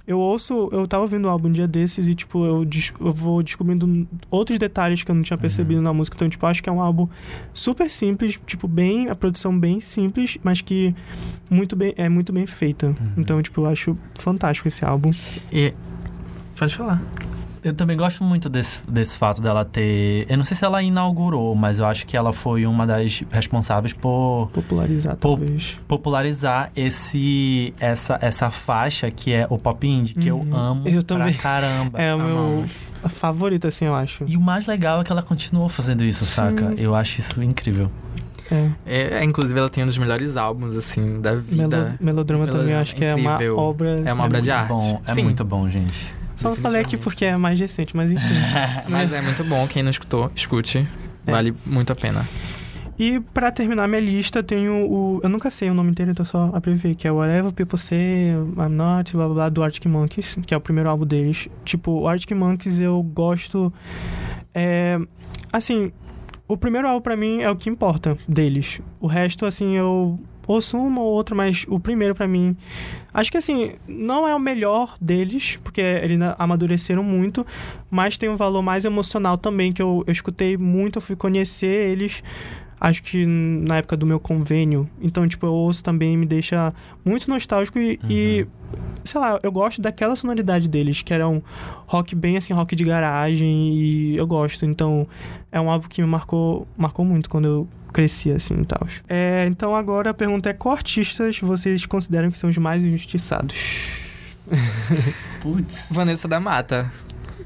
eu 0.07 0.19
ouço, 0.19 0.69
eu 0.73 0.87
tava 0.87 1.03
ouvindo 1.03 1.27
o 1.27 1.29
álbum 1.29 1.49
um 1.49 1.53
dia 1.53 1.69
desses 1.69 2.09
e, 2.09 2.15
tipo, 2.15 2.45
eu, 2.45 2.67
eu 3.01 3.13
vou 3.13 3.43
descobrindo 3.43 4.07
outros 4.31 4.59
detalhes 4.59 5.05
que 5.05 5.11
eu 5.11 5.15
não 5.15 5.23
tinha 5.23 5.39
percebido 5.39 5.81
na 5.81 5.93
música. 5.93 6.17
Então, 6.17 6.29
tipo, 6.29 6.45
acho 6.47 6.63
que 6.63 6.69
é 6.69 6.73
um 6.73 6.81
álbum 6.81 7.09
super 7.55 7.91
simples, 7.91 8.39
tipo, 8.47 8.67
bem, 8.67 9.09
a 9.09 9.15
produção 9.15 9.57
bem 9.57 9.79
simples, 9.81 10.39
mas 10.43 10.61
que 10.61 10.95
muito 11.49 11.77
bem, 11.77 11.95
é 11.97 12.09
muito 12.09 12.33
bem 12.33 12.47
feita. 12.47 12.97
Então, 13.17 13.41
tipo, 13.41 13.61
eu 13.61 13.67
acho 13.67 13.97
fantástico 14.15 14.69
esse 14.69 14.85
álbum. 14.85 15.13
E. 15.53 15.73
Pode 16.57 16.77
falar. 16.77 17.01
Eu 17.65 17.73
também 17.73 17.97
gosto 17.97 18.25
muito 18.25 18.49
desse, 18.49 18.81
desse 18.91 19.17
fato 19.17 19.41
dela 19.41 19.65
ter. 19.65 20.27
Eu 20.29 20.37
não 20.37 20.45
sei 20.45 20.57
se 20.57 20.65
ela 20.65 20.83
inaugurou, 20.83 21.55
mas 21.55 21.79
eu 21.79 21.87
acho 21.87 22.05
que 22.07 22.17
ela 22.17 22.33
foi 22.33 22.67
uma 22.67 22.85
das 22.87 23.23
responsáveis 23.31 23.93
por 23.93 24.51
Popularizar, 24.53 25.17
Pop- 25.17 25.41
talvez. 25.45 25.79
popularizar 25.87 26.73
esse 26.75 27.73
essa, 27.79 28.19
essa 28.21 28.51
faixa 28.51 29.11
que 29.11 29.33
é 29.33 29.47
o 29.49 29.57
pop 29.59 29.87
indie, 29.87 30.15
que 30.15 30.27
eu 30.29 30.39
Uhum. 30.39 30.57
amo 30.57 30.89
Eu 30.89 31.05
pra 31.05 31.19
também. 31.19 31.35
caramba. 31.35 32.01
É 32.01 32.13
o 32.15 32.19
meu 32.19 32.65
favorito, 33.09 33.69
assim, 33.69 33.85
eu 33.85 33.95
acho. 33.95 34.25
E 34.27 34.37
o 34.37 34.41
mais 34.41 34.67
legal 34.67 35.01
é 35.01 35.05
que 35.05 35.13
ela 35.13 35.23
continuou 35.23 35.69
fazendo 35.69 36.03
isso, 36.03 36.25
saca? 36.25 36.71
Sim. 36.71 36.75
Eu 36.79 36.95
acho 36.97 37.21
isso 37.21 37.41
incrível. 37.43 37.91
É. 38.51 38.71
É, 39.21 39.25
inclusive, 39.25 39.59
ela 39.59 39.71
tem 39.71 39.83
um 39.85 39.87
dos 39.87 39.97
melhores 39.97 40.37
álbuns, 40.37 40.75
assim, 40.77 41.21
da 41.21 41.35
vida. 41.37 41.69
Melo- 41.69 41.95
melodrama 42.01 42.47
também, 42.47 42.75
eu 42.75 42.81
acho 42.81 42.95
que 42.95 43.05
é 43.05 43.15
uma 43.15 43.39
obra. 43.55 43.91
É 43.91 44.01
uma 44.01 44.11
assim, 44.11 44.21
obra 44.21 44.43
de 44.43 44.49
muito 44.49 44.61
arte. 44.61 44.69
bom, 44.69 45.03
é 45.07 45.15
Sim. 45.15 45.23
muito 45.23 45.45
bom, 45.45 45.71
gente. 45.71 46.15
Só 46.43 46.49
não 46.49 46.57
falei 46.57 46.81
aqui 46.81 46.97
porque 46.97 47.25
é 47.25 47.37
mais 47.37 47.59
recente, 47.59 47.97
mas 47.97 48.11
enfim. 48.11 48.35
Mas 48.91 49.13
é 49.13 49.21
muito 49.21 49.45
bom, 49.45 49.67
quem 49.69 49.83
não 49.83 49.91
escutou, 49.91 50.31
escute. 50.35 50.87
É. 51.25 51.31
Vale 51.31 51.55
muito 51.65 51.93
a 51.93 51.95
pena. 51.95 52.27
E 52.99 53.21
pra 53.21 53.51
terminar 53.51 53.87
minha 53.89 54.01
lista, 54.01 54.43
tenho 54.43 54.91
o. 54.91 55.21
Eu 55.23 55.29
nunca 55.29 55.51
sei 55.51 55.71
o 55.71 55.75
nome 55.75 55.93
inteiro, 55.93 56.11
então 56.11 56.25
só 56.25 56.51
abreviei, 56.53 56.95
que 56.95 57.07
é 57.07 57.13
Whatever 57.13 57.53
People 57.53 57.79
Say, 57.79 58.31
I'm 58.31 58.69
Not, 58.71 59.13
blá 59.13 59.27
blá 59.27 59.35
blá, 59.35 59.49
do 59.49 59.63
Arctic 59.63 59.87
Monkeys, 59.87 60.37
que 60.47 60.53
é 60.53 60.57
o 60.57 60.61
primeiro 60.61 60.91
álbum 60.91 61.07
deles. 61.07 61.49
Tipo, 61.65 61.93
o 61.93 62.09
Arctic 62.09 62.33
Monkeys 62.33 62.79
eu 62.81 63.01
gosto. 63.03 63.73
É. 64.53 64.99
Assim, 65.53 65.93
o 66.49 66.57
primeiro 66.57 66.89
álbum 66.89 67.03
pra 67.03 67.17
mim 67.17 67.41
é 67.41 67.51
o 67.51 67.57
que 67.57 67.71
importa 67.71 68.19
deles. 68.29 68.81
O 69.01 69.07
resto, 69.07 69.47
assim, 69.47 69.77
eu 69.77 70.19
ouço 70.47 70.77
uma 70.77 71.01
ou 71.01 71.13
outra, 71.13 71.35
mas 71.35 71.65
o 71.69 71.79
primeiro 71.79 72.15
pra 72.15 72.27
mim. 72.27 72.57
Acho 73.15 73.31
que 73.31 73.39
assim, 73.39 73.73
não 73.87 74.27
é 74.27 74.35
o 74.35 74.39
melhor 74.41 74.97
deles, 75.01 75.59
porque 75.63 75.81
eles 75.81 76.19
amadureceram 76.39 77.05
muito, 77.05 77.47
mas 77.91 78.17
tem 78.17 78.29
um 78.29 78.37
valor 78.37 78.63
mais 78.63 78.85
emocional 78.85 79.37
também, 79.37 79.73
que 79.73 79.83
eu, 79.83 80.03
eu 80.07 80.13
escutei 80.13 80.57
muito, 80.57 80.97
eu 80.97 81.03
fui 81.03 81.15
conhecer 81.15 81.91
eles, 81.91 82.23
acho 82.81 83.03
que 83.03 83.25
na 83.25 83.77
época 83.77 83.97
do 83.97 84.05
meu 84.05 84.19
convênio. 84.19 84.89
Então, 85.01 85.29
tipo, 85.29 85.47
eu 85.47 85.53
ouço 85.53 85.85
também, 85.85 86.17
me 86.17 86.27
deixa 86.27 86.75
muito 87.05 87.29
nostálgico 87.29 87.79
e, 87.79 88.01
e, 88.09 88.47
sei 89.05 89.21
lá, 89.21 89.39
eu 89.43 89.53
gosto 89.53 89.81
daquela 89.81 90.17
sonoridade 90.17 90.69
deles, 90.69 91.03
que 91.03 91.15
era 91.15 91.29
um 91.29 91.41
rock 91.87 92.15
bem 92.15 92.37
assim, 92.37 92.53
rock 92.53 92.75
de 92.75 92.83
garagem, 92.83 93.75
e 93.75 94.17
eu 94.17 94.27
gosto. 94.27 94.65
Então, 94.65 95.07
é 95.53 95.61
um 95.61 95.71
álbum 95.71 95.87
que 95.87 96.01
me 96.01 96.09
marcou, 96.09 96.67
marcou 96.77 97.05
muito 97.05 97.31
quando 97.31 97.45
eu 97.45 97.69
cresci, 97.93 98.31
assim, 98.33 98.61
e 98.61 98.65
tal. 98.65 98.87
É, 99.09 99.47
então, 99.49 99.77
agora 99.77 100.11
a 100.11 100.15
pergunta 100.15 100.51
é, 100.51 100.53
qual 100.53 100.75
artistas 100.75 101.39
vocês 101.39 101.87
consideram 101.87 102.31
que 102.31 102.37
são 102.37 102.51
os 102.51 102.59
mais 102.59 102.83
injustiçados? 102.83 103.55
Putz. 105.41 105.87
Vanessa 105.91 106.27
da 106.27 106.41
Mata, 106.41 106.91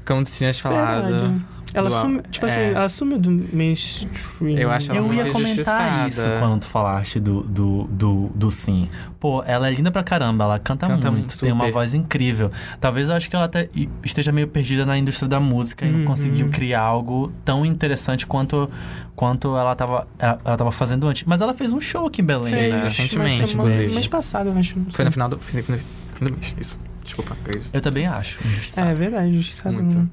como 0.07 0.23
tu 0.23 0.31
tinhas 0.31 0.57
falado. 0.57 1.07
Verdade. 1.09 1.41
Ela 1.73 1.91
sumiu, 1.91 2.21
tipo 2.31 2.45
assim, 2.45 2.59
é. 2.59 2.71
ela 2.73 2.89
sumiu 2.89 3.19
do 3.19 3.29
mainstream. 3.29 4.57
Eu 4.57 4.71
acho 4.71 4.89
ela 4.91 4.99
Eu 5.05 5.13
ia 5.13 5.29
comentar 5.31 6.07
isso 6.07 6.25
quando 6.39 6.61
tu 6.61 6.67
falaste 6.67 7.19
do, 7.19 7.43
do, 7.43 7.83
do, 7.91 8.31
do 8.33 8.49
Sim. 8.49 8.89
Pô, 9.19 9.43
ela 9.45 9.67
é 9.67 9.71
linda 9.71 9.91
pra 9.91 10.01
caramba, 10.01 10.45
ela 10.45 10.57
canta, 10.59 10.87
Canta 10.87 11.11
muito, 11.11 11.37
tem 11.37 11.51
uma 11.51 11.65
super. 11.65 11.73
voz 11.73 11.93
incrível. 11.93 12.49
Talvez 12.79 13.09
eu 13.09 13.15
acho 13.15 13.29
que 13.29 13.35
ela 13.35 13.45
até 13.45 13.69
esteja 14.03 14.31
meio 14.31 14.47
perdida 14.47 14.85
na 14.85 14.97
indústria 14.97 15.27
da 15.27 15.39
música 15.41 15.85
e 15.85 15.91
não 15.91 15.99
Uhum. 15.99 16.05
conseguiu 16.05 16.49
criar 16.49 16.81
algo 16.81 17.31
tão 17.43 17.65
interessante 17.65 18.25
quanto, 18.25 18.71
quanto 19.15 19.55
ela, 19.57 19.75
tava, 19.75 20.07
ela, 20.17 20.39
ela 20.45 20.57
tava 20.57 20.71
fazendo 20.71 21.05
antes. 21.05 21.23
Mas 21.27 21.41
ela 21.41 21.53
fez 21.53 21.73
um 21.73 21.81
show 21.81 22.07
aqui 22.07 22.21
em 22.21 22.25
Belém, 22.25 22.53
Fez, 22.53 22.73
né? 22.75 22.81
recentemente, 22.85 23.53
inclusive. 23.53 23.93
Mês 23.93 24.07
passado, 24.07 24.49
eu 24.49 24.57
acho. 24.57 24.73
Foi 24.89 25.03
no 25.05 25.11
final 25.11 25.29
do, 25.29 25.37
foi 25.37 25.59
no 25.61 25.65
fim 25.67 26.25
do 26.25 26.31
mês, 26.31 26.55
isso. 26.59 26.79
Desculpa. 27.07 27.35
eu- 27.47 27.61
Eu 27.73 27.81
também 27.81 28.05
acho. 28.05 28.45
injustiçado. 28.45 28.89
É 28.89 28.93
verdade, 28.93 29.29
injustiçado. 29.29 29.73
Muito. 29.75 30.09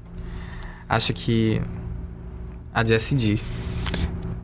Acho 0.89 1.13
que 1.13 1.61
a 2.73 2.83
Jessie 2.83 3.17
D 3.35 3.39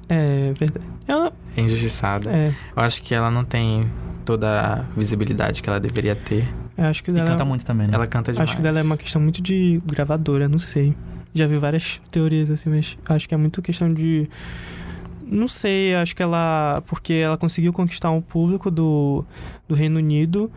É 0.10 0.54
verdade. 0.54 0.86
Ela, 1.08 1.32
é 1.56 1.62
injustiçada. 1.62 2.30
é, 2.30 2.54
Eu 2.76 2.84
acho 2.84 3.02
que 3.02 3.14
ela 3.16 3.32
não 3.32 3.44
tem 3.44 3.90
toda 4.26 4.60
a 4.62 4.76
visibilidade 4.96 5.62
que 5.64 5.70
ela 5.70 5.80
deveria 5.80 6.16
ter. 6.16 6.48
eu 6.78 6.86
acho 6.86 7.04
que 7.04 7.10
E 7.12 7.14
dela, 7.14 7.30
canta 7.30 7.46
muito 7.46 7.66
também, 7.66 7.88
né? 7.88 7.94
Ela 7.96 8.06
canta 8.08 8.32
demais. 8.32 8.50
acho 8.50 8.58
que 8.58 8.62
dela 8.64 8.80
é 8.80 8.84
uma 8.84 8.98
questão 8.98 9.22
muito 9.22 9.42
de 9.42 9.82
gravadora, 9.86 10.48
não 10.48 10.60
sei. 10.60 10.96
Já 11.34 11.48
vi 11.48 11.58
várias 11.58 12.02
teorias 12.12 12.50
assim, 12.52 12.70
mas 12.70 12.98
acho 13.08 13.28
que 13.30 13.34
é 13.34 13.38
muito 13.38 13.62
questão 13.62 13.94
de 13.94 14.30
não 15.26 15.48
sei, 15.48 15.96
acho 15.96 16.14
que 16.14 16.22
ela 16.22 16.84
porque 16.88 17.14
ela 17.14 17.38
conseguiu 17.38 17.72
conquistar 17.72 18.12
um 18.12 18.20
público 18.22 18.70
do, 18.70 19.24
do 19.68 19.74
Reino 19.76 19.98
Unido 19.98 20.52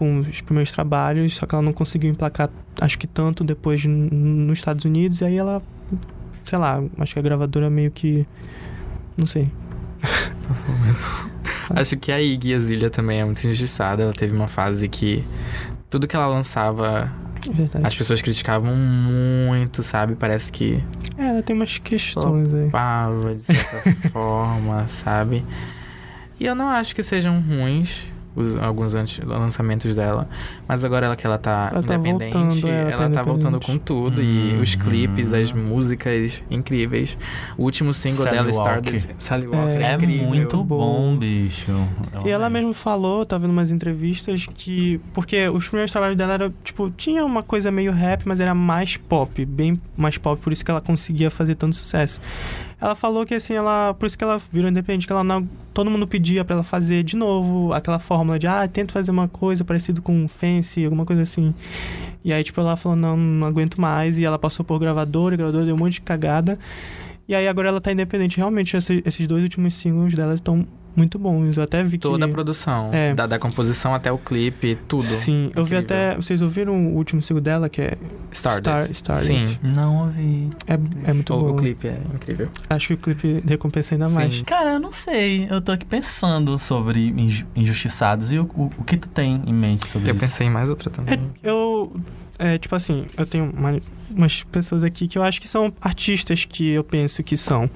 com 0.00 0.20
os 0.20 0.40
primeiros 0.40 0.72
trabalhos, 0.72 1.34
só 1.34 1.44
que 1.44 1.54
ela 1.54 1.60
não 1.62 1.74
conseguiu 1.74 2.10
emplacar, 2.10 2.48
acho 2.80 2.98
que 2.98 3.06
tanto 3.06 3.44
depois 3.44 3.84
nos 3.84 4.58
Estados 4.58 4.86
Unidos, 4.86 5.20
e 5.20 5.26
aí 5.26 5.36
ela 5.36 5.62
sei 6.42 6.58
lá, 6.58 6.82
acho 6.98 7.12
que 7.12 7.18
a 7.18 7.22
gravadora 7.22 7.68
meio 7.68 7.90
que 7.90 8.26
não 9.16 9.26
sei. 9.26 9.52
Acho 11.70 11.96
que 11.98 12.10
a 12.10 12.20
Iggy 12.20 12.54
Azalea 12.54 12.90
também 12.90 13.20
é 13.20 13.24
muito 13.24 13.44
injustiçada. 13.46 14.02
Ela 14.02 14.12
teve 14.12 14.34
uma 14.34 14.48
fase 14.48 14.88
que 14.88 15.24
tudo 15.88 16.08
que 16.08 16.16
ela 16.16 16.26
lançava, 16.26 17.12
É 17.46 17.52
verdade. 17.52 17.86
as 17.86 17.94
pessoas 17.94 18.20
criticavam 18.22 18.74
muito, 18.74 19.82
sabe? 19.82 20.14
Parece 20.16 20.50
que 20.50 20.82
É, 21.16 21.26
ela 21.28 21.42
tem 21.42 21.54
umas 21.54 21.78
questões 21.78 22.52
aí. 22.52 22.70
pava 22.70 23.34
de 23.34 23.42
certa 23.42 23.92
forma, 24.10 24.88
sabe? 24.88 25.44
E 26.40 26.46
eu 26.46 26.54
não 26.54 26.68
acho 26.68 26.94
que 26.96 27.02
sejam 27.02 27.40
ruins 27.40 28.02
os, 28.34 28.56
alguns 28.56 28.94
antes, 28.94 29.18
lançamentos 29.24 29.96
dela. 29.96 30.28
Mas 30.68 30.84
agora 30.84 31.06
ela 31.06 31.16
que 31.16 31.26
ela 31.26 31.38
tá 31.38 31.70
Ela 31.72 31.82
tá 31.82 31.94
independente, 31.96 32.32
voltando, 32.32 32.68
é, 32.68 32.80
ela 32.80 32.90
ela, 32.90 33.02
tá 33.02 33.10
tá 33.10 33.22
voltando 33.22 33.56
independente. 33.56 33.66
com 33.66 33.84
tudo. 33.84 34.22
E 34.22 34.54
os 34.60 34.74
clipes, 34.74 35.32
as 35.32 35.52
músicas 35.52 36.42
incríveis. 36.50 37.16
O 37.58 37.64
último 37.64 37.92
single 37.92 38.24
Sally 38.24 38.36
dela, 38.36 38.52
Walk. 38.52 38.68
Stardust, 38.96 39.10
Sally 39.18 39.46
Walker, 39.46 39.68
é, 39.80 39.82
É 39.82 39.94
incrível. 39.94 40.26
muito 40.28 40.64
Bom. 40.64 41.16
bicho. 41.16 41.70
Eu 42.14 42.26
E 42.26 42.30
ela 42.30 42.48
mesmo 42.50 42.72
falou, 42.72 43.24
tá 43.26 43.36
vendo 43.38 43.50
umas 43.50 43.70
entrevistas, 43.72 44.46
que. 44.54 45.00
Porque 45.12 45.48
os 45.48 45.66
primeiros 45.68 45.90
trabalhos 45.90 46.16
dela 46.16 46.34
era, 46.34 46.52
tipo, 46.62 46.90
tinha 46.90 47.24
uma 47.24 47.42
coisa 47.42 47.70
meio 47.70 47.92
rap, 47.92 48.22
mas 48.26 48.40
era 48.40 48.54
mais 48.54 48.96
pop, 48.96 49.44
bem 49.44 49.80
mais 49.96 50.16
pop, 50.18 50.40
por 50.40 50.52
isso 50.52 50.64
que 50.64 50.70
ela 50.70 50.80
conseguia 50.80 51.30
fazer 51.30 51.54
tanto 51.54 51.76
sucesso. 51.76 52.20
Ela 52.80 52.94
falou 52.94 53.26
que 53.26 53.34
assim, 53.34 53.52
ela. 53.54 53.92
Por 53.94 54.06
isso 54.06 54.16
que 54.16 54.24
ela 54.24 54.38
virou 54.50 54.70
independente, 54.70 55.06
que 55.06 55.12
ela 55.12 55.22
não. 55.22 55.46
Todo 55.74 55.90
mundo 55.90 56.06
pedia 56.06 56.44
pra 56.44 56.54
ela 56.56 56.62
fazer 56.64 57.02
de 57.02 57.16
novo 57.16 57.72
aquela 57.72 57.98
fórmula 57.98 58.38
de, 58.38 58.46
ah, 58.46 58.66
tenta 58.66 58.92
fazer 58.92 59.10
uma 59.10 59.28
coisa 59.28 59.64
parecida 59.64 60.00
com 60.00 60.26
Fancy, 60.26 60.84
alguma 60.84 61.04
coisa 61.04 61.22
assim. 61.22 61.54
E 62.24 62.32
aí, 62.32 62.42
tipo, 62.42 62.60
ela 62.60 62.76
falou, 62.76 62.96
não, 62.96 63.16
não 63.16 63.46
aguento 63.48 63.80
mais. 63.80 64.18
E 64.18 64.24
ela 64.24 64.38
passou 64.38 64.64
por 64.64 64.78
gravadora, 64.78 65.34
e 65.34 65.36
gravadora 65.38 65.64
deu 65.66 65.74
um 65.74 65.78
monte 65.78 65.94
de 65.94 66.00
cagada. 66.00 66.58
E 67.28 67.34
aí 67.34 67.46
agora 67.46 67.68
ela 67.68 67.80
tá 67.80 67.92
independente. 67.92 68.38
Realmente, 68.38 68.76
esse- 68.76 69.02
esses 69.06 69.26
dois 69.26 69.42
últimos 69.42 69.74
singles 69.74 70.14
dela 70.14 70.34
estão 70.34 70.66
muito 70.96 71.18
bons. 71.18 71.56
Eu 71.56 71.62
até 71.62 71.82
vi 71.82 71.92
que. 71.98 72.02
Toda 72.02 72.24
a 72.24 72.28
produção. 72.28 72.88
É. 72.92 73.14
Da, 73.14 73.26
da 73.26 73.38
composição 73.38 73.94
até 73.94 74.10
o 74.12 74.18
clipe, 74.18 74.76
tudo. 74.88 75.02
Sim, 75.04 75.50
eu 75.54 75.64
vi 75.64 75.76
Incrível. 75.76 75.78
até. 75.78 76.16
Vocês 76.16 76.42
ouviram 76.42 76.74
o 76.74 76.96
último 76.96 77.22
single 77.22 77.40
dela, 77.42 77.68
que 77.68 77.80
é. 77.82 77.96
Stardust. 78.32 78.94
Star- 78.94 79.16
Sim. 79.22 79.44
Stardust. 79.44 79.60
Não 79.76 79.96
ouvi. 80.06 80.50
É, 80.66 80.74
é 81.10 81.12
muito 81.12 81.34
O, 81.34 81.38
bom. 81.40 81.50
o 81.50 81.56
clipe 81.56 81.88
é 81.88 81.98
incrível. 82.14 82.48
Acho 82.68 82.88
que 82.88 82.94
o 82.94 82.96
clipe 82.98 83.42
recompensa 83.46 83.94
ainda 83.94 84.08
Sim. 84.08 84.14
mais. 84.14 84.42
Cara, 84.42 84.74
eu 84.74 84.80
não 84.80 84.92
sei. 84.92 85.46
Eu 85.50 85.60
tô 85.60 85.72
aqui 85.72 85.84
pensando 85.84 86.58
sobre 86.58 87.08
inju- 87.08 87.46
injustiçados. 87.56 88.32
E 88.32 88.38
o, 88.38 88.44
o, 88.54 88.70
o 88.78 88.84
que 88.84 88.96
tu 88.96 89.08
tem 89.08 89.42
em 89.46 89.52
mente 89.54 89.86
sobre 89.86 90.10
Eu 90.10 90.14
isso? 90.14 90.24
pensei 90.24 90.46
em 90.46 90.50
mais 90.50 90.68
outra 90.70 90.90
também. 90.90 91.20
Eu. 91.42 91.92
É, 92.42 92.56
tipo 92.56 92.74
assim, 92.74 93.04
eu 93.18 93.26
tenho 93.26 93.52
uma- 93.54 93.78
umas 94.16 94.42
pessoas 94.44 94.82
aqui 94.82 95.06
que 95.06 95.18
eu 95.18 95.22
acho 95.22 95.38
que 95.40 95.46
são 95.46 95.70
artistas 95.78 96.46
que 96.46 96.70
eu 96.70 96.82
penso 96.82 97.22
que 97.22 97.36
são. 97.36 97.68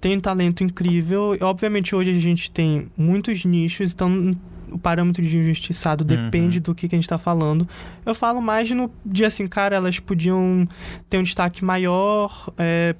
Tem 0.00 0.16
um 0.16 0.20
talento 0.20 0.64
incrível. 0.64 1.36
E, 1.38 1.42
obviamente, 1.44 1.94
hoje 1.94 2.10
a 2.10 2.14
gente 2.18 2.50
tem 2.50 2.88
muitos 2.96 3.44
nichos, 3.44 3.92
então 3.92 4.36
o 4.70 4.78
parâmetro 4.78 5.20
de 5.22 5.36
injustiçado 5.36 6.04
depende 6.04 6.58
Uhum. 6.58 6.62
do 6.62 6.74
que, 6.74 6.88
que 6.88 6.94
a 6.94 6.98
gente 6.98 7.08
tá 7.08 7.18
falando. 7.18 7.68
Eu 8.06 8.14
falo 8.14 8.40
mais 8.40 8.70
no 8.70 8.90
dia 9.04 9.26
assim, 9.26 9.46
cara, 9.46 9.74
elas 9.76 9.98
podiam 9.98 10.66
ter 11.08 11.18
um 11.18 11.22
destaque 11.22 11.64
maior. 11.64 12.48
é, 12.56 12.94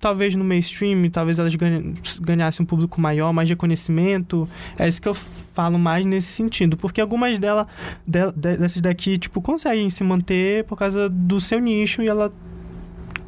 talvez 0.00 0.34
no 0.34 0.42
mainstream, 0.42 1.10
talvez 1.10 1.38
elas 1.38 1.54
ganha- 1.54 1.82
ganhassem 2.22 2.64
um 2.64 2.66
público 2.66 2.98
maior, 3.00 3.32
mais 3.34 3.48
reconhecimento. 3.50 4.48
É 4.78 4.88
isso 4.88 5.00
que 5.00 5.06
eu 5.06 5.12
falo 5.14 5.78
mais 5.78 6.06
nesse 6.06 6.28
sentido. 6.28 6.74
Porque 6.76 7.00
algumas 7.02 7.38
dela, 7.38 7.68
de- 8.06 8.32
de- 8.32 8.56
dessas 8.56 8.80
daqui, 8.80 9.18
tipo, 9.18 9.42
conseguem 9.42 9.90
se 9.90 10.02
manter 10.02 10.64
por 10.64 10.76
causa 10.78 11.06
do 11.08 11.38
seu 11.38 11.60
nicho 11.60 12.02
e 12.02 12.08
ela 12.08 12.32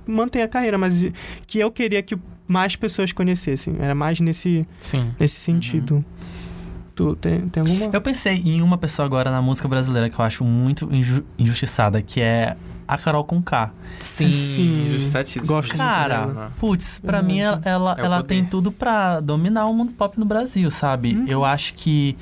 mantém 0.07 0.41
a 0.43 0.49
carreira. 0.49 0.79
Mas 0.79 1.05
que 1.47 1.59
eu 1.59 1.71
queria 1.71 2.03
que 2.03 2.17
mais 2.53 2.77
pessoas 2.77 3.11
conhecessem. 3.13 3.77
Era 3.81 3.95
mais 3.95 4.21
nesse, 4.21 4.67
Sim. 4.79 5.11
nesse 5.19 5.37
sentido. 5.37 6.05
Tu 6.95 7.17
tem, 7.17 7.49
tem 7.49 7.63
alguma? 7.63 7.91
Eu 7.93 8.01
pensei 8.03 8.35
em 8.45 8.61
uma 8.61 8.77
pessoa 8.77 9.07
agora 9.07 9.31
na 9.31 9.41
música 9.41 9.67
brasileira 9.67 10.11
que 10.11 10.19
eu 10.19 10.25
acho 10.25 10.45
muito 10.45 10.89
inju- 10.95 11.25
injustiçada, 11.39 12.03
que 12.03 12.21
é 12.21 12.55
a 12.87 12.99
Carol 12.99 13.25
com 13.25 13.41
K. 13.41 13.73
Sim, 14.01 14.31
Sim. 14.31 14.83
injustiçatíssimo. 14.83 15.47
Gosto 15.47 15.75
Cara, 15.75 16.51
putz, 16.61 16.99
pra 17.01 17.23
mim 17.23 17.39
ela, 17.41 17.61
ela, 17.65 17.97
É 17.99 18.05
ela 18.05 18.23
tem 18.23 18.45
tudo 18.45 18.71
pra 18.71 19.21
dominar 19.21 19.65
o 19.67 19.73
mundo 19.73 19.93
pop 19.93 20.19
no 20.21 20.27
Brasil, 20.27 20.71
sabe? 20.71 21.15
Uhum. 21.17 21.25
Eu 21.27 21.45
acho 21.47 21.73
que, 21.75 22.15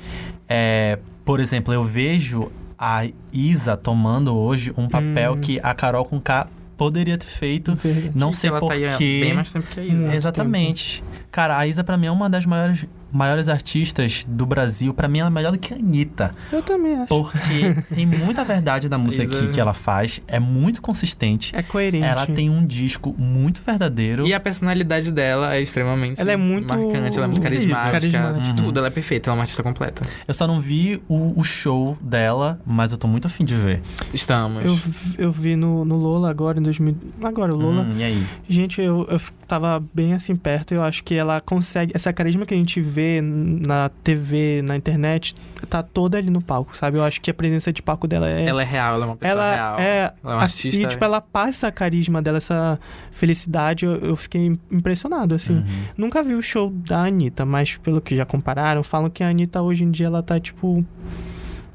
é, 0.47 0.97
por 1.25 1.41
exemplo, 1.41 1.73
eu 1.73 1.83
vejo 1.83 2.49
a 2.79 3.05
Isa 3.33 3.75
tomando 3.75 4.33
hoje 4.33 4.73
um 4.77 4.87
papel 4.87 5.33
Hum. 5.33 5.41
que 5.41 5.59
a 5.61 5.73
Carol 5.73 6.05
com 6.05 6.19
K 6.21 6.47
poderia 6.81 7.15
ter 7.15 7.27
feito. 7.27 7.75
Verdade. 7.75 8.11
Não 8.15 8.31
E 8.31 8.35
sei 8.35 8.49
ela 8.49 8.59
tá 8.59 8.65
porquê. 8.65 9.19
bem 9.23 9.33
mais 9.35 9.51
tempo 9.53 9.67
que 9.67 9.79
a 9.79 9.83
Isa. 9.83 10.15
Exatamente. 10.15 11.03
Cara, 11.29 11.55
a 11.59 11.67
Isa 11.67 11.83
pra 11.83 11.95
mim 11.95 12.07
é 12.07 12.11
uma 12.11 12.27
das 12.27 12.43
maiores, 12.43 12.87
maiores 13.11 13.49
artistas 13.49 14.25
do 14.27 14.45
Brasil. 14.45 14.93
Pra 14.93 15.07
mim 15.07 15.19
ela 15.19 15.29
é 15.29 15.33
melhor 15.33 15.51
do 15.51 15.57
que 15.59 15.73
a 15.73 15.77
Anitta. 15.77 16.31
Eu 16.51 16.61
também 16.61 16.95
acho. 16.95 17.07
Porque 17.07 17.75
tem 17.93 18.05
muita 18.05 18.43
verdade 18.43 18.89
na 18.89 18.97
música 18.97 19.23
aqui 19.23 19.47
que 19.53 19.59
ela 19.59 19.73
faz. 19.73 20.21
É 20.27 20.39
muito 20.39 20.81
consistente. 20.81 21.55
É 21.55 21.61
coerente. 21.61 22.03
Ela 22.05 22.25
tem 22.25 22.49
um 22.49 22.65
disco 22.65 23.15
muito 23.17 23.61
verdadeiro. 23.61 24.25
E 24.27 24.33
a 24.33 24.39
personalidade 24.39 25.11
dela 25.11 25.55
é 25.55 25.61
extremamente 25.61 26.19
Ela 26.21 26.31
é 26.31 26.37
muito 26.37 26.67
marcante, 26.67 27.17
ela 27.17 27.25
é 27.25 27.27
muito 27.27 27.41
carismática. 27.41 27.91
carismática. 27.91 28.55
Tudo, 28.55 28.77
ela 28.79 28.87
é 28.87 28.91
perfeita, 28.91 29.29
ela 29.29 29.35
é 29.35 29.37
uma 29.37 29.43
artista 29.43 29.63
completa. 29.63 30.05
Eu 30.27 30.33
só 30.33 30.45
não 30.47 30.59
vi 30.59 31.01
o, 31.07 31.39
o 31.39 31.43
show 31.43 31.97
dela, 32.01 32.59
mas 32.65 32.91
eu 32.91 32.97
tô 32.97 33.07
muito 33.07 33.27
afim 33.27 33.43
de 33.43 33.55
ver. 33.55 33.81
Estamos. 34.13 34.63
Eu, 34.63 34.75
vi- 34.75 35.15
eu 35.17 35.31
vi 35.31 35.55
no, 35.55 35.83
no 35.85 35.95
Lola 35.97 36.29
agora, 36.29 36.59
em 36.59 36.61
2000. 36.63 36.95
Agora, 37.23 37.53
o 37.53 37.57
Lola. 37.57 37.81
Hum, 37.83 37.95
e 37.97 38.03
aí? 38.03 38.25
Gente, 38.47 38.81
eu, 38.81 39.05
eu 39.09 39.19
tava 39.47 39.83
bem 39.93 40.13
assim 40.13 40.35
perto. 40.35 40.73
Eu 40.73 40.83
acho 40.83 41.03
que 41.03 41.15
ela 41.15 41.41
consegue. 41.41 41.91
Essa 41.95 42.11
carisma 42.13 42.45
que 42.45 42.53
a 42.53 42.57
gente 42.57 42.79
vê 42.81 43.00
na 43.21 43.89
TV, 44.03 44.61
na 44.63 44.75
internet, 44.75 45.35
tá 45.69 45.81
toda 45.81 46.17
ali 46.17 46.29
no 46.29 46.41
palco, 46.41 46.75
sabe? 46.75 46.97
Eu 46.97 47.03
acho 47.03 47.19
que 47.21 47.31
a 47.31 47.33
presença 47.33 47.71
de 47.73 47.81
palco 47.81 48.07
dela 48.07 48.29
é. 48.29 48.45
Ela 48.45 48.61
é 48.61 48.65
real, 48.65 48.95
ela 48.95 49.05
é 49.05 49.07
uma 49.07 49.15
pessoa 49.15 49.41
ela 49.43 49.53
real. 49.55 49.79
é. 49.79 49.97
Ela 49.97 50.05
é 50.05 50.13
uma 50.23 50.33
a- 50.35 50.43
artista. 50.43 50.81
E, 50.81 50.85
tipo, 50.87 51.03
ela 51.03 51.19
passa 51.21 51.49
essa 51.49 51.71
carisma 51.71 52.21
dela, 52.21 52.37
essa 52.37 52.79
felicidade. 53.11 53.85
Eu, 53.85 53.95
eu 53.97 54.15
fiquei 54.15 54.57
impressionado, 54.71 55.35
assim. 55.35 55.55
Uhum. 55.55 55.63
Nunca 55.97 56.21
vi 56.23 56.35
o 56.35 56.41
show 56.41 56.69
da 56.69 57.03
Anitta, 57.05 57.45
mas 57.45 57.77
pelo 57.77 58.01
que 58.01 58.15
já 58.15 58.25
compararam, 58.25 58.83
falam 58.83 59.09
que 59.09 59.23
a 59.23 59.29
Anitta 59.29 59.61
hoje 59.61 59.83
em 59.83 59.91
dia 59.91 60.07
ela 60.07 60.21
tá 60.23 60.39
tipo. 60.39 60.85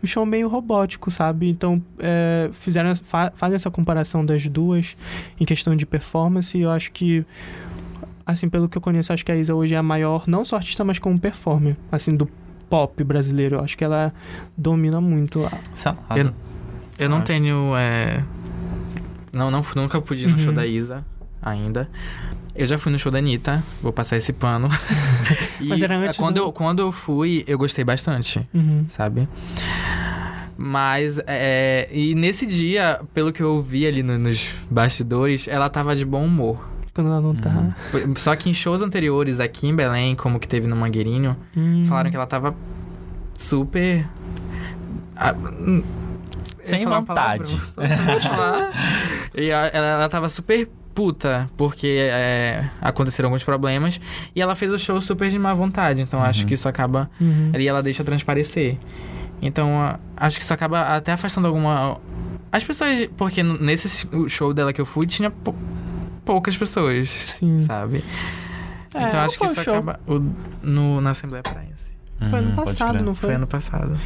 Um 0.03 0.07
show 0.07 0.27
meio 0.27 0.47
robótico, 0.47 1.11
sabe? 1.11 1.49
Então, 1.49 1.83
é, 1.99 2.51
fizeram, 2.53 2.95
fa 2.95 3.33
fazem 3.35 3.57
essa 3.57 3.70
comparação 3.70 4.24
das 4.24 4.47
duas 4.47 4.95
em 5.41 5.45
questão 5.45 5.74
de 5.74 5.87
performance. 5.87 6.57
E 6.57 6.61
eu 6.61 6.70
acho 6.70 6.93
que, 6.93 7.24
assim, 8.27 8.49
pelo 8.49 8.68
que 8.68 8.77
eu 8.77 8.83
conheço, 8.83 9.12
acho 9.12 9.24
que 9.24 9.31
a 9.33 9.37
Isa 9.37 9.55
hoje 9.55 9.74
é 9.74 9.79
a 9.79 9.83
maior, 9.83 10.24
não 10.27 10.45
só 10.45 10.57
artista, 10.57 10.85
mas 10.85 10.99
como 10.99 11.18
performer, 11.18 11.77
assim, 11.93 12.14
do 12.16 12.29
pop 12.68 13.03
brasileiro. 13.05 13.57
Eu 13.57 13.61
acho 13.61 13.79
que 13.79 13.85
ela 13.85 14.12
domina 14.57 15.01
muito. 15.01 15.45
a- 15.47 15.53
Salada. 15.72 16.18
Eu- 16.20 16.35
Eu 16.99 17.09
não 17.11 17.18
Acho. 17.18 17.27
tenho. 17.27 17.77
é, 17.77 18.22
Não, 19.33 19.51
não, 19.51 19.62
nunca 19.77 20.01
pude 20.01 20.24
ir 20.24 20.29
no 20.29 20.33
Uhum. 20.33 20.39
show 20.39 20.53
da 20.53 20.66
Isa 20.66 21.05
ainda. 21.43 21.89
Eu 22.55 22.64
já 22.66 22.79
fui 22.79 22.91
no 22.91 22.99
show 22.99 23.12
da 23.12 23.18
Anitta, 23.18 23.62
vou 23.83 23.93
passar 23.93 24.16
esse 24.16 24.33
pano. 24.33 24.68
E, 25.61 25.68
Mas 25.68 25.83
era 25.83 25.95
antes 25.97 26.16
quando, 26.18 26.37
do- 26.37 26.41
eu, 26.41 26.53
quando 26.53 26.79
eu 26.81 26.91
fui, 26.91 27.45
eu 27.47 27.59
gostei 27.59 27.85
bastante. 27.85 28.47
Uhum. 28.55 28.87
sabe? 28.89 29.29
Mas, 30.57 31.20
é, 31.27 31.87
e 31.93 32.14
nesse 32.14 32.47
dia, 32.47 33.01
pelo 33.12 33.31
que 33.31 33.43
eu 33.43 33.61
vi 33.62 33.87
ali 33.87 34.03
no- 34.03 34.16
nos 34.18 34.49
bastidores, 34.70 35.47
ela 35.49 35.68
tava 35.68 35.95
de 35.95 36.05
bom 36.05 36.24
humor. 36.24 36.59
Quando 36.97 37.09
ela 37.12 37.20
não 37.20 37.34
tá. 37.34 37.51
Uhum. 37.51 38.14
Só 38.16 38.34
que 38.34 38.51
em 38.51 38.55
shows 38.55 38.80
anteriores 38.82 39.38
aqui 39.38 39.68
em 39.68 39.76
Belém, 39.76 40.16
como 40.16 40.40
que 40.40 40.49
teve 40.49 40.66
no 40.66 40.74
Mangueirinho, 40.74 41.36
Hum. 41.57 41.84
falaram 41.86 42.11
que 42.11 42.16
ela 42.16 42.26
tava 42.26 42.55
super. 43.36 44.09
Ah, 45.14 45.34
hum, 45.34 45.82
Sem 46.62 46.84
vontade. 46.86 47.61
palavra, 47.76 48.70
e 49.36 49.49
ela, 49.51 49.66
ela 49.68 50.09
tava 50.09 50.28
super 50.28 50.68
puta, 50.94 51.49
porque 51.57 51.99
é, 52.11 52.64
aconteceram 52.80 53.28
alguns 53.28 53.44
problemas. 53.44 54.01
E 54.34 54.40
ela 54.40 54.55
fez 54.57 54.72
o 54.72 54.78
show 54.78 55.01
super 55.01 55.28
de 55.30 55.38
má 55.38 55.53
vontade. 55.55 56.01
Então 56.03 56.22
acho 56.22 56.40
Uhum. 56.40 56.47
que 56.49 56.55
isso 56.55 56.68
acaba 56.68 57.11
Uhum. 57.20 57.53
e 57.59 57.68
ela 57.68 57.82
deixa 57.82 58.03
transparecer. 58.03 58.78
Então, 59.42 59.99
acho 60.16 60.38
que 60.38 60.42
isso 60.42 60.55
acaba 60.55 60.97
até 60.97 61.12
afastando 61.12 61.47
alguma. 61.47 61.99
As 62.51 62.64
pessoas. 62.64 63.07
Porque 63.18 63.42
nesse 63.42 64.09
show 64.28 64.55
dela 64.55 64.72
que 64.72 64.80
eu 64.80 64.86
fui, 64.86 65.07
tinha 65.07 65.30
poucas 66.27 66.57
pessoas, 66.57 67.09
Sim. 67.09 67.61
sabe? 67.61 68.05
É, 68.95 69.09
então, 69.09 69.20
acho 69.20 69.39
que 69.39 69.45
foi 69.45 69.47
isso 69.55 69.62
show? 69.64 69.74
acaba. 69.77 70.01
o- 70.07 70.33
no, 70.62 71.01
na 71.01 71.11
Assembleia 71.12 71.43
Paraense. 71.43 71.74
Foi 72.31 72.39
ano 72.39 72.49
Uhum, 72.49 72.55
pode 72.57 72.70
passado, 72.70 72.93
crer. 72.93 73.03
não 73.05 73.14
Foi 73.14 73.29
foi? 73.29 73.35
ano 73.37 73.47
passado. 73.47 73.99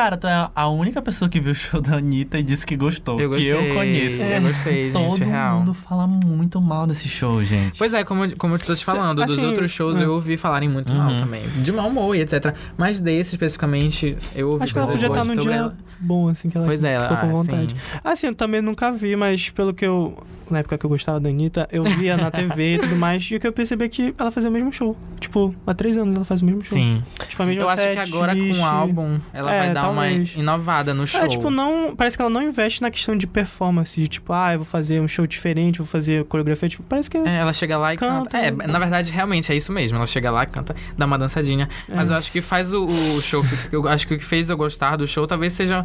Cara, 0.00 0.16
tu 0.16 0.26
é 0.26 0.48
a 0.54 0.66
única 0.70 1.02
pessoa 1.02 1.28
que 1.28 1.38
viu 1.38 1.52
o 1.52 1.54
show 1.54 1.78
da 1.78 1.96
Anitta 1.96 2.38
e 2.38 2.42
disse 2.42 2.66
que 2.66 2.74
gostou. 2.74 3.20
Eu 3.20 3.28
que 3.30 3.36
gostei. 3.36 3.52
eu 3.70 3.74
conheço. 3.74 4.22
Eu 4.22 4.40
gostei, 4.40 4.90
Todo 4.90 5.10
gente, 5.10 5.24
real. 5.24 5.58
mundo 5.58 5.74
fala 5.74 6.06
muito 6.06 6.58
mal 6.58 6.86
desse 6.86 7.06
show, 7.06 7.44
gente. 7.44 7.76
Pois 7.76 7.92
é, 7.92 8.02
como, 8.02 8.24
eu- 8.24 8.34
como 8.38 8.54
eu 8.54 8.58
tô 8.58 8.74
te 8.74 8.82
falando, 8.82 9.22
dos 9.22 9.30
assim, 9.36 9.44
outros 9.46 9.70
shows 9.70 10.00
é. 10.00 10.04
eu 10.04 10.12
ouvi 10.14 10.38
falarem 10.38 10.70
muito 10.70 10.90
mal 10.90 11.10
Uhum. 11.10 11.20
também. 11.20 11.42
De 11.62 11.70
mau 11.70 11.86
humor 11.88 12.16
e 12.16 12.20
etc. 12.22 12.54
Mas 12.78 12.98
desse 12.98 13.34
especificamente, 13.34 14.16
eu 14.34 14.48
ouvi 14.52 14.64
Acho 14.64 14.72
que 14.72 14.78
ela 14.78 14.88
podia 14.90 15.08
estar 15.08 15.22
boas 15.22 15.36
num 15.36 15.42
dia 15.42 15.54
ela. 15.54 15.76
bom, 16.00 16.28
assim, 16.28 16.48
que 16.48 16.56
ela 16.56 16.64
Pois 16.66 16.82
é, 16.82 16.98
ficou 16.98 17.16
com 17.18 17.28
vontade. 17.34 17.74
sim. 17.74 17.98
Assim, 18.02 18.26
eu 18.28 18.34
também 18.34 18.62
nunca 18.62 18.90
vi, 18.90 19.14
mas 19.16 19.50
pelo 19.50 19.74
que 19.74 19.84
eu. 19.84 20.16
Na 20.50 20.58
época 20.60 20.76
que 20.76 20.84
eu 20.84 20.90
gostava 20.90 21.20
da 21.20 21.28
Anitta, 21.28 21.68
eu 21.70 21.84
via 21.84 22.16
na 22.16 22.28
TV 22.28 22.74
e 22.74 22.78
tudo 22.80 22.96
mais, 22.96 23.22
e 23.30 23.36
o 23.36 23.40
que 23.40 23.46
eu 23.46 23.52
percebi 23.52 23.84
é 23.84 23.88
que 23.88 24.12
ela 24.18 24.32
fazia 24.32 24.50
o 24.50 24.52
mesmo 24.52 24.72
show. 24.72 24.96
Tipo, 25.20 25.54
há 25.64 25.72
três 25.74 25.96
anos 25.96 26.16
ela 26.16 26.24
faz 26.24 26.42
o 26.42 26.44
mesmo 26.44 26.60
show. 26.62 26.76
Sim. 26.76 27.04
Tipo, 27.28 27.42
a 27.44 27.46
mesma 27.46 27.62
Eu 27.62 27.68
acho 27.68 27.82
que 27.88 27.98
agora 27.98 28.34
com 28.34 28.58
o 28.58 28.64
álbum 28.64 29.20
ela 29.32 29.54
É, 29.54 29.58
vai 29.66 29.74
dar 29.74 29.89
uma 29.90 30.08
inovada 30.10 30.94
no 30.94 31.06
show. 31.06 31.20
É, 31.22 31.28
tipo, 31.28 31.50
não. 31.50 31.94
Parece 31.96 32.16
que 32.16 32.22
ela 32.22 32.30
não 32.30 32.42
investe 32.42 32.80
na 32.82 32.90
questão 32.90 33.16
de 33.16 33.26
performance, 33.26 34.00
de 34.00 34.08
tipo, 34.08 34.32
ah, 34.32 34.52
eu 34.52 34.58
vou 34.60 34.64
fazer 34.64 35.00
um 35.00 35.08
show 35.08 35.26
diferente, 35.26 35.78
vou 35.78 35.86
fazer 35.86 36.24
coreografia. 36.24 36.68
Tipo, 36.68 36.82
parece 36.88 37.10
que. 37.10 37.16
É, 37.18 37.36
ela 37.38 37.52
chega 37.52 37.76
lá 37.78 37.92
e 37.94 37.96
canta. 37.96 38.30
Canta. 38.30 38.38
É, 38.38 38.50
na 38.50 38.78
verdade, 38.78 39.10
realmente 39.12 39.50
é 39.52 39.56
isso 39.56 39.72
mesmo. 39.72 39.96
Ela 39.98 40.06
chega 40.06 40.30
lá, 40.30 40.46
canta, 40.46 40.74
dá 40.96 41.06
uma 41.06 41.18
dançadinha. 41.18 41.68
Mas 41.88 42.10
É. 42.10 42.12
eu 42.14 42.16
acho 42.18 42.32
que 42.32 42.40
faz 42.40 42.72
o, 42.72 42.84
o 42.86 43.20
show. 43.20 43.44
Eu 43.72 43.86
acho 43.88 44.06
que 44.06 44.14
o 44.14 44.18
que 44.18 44.24
fez 44.24 44.48
eu 44.50 44.56
gostar 44.56 44.96
do 44.96 45.06
show 45.06 45.26
talvez 45.26 45.52
seja 45.52 45.84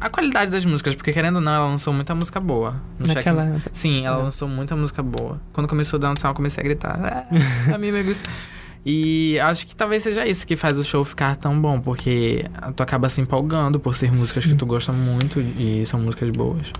a 0.00 0.08
qualidade 0.08 0.50
das 0.50 0.64
músicas. 0.64 0.94
Porque 0.94 1.12
querendo 1.12 1.36
ou 1.36 1.42
não, 1.42 1.52
ela 1.52 1.66
lançou 1.68 1.92
muita 1.92 2.14
música 2.14 2.38
boa. 2.40 2.74
No 2.98 3.06
Naquela 3.06 3.44
check-. 3.46 3.62
Sim, 3.72 4.06
ela 4.06 4.20
É. 4.20 4.22
lançou 4.22 4.48
muita 4.48 4.74
música 4.76 5.02
boa. 5.02 5.40
Quando 5.52 5.66
começou 5.68 5.96
a 5.98 6.00
dançar, 6.00 6.30
eu 6.30 6.34
comecei 6.34 6.60
a 6.62 6.64
gritar. 6.64 6.98
"Ah, 7.02 7.74
amigos. 7.74 8.22
E 8.86 9.38
acho 9.40 9.66
que 9.66 9.76
talvez 9.76 10.02
seja 10.02 10.26
isso 10.26 10.46
que 10.46 10.56
faz 10.56 10.78
o 10.78 10.84
show 10.84 11.04
ficar 11.04 11.36
tão 11.36 11.60
bom, 11.60 11.80
porque 11.80 12.44
tu 12.74 12.82
acaba 12.82 13.08
se 13.10 13.20
empolgando 13.20 13.78
por 13.78 13.94
ser 13.94 14.10
músicas 14.10 14.46
que 14.46 14.54
tu 14.54 14.64
gosta 14.64 14.92
muito 14.92 15.40
e 15.40 15.84
são 15.84 16.00
músicas 16.00 16.30
boas. 16.30 16.72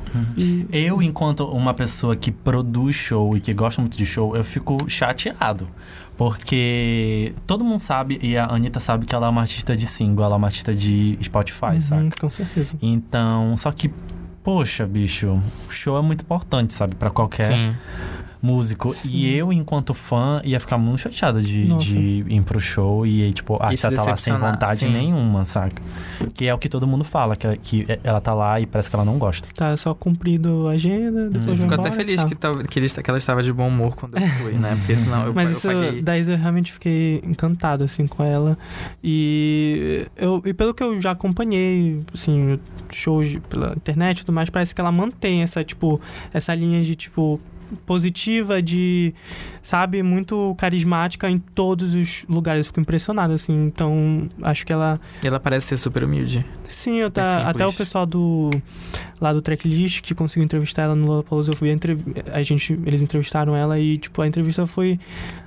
Eu, 0.72 1.02
enquanto 1.02 1.44
uma 1.44 1.74
pessoa 1.74 2.16
que 2.16 2.30
produz 2.32 2.96
show 2.96 3.36
e 3.36 3.40
que 3.40 3.52
gosta 3.52 3.80
muito 3.82 3.96
de 3.96 4.06
show, 4.06 4.34
eu 4.36 4.44
fico 4.44 4.88
chateado. 4.88 5.68
Porque 6.16 7.32
todo 7.46 7.64
mundo 7.64 7.78
sabe, 7.78 8.18
e 8.20 8.36
a 8.36 8.46
Anitta 8.46 8.80
sabe 8.80 9.06
que 9.06 9.14
ela 9.14 9.28
é 9.28 9.30
uma 9.30 9.42
artista 9.42 9.76
de 9.76 9.86
single, 9.86 10.24
ela 10.24 10.34
é 10.34 10.38
uma 10.38 10.48
artista 10.48 10.74
de 10.74 11.16
Spotify, 11.22 11.74
Uhum, 11.74 11.80
sabe? 11.80 12.10
Com 12.20 12.28
certeza. 12.30 12.74
Então, 12.82 13.56
só 13.56 13.70
que, 13.70 13.88
poxa, 14.42 14.84
bicho, 14.84 15.40
o 15.68 15.70
show 15.70 15.96
é 15.96 16.02
muito 16.02 16.22
importante, 16.22 16.72
sabe? 16.74 16.96
Pra 16.96 17.08
qualquer 17.10 17.46
Sim. 17.46 17.74
Músico. 18.40 18.94
Sim. 18.94 19.08
E 19.10 19.34
eu, 19.36 19.52
enquanto 19.52 19.92
fã, 19.94 20.40
ia 20.44 20.58
ficar 20.60 20.78
muito 20.78 21.00
chateado 21.00 21.42
de, 21.42 21.64
Nossa. 21.66 21.84
de 21.86 22.24
ir 22.28 22.42
pro 22.42 22.60
show 22.60 23.06
e, 23.06 23.32
tipo, 23.32 23.56
a 23.60 23.66
artista 23.66 23.90
se 23.90 23.96
tá 23.96 24.02
lá 24.04 24.16
sem 24.16 24.36
vontade 24.38 24.80
sim. 24.80 24.90
nenhuma, 24.90 25.44
saca? 25.44 25.82
Que 26.34 26.46
é 26.46 26.54
o 26.54 26.58
que 26.58 26.68
todo 26.68 26.86
mundo 26.86 27.04
fala, 27.04 27.34
que, 27.36 27.56
que 27.58 27.86
ela 28.04 28.20
tá 28.20 28.32
lá 28.34 28.60
e 28.60 28.66
parece 28.66 28.88
que 28.88 28.96
ela 28.96 29.04
não 29.04 29.18
gosta. 29.18 29.48
Tá 29.54 29.76
só 29.76 29.92
cumprindo 29.94 30.68
a 30.68 30.72
agenda, 30.72 31.28
depois 31.28 31.46
Eu 31.46 31.52
Eu 31.52 31.56
fico 31.56 31.72
embora, 31.74 31.88
até 31.88 31.96
feliz 31.96 32.24
que, 32.24 32.34
tava- 32.34 32.62
que, 32.64 32.78
ele- 32.78 32.88
que 32.88 33.10
ela 33.10 33.18
estava 33.18 33.42
de 33.42 33.52
bom 33.52 33.68
humor 33.68 33.96
quando 33.96 34.16
eu 34.18 34.28
fui, 34.40 34.52
né? 34.52 34.74
Porque 34.78 34.96
senão 34.96 35.26
eu, 35.26 35.34
Mas 35.38 35.50
eu 35.50 35.56
isso, 35.56 35.66
paguei. 35.68 36.02
da 36.02 36.18
Isa, 36.18 36.32
eu 36.32 36.38
realmente 36.38 36.72
fiquei 36.72 37.20
encantado, 37.24 37.84
assim, 37.84 38.06
com 38.06 38.22
ela. 38.22 38.56
E, 39.02 40.06
eu, 40.16 40.42
e 40.44 40.52
pelo 40.54 40.72
que 40.74 40.82
eu 40.82 41.00
já 41.00 41.12
acompanhei, 41.12 42.00
assim, 42.12 42.58
shows 42.92 43.36
pela 43.48 43.72
internet 43.76 44.18
e 44.20 44.24
tudo 44.24 44.34
mais, 44.34 44.50
parece 44.50 44.74
que 44.74 44.80
ela 44.80 44.92
mantém 44.92 45.42
essa, 45.42 45.64
tipo, 45.64 46.00
essa 46.32 46.54
linha 46.54 46.82
de, 46.82 46.94
tipo, 46.94 47.40
positiva, 47.86 48.60
de, 48.62 49.14
sabe, 49.62 50.02
muito 50.02 50.54
carismática 50.58 51.30
em 51.30 51.38
todos 51.38 51.94
os 51.94 52.24
lugares. 52.28 52.60
Eu 52.60 52.64
fico 52.64 52.80
impressionado, 52.80 53.32
assim. 53.32 53.66
Então, 53.66 54.28
acho 54.42 54.64
que 54.66 54.72
ela... 54.72 55.00
Ela 55.22 55.40
parece 55.40 55.66
ser 55.68 55.76
super 55.76 56.04
humilde. 56.04 56.44
Sim, 56.70 56.98
eu 56.98 57.06
Super 57.06 57.22
tá, 57.22 57.34
simples. 57.36 57.48
até 57.48 57.66
o 57.66 57.72
pessoal 57.72 58.04
do 58.06 58.50
lá 59.20 59.32
do 59.32 59.40
tracklist 59.42 60.00
que 60.02 60.14
conseguiu 60.14 60.44
entrevistar 60.44 60.82
ela 60.82 60.94
no 60.94 61.06
Lollapalooza, 61.06 61.50
eu 61.50 61.56
fui 61.56 61.70
a, 61.70 61.72
entrev- 61.72 62.06
a 62.32 62.42
gente, 62.42 62.78
eles 62.84 63.02
entrevistaram 63.02 63.56
ela 63.56 63.80
e 63.80 63.96
tipo 63.96 64.20
a 64.22 64.28
entrevista 64.28 64.66
foi 64.66 65.00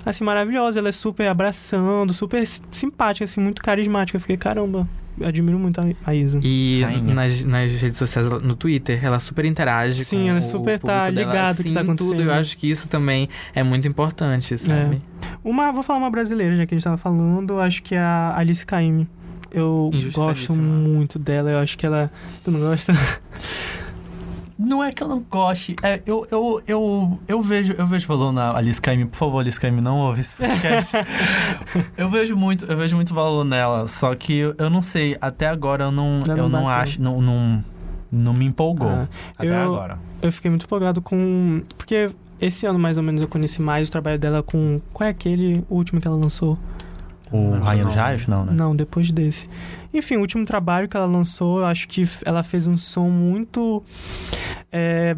assim 0.04 0.24
maravilhosa, 0.24 0.80
ela 0.80 0.90
é 0.90 0.92
super 0.92 1.28
abraçando, 1.30 2.12
super 2.12 2.44
simpática, 2.72 3.24
assim, 3.24 3.40
muito 3.40 3.62
carismática. 3.62 4.18
Eu 4.18 4.22
fiquei, 4.22 4.36
caramba, 4.36 4.80
eu 4.80 4.88
admiro 5.22 5.60
muito 5.60 5.80
a, 5.82 5.86
a 6.06 6.16
Isa. 6.16 6.40
E 6.44 6.82
Rainha. 6.84 7.14
nas, 7.14 7.44
nas 7.44 7.72
redes 7.74 7.98
sociais, 7.98 8.28
no 8.28 8.56
Twitter, 8.56 9.04
ela 9.04 9.20
super 9.20 9.46
interage 9.46 10.04
Sim, 10.06 10.24
com 10.24 10.30
ela 10.30 10.40
o 10.40 10.44
super 10.44 10.80
tá 10.80 11.10
ligada 11.10 11.52
o 11.52 11.56
que 11.56 11.62
assim, 11.62 11.74
tá 11.74 11.82
em 11.82 11.86
tudo. 11.96 12.04
acontecendo. 12.12 12.22
Eu 12.30 12.34
acho 12.34 12.58
que 12.58 12.70
isso 12.70 12.88
também 12.88 13.30
é 13.54 13.64
muito 13.64 13.88
importante, 13.88 14.58
sabe? 14.58 15.02
Uma, 15.44 15.72
vou 15.72 15.84
falar 15.84 16.00
uma 16.00 16.10
brasileira, 16.12 16.56
já 16.56 16.66
que 16.66 16.74
a 16.74 16.78
gente 16.78 16.84
tava 16.84 16.98
falando, 16.98 17.60
acho 17.60 17.82
que 17.84 17.96
é 17.96 18.00
a 18.00 18.34
Alice 18.38 18.66
Caymmi. 18.66 19.08
Eu 19.52 19.92
gosto 20.14 20.54
muito 20.54 21.20
dela. 21.20 21.50
Eu 21.52 21.60
acho 21.60 21.78
que 21.78 21.86
ela. 21.86 22.10
Tu 22.44 22.52
não 22.52 22.60
gosta? 22.60 22.94
Não 24.64 24.84
é 24.84 24.92
que 24.92 25.02
eu 25.02 25.08
não 25.08 25.20
goste. 25.28 25.76
É, 25.82 26.02
eu, 26.06 26.26
eu, 26.30 26.62
eu, 26.68 27.20
eu 27.28 27.42
vejo, 27.42 27.74
eu 27.74 27.88
vejo 27.88 28.08
valor 28.08 28.32
na 28.32 28.56
Alice 28.56 28.80
Caymmi. 28.80 29.06
Por 29.06 29.16
favor, 29.18 29.40
Alice 29.40 29.60
Caymmi, 29.60 29.82
não 29.82 29.98
ouve 29.98 30.22
esse 30.22 30.36
podcast. 30.36 30.94
eu 31.98 32.10
vejo 32.12 32.36
muito, 32.38 32.66
eu 32.66 32.78
vejo 32.78 32.96
muito 32.96 33.12
valor 33.14 33.44
nela. 33.44 33.88
Só 33.88 34.14
que 34.14 34.34
eu, 34.38 34.56
eu 34.60 34.70
não 34.70 34.82
sei, 34.84 35.18
até 35.20 35.48
agora 35.48 35.86
eu 35.86 35.92
não, 35.92 36.22
Já 36.26 36.34
eu 36.34 36.48
não 36.48 36.62
não 36.62 36.70
acho, 36.70 37.02
não, 37.02 37.20
não, 37.20 37.64
não 38.12 38.34
me 38.34 38.46
empolgou. 38.46 38.90
Ah, 38.90 39.08
até 39.36 39.50
eu- 39.50 39.74
agora. 39.74 39.98
Eu 40.22 40.32
fiquei 40.32 40.52
muito 40.52 40.66
empolgado 40.66 41.02
com. 41.02 41.64
Porque 41.76 42.12
esse 42.40 42.68
ano, 42.68 42.78
mais 42.78 42.98
ou 42.98 43.04
menos, 43.04 43.20
eu 43.22 43.28
conheci 43.28 43.62
mais 43.64 43.88
o 43.88 43.92
trabalho 43.92 44.20
dela 44.20 44.44
com. 44.44 44.80
Qual 44.94 45.08
é 45.08 45.10
aquele 45.10 45.64
último 45.70 46.00
que 46.00 46.08
ela 46.08 46.18
lançou? 46.18 46.58
O 47.32 47.58
Rainha 47.60 47.86
dos 47.86 47.96
Raios? 47.96 48.28
Não, 48.28 48.46
né? 48.46 48.52
Não, 48.54 48.76
depois 48.76 49.10
desse. 49.10 49.48
Enfim, 49.94 50.18
o 50.18 50.22
último 50.22 50.46
trabalho 50.46 50.88
que 50.88 50.96
ela 50.96 51.06
lançou, 51.06 51.60
eu 51.60 51.66
acho 51.66 51.88
que 51.88 52.04
ela 52.26 52.44
fez 52.44 52.68
um 52.68 52.78
som 52.78 53.10
muito. 53.10 53.84
é, 54.72 55.16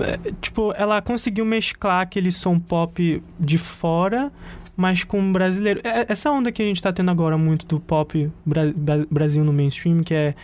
é, 0.00 0.32
tipo, 0.40 0.72
ela 0.76 1.00
conseguiu 1.00 1.44
mesclar 1.44 2.02
aquele 2.02 2.30
som 2.30 2.58
pop 2.58 3.22
de 3.38 3.58
fora, 3.58 4.30
mas 4.76 5.04
com 5.04 5.32
brasileiro. 5.32 5.80
É- 5.84 6.06
Essa 6.12 6.30
onda 6.30 6.52
que 6.52 6.62
a 6.62 6.64
gente 6.64 6.82
tá 6.82 6.92
tendo 6.92 7.10
agora 7.10 7.38
muito 7.38 7.66
do 7.66 7.80
pop 7.80 8.30
bra- 8.44 8.72
bra- 8.74 9.06
Brasil 9.10 9.42
no 9.44 9.52
mainstream, 9.52 10.02
que 10.02 10.14
é 10.14 10.34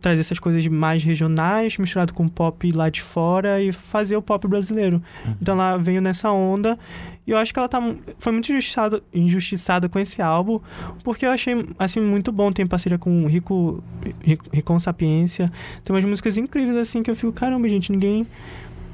trazer 0.00 0.20
essas 0.20 0.38
coisas 0.38 0.66
mais 0.66 1.02
regionais, 1.02 1.78
misturado 1.78 2.12
com 2.12 2.28
pop 2.28 2.70
lá 2.72 2.90
de 2.90 3.00
fora 3.00 3.62
e 3.62 3.72
fazer 3.72 4.16
o 4.16 4.22
pop 4.22 4.46
brasileiro. 4.46 5.02
Uhum. 5.24 5.34
Então 5.40 5.54
ela 5.54 5.78
veio 5.78 6.02
nessa 6.02 6.30
onda 6.30 6.78
e 7.26 7.30
eu 7.30 7.38
acho 7.38 7.52
que 7.52 7.58
ela 7.58 7.68
tá, 7.68 7.80
foi 8.18 8.32
muito 8.32 8.50
injustiçada, 8.50 9.02
injustiçada 9.12 9.88
com 9.88 9.98
esse 9.98 10.20
álbum, 10.20 10.60
porque 11.02 11.24
eu 11.24 11.30
achei 11.30 11.54
assim 11.78 12.00
muito 12.00 12.30
bom, 12.30 12.52
tem 12.52 12.66
parceria 12.66 12.98
com 12.98 13.26
Rico, 13.26 13.82
Rico 14.22 14.44
Ricon 14.52 14.78
Sapiência, 14.78 15.50
tem 15.84 15.94
umas 15.94 16.04
músicas 16.04 16.36
incríveis 16.36 16.76
assim 16.76 17.02
que 17.02 17.10
eu 17.10 17.16
fico, 17.16 17.32
caramba, 17.32 17.68
gente, 17.68 17.90
ninguém 17.90 18.26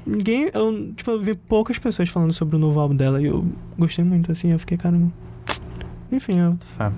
ninguém, 0.06 0.50
eu 0.52 0.92
tipo, 0.94 1.10
eu 1.10 1.20
vi 1.20 1.34
poucas 1.34 1.78
pessoas 1.78 2.08
falando 2.08 2.32
sobre 2.32 2.56
o 2.56 2.58
novo 2.58 2.78
álbum 2.80 2.96
dela 2.96 3.20
e 3.20 3.26
eu 3.26 3.44
gostei 3.78 4.04
muito 4.04 4.30
assim, 4.32 4.50
eu 4.50 4.58
fiquei, 4.58 4.78
caramba. 4.78 5.12
Enfim, 6.12 6.38
eu, 6.38 6.56
Fé. 6.76 6.90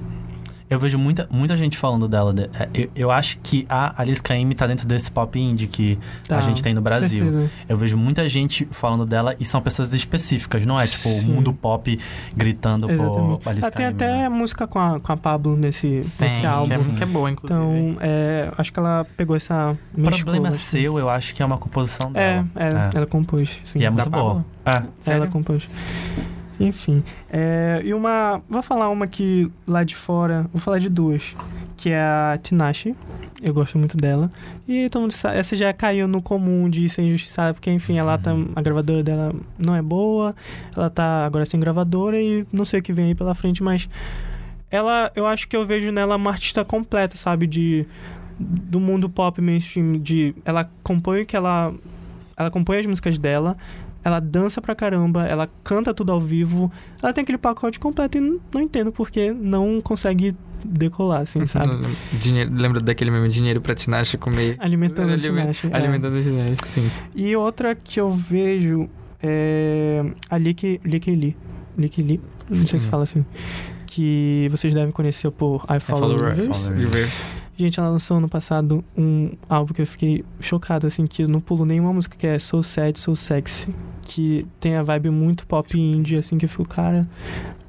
Eu 0.72 0.78
vejo 0.78 0.98
muita, 0.98 1.28
muita 1.30 1.54
gente 1.56 1.76
falando 1.76 2.08
dela. 2.08 2.32
de- 2.32 2.48
é, 2.54 2.68
eu, 2.72 2.90
eu 2.96 3.10
acho 3.10 3.38
que 3.40 3.66
a 3.68 4.00
Alice 4.00 4.22
Caymmi 4.22 4.54
tá 4.54 4.66
dentro 4.66 4.86
desse 4.86 5.10
pop 5.10 5.38
indie 5.38 5.66
que 5.66 5.98
tá, 6.26 6.38
a 6.38 6.40
gente 6.40 6.62
tem 6.62 6.72
no 6.72 6.80
Brasil. 6.80 7.24
certeza. 7.30 7.50
Eu 7.68 7.76
vejo 7.76 7.98
muita 7.98 8.26
gente 8.28 8.66
falando 8.70 9.04
dela 9.04 9.34
e 9.38 9.44
são 9.44 9.60
pessoas 9.60 9.92
específicas, 9.92 10.64
não 10.64 10.80
é 10.80 10.86
tipo 10.86 11.10
o 11.10 11.22
mundo 11.22 11.52
pop 11.52 11.98
gritando 12.34 12.90
Exatamente. 12.90 13.42
por 13.42 13.48
Alice 13.50 13.66
Ah, 13.66 13.70
tem 13.70 13.84
até 13.86 14.06
né? 14.22 14.28
música 14.30 14.66
com 14.66 14.78
a, 14.78 14.98
com 14.98 15.12
a 15.12 15.16
Pablo 15.16 15.56
nesse, 15.56 15.86
nesse 15.88 16.18
Tem, 16.18 16.46
álbum. 16.46 16.68
que 16.68 16.72
é, 16.74 16.78
Sim. 16.78 16.94
que 16.94 17.02
é 17.02 17.06
boa, 17.06 17.30
inclusive. 17.30 17.60
Então, 17.60 17.96
é, 18.00 18.50
acho 18.56 18.72
que 18.72 18.78
ela 18.78 19.06
pegou 19.16 19.36
essa. 19.36 19.76
O 19.96 20.02
problema 20.02 20.48
bastante. 20.48 20.58
seu, 20.64 20.98
eu 20.98 21.10
acho 21.10 21.34
que 21.34 21.42
é 21.42 21.44
uma 21.46 21.58
composição 21.58 22.10
É, 22.14 22.42
dela. 22.54 22.90
é, 22.94 22.96
ela 22.96 23.06
compôs, 23.06 23.60
sim. 23.62 23.78
E 23.80 23.84
é 23.84 23.90
Da 23.90 23.94
muito 23.94 24.10
boa. 24.10 24.44
É. 24.64 24.82
Ela 25.06 25.26
compôs. 25.26 25.68
Enfim. 26.62 27.02
é, 27.30 27.80
e 27.84 27.92
uma. 27.92 28.40
Vou 28.48 28.62
falar 28.62 28.88
uma 28.88 29.06
que 29.06 29.50
lá 29.66 29.84
de 29.84 29.96
fora. 29.96 30.46
Vou 30.52 30.60
falar 30.60 30.78
de 30.78 30.88
duas. 30.88 31.34
Que 31.76 31.90
é 31.90 32.00
a 32.00 32.38
Tinashe. 32.40 32.94
Eu 33.42 33.52
gosto 33.52 33.76
muito 33.76 33.96
dela. 33.96 34.30
E 34.68 34.88
todo 34.88 35.02
mundo 35.02 35.12
sabe. 35.12 35.38
Essa 35.38 35.56
já 35.56 35.72
caiu 35.72 36.06
no 36.06 36.22
comum 36.22 36.70
de 36.70 36.88
ser 36.88 37.02
injustiçada, 37.02 37.52
porque, 37.52 37.70
enfim, 37.70 37.98
ela 37.98 38.16
tá. 38.16 38.30
A 38.54 38.62
gravadora 38.62 39.02
dela 39.02 39.34
não 39.58 39.74
é 39.74 39.82
boa. 39.82 40.34
Ela 40.76 40.88
tá 40.88 41.26
agora 41.26 41.44
sem 41.44 41.58
gravadora 41.58 42.20
e 42.20 42.46
não 42.52 42.64
sei 42.64 42.80
o 42.80 42.82
que 42.82 42.92
vem 42.92 43.06
aí 43.06 43.14
pela 43.14 43.34
frente, 43.34 43.62
mas. 43.62 43.88
Ela, 44.70 45.10
eu 45.14 45.26
acho 45.26 45.48
que 45.48 45.56
eu 45.56 45.66
vejo 45.66 45.90
nela 45.90 46.16
uma 46.16 46.30
artista 46.30 46.64
completa, 46.64 47.16
sabe? 47.16 47.46
De. 47.46 47.86
Do 48.38 48.78
mundo 48.78 49.08
pop 49.10 49.40
mainstream. 49.40 49.98
De. 49.98 50.34
Ela 50.44 50.70
compõe 50.82 51.22
o 51.22 51.26
que 51.26 51.36
ela. 51.36 51.74
Ela 52.36 52.50
compõe 52.50 52.78
as 52.78 52.86
músicas 52.86 53.18
dela 53.18 53.56
ela 54.04 54.20
dança 54.20 54.60
pra 54.60 54.74
caramba, 54.74 55.26
ela 55.26 55.48
canta 55.62 55.92
tudo 55.94 56.12
ao 56.12 56.20
vivo, 56.20 56.70
ela 57.02 57.12
tem 57.12 57.22
aquele 57.22 57.38
pacote 57.38 57.78
completo 57.78 58.18
e 58.18 58.20
não, 58.20 58.40
não 58.52 58.60
entendo 58.60 58.90
porque 58.92 59.32
não 59.32 59.80
consegue 59.80 60.36
decolar, 60.64 61.22
assim, 61.22 61.44
sabe? 61.46 61.74
Dinheiro, 62.12 62.50
lembra 62.54 62.80
daquele 62.80 63.10
meme 63.10 63.28
dinheiro 63.28 63.60
pra 63.60 63.74
Tinashe 63.74 64.16
comer? 64.16 64.56
Alimentando 64.58 65.12
a 65.12 65.18
Tinashe. 65.18 65.68
é. 65.68 65.76
Alimentando 65.76 66.16
a 66.16 66.22
Tinashe, 66.22 66.56
sim. 66.66 66.88
E 67.14 67.34
outra 67.36 67.74
que 67.74 68.00
eu 68.00 68.10
vejo 68.10 68.88
é 69.22 70.04
a 70.30 70.38
Lick 70.38 70.80
Lee. 70.84 71.36
Lick 71.78 72.02
Lee, 72.02 72.20
não 72.48 72.56
sei 72.56 72.78
Sim. 72.78 72.78
se 72.80 72.88
fala 72.88 73.04
assim. 73.04 73.24
Que 73.86 74.46
vocês 74.50 74.72
devem 74.74 74.90
conhecer 74.90 75.30
por 75.30 75.64
I 75.70 75.80
Follow, 75.80 76.18
Follow 76.18 76.34
Rivers. 76.34 76.70
Gente, 77.56 77.78
ela 77.78 77.90
lançou 77.90 78.16
ano 78.16 78.28
passado 78.28 78.82
um 78.96 79.32
álbum 79.48 79.74
que 79.74 79.82
eu 79.82 79.86
fiquei 79.86 80.24
chocado, 80.40 80.86
assim, 80.86 81.06
que 81.06 81.22
eu 81.22 81.28
não 81.28 81.40
pulo 81.40 81.64
nenhuma 81.64 81.92
música, 81.92 82.16
que 82.16 82.26
é 82.26 82.38
So 82.38 82.62
Sad, 82.62 82.98
So 82.98 83.14
Sexy. 83.14 83.68
Que 84.04 84.46
tem 84.60 84.76
a 84.76 84.82
vibe 84.82 85.10
muito 85.10 85.46
pop 85.46 85.78
indie, 85.78 86.16
assim, 86.16 86.36
que 86.36 86.44
eu 86.44 86.48
fico, 86.48 86.66
cara. 86.68 87.08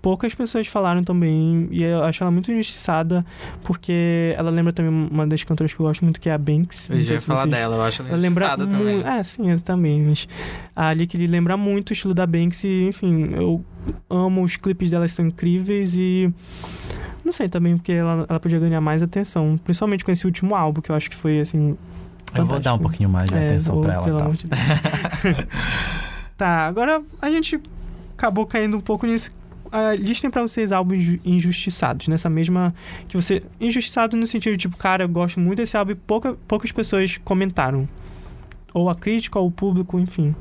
Poucas 0.02 0.34
pessoas 0.36 0.68
falaram 0.68 1.02
também, 1.02 1.70
e 1.72 1.82
eu 1.82 2.04
acho 2.04 2.22
ela 2.24 2.30
muito 2.32 2.52
injustiçada, 2.52 3.26
porque 3.64 4.34
ela 4.38 4.50
lembra 4.50 4.74
também 4.74 4.92
uma 5.10 5.26
das 5.26 5.44
cantoras 5.46 5.74
que 5.74 5.80
eu 5.80 5.86
gosto 5.86 6.04
muito, 6.04 6.20
que 6.20 6.28
é 6.28 6.34
a 6.34 6.38
Banks. 6.38 6.90
Eu 6.90 7.02
já 7.02 7.14
ia 7.14 7.22
falar 7.22 7.42
vocês- 7.44 7.52
dela, 7.52 7.76
eu 7.78 7.82
acho 7.84 8.02
ela 8.02 8.10
Ela 8.10 8.18
lembra 8.18 8.46
injustiçada 8.48 8.78
também. 8.78 9.02
É, 9.20 9.24
sim, 9.24 9.50
eu 9.52 9.60
também. 9.62 10.02
Mas 10.04 10.28
a 10.76 10.88
Ali 10.90 11.08
que 11.08 11.16
lembra 11.26 11.56
muito 11.56 11.92
o 11.92 11.94
estilo 11.94 12.14
da 12.14 12.26
Banks 12.28 12.66
e, 12.66 12.88
enfim, 12.90 13.30
eu 13.34 13.64
amo 14.10 14.44
os 14.44 14.58
clipes 14.58 14.90
dela, 14.92 15.08
são 15.08 15.26
incríveis 15.28 15.94
e. 15.96 16.30
Não 17.24 17.32
sei 17.32 17.48
também, 17.48 17.78
porque 17.78 17.94
ela, 17.94 18.26
ela 18.28 18.40
podia 18.42 18.60
ganhar 18.60 18.82
mais 18.82 19.02
atenção. 19.02 19.58
Principalmente 19.64 20.04
com 20.04 20.12
esse 20.12 20.26
último 20.26 20.54
álbum, 20.56 20.82
que 20.82 20.90
eu 20.92 20.96
acho 20.96 21.10
que 21.10 21.16
foi 21.16 21.40
assim. 21.40 21.78
Eu 22.36 22.46
vou 22.46 22.60
dar 22.60 22.74
um 22.74 22.78
fantástico. 22.78 22.80
pouquinho 22.82 23.10
mais 23.10 23.30
de 23.30 23.38
É, 23.38 23.46
atenção 23.46 23.80
pra 23.80 23.94
ela. 23.94 24.04
pelo 24.04 24.18
Tá? 24.18 24.24
amor 24.26 24.36
de 24.36 24.48
Deus. 24.48 24.60
tá, 26.44 26.68
agora 26.68 27.02
a 27.22 27.30
gente 27.30 27.60
acabou 28.18 28.46
caindo 28.46 28.78
um 28.78 28.82
pouco 28.82 29.06
nisso. 29.06 29.32
Ah, 29.72 29.96
listem 29.96 30.30
pra 30.30 30.42
vocês 30.44 30.72
álbuns 30.72 31.18
injustiçados, 31.26 32.08
nessa 32.08 32.30
mesma. 32.30 32.76
Que 33.08 33.16
você. 33.16 33.42
Injustiçado 33.60 34.16
no 34.16 34.28
sentido 34.28 34.52
de, 34.54 34.60
tipo, 34.60 34.78
cara, 34.78 35.04
eu 35.06 35.10
gosto 35.10 35.40
muito 35.40 35.58
desse 35.58 35.76
álbum 35.76 35.92
e 35.94 35.96
pouca, 35.96 36.38
poucas 36.48 36.72
pessoas 36.72 37.18
comentaram. 37.24 37.88
Ou 38.74 38.90
a 38.90 38.96
crítica, 38.96 39.40
ou 39.40 39.48
o 39.48 39.52
público, 39.52 40.00
enfim. 40.00 40.36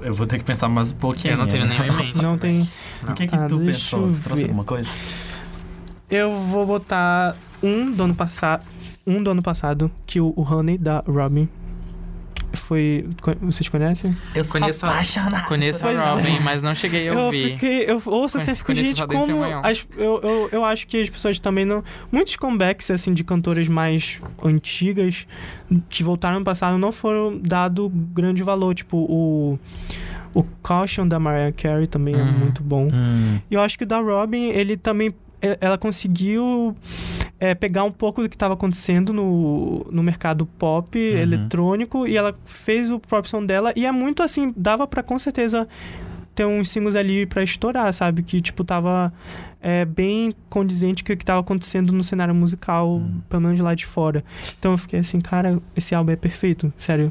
Eu- 0.00 0.06
Eu 0.08 0.14
vou 0.14 0.26
ter 0.26 0.38
que 0.38 0.44
pensar 0.44 0.68
mais 0.68 0.90
um 0.92 0.96
pouquinho. 0.96 1.34
Eu 1.34 1.38
não 1.38 1.46
tenho 1.46 1.62
ainda. 1.62 1.74
nem 1.82 1.88
em 1.92 1.96
mente. 2.06 2.22
Não 2.22 2.36
tem. 2.36 2.68
O 3.08 3.12
que 3.14 3.26
que 3.26 3.34
Ah, 3.36 3.46
tu 3.46 3.58
pensou? 3.58 4.02
eu 4.02 4.08
Você 4.14 4.22
trouxe 4.22 4.42
ver. 4.42 4.48
alguma 4.48 4.64
coisa? 4.64 4.90
Eu 6.10 6.36
vou 6.36 6.66
botar 6.66 7.34
um 7.62 7.90
do 7.92 8.02
ano 8.04 8.14
passado. 8.14 8.62
Um 9.06 9.22
do 9.22 9.30
ano 9.30 9.42
passado, 9.42 9.90
que 10.06 10.20
o, 10.20 10.32
o 10.36 10.42
Honey 10.42 10.76
da 10.78 11.02
Robin. 11.06 11.48
Foi. 12.54 13.06
Vocês 13.40 13.68
conhecem? 13.68 14.16
Eu 14.34 14.44
sou 14.44 14.60
Conheço 14.60 14.84
a- 14.86 14.90
apaixonado. 14.90 15.46
Conheço 15.46 15.80
Pois 15.80 15.94
é. 15.96 15.98
a 15.98 16.10
Robin, 16.14 16.40
mas 16.40 16.62
não 16.62 16.74
cheguei 16.74 17.08
a 17.08 17.12
Eu 17.12 17.18
ouvir. 17.20 17.54
fiquei. 17.54 17.84
Eu 17.90 18.02
ouço 18.06 18.38
assim, 18.38 18.50
eu 18.50 18.56
fico, 18.56 18.66
Conheço 18.72 18.96
gente, 18.96 19.06
como. 19.06 19.42
As, 19.62 19.86
eu, 19.96 20.20
eu, 20.22 20.48
eu 20.52 20.64
acho 20.64 20.86
que 20.86 21.00
as 21.00 21.08
pessoas 21.10 21.38
também 21.38 21.64
não. 21.64 21.82
Muitos 22.10 22.36
comebacks, 22.36 22.90
assim, 22.90 23.12
de 23.14 23.22
cantoras 23.24 23.68
mais 23.68 24.20
antigas 24.42 25.26
que 25.88 26.02
voltaram 26.02 26.38
no 26.38 26.44
passado 26.44 26.78
não 26.78 26.92
foram 26.92 27.38
dado 27.38 27.88
grande 27.88 28.42
valor. 28.42 28.74
Tipo, 28.74 28.96
o. 28.98 29.58
O 30.32 30.42
Caution 30.64 31.06
da 31.06 31.20
Mariah 31.20 31.52
Carey 31.52 31.86
também 31.86 32.14
é 32.14 32.18
Uhum. 32.18 32.32
muito 32.32 32.60
bom. 32.60 32.88
Hum, 32.92 33.38
E 33.48 33.54
eu 33.54 33.60
acho 33.60 33.78
que 33.78 33.84
o 33.84 33.86
da 33.86 34.00
Robin, 34.00 34.46
ele 34.48 34.76
também. 34.76 35.14
Ela 35.60 35.76
conseguiu 35.78 36.74
é, 37.44 37.54
pegar 37.54 37.84
um 37.84 37.90
pouco 37.90 38.22
do 38.22 38.28
que 38.28 38.36
estava 38.36 38.54
acontecendo 38.54 39.12
no, 39.12 39.86
no 39.90 40.02
mercado 40.02 40.46
pop, 40.46 40.98
Uhum. 40.98 41.18
eletrônico, 41.18 42.06
e 42.06 42.16
ela 42.16 42.34
fez 42.44 42.90
o 42.90 42.98
próprio 42.98 43.30
som 43.30 43.44
dela. 43.44 43.72
E 43.76 43.84
é 43.86 43.92
muito 43.92 44.22
assim, 44.22 44.52
dava 44.56 44.86
pra 44.86 45.02
com 45.02 45.18
certeza 45.18 45.68
ter 46.34 46.44
uns 46.44 46.68
singles 46.70 46.96
ali 46.96 47.26
pra 47.26 47.42
estourar, 47.42 47.92
sabe? 47.92 48.22
Que, 48.22 48.40
tipo, 48.40 48.64
tava 48.64 49.12
é, 49.66 49.82
bem 49.86 50.34
condizente 50.50 51.02
com 51.02 51.12
o 51.12 51.16
que 51.16 51.24
tava 51.24 51.40
acontecendo 51.40 51.90
no 51.92 52.04
cenário 52.04 52.34
musical, 52.34 52.96
Hum. 52.98 53.20
pelo 53.30 53.42
menos 53.42 53.58
lá 53.60 53.74
de 53.74 53.86
fora. 53.86 54.22
Então 54.58 54.72
eu 54.72 54.78
fiquei 54.78 55.00
assim, 55.00 55.20
cara, 55.22 55.58
esse 55.74 55.94
álbum 55.94 56.12
é 56.12 56.16
perfeito, 56.16 56.70
sério. 56.78 57.10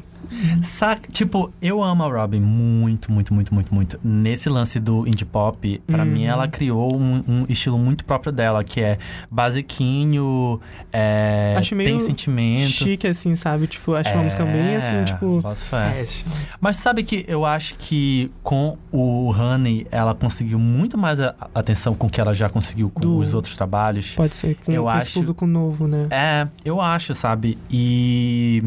Saca, 0.62 1.06
tipo, 1.12 1.52
eu 1.60 1.82
amo 1.82 2.02
a 2.02 2.06
Robin 2.08 2.40
muito, 2.40 3.12
muito, 3.12 3.34
muito, 3.34 3.52
muito, 3.52 3.74
muito. 3.74 4.00
Nesse 4.02 4.48
lance 4.48 4.80
do 4.80 5.06
indie 5.06 5.24
pop, 5.26 5.82
pra 5.86 6.02
Uhum. 6.02 6.08
mim 6.10 6.24
ela 6.24 6.48
criou 6.48 6.96
um, 6.96 7.22
um 7.28 7.46
estilo 7.48 7.76
muito 7.78 8.04
próprio 8.06 8.32
dela, 8.32 8.64
que 8.64 8.80
é 8.80 8.96
basiquinho, 9.30 10.60
é, 10.92 11.54
Acho 11.58 11.74
meio 11.74 11.90
tem 11.90 12.00
sentimento. 12.00 12.70
Chique, 12.70 13.06
assim, 13.06 13.36
sabe? 13.36 13.66
Tipo, 13.66 13.94
acho 13.94 14.10
uma 14.12 14.20
É, 14.20 14.24
música 14.24 14.44
bem 14.44 14.76
assim, 14.76 15.04
tipo. 15.04 15.42
Mas 16.60 16.76
sabe 16.78 17.02
que 17.02 17.24
eu 17.28 17.44
acho 17.44 17.74
que 17.76 18.30
com 18.42 18.78
o 18.90 19.30
Honey, 19.30 19.86
ela 19.90 20.14
conseguiu 20.14 20.58
muito 20.58 20.96
mais 20.96 21.20
a- 21.20 21.34
atenção 21.54 21.94
com 21.94 22.06
o 22.06 22.10
que 22.10 22.20
ela 22.20 22.34
já 22.34 22.43
conseguiu 22.48 22.90
com 22.90 23.00
Do- 23.00 23.18
os 23.18 23.34
outros 23.34 23.56
trabalhos. 23.56 24.14
Pode 24.14 24.34
ser, 24.36 24.56
com, 24.64 24.70
Eu 24.72 24.84
com 24.84 24.90
esse 24.90 25.08
acho- 25.08 25.14
público 25.20 25.46
novo, 25.46 25.86
né? 25.86 26.06
É, 26.10 26.48
eu 26.64 26.80
acho, 26.80 27.14
sabe? 27.14 27.58
E. 27.70 28.62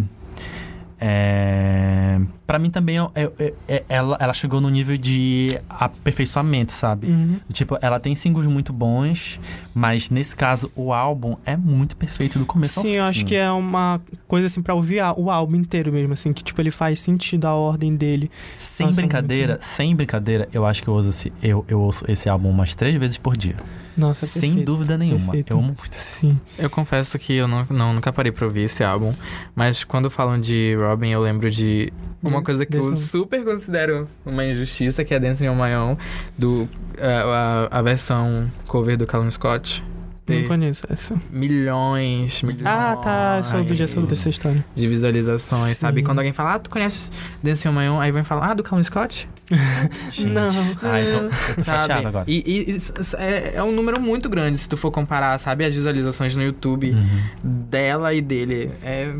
É, 0.99 2.19
Pra 2.47 2.57
mim 2.57 2.69
também, 2.71 2.97
é- 2.97 3.09
é- 3.37 3.53
é- 3.67 3.83
ela, 3.89 4.15
ela 4.21 4.33
chegou 4.33 4.61
no 4.61 4.69
nível 4.69 4.95
de 4.97 5.59
aperfeiçoamento, 5.69 6.71
sabe? 6.71 7.07
Uhum. 7.07 7.39
Tipo, 7.51 7.77
ela 7.81 7.99
tem 7.99 8.15
singles 8.15 8.47
muito 8.47 8.71
bons, 8.71 9.39
mas 9.75 10.09
nesse 10.09 10.35
caso, 10.35 10.71
o 10.75 10.93
álbum 10.93 11.35
é 11.45 11.57
muito 11.57 11.97
perfeito 11.97 12.39
do 12.39 12.45
começo 12.45 12.79
ao 12.79 12.85
Sim, 12.85 12.93
eu 12.93 13.03
acho 13.03 13.19
fim. 13.19 13.25
que 13.25 13.35
é 13.35 13.51
uma 13.51 13.99
coisa 14.27 14.47
assim 14.47 14.61
pra 14.61 14.73
ouvir 14.73 15.01
a- 15.01 15.13
o 15.13 15.29
álbum 15.29 15.57
inteiro 15.57 15.91
mesmo, 15.91 16.13
assim, 16.13 16.31
que 16.31 16.43
tipo 16.43 16.61
ele 16.61 16.71
faz 16.71 16.99
sentido 17.01 17.45
a 17.45 17.53
ordem 17.53 17.95
dele. 17.95 18.31
Sem 18.53 18.87
Nossa, 18.87 19.01
brincadeira, 19.01 19.53
muito 19.53 19.65
sem 19.65 19.95
brincadeira, 19.95 20.47
eu 20.53 20.65
acho 20.65 20.81
que 20.81 20.87
eu 20.87 20.93
ouço, 20.93 21.09
esse, 21.09 21.33
eu, 21.43 21.65
eu 21.67 21.81
ouço 21.81 22.05
esse 22.07 22.29
álbum 22.29 22.49
umas 22.49 22.73
três 22.73 22.95
vezes 22.95 23.17
por 23.17 23.35
dia. 23.35 23.55
Nossa, 23.97 24.25
é 24.25 24.27
sem 24.27 24.41
perfeito, 24.51 24.65
dúvida 24.65 24.97
nenhuma. 24.97 25.19
perfeito. 25.31 25.51
Eu 25.53 25.57
amo 25.57 25.67
muito 25.67 25.93
esse 25.93 26.19
Sim. 26.19 26.39
Eu 26.57 26.69
confesso 26.69 27.17
que 27.17 27.33
eu 27.33 27.47
não, 27.47 27.65
não- 27.69 27.93
nunca 27.93 28.13
parei 28.13 28.31
pra 28.31 28.45
ouvir 28.45 28.61
esse 28.65 28.83
álbum, 28.83 29.11
mas 29.55 29.83
quando 29.83 30.09
falam 30.09 30.39
de 30.39 30.75
Robin, 30.75 31.09
eu 31.09 31.19
lembro 31.19 31.49
de 31.49 31.91
uma 32.21 32.36
De- 32.39 32.45
coisa 32.45 32.65
que 32.65 32.75
eu 32.77 32.95
super 32.95 33.43
considero 33.43 34.07
uma 34.25 34.45
injustiça, 34.45 35.03
que 35.03 35.13
é 35.13 35.19
Dancing 35.19 35.47
on 35.49 35.55
My 35.55 35.73
Own, 35.75 35.97
do, 36.37 36.67
a, 36.99 37.67
a, 37.73 37.79
a 37.79 37.81
versão 37.81 38.49
cover 38.67 38.97
do 38.97 39.05
Callum 39.07 39.29
Scott. 39.31 39.83
Não 40.29 40.43
conheço 40.43 40.83
essa. 40.89 41.15
milhões, 41.31 42.41
milhões 42.41 42.61
Ah, 42.65 42.97
tá. 43.01 43.41
Já 43.41 43.87
soube 43.87 44.07
dessa 44.09 44.29
história. 44.29 44.65
de 44.75 44.85
visualizações, 44.85 45.77
sabe? 45.77 46.01
Sim. 46.01 46.05
Quando 46.05 46.19
alguém 46.19 46.33
fala, 46.33 46.55
ah, 46.55 46.59
tu 46.59 46.69
conheces 46.69 47.09
Dancing 47.41 47.69
on 47.69 47.71
My 47.71 47.87
Own, 47.87 48.01
aí 48.01 48.11
vem 48.11 48.25
falar, 48.25 48.51
ah, 48.51 48.53
do 48.53 48.61
Callum 48.61 48.83
Scott? 48.83 49.29
Gente. 50.11 50.27
Não. 50.27 50.49
Ah, 50.83 50.99
então 50.99 51.21
eu 51.23 51.29
tô 51.55 51.63
Sabe? 51.63 51.77
chateado 51.81 52.07
agora. 52.09 52.25
E, 52.27 52.43
e- 52.45 52.71
e 52.75 52.81
é, 53.17 53.51
é 53.55 53.63
um 53.63 53.71
número 53.71 54.01
muito 54.01 54.27
grande 54.29 54.57
se 54.57 54.67
tu 54.67 54.75
for 54.75 54.91
comparar, 54.91 55.39
sabe? 55.39 55.63
As 55.63 55.73
visualizações 55.73 56.35
no 56.35 56.43
YouTube 56.43 56.91
Uhum. 56.91 57.21
dela 57.69 58.13
e 58.13 58.19
dele. 58.21 58.69
É, 58.83 59.13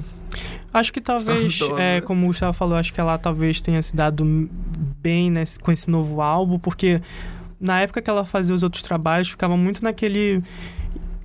Acho 0.73 0.91
que 0.93 1.01
talvez, 1.01 1.59
é, 1.77 2.01
como 2.01 2.25
o 2.25 2.27
Gustavo 2.27 2.53
falou, 2.53 2.77
acho 2.77 2.93
que 2.93 2.99
ela 2.99 3.17
talvez 3.17 3.61
tenha 3.61 3.81
se 3.81 3.95
dado 3.95 4.23
bem 5.01 5.31
nesse- 5.31 5.59
com 5.59 5.71
esse 5.71 5.89
novo 5.89 6.21
álbum, 6.21 6.59
porque 6.59 7.01
na 7.59 7.79
época 7.81 8.01
que 8.01 8.09
ela 8.09 8.25
fazia 8.25 8.53
os 8.53 8.63
outros 8.63 8.83
trabalhos, 8.83 9.29
ficava 9.29 9.55
muito 9.57 9.83
naquele 9.83 10.43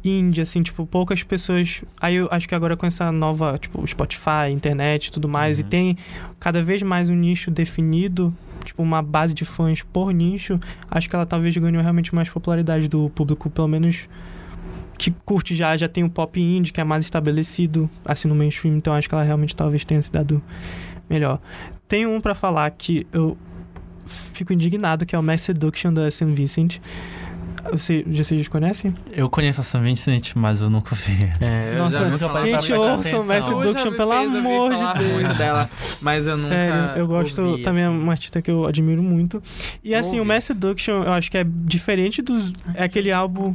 indie, 0.04 0.40
assim, 0.42 0.62
tipo, 0.62 0.84
poucas 0.86 1.22
pessoas. 1.22 1.82
Aí 2.00 2.16
eu 2.16 2.28
acho 2.30 2.48
que 2.48 2.54
agora 2.54 2.76
com 2.76 2.86
essa 2.86 3.12
nova, 3.12 3.56
tipo, 3.58 3.86
Spotify, 3.86 4.50
internet 4.52 5.06
e 5.06 5.12
tudo 5.12 5.28
mais, 5.28 5.58
e 5.58 5.62
Uhum. 5.62 5.68
tem 5.68 5.96
cada 6.40 6.62
vez 6.62 6.82
mais 6.82 7.08
um 7.08 7.14
nicho 7.14 7.50
definido. 7.50 8.34
Tipo, 8.64 8.82
uma 8.82 9.02
base 9.02 9.34
de 9.34 9.44
fãs 9.44 9.82
por 9.82 10.12
nicho. 10.12 10.58
Acho 10.90 11.08
que 11.10 11.16
ela 11.16 11.26
talvez 11.26 11.56
ganhou 11.56 11.82
realmente 11.82 12.14
mais 12.14 12.28
popularidade 12.30 12.86
do 12.88 13.10
público, 13.10 13.50
pelo 13.50 13.66
menos 13.68 14.08
que 15.02 15.10
curte 15.24 15.52
já, 15.56 15.76
já 15.76 15.88
tem 15.88 16.04
o 16.04 16.08
pop 16.08 16.40
indie, 16.40 16.72
que 16.72 16.80
é 16.80 16.84
mais 16.84 17.02
estabelecido, 17.02 17.90
assim, 18.04 18.28
no 18.28 18.36
mainstream. 18.36 18.76
Então 18.76 18.92
acho 18.94 19.08
que 19.08 19.14
ela 19.16 19.24
realmente 19.24 19.54
talvez 19.56 19.84
tenha 19.84 20.00
se 20.00 20.12
dado 20.12 20.40
melhor. 21.10 21.40
Tem 21.88 22.06
um 22.06 22.20
pra 22.20 22.36
falar 22.36 22.70
que 22.70 23.04
eu 23.12 23.36
fico 24.32 24.52
indignado, 24.52 25.04
que 25.04 25.16
é 25.16 25.18
o 25.18 25.22
Mass 25.22 25.42
Seduction 25.42 25.92
da 25.92 26.08
St. 26.08 26.24
Vincent. 26.26 26.78
Você, 27.72 28.04
já 28.08 28.22
vocês 28.24 28.46
conhecem? 28.46 28.94
Eu 29.12 29.28
conheço 29.28 29.60
a 29.60 29.64
São 29.64 29.82
Vincent, 29.82 30.32
mas 30.36 30.60
eu 30.60 30.70
nunca 30.70 30.94
vi. 30.94 31.18
é, 31.40 31.74
eu 31.74 31.78
Nossa, 31.78 31.94
já 31.94 31.98
ouvi 32.00 32.10
nunca 32.12 32.28
parei 32.28 32.52
Gente, 32.60 32.72
ouçam. 32.72 33.24
Mass 33.24 33.44
Seduction, 33.44 33.92
pelo 33.94 34.12
amor 34.12 34.70
falar 34.72 34.98
de 34.98 35.04
muito 35.04 35.22
Deus. 35.24 35.36
dela, 35.38 35.70
mas 36.00 36.26
eu 36.28 36.36
nunca 36.36 36.48
Sério, 36.48 36.96
eu 36.96 37.06
gosto. 37.08 37.40
ouvi, 37.42 37.62
também 37.62 37.82
é 37.82 37.86
assim. 37.86 37.96
uma 37.98 38.12
artista 38.12 38.40
que 38.42 38.50
eu 38.50 38.66
admiro 38.66 39.02
muito. 39.02 39.42
E 39.82 39.94
assim, 39.96 40.16
o 40.16 40.18
Ouve. 40.20 40.28
Mass 40.28 40.44
Seduction, 40.44 41.02
eu 41.04 41.12
acho 41.12 41.28
que 41.30 41.38
é 41.38 41.44
diferente 41.44 42.22
dos. 42.22 42.52
É 42.74 42.84
aquele 42.84 43.10
álbum. 43.12 43.54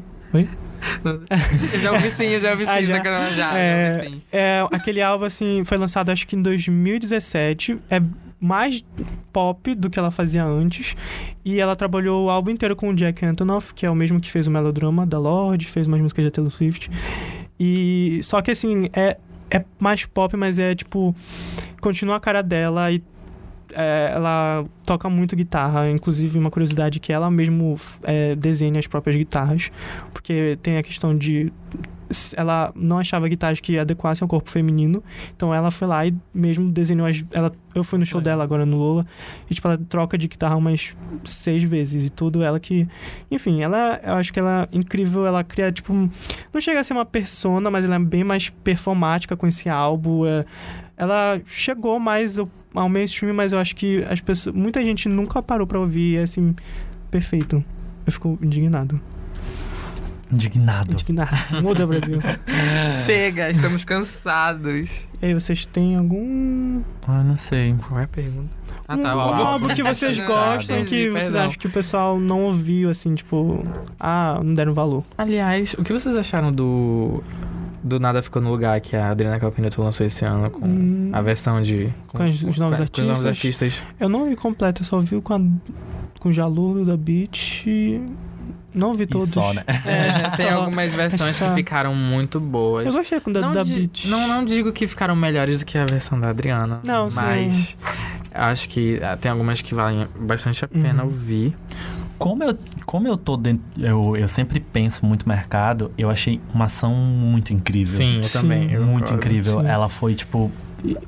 Eu 1.74 1.80
já 1.80 1.92
ouvi 1.92 2.10
sim, 2.12 2.26
eu 2.26 2.40
já 2.40 2.52
ouvi 2.52 2.64
sim, 2.64 2.70
Ah, 2.70 2.82
já? 2.82 2.98
não- 3.04 3.34
já, 3.36 3.58
É, 3.58 3.90
já 3.92 3.98
ouvi 4.06 4.10
sim. 4.16 4.22
É, 4.32 4.68
aquele 4.72 5.02
álbum, 5.02 5.26
assim, 5.26 5.64
foi 5.66 5.78
lançado 5.78 6.10
acho 6.10 6.28
que 6.28 6.36
em 6.36 6.42
2017. 6.42 7.78
É 7.90 8.02
mais 8.40 8.86
pop 9.34 9.74
do 9.74 9.90
que 9.90 9.98
ela 9.98 10.12
fazia 10.12 10.46
antes. 10.46 10.96
E 11.44 11.60
ela 11.60 11.76
trabalhou 11.76 12.26
o 12.26 12.30
álbum 12.30 12.52
inteiro 12.52 12.76
com 12.76 12.90
o 12.90 12.94
Jack 12.94 13.26
Antonoff, 13.26 13.74
que 13.74 13.86
é 13.86 13.90
o 13.90 13.96
mesmo 13.96 14.20
que 14.22 14.30
fez 14.30 14.46
o 14.48 14.52
melodrama 14.52 15.06
da 15.08 15.18
Lorde, 15.18 15.66
fez 15.66 15.88
umas 15.88 16.00
músicas 16.00 16.26
da 16.26 16.32
Taylor 16.32 16.52
Swift. 16.52 16.90
E. 17.60 18.20
Só 18.24 18.42
que 18.42 18.52
assim, 18.52 18.90
é, 18.94 19.18
é 19.50 19.64
mais 19.80 20.06
pop, 20.06 20.36
mas 20.38 20.60
é 20.60 20.76
tipo. 20.76 21.16
Continua 21.82 22.18
a 22.18 22.20
cara 22.20 22.42
dela 22.44 22.92
e. 22.92 23.02
é, 23.74 24.12
ela 24.14 24.66
toca 24.86 25.10
muito 25.10 25.36
guitarra, 25.36 25.90
inclusive 25.90 26.38
uma 26.38 26.50
curiosidade 26.50 27.00
que 27.00 27.12
ela 27.12 27.30
mesmo 27.30 27.76
é, 28.04 28.36
desenha 28.36 28.80
as 28.80 28.88
próprias 28.88 29.16
guitarras, 29.16 29.72
porque 30.14 30.58
tem 30.62 30.78
a 30.78 30.84
questão 30.84 31.18
de 31.18 31.52
ela 32.36 32.72
não 32.76 32.98
achava 32.98 33.28
guitarras 33.28 33.60
que 33.60 33.78
adequassem 33.78 34.24
ao 34.24 34.30
corpo 34.30 34.50
feminino. 34.50 35.04
Então 35.36 35.54
ela 35.54 35.72
foi 35.72 35.88
lá 35.88 36.06
e 36.06 36.16
mesmo 36.34 36.72
desenhou 36.72 37.06
as. 37.06 37.24
Ela, 37.32 37.52
eu 37.76 37.84
fui 37.84 38.00
no 38.00 38.06
show 38.06 38.22
dela 38.22 38.44
agora 38.44 38.66
no 38.66 38.78
Lola. 38.78 39.06
E 39.50 39.54
tipo, 39.54 39.68
ela 39.68 39.78
troca 39.78 40.18
de 40.18 40.28
guitarra 40.28 40.56
umas 40.56 40.96
seis 41.26 41.64
vezes. 41.64 42.08
E 42.08 42.10
tudo 42.10 42.42
ela 42.42 42.60
que. 42.60 42.88
Enfim, 43.30 43.62
ela. 43.62 44.00
Eu 44.04 44.14
acho 44.14 44.32
que 44.32 44.40
ela 44.40 44.68
é 44.72 44.78
incrível. 44.78 45.26
Ela 45.26 45.44
cria, 45.44 45.72
tipo. 45.72 45.94
Não 45.94 46.62
chega 46.62 46.80
a 46.80 46.84
ser 46.84 46.94
uma 46.94 47.06
persona, 47.06 47.70
mas 47.70 47.84
ela 47.84 47.96
é 47.96 48.00
bem 48.00 48.24
mais 48.24 48.50
performática 48.50 49.36
com 49.36 49.48
esse 49.48 49.70
álbum. 49.70 50.26
é- 50.26 50.46
ela 51.00 51.40
chegou 51.46 52.00
mais 52.00 52.40
ao, 52.78 52.90
mainstream, 52.90 53.34
mas 53.34 53.52
eu 53.52 53.60
acho 53.60 53.76
que 53.76 54.04
as 54.10 54.22
pessoas. 54.22 54.56
Muita 54.56 54.84
gente 54.84 55.08
nunca 55.10 55.42
parou 55.42 55.68
pra 55.68 55.80
ouvir. 55.80 56.14
E 56.14 56.18
é 56.18 56.24
assim. 56.24 56.56
Perfeito. 57.10 57.64
Eu 58.06 58.12
fico 58.12 58.38
indignado. 58.42 59.00
Indignado. 60.32 60.92
Indignado. 60.92 61.62
Muda, 61.62 61.88
Brasil. 61.88 62.20
Chega, 63.06 63.50
estamos 63.50 63.86
cansados. 63.86 65.06
E 65.22 65.26
aí, 65.26 65.34
vocês 65.34 65.66
têm 65.66 65.96
algum. 65.96 66.82
Ah, 67.08 67.24
não 67.24 67.36
sei. 67.36 67.76
Qual 67.88 68.00
é 68.00 68.04
a 68.04 68.08
pergunta? 68.08 68.50
Ah, 68.88 68.96
um, 68.96 69.02
tá, 69.02 69.16
um 69.16 69.18
o 69.18 69.22
álbum. 69.22 69.44
álbum 69.44 69.68
que 69.70 69.84
vocês 69.84 70.18
gostam, 70.26 70.86
que 70.86 71.10
vocês 71.10 71.36
acham 71.36 71.58
que 71.58 71.68
o 71.68 71.72
pessoal 71.72 72.20
não 72.20 72.44
ouviu, 72.44 72.90
assim, 72.90 73.16
tipo. 73.16 73.66
Ah, 74.00 74.40
não 74.44 74.54
deram 74.54 74.74
valor. 74.74 75.04
Aliás, 75.18 75.74
o 75.74 75.84
que 75.84 75.94
vocês 75.94 76.16
acharam 76.16 76.52
do. 76.52 77.24
Do 77.84 78.00
Nada 78.00 78.22
Ficou 78.22 78.42
no 78.42 78.50
Lugar 78.50 78.80
que 78.82 78.96
a 78.96 79.10
Adriana 79.12 79.40
Calpineto 79.40 79.82
lançou 79.82 80.06
esse 80.06 80.26
ano 80.26 80.50
com 80.50 80.66
Hum. 80.66 81.10
a 81.14 81.22
versão 81.22 81.62
de. 81.62 81.94
Com 82.08 82.28
os- 82.28 82.44
os 82.44 82.58
novos 82.58 82.78
com 82.90 83.02
os 83.02 83.08
novos 83.08 83.26
artistas? 83.26 83.74
artistas. 83.74 83.84
Eu 84.00 84.10
não 84.10 84.22
ouvi 84.22 84.36
completo, 84.36 84.82
eu 84.82 84.86
só 84.86 84.96
ouvi 84.98 85.20
com, 85.22 85.34
a, 85.34 85.40
com 86.20 86.30
o 86.30 86.34
Jaludo 86.34 86.84
da 86.86 86.98
Beat 86.98 87.66
e. 87.68 88.02
Não 88.74 88.94
E 89.00 89.08
todos. 89.08 89.30
só, 89.30 89.54
né? 89.54 89.64
É, 89.86 90.30
Tem 90.38 90.50
só. 90.52 90.58
algumas 90.60 90.94
versões 90.94 91.38
que 91.40 91.44
só. 91.46 91.54
ficaram 91.56 91.96
muito 91.96 92.40
boas. 92.40 92.86
Eu 92.86 92.94
gostei 92.94 93.20
com 93.20 93.32
o 93.32 93.34
da, 93.34 93.42
não, 93.42 93.52
da 93.54 93.64
Beat. 93.64 94.06
não, 94.06 94.28
não 94.28 94.46
digo 94.46 94.72
que 94.72 94.86
ficaram 94.88 95.16
melhores 95.16 95.60
do 95.60 95.66
que 95.66 95.78
a 95.80 95.86
versão 95.86 96.20
da 96.20 96.30
Adriana. 96.30 96.80
Não, 96.84 97.10
sim. 97.10 97.16
Mas 97.18 97.78
acho 98.32 98.70
que 98.70 99.00
ah, 99.02 99.18
tem 99.18 99.32
algumas 99.32 99.62
que 99.62 99.74
valem 99.74 100.08
bastante 100.20 100.64
a 100.64 100.68
pena 100.68 101.02
Uhum. 101.04 101.10
ouvir. 101.10 101.56
Como 102.18 102.44
eu, 102.44 102.58
como 102.86 103.08
eu 103.08 103.16
tô 103.18 103.38
dentro. 103.38 103.64
Eu, 103.78 104.16
eu 104.18 104.28
sempre 104.28 104.60
penso 104.60 105.06
muito 105.06 105.28
mercado, 105.28 105.92
eu 105.98 106.10
achei 106.10 106.40
uma 106.54 106.66
ação 106.66 106.94
muito 106.94 107.54
incrível. 107.54 107.98
Sim, 107.98 108.18
eu 108.18 108.24
Sim. 108.24 108.34
também. 108.40 108.72
eu 108.72 108.82
muito 108.86 109.06
concordo. 109.06 109.14
incrível. 109.26 109.62
sim. 109.62 109.68
Ela 109.68 109.88
foi, 109.90 110.16
tipo, 110.16 110.52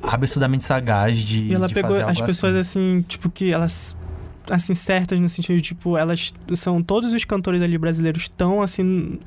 absurdamente 0.03 0.63
sagaz 0.63 1.17
de. 1.17 1.45
E 1.45 1.53
ela 1.53 1.67
de 1.67 1.73
pegou 1.73 1.91
fazer 1.91 2.03
as 2.03 2.21
pessoas 2.21 2.55
assim. 2.55 2.97
assim. 2.97 3.05
tipo, 3.07 3.29
que 3.29 3.51
elas. 3.51 3.95
Assim, 4.49 4.73
certas 4.73 5.19
no 5.19 5.29
sentido 5.29 5.55
de, 5.57 5.61
tipo, 5.61 5.95
elas 5.97 6.33
são. 6.55 6.81
Todos 6.81 7.13
os 7.13 7.23
cantores 7.25 7.61
ali 7.61 7.77
brasileiros 7.77 8.23
estão, 8.23 8.61
assim. 8.61 9.19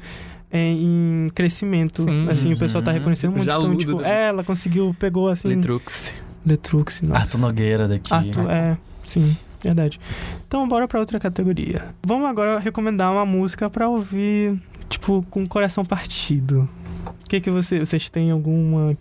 é, 0.51 0.59
em 0.73 1.29
crescimento. 1.35 2.03
Sim. 2.05 2.29
Assim, 2.29 2.53
o 2.53 2.59
pessoal 2.59 2.83
tá 2.83 2.91
Uhum. 2.91 2.99
reconhecendo 2.99 3.31
muito. 3.31 3.43
Então, 3.45 3.61
Jaludo 3.61 3.77
tipo, 3.79 4.03
é, 4.03 4.27
ela 4.27 4.45
conseguiu, 4.45 4.95
pegou 4.99 5.29
assim. 5.29 5.49
Letrux. 5.49 6.13
Letrux, 6.45 7.01
nossa. 7.03 7.21
Arthur 7.23 7.39
Nogueira 7.39 7.89
daqui. 7.89 8.13
Arthur, 8.13 8.51
é, 8.51 8.77
sim, 9.07 9.37
verdade. 9.63 10.01
Então, 10.47 10.67
bora 10.67 10.87
pra 10.89 11.01
outra 11.01 11.19
categoria. 11.19 11.95
Vamos 12.07 12.29
agora 12.29 12.59
recomendar 12.59 13.13
uma 13.13 13.25
música 13.25 13.71
pra 13.71 13.89
ouvir, 13.89 14.61
tipo, 14.89 15.25
com 15.31 15.43
o 15.43 15.49
coração 15.49 15.85
partido. 15.85 16.69
O 17.07 17.29
que 17.29 17.41
que 17.41 17.51
você, 17.51 17.81
vocês 17.81 18.11
têm 18.11 18.31
alguma 18.31 18.97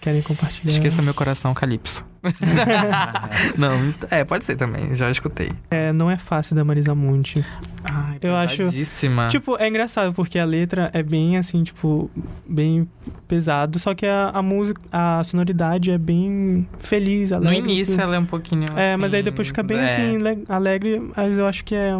querem 0.00 0.22
compartilhar? 0.22 0.72
Esqueça 0.72 1.02
meu 1.02 1.14
coração, 1.14 1.52
Calypso. 1.52 2.04
não, 3.56 3.70
é, 4.10 4.24
pode 4.24 4.44
ser 4.44 4.56
também. 4.56 4.94
Já 4.94 5.10
escutei. 5.10 5.50
É, 5.70 5.92
não 5.92 6.10
é 6.10 6.16
fácil 6.16 6.54
da 6.56 6.64
Marisa 6.64 6.94
Monte. 6.94 7.44
Ai, 7.84 8.18
Eu 8.22 8.34
acho-. 8.36 8.70
Tipo, 9.30 9.56
é 9.58 9.68
engraçado 9.68 10.12
porque 10.12 10.38
a 10.38 10.44
letra 10.44 10.90
é 10.92 11.02
bem 11.02 11.36
assim, 11.36 11.62
tipo, 11.62 12.10
bem 12.48 12.88
pesado, 13.26 13.78
só 13.78 13.94
que 13.94 14.06
a, 14.06 14.30
a 14.30 14.42
música, 14.42 14.80
a 14.90 15.22
sonoridade 15.24 15.90
é 15.90 15.98
bem 15.98 16.66
feliz, 16.78 17.30
no 17.30 17.36
alegre. 17.36 17.58
início 17.58 18.00
ela 18.00 18.16
é 18.16 18.18
um 18.18 18.24
pouquinho 18.24 18.64
É, 18.76 18.92
assim, 18.92 19.00
mas 19.00 19.14
aí 19.14 19.22
depois 19.22 19.48
fica 19.48 19.62
bem 19.62 19.78
é. 19.78 19.84
assim, 19.86 20.18
le- 20.18 20.44
alegre, 20.48 21.00
mas 21.16 21.36
eu 21.36 21.46
acho 21.46 21.64
que 21.64 21.74
é 21.74 21.92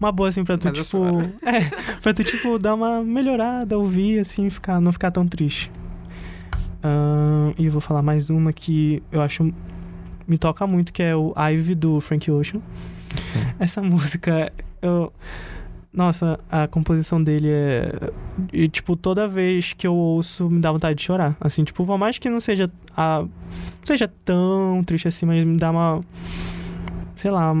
uma 0.00 0.12
boa 0.12 0.28
assim 0.28 0.44
pra 0.44 0.58
tu, 0.58 0.68
Mas 0.68 0.76
tipo. 0.78 0.98
É, 1.44 1.60
pra 2.00 2.12
tu, 2.12 2.24
tipo, 2.24 2.58
dar 2.58 2.74
uma 2.74 3.02
melhorada, 3.02 3.78
ouvir, 3.78 4.18
assim, 4.18 4.50
ficar, 4.50 4.80
não 4.80 4.92
ficar 4.92 5.10
tão 5.10 5.26
triste. 5.26 5.70
Ahn, 6.84 7.54
e 7.56 7.66
vou 7.70 7.80
falar 7.80 8.02
mais 8.02 8.28
uma 8.28 8.52
que 8.52 9.02
eu 9.10 9.22
acho. 9.22 9.50
Me 10.26 10.36
toca 10.36 10.66
muito, 10.66 10.92
que 10.92 11.02
é 11.02 11.16
o 11.16 11.34
Ivy 11.36 11.74
do 11.74 12.00
Frank 12.00 12.30
Ocean. 12.30 12.60
Sim. 13.22 13.40
Essa 13.58 13.80
música, 13.82 14.52
eu. 14.82 15.10
Nossa, 15.90 16.40
a 16.50 16.66
composição 16.66 17.22
dele 17.22 17.48
é. 17.50 18.10
E, 18.52 18.68
tipo, 18.68 18.96
toda 18.96 19.26
vez 19.26 19.72
que 19.72 19.86
eu 19.86 19.94
ouço, 19.94 20.50
me 20.50 20.60
dá 20.60 20.70
vontade 20.70 20.98
de 20.98 21.04
chorar. 21.04 21.36
Assim, 21.40 21.64
tipo, 21.64 21.86
por 21.86 21.98
mais 21.98 22.18
que 22.18 22.28
não 22.28 22.40
seja. 22.40 22.70
A... 22.94 23.20
Não 23.20 23.86
seja 23.86 24.08
tão 24.24 24.82
triste 24.84 25.08
assim, 25.08 25.24
mas 25.24 25.42
me 25.42 25.56
dá 25.56 25.70
uma. 25.70 26.02
Sei 27.24 27.30
lá. 27.30 27.54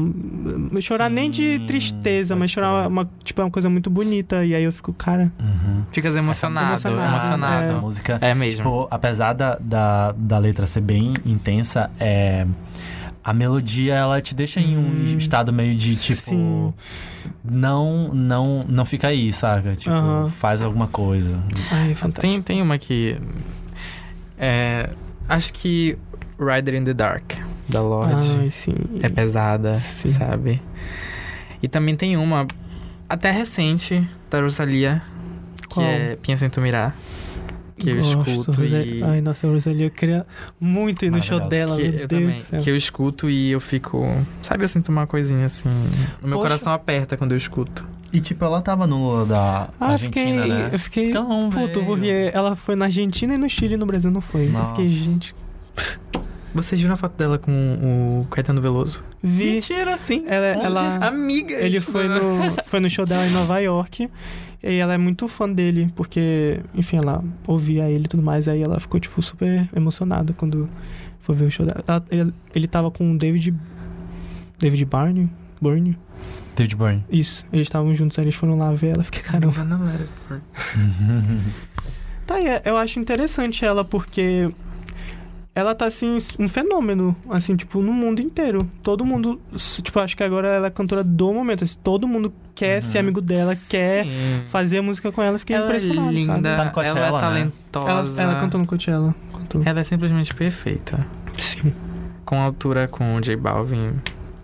Chorar 0.82 1.08
nem 1.08 1.30
de 1.30 1.56
Sim, 1.58 1.64
tristeza, 1.66 2.34
pode 2.34 2.40
mas 2.40 2.50
chorar 2.50 2.86
uma, 2.86 3.08
tipo, 3.24 3.40
é 3.40 3.44
uma 3.44 3.50
coisa 3.50 3.70
muito 3.70 3.88
bonita. 3.88 4.44
E 4.44 4.54
aí 4.54 4.62
eu 4.62 4.70
fico, 4.70 4.92
cara. 4.92 5.32
Uhum. 5.40 5.84
Ficas 5.90 6.14
emocionado, 6.14 6.66
Emocionado, 6.72 7.08
emocionado. 7.08 7.62
Essa 7.62 7.80
música. 7.80 8.18
É 8.20 8.34
mesmo. 8.34 8.58
Tipo, 8.58 8.86
apesar 8.90 9.32
da, 9.32 9.56
da, 9.58 10.12
da 10.12 10.36
letra 10.38 10.66
ser 10.66 10.82
bem 10.82 11.14
intensa, 11.24 11.90
é. 11.98 12.46
A 13.24 13.32
melodia, 13.32 13.94
ela 13.94 14.20
te 14.20 14.34
deixa 14.34 14.60
em 14.60 14.76
um 14.76 14.82
Hum, 14.82 15.16
estado 15.16 15.50
meio 15.50 15.74
de, 15.74 15.96
tipo... 15.96 16.30
sim. 16.30 16.74
Não, 17.42 18.12
não, 18.12 18.60
não 18.68 18.84
fica 18.84 19.08
aí, 19.08 19.32
saca? 19.32 19.74
Tipo, 19.74 19.94
Aham. 19.94 20.26
faz 20.26 20.60
alguma 20.60 20.88
coisa. 20.88 21.42
Ai, 21.72 21.92
é 21.92 21.94
fantástico. 21.94 22.20
Tem, 22.20 22.42
tem 22.42 22.60
uma 22.60 22.76
que. 22.76 23.16
É, 24.38 24.90
acho 25.26 25.54
que 25.54 25.96
Rider 26.38 26.74
in 26.74 26.84
the 26.84 26.94
Dark, 26.94 27.32
da 27.68 27.80
Lorde. 27.80 28.38
Ai, 28.38 28.50
sim. 28.50 28.74
É 29.02 29.08
pesada, 29.08 29.74
Sim. 29.74 30.10
sabe? 30.10 30.60
E 31.62 31.68
também 31.68 31.96
tem 31.96 32.16
uma 32.16 32.46
até 33.08 33.30
recente 33.30 34.08
da 34.30 34.40
Rosalia, 34.40 35.02
que 35.62 35.74
Qual? 35.74 35.86
é 35.86 36.16
Pensa 36.16 36.46
em 36.46 36.50
Tu 36.50 36.60
Mirar. 36.60 36.94
Que 37.76 37.90
eu 37.90 37.96
Gosto, 37.96 38.30
escuto 38.30 38.60
Rosa- 38.60 38.82
e. 38.82 39.02
Ai, 39.02 39.20
nossa, 39.20 39.46
a 39.46 39.50
Rosalia, 39.50 39.86
eu 39.86 39.90
queria 39.90 40.24
muito 40.60 41.04
ir 41.04 41.10
no 41.10 41.20
show 41.20 41.40
dela, 41.40 41.74
que 41.76 41.82
meu 41.82 41.90
eu 41.92 42.06
Deus 42.06 42.08
também, 42.08 42.26
do 42.36 42.40
céu. 42.40 42.60
que 42.60 42.70
eu 42.70 42.76
escuto 42.76 43.28
e 43.28 43.50
eu 43.50 43.58
fico. 43.60 44.06
Sabe, 44.42 44.62
eu 44.64 44.68
sinto 44.68 44.90
uma 44.90 45.08
coisinha 45.08 45.46
assim. 45.46 45.68
O 46.22 46.26
meu 46.28 46.38
Poxa. 46.38 46.48
coração 46.50 46.72
aperta 46.72 47.16
quando 47.16 47.32
eu 47.32 47.38
escuto. 47.38 47.84
E, 48.12 48.20
tipo, 48.20 48.44
ela 48.44 48.62
tava 48.62 48.86
no 48.86 48.96
Lula 48.98 49.26
da 49.26 49.68
Ah, 49.80 49.86
eu 49.86 49.92
Argentina, 49.92 50.42
fiquei, 50.42 50.48
né? 50.48 50.70
eu 50.72 50.78
fiquei 50.78 51.10
Ela 51.10 51.28
não 51.28 51.50
puto, 51.50 51.82
porque 51.84 52.30
ela 52.32 52.54
foi 52.54 52.76
na 52.76 52.84
Argentina 52.84 53.34
e 53.34 53.38
no 53.38 53.48
Chile 53.50 53.74
e 53.74 53.76
no 53.76 53.86
Brasil 53.86 54.08
não 54.08 54.20
foi. 54.20 54.42
Eu 54.42 54.66
fiquei, 54.68 54.84
Nossa. 54.84 54.86
gente, 54.88 55.34
Vocês 56.54 56.80
viram 56.80 56.94
a 56.94 56.96
foto 56.96 57.16
dela 57.16 57.36
com 57.36 57.50
o 58.22 58.26
Caetano 58.28 58.60
Veloso? 58.60 59.02
vi. 59.22 59.54
Mentira, 59.54 59.98
sim. 59.98 60.24
Ela, 60.28 60.56
Onde? 60.56 60.66
ela, 60.66 61.06
Amiga. 61.08 61.54
ele 61.56 61.80
foi 61.80 62.06
no, 62.08 62.22
foi 62.66 62.78
no 62.78 62.88
show 62.88 63.04
dela 63.04 63.26
em 63.26 63.30
Nova 63.30 63.58
York. 63.58 64.08
E 64.62 64.74
ela 64.76 64.94
é 64.94 64.98
muito 64.98 65.26
fã 65.28 65.48
dele, 65.50 65.90
porque, 65.96 66.60
enfim, 66.74 66.96
ela 66.98 67.22
ouvia 67.46 67.90
ele 67.90 68.04
e 68.04 68.08
tudo 68.08 68.22
mais. 68.22 68.46
Aí 68.48 68.62
ela 68.62 68.78
ficou, 68.78 68.98
tipo, 69.00 69.20
super 69.20 69.68
emocionada 69.74 70.32
quando 70.32 70.70
foi 71.20 71.34
ver 71.34 71.44
o 71.46 71.50
show 71.50 71.66
dela. 71.66 71.82
Ela- 71.86 72.04
ele, 72.10 72.34
ele 72.54 72.68
tava 72.68 72.90
com 72.90 73.12
o 73.12 73.18
David. 73.18 73.52
David 74.58 74.84
Barney? 74.84 75.28
Byrne? 75.60 75.98
David 76.54 76.76
Byrne. 76.76 77.04
Isso. 77.10 77.44
Eles 77.52 77.66
estavam 77.66 77.92
juntos, 77.92 78.16
aí 78.18 78.24
eles 78.24 78.34
foram 78.36 78.56
lá 78.56 78.72
ver 78.72 78.94
ela. 78.94 79.02
Fiquei, 79.02 79.22
caramba. 79.22 79.64
Não 79.64 79.88
era. 79.88 80.06
Tá, 82.26 82.40
e 82.40 82.46
é- 82.46 82.62
eu 82.64 82.76
acho 82.78 82.98
interessante 82.98 83.64
ela 83.66 83.84
porque 83.84 84.50
ela 85.54 85.74
tá 85.74 85.86
assim, 85.86 86.18
um 86.38 86.48
fenômeno, 86.48 87.14
assim, 87.30 87.54
tipo, 87.54 87.80
no 87.80 87.92
mundo 87.92 88.20
inteiro. 88.20 88.58
Todo 88.82 89.04
mundo, 89.04 89.40
tipo, 89.82 90.00
acho 90.00 90.16
que 90.16 90.22
agora 90.24 90.48
ela 90.48 90.66
é 90.66 90.70
cantora 90.70 91.04
do 91.04 91.32
momento, 91.32 91.62
assim, 91.64 91.78
todo 91.82 92.08
mundo 92.08 92.32
quer 92.54 92.82
Uhum. 92.82 92.88
ser 92.90 92.98
amigo 92.98 93.20
dela, 93.20 93.54
quer 93.68 94.04
Sim. 94.04 94.42
fazer 94.48 94.78
a 94.78 94.82
música 94.82 95.12
com 95.12 95.22
ela, 95.22 95.38
fiquei 95.38 95.54
ela 95.54 95.66
impressionado, 95.66 96.08
é 96.08 96.12
linda, 96.12 96.32
sabe? 96.32 96.56
Tá 96.56 96.64
no 96.64 96.70
Coachella, 96.72 96.98
ela 96.98 97.08
é 97.08 97.12
né? 97.12 97.20
talentosa. 97.20 98.22
Ela, 98.22 98.32
ela 98.32 98.40
cantou 98.40 98.60
no 98.60 98.66
Coachella. 98.66 99.14
Cantou. 99.32 99.62
Ela 99.64 99.80
é 99.80 99.84
simplesmente 99.84 100.34
perfeita. 100.34 101.06
Sim. 101.36 101.72
Com 102.24 102.40
altura 102.40 102.88
com 102.88 103.16
o 103.16 103.20
J 103.20 103.36
Balvin. 103.36 103.92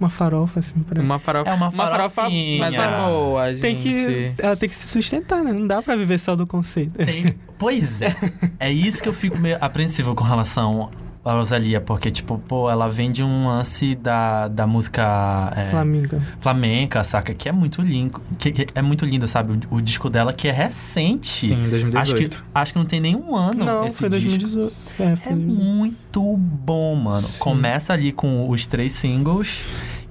Uma 0.01 0.09
farofa, 0.09 0.61
assim, 0.61 0.81
pra... 0.81 1.01
Uma 1.01 1.19
farofa. 1.19 1.51
É 1.51 1.55
uma 1.55 1.71
farofa, 1.71 2.09
farofinha. 2.23 2.59
mas 2.59 2.75
é 2.75 2.97
boa, 2.99 3.53
gente. 3.53 3.61
Tem 3.61 3.77
que... 3.77 4.33
Ela 4.39 4.57
tem 4.57 4.67
que 4.69 4.75
se 4.75 4.89
sustentar, 4.89 5.45
né? 5.45 5.53
Não 5.53 5.67
dá 5.67 5.83
pra 5.83 5.95
viver 5.95 6.19
só 6.19 6.35
do 6.35 6.47
conceito. 6.47 7.05
Tem- 7.05 7.27
Pois 7.59 8.01
é. 8.01 8.17
É 8.59 8.71
isso 8.73 9.03
que 9.03 9.09
eu 9.09 9.13
fico 9.13 9.37
meio 9.39 9.59
apreensivo 9.61 10.15
com 10.15 10.25
relação 10.25 10.91
a 11.23 11.33
Rosalia, 11.33 11.81
porque, 11.81 12.11
tipo, 12.11 12.39
pô, 12.49 12.71
ela 12.71 12.89
vem 12.89 13.11
de 13.13 13.23
um 13.23 13.47
lance 13.47 13.95
da, 13.95 14.49
da 14.49 14.67
música 14.67 15.53
é, 15.55 15.65
Flamenga. 15.71 16.23
flamenca, 16.41 17.05
saca? 17.05 17.35
Que 17.35 17.49
é 17.49 17.53
muito 17.53 17.83
lindo. 17.83 18.21
Que, 18.39 18.51
que 18.51 18.67
é 18.75 18.81
muito 18.81 19.05
linda, 19.05 19.27
sabe? 19.27 19.61
O, 19.71 19.77
o 19.77 19.83
disco 19.83 20.09
dela 20.09 20.33
que 20.33 20.49
é 20.49 20.53
recente. 20.53 21.49
Sim, 21.49 21.69
2018. 21.69 21.97
Acho 21.99 22.15
que, 22.15 22.43
acho 22.55 22.73
que 22.73 22.79
não 22.79 22.87
tem 22.87 23.01
nenhum 23.01 23.37
ano 23.37 23.65
Não, 23.65 23.85
esse 23.87 23.99
foi 23.99 24.09
disco. 24.09 24.39
2018. 24.39 24.73
É, 24.99 25.17
foi 25.17 25.33
É 25.33 25.35
muito 25.37 26.37
bom, 26.39 26.95
mano. 26.95 27.27
Sim. 27.29 27.39
Começa 27.39 27.93
ali 27.93 28.13
com 28.13 28.49
os 28.49 28.67
três 28.67 28.93
singles, 28.93 29.63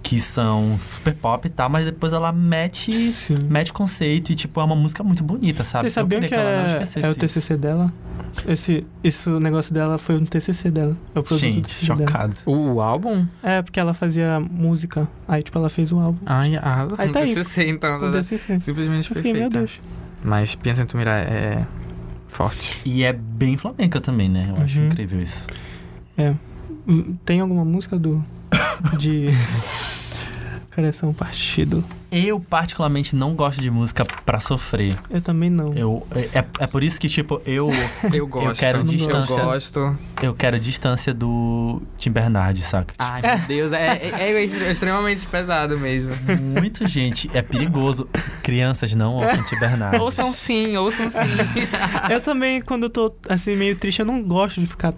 que 0.01 0.19
são 0.19 0.77
super 0.77 1.13
pop 1.13 1.45
e 1.45 1.49
tal, 1.49 1.69
mas 1.69 1.85
depois 1.85 2.13
ela 2.13 2.31
mete, 2.31 3.11
Sim. 3.11 3.35
mete 3.49 3.71
conceito 3.73 4.31
e, 4.31 4.35
tipo, 4.35 4.59
é 4.59 4.63
uma 4.63 4.75
música 4.75 5.03
muito 5.03 5.23
bonita, 5.23 5.63
sabe? 5.63 5.83
Vocês 5.83 5.93
sabiam 5.93 6.19
eu 6.19 6.23
que, 6.23 6.29
queria 6.29 6.43
que, 6.43 6.49
ela 6.49 6.61
não 6.61 6.69
é, 6.69 6.77
é 6.77 7.07
o 7.07 7.11
isso. 7.11 7.19
TCC 7.19 7.57
dela? 7.57 7.93
Esse, 8.47 8.87
esse 9.03 9.29
negócio 9.29 9.73
dela 9.73 9.97
foi 9.97 10.15
um 10.15 10.25
TCC 10.25 10.71
dela. 10.71 10.95
É 11.13 11.19
o 11.19 11.23
produto 11.23 11.39
Gente, 11.39 11.61
TCC 11.63 11.87
dela. 11.87 11.99
chocado. 11.99 12.33
O, 12.45 12.73
o 12.75 12.81
álbum? 12.81 13.25
É, 13.43 13.61
porque 13.61 13.79
ela 13.79 13.93
fazia 13.93 14.39
música. 14.39 15.07
Aí, 15.27 15.43
tipo, 15.43 15.57
ela 15.57 15.69
fez 15.69 15.91
um 15.91 15.99
álbum. 15.99 16.19
Ai, 16.25 16.55
ah, 16.55 16.87
Aí 16.97 17.09
tá 17.09 17.19
aí. 17.19 17.33
TCC, 17.33 17.67
então. 17.69 18.03
Um 18.07 18.11
TCC. 18.11 18.59
Simplesmente 18.61 19.09
Eu 19.11 19.15
fiquei, 19.17 19.33
meu 19.33 19.49
perfeita. 19.49 19.57
Deus. 19.59 19.79
Mas 20.23 20.55
Pensa 20.55 20.83
em 20.83 20.85
Tu 20.85 20.97
Mirar 20.97 21.23
é 21.27 21.65
forte. 22.27 22.79
E 22.85 23.03
é 23.03 23.11
bem 23.13 23.57
flamenca 23.57 23.99
também, 23.99 24.29
né? 24.29 24.53
Eu 24.55 24.63
acho 24.63 24.79
Uhum. 24.79 24.87
incrível 24.87 25.21
isso. 25.21 25.47
Hum, 26.87 27.15
Tem 27.25 27.39
alguma 27.41 27.65
música 27.65 27.97
do... 27.97 28.23
De... 28.97 29.29
Coração 30.73 31.13
Partido? 31.13 31.83
Eu, 32.11 32.39
particularmente, 32.39 33.15
não 33.15 33.35
gosto 33.35 33.61
de 33.61 33.69
música 33.69 34.05
pra 34.25 34.39
sofrer. 34.39 34.95
Eu 35.09 35.21
também 35.21 35.49
não. 35.49 35.73
Eu, 35.73 36.07
é, 36.33 36.43
é 36.59 36.67
por 36.67 36.83
isso 36.83 36.99
que, 36.99 37.09
tipo, 37.09 37.41
eu, 37.45 37.69
Eu 38.13 38.25
gosto. 38.25 38.59
quero 38.59 38.79
Eu 38.79 38.83
distância. 38.83 39.43
gosto. 39.43 39.97
eu 40.21 40.33
quero 40.33 40.59
distância 40.59 41.13
do 41.13 41.81
Tim 41.97 42.11
Bernardes, 42.11 42.65
saca? 42.65 42.93
Ai, 42.97 43.21
meu 43.21 43.37
Deus. 43.47 43.71
É, 43.73 43.97
é- 43.97 44.31
é 44.31 44.71
extremamente 44.71 45.27
pesado 45.27 45.77
mesmo. 45.77 46.13
Muito, 46.59 46.87
gente, 46.87 47.29
é 47.33 47.41
perigoso. 47.41 48.07
Crianças 48.41 48.93
não 48.95 49.15
ouçam 49.15 49.43
Tim 49.43 49.59
Bernardes. 49.59 49.99
ouçam 49.99 50.31
sim, 50.33 50.77
ouçam 50.77 51.09
sim. 51.11 51.17
Eu 52.09 52.21
também, 52.21 52.61
quando 52.61 52.83
eu 52.83 52.89
tô, 52.89 53.13
assim, 53.27 53.55
meio 53.55 53.75
triste, 53.75 53.99
eu 53.99 54.05
não 54.05 54.23
gosto 54.23 54.59
de 54.61 54.65
ficar... 54.67 54.93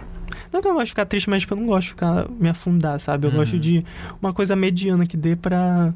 Não 0.52 0.62
que 0.62 0.68
eu 0.68 0.74
gosto 0.74 0.86
de 0.86 0.92
ficar 0.92 1.06
triste, 1.06 1.30
mas 1.30 1.42
tipo, 1.42 1.54
eu 1.54 1.58
não 1.60 1.66
gosto 1.66 1.84
de 1.84 1.90
ficar... 1.90 2.28
Me 2.40 2.50
afundar, 2.50 3.00
sabe? 3.00 3.26
Eu 3.28 3.32
Uhum. 3.32 3.38
gosto 3.38 3.58
de 3.60 3.86
uma 4.22 4.34
coisa 4.34 4.56
mediana 4.56 5.06
que 5.06 5.16
dê 5.18 5.36
pra... 5.36 5.94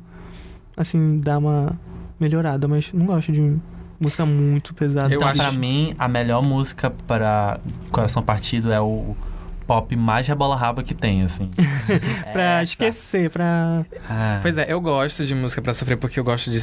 Assim, 0.78 1.20
dar 1.20 1.38
uma 1.39 1.80
melhorada. 2.20 2.68
Mas 2.68 2.91
não 2.93 3.06
gosto 3.06 3.32
de 3.32 3.58
música 3.99 4.26
muito 4.26 4.74
pesada. 4.74 5.08
Eu 5.14 5.18
Então, 5.20 5.28
acho- 5.28 5.41
pra 5.41 5.51
mim, 5.51 5.93
a 5.99 6.08
melhor 6.08 6.41
música 6.41 6.89
para 7.08 7.60
Coração 7.91 8.22
Partido 8.24 8.72
é 8.72 8.80
o 8.80 9.16
pop 9.68 9.95
mais 9.95 10.28
rebola-raba 10.28 10.84
que 10.84 10.93
tem, 10.93 11.24
assim. 11.24 11.49
pra 12.32 12.62
Essa. 12.62 12.64
esquecer, 12.64 13.30
pra... 13.30 13.86
Ah. 14.10 14.39
Pois 14.41 14.58
é, 14.58 14.72
eu 14.72 14.80
gosto 14.80 15.26
de 15.26 15.34
música 15.34 15.62
pra 15.62 15.74
sofrer 15.74 15.97
porque 15.97 16.20
eu 16.20 16.24
gosto 16.24 16.51
de 16.51 16.60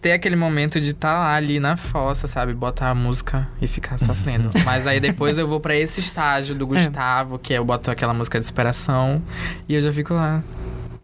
ter 0.00 0.12
aquele 0.12 0.36
momento 0.36 0.80
de 0.80 0.88
estar 0.88 1.18
lá 1.18 1.34
ali 1.34 1.60
na 1.60 1.76
fossa, 1.76 2.26
sabe? 2.26 2.54
Botar 2.54 2.90
a 2.90 2.94
música 2.94 3.48
e 3.60 3.68
ficar 3.68 3.98
sofrendo. 3.98 4.50
Mas 4.64 4.86
aí 4.86 4.98
depois 4.98 5.36
eu 5.36 5.46
vou 5.46 5.60
pra 5.60 5.76
esse 5.76 6.00
estágio 6.00 6.54
do 6.54 6.66
Gustavo, 6.66 7.38
que 7.38 7.52
é 7.52 7.58
eu 7.58 7.64
boto 7.64 7.90
aquela 7.90 8.14
música 8.14 8.40
de 8.40 8.46
superação 8.46 9.22
e 9.68 9.74
eu 9.74 9.82
já 9.82 9.92
fico 9.92 10.14
lá. 10.14 10.42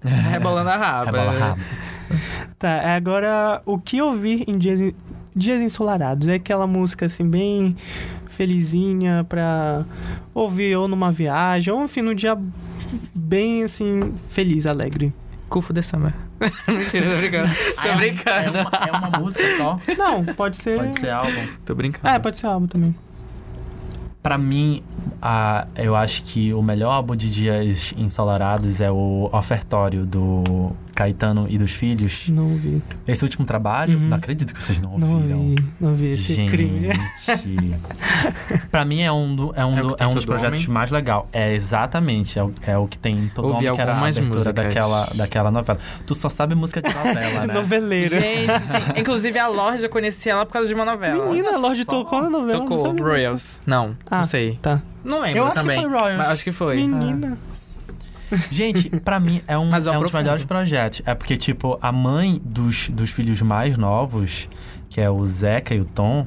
Rebolando 0.30 0.70
a 0.70 0.76
raba. 0.76 1.04
Rebola-raba. 1.04 1.58
Tá, 2.56 2.68
é 2.68 2.94
agora 2.94 3.60
o 3.66 3.78
que 3.78 4.00
ouvir 4.00 4.44
em 4.46 4.56
dias, 4.56 4.80
dias 5.34 5.60
ensolarados? 5.60 6.28
É 6.28 6.34
aquela 6.34 6.64
música 6.66 7.06
assim, 7.06 7.28
bem 7.28 7.76
felizinha 8.30 9.26
pra 9.28 9.84
ouvir 10.32 10.76
ou 10.76 10.86
numa 10.86 11.10
viagem, 11.10 11.74
ou 11.74 11.82
enfim, 11.82 12.02
num 12.02 12.14
dia 12.14 12.38
bem 13.12 13.64
assim, 13.64 14.14
feliz, 14.28 14.66
alegre. 14.66 15.12
Cufo 15.48 15.72
de 15.72 15.82
samba. 15.82 16.14
Mentira, 16.68 17.06
tô 17.10 17.16
brincando. 17.18 17.48
Ah, 17.76 17.82
Tô 17.82 17.88
é 17.88 17.92
um- 17.92 17.96
brincando. 17.96 18.58
É 18.58 18.62
uma, 18.62 18.70
é 18.70 18.92
uma 18.92 19.18
música 19.18 19.44
só? 19.56 19.80
Não, 19.96 20.24
pode 20.24 20.56
ser. 20.56 20.76
Pode 20.78 20.98
ser 21.00 21.10
álbum? 21.10 21.46
Tô 21.64 21.74
brincando. 21.74 22.08
É, 22.08 22.18
pode 22.18 22.38
ser 22.38 22.46
álbum 22.46 22.66
também. 22.66 22.94
Pra 24.22 24.36
mim, 24.36 24.82
a, 25.22 25.66
eu 25.76 25.94
acho 25.94 26.22
que 26.24 26.52
o 26.52 26.60
melhor 26.60 26.90
álbum 26.92 27.14
de 27.14 27.30
dias 27.30 27.94
ensolarados 27.96 28.80
é 28.80 28.90
o 28.90 29.30
Ofertório 29.32 30.04
do 30.04 30.72
Caetano 30.96 31.46
e 31.48 31.58
dos 31.58 31.72
Filhos. 31.72 32.28
Não 32.30 32.44
ouvi. 32.44 32.82
Esse 33.06 33.22
último 33.22 33.44
trabalho, 33.44 33.98
Uhum. 33.98 34.08
não 34.08 34.16
acredito 34.16 34.54
que 34.54 34.60
vocês 34.62 34.78
não 34.78 34.96
Não 34.98 35.14
ouviram. 35.16 35.38
ouvi. 35.40 35.64
Não 35.78 35.90
ouvi 35.90 36.06
esse 36.12 36.34
Gente, 36.34 36.50
crime. 36.50 36.88
pra 38.70 38.84
mim 38.84 39.02
é 39.02 39.12
um, 39.12 39.36
do, 39.36 39.52
é 39.54 39.64
um, 39.64 39.78
É 39.78 39.80
do- 39.82 39.94
que 39.96 40.02
é 40.02 40.06
um 40.06 40.14
dos 40.14 40.24
projetos 40.24 40.58
homem? 40.60 40.70
mais 40.72 40.90
legal. 40.90 41.28
É 41.32 41.52
exatamente, 41.54 42.38
é 42.38 42.42
o, 42.44 42.52
é 42.66 42.78
o 42.78 42.86
que 42.88 42.98
tem 42.98 43.30
todo 43.34 43.48
Ouvi 43.48 43.66
homem 43.68 43.74
que 43.74 43.80
era 43.80 43.92
a 43.94 43.98
abertura 43.98 44.26
músicas. 44.28 44.54
daquela, 44.54 45.04
daquela 45.14 45.50
novela. 45.50 45.78
Tu 46.06 46.14
só 46.14 46.28
sabe 46.28 46.54
música 46.54 46.80
de 46.80 46.92
novela, 46.94 47.46
né? 47.46 47.54
Noveleiro. 47.54 48.08
Gente, 48.10 48.50
sim. 48.60 49.00
Inclusive 49.00 49.38
a 49.38 49.48
Lorde 49.48 49.84
eu 49.84 49.90
conheci 49.90 50.28
ela 50.30 50.46
por 50.46 50.52
causa 50.54 50.68
de 50.68 50.74
uma 50.74 50.84
novela. 50.84 51.26
Menina, 51.26 51.54
a 51.54 51.58
Lorde 51.58 51.84
tocou 51.84 52.22
na 52.22 52.30
novela. 52.30 52.58
não 52.58 52.66
Tocou 52.66 52.84
sabia 52.86 53.04
Royals. 53.04 53.60
Não, 53.66 53.96
Ah. 54.10 54.18
não 54.18 54.24
sei. 54.24 54.58
Tá. 54.62 54.80
Não 55.04 55.20
lembro 55.20 55.38
Eu 55.38 55.44
acho 55.44 55.52
que 55.54 55.60
também. 55.60 55.80
foi 55.82 55.90
Royals. 55.90 56.16
Mas 56.18 56.28
acho 56.28 56.44
que 56.44 56.52
foi. 56.52 56.76
Menina. 56.76 57.36
Gente, 58.50 58.88
pra 59.00 59.20
mim 59.20 59.40
é 59.46 59.56
um, 59.56 59.68
Mas 59.68 59.86
é 59.86 59.90
um 59.90 59.94
é 59.94 59.98
um 59.98 60.02
dos 60.02 60.12
melhores 60.12 60.44
projetos. 60.44 61.02
É 61.04 61.14
porque, 61.14 61.36
tipo, 61.36 61.78
a 61.80 61.92
mãe 61.92 62.40
dos, 62.44 62.88
dos 62.90 63.10
filhos 63.10 63.40
mais 63.42 63.76
novos, 63.78 64.48
que 64.88 65.00
é 65.00 65.10
o 65.10 65.24
Zeca 65.26 65.74
e 65.74 65.80
o 65.80 65.84
Tom, 65.84 66.26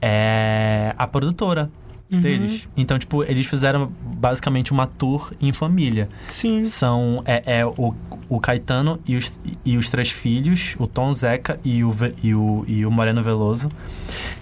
é 0.00 0.94
a 0.96 1.06
produtora 1.06 1.70
Uhum. 2.12 2.18
deles. 2.18 2.68
Então, 2.76 2.98
tipo, 2.98 3.22
eles 3.22 3.46
fizeram 3.46 3.92
basicamente 4.16 4.72
uma 4.72 4.84
tour 4.84 5.32
em 5.40 5.52
família. 5.52 6.08
Sim. 6.28 6.64
São 6.64 7.22
é, 7.24 7.58
é 7.60 7.64
o, 7.64 7.94
o 8.28 8.40
Caetano 8.40 8.98
e 9.06 9.16
os, 9.16 9.38
e 9.64 9.76
os 9.76 9.88
três 9.88 10.10
filhos, 10.10 10.74
o 10.76 10.88
Tom 10.88 11.14
Zeca 11.14 11.60
e 11.64 11.84
o, 11.84 11.94
e, 12.20 12.34
o, 12.34 12.64
e 12.66 12.84
o 12.84 12.90
Moreno 12.90 13.22
Veloso, 13.22 13.70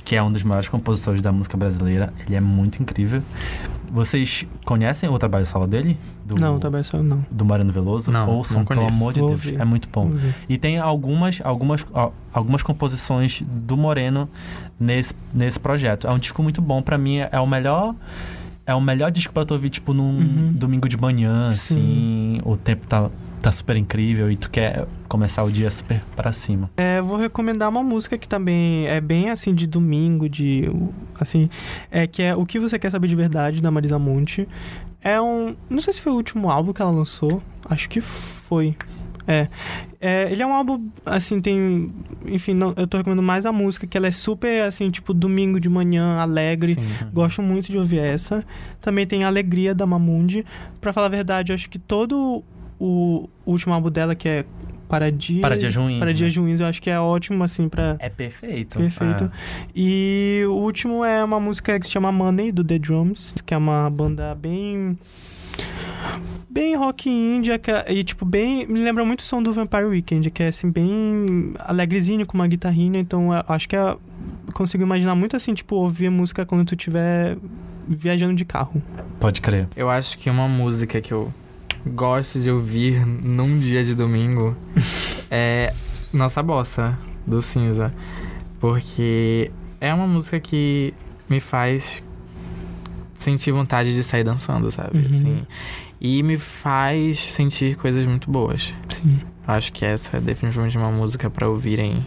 que 0.03 0.16
é 0.16 0.22
um 0.22 0.32
dos 0.32 0.42
maiores 0.42 0.66
compositores 0.68 1.20
da 1.20 1.30
música 1.30 1.59
brasileira. 1.59 2.11
Ele 2.26 2.36
é 2.36 2.40
muito 2.40 2.80
incrível. 2.82 3.22
Vocês 3.91 4.47
conhecem 4.64 5.09
o 5.09 5.18
trabalho 5.18 5.47
solo 5.47 5.66
dele? 5.66 5.99
Do, 6.24 6.34
Não, 6.36 6.59
tá 6.59 6.68
bem 6.70 6.82
só 6.82 7.03
não. 7.03 7.24
Do 7.30 7.45
Moreno 7.45 7.72
Veloso? 7.72 8.11
Não, 8.12 8.28
Ouçam, 8.30 8.59
não 8.59 8.64
pelo 8.66 8.86
amor 8.86 9.12
de 9.12 9.20
Vou 9.20 9.28
Deus. 9.30 9.47
ouvir. 9.47 9.61
É 9.61 9.64
muito 9.64 9.89
bom. 9.91 10.11
E 10.49 10.59
tem 10.59 10.78
algumas, 10.78 11.41
algumas, 11.43 11.86
algumas 12.32 12.62
composições 12.62 13.43
do 13.43 13.76
Moreno 13.76 14.28
nesse, 14.78 15.14
nesse 15.34 15.59
projeto. 15.59 16.07
É 16.07 16.11
um 16.12 16.18
disco 16.18 16.43
muito 16.43 16.61
bom. 16.61 16.82
Pra 16.82 16.99
mim, 16.99 17.18
é 17.18 17.41
o 17.41 17.47
melhor. 17.47 17.95
É 18.66 18.74
o 18.74 18.80
melhor 18.82 19.11
disco 19.11 19.32
pra 19.32 19.47
tu 19.47 19.55
ouvir, 19.55 19.70
tipo, 19.70 19.95
num 19.95 20.18
Uhum. 20.18 20.53
domingo 20.53 20.86
de 20.89 20.97
manhã, 20.99 21.51
Sim. 21.53 21.74
assim. 21.74 22.41
O 22.45 22.55
tempo 22.57 22.86
tá, 22.86 23.09
tá 23.49 23.53
super 23.53 23.76
incrível 23.78 24.30
e 24.30 24.36
tu 24.36 24.51
quer 24.51 24.86
começar 25.09 25.42
o 25.42 25.51
dia 25.51 25.70
super 25.70 26.03
pra 26.14 26.32
cima. 26.32 26.70
É, 26.76 27.01
vou 27.01 27.16
recomendar 27.16 27.70
uma 27.70 27.82
música 27.82 28.18
que 28.18 28.28
também 28.28 28.86
é 28.86 29.01
bem 29.01 29.30
assim 29.30 29.55
de 29.55 29.66
domingo, 29.66 30.28
de 30.28 30.70
assim, 31.18 31.49
é 31.90 32.07
que 32.07 32.22
é 32.22 32.36
O 32.36 32.44
que 32.44 32.59
você 32.61 32.78
quer 32.78 32.90
saber 32.90 33.09
de 33.09 33.16
verdade 33.16 33.62
da 33.62 33.70
Marisa 33.70 33.99
Monte. 33.99 34.46
É 35.01 35.18
um, 35.18 35.57
não 35.70 35.80
sei 35.80 35.94
se 35.94 36.01
foi 36.03 36.12
o 36.12 36.16
último 36.16 36.51
álbum 36.51 36.72
que 36.74 36.82
ela 36.82 36.90
lançou, 36.90 37.42
acho 37.70 37.88
que 37.88 38.01
foi. 38.03 38.76
É. 39.26 39.49
É, 40.01 40.30
ele 40.30 40.42
é 40.42 40.46
um 40.46 40.53
álbum, 40.53 40.88
assim, 41.05 41.40
tem. 41.40 41.90
Enfim, 42.26 42.55
não- 42.55 42.72
eu 42.76 42.86
tô 42.86 42.96
recomendando 42.99 43.26
mais 43.26 43.44
a 43.46 43.53
música, 43.53 43.86
que 43.86 43.96
ela 43.96 44.07
é 44.07 44.11
super, 44.11 44.62
assim, 44.62 44.90
tipo, 44.90 45.12
domingo 45.14 45.59
de 45.61 45.68
manhã, 45.68 46.16
alegre. 46.18 46.74
Sim. 46.74 46.80
Gosto 47.12 47.42
muito 47.42 47.70
de 47.70 47.76
ouvir 47.78 47.99
essa. 47.99 48.44
Também 48.80 49.07
tem 49.07 49.24
Alegria 49.24 49.74
da 49.74 49.86
Mamundi. 49.86 50.44
Pra 50.80 50.92
falar 50.92 51.07
a 51.07 51.11
verdade, 51.11 51.53
acho 51.53 51.68
que 51.68 51.78
todo 51.78 52.42
o 52.81 53.29
último 53.47 53.72
álbum 53.74 53.91
dela, 53.91 54.14
que 54.14 54.29
é 54.29 54.45
Para 54.89 55.11
Dias, 55.12 55.41
Para 55.43 55.57
Dias 55.57 55.74
Ruins, 55.76 55.99
Para 55.99 56.12
né? 56.12 56.29
Ruins, 56.37 56.61
eu 56.61 56.66
acho 56.66 56.81
que 56.81 56.89
é 56.91 56.99
ótimo, 56.99 57.43
assim, 57.45 57.68
pra. 57.68 57.97
É 57.99 58.09
perfeito. 58.09 58.79
Perfeito. 58.79 59.31
E 59.74 60.43
o 60.49 60.53
último 60.53 61.05
é 61.05 61.22
uma 61.22 61.39
música 61.41 61.79
que 61.79 61.87
se 61.87 61.93
chama 61.93 62.11
Money, 62.12 62.53
do 62.53 62.64
The 62.64 62.79
Drums, 62.79 63.35
que 63.45 63.53
é 63.53 63.57
uma 63.57 63.89
banda 63.91 64.35
bem. 64.35 64.97
Bem 66.49 66.74
rock 66.76 67.09
índia, 67.11 67.59
que 67.59 67.70
é- 67.70 67.93
e 67.93 68.03
tipo, 68.03 68.24
bem. 68.24 68.66
Me 68.66 68.81
lembra 68.81 69.05
muito 69.05 69.20
o 69.20 69.22
som 69.22 69.43
do 69.43 69.53
Vampire 69.53 69.85
Weekend, 69.85 70.31
que 70.31 70.43
é 70.43 70.49
assim, 70.49 70.70
bem 70.70 71.53
alegrezinho, 71.59 72.24
com 72.26 72.35
uma 72.39 72.47
guitarrinha, 72.47 72.99
então 72.99 73.33
eu 73.35 73.43
acho 73.49 73.68
que 73.68 73.76
é. 73.76 73.97
Consigo 74.55 74.83
imaginar 74.83 75.14
muito 75.14 75.37
assim, 75.37 75.53
tipo, 75.53 75.76
ouvir 75.76 76.11
música 76.11 76.47
quando 76.47 76.64
tu 76.64 76.74
estiver 76.74 77.37
viajando 77.87 78.35
de 78.35 78.45
carro. 78.45 78.83
É, 78.97 79.03
pode 79.20 79.41
crer. 79.41 79.68
Eu 79.76 79.91
acho 79.91 80.16
que 80.16 80.31
uma 80.31 80.49
música 80.49 81.01
que 81.01 81.12
eu 81.12 81.33
gosto 81.89 82.41
de 82.41 82.51
ouvir 82.51 83.05
num 83.07 83.57
dia 83.57 83.84
de 83.84 83.95
domingo 83.95 84.57
é 85.30 85.72
Nossa 86.12 86.43
Bossa, 86.43 86.99
do 87.26 87.43
Cinza. 87.43 87.95
Porque 88.61 89.51
é 89.80 89.93
uma 89.93 90.07
música 90.07 90.41
que 90.41 90.93
me 91.28 91.41
faz 91.41 92.03
sentir 93.14 93.53
vontade 93.53 93.95
de 93.95 94.03
sair 94.03 94.24
dançando, 94.24 94.70
sabe? 94.70 94.99
Uhum. 94.99 95.07
Assim, 95.07 95.47
e 96.01 96.22
me 96.22 96.36
faz 96.36 97.18
sentir 97.18 97.76
coisas 97.76 98.07
muito 98.07 98.30
boas. 98.30 98.74
Sim. 98.89 99.20
Acho 99.47 99.72
que 99.72 99.84
essa 99.84 100.16
é 100.16 100.20
definitivamente 100.20 100.76
uma 100.76 100.91
música 100.91 101.28
pra 101.28 101.49
ouvir 101.49 101.78
em 101.78 102.05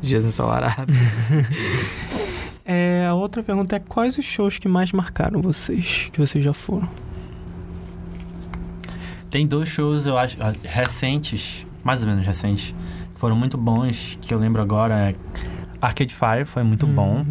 dias 0.00 0.24
ensolarados. 0.24 0.94
É, 2.72 3.04
a 3.04 3.14
outra 3.14 3.42
pergunta 3.42 3.74
é 3.74 3.80
quais 3.80 4.16
os 4.16 4.24
shows 4.24 4.56
que 4.56 4.68
mais 4.68 4.92
marcaram 4.92 5.42
vocês, 5.42 6.08
que 6.12 6.20
vocês 6.20 6.44
já 6.44 6.52
foram? 6.52 6.88
Tem 9.30 9.46
dois 9.46 9.68
shows, 9.68 10.06
eu 10.06 10.18
acho, 10.18 10.36
ah, 10.42 10.52
recentes, 10.64 11.64
mais 11.84 12.02
ou 12.02 12.08
menos 12.08 12.26
recentes, 12.26 12.74
que 13.14 13.20
foram 13.20 13.36
muito 13.36 13.56
bons, 13.56 14.18
que 14.20 14.34
eu 14.34 14.38
lembro 14.38 14.60
agora. 14.60 15.10
É 15.10 15.14
Arcade 15.80 16.14
Fire 16.14 16.44
foi 16.44 16.62
muito 16.64 16.86
Hum. 16.86 16.94
bom. 16.94 17.24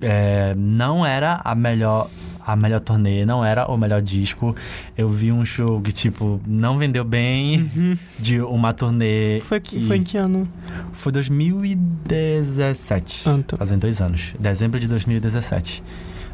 É, 0.00 0.54
não 0.56 1.04
era 1.04 1.40
a 1.44 1.54
melhor 1.54 2.08
a 2.46 2.56
melhor 2.56 2.80
turnê, 2.80 3.26
não 3.26 3.44
era 3.44 3.70
o 3.70 3.76
melhor 3.76 4.00
disco. 4.00 4.56
Eu 4.96 5.06
vi 5.06 5.30
um 5.30 5.44
show 5.44 5.82
que, 5.82 5.92
tipo, 5.92 6.40
não 6.46 6.78
vendeu 6.78 7.04
bem 7.04 7.70
de 8.18 8.40
uma 8.40 8.72
turnê 8.72 9.38
Foi, 9.42 9.60
que... 9.60 9.86
foi 9.86 9.98
em 9.98 10.02
que 10.02 10.16
ano? 10.16 10.48
Foi 10.94 11.12
2017. 11.12 13.28
Ah, 13.28 13.38
tá. 13.46 13.58
Fazem 13.58 13.78
dois 13.78 14.00
anos. 14.00 14.32
Dezembro 14.40 14.80
de 14.80 14.88
2017. 14.88 15.82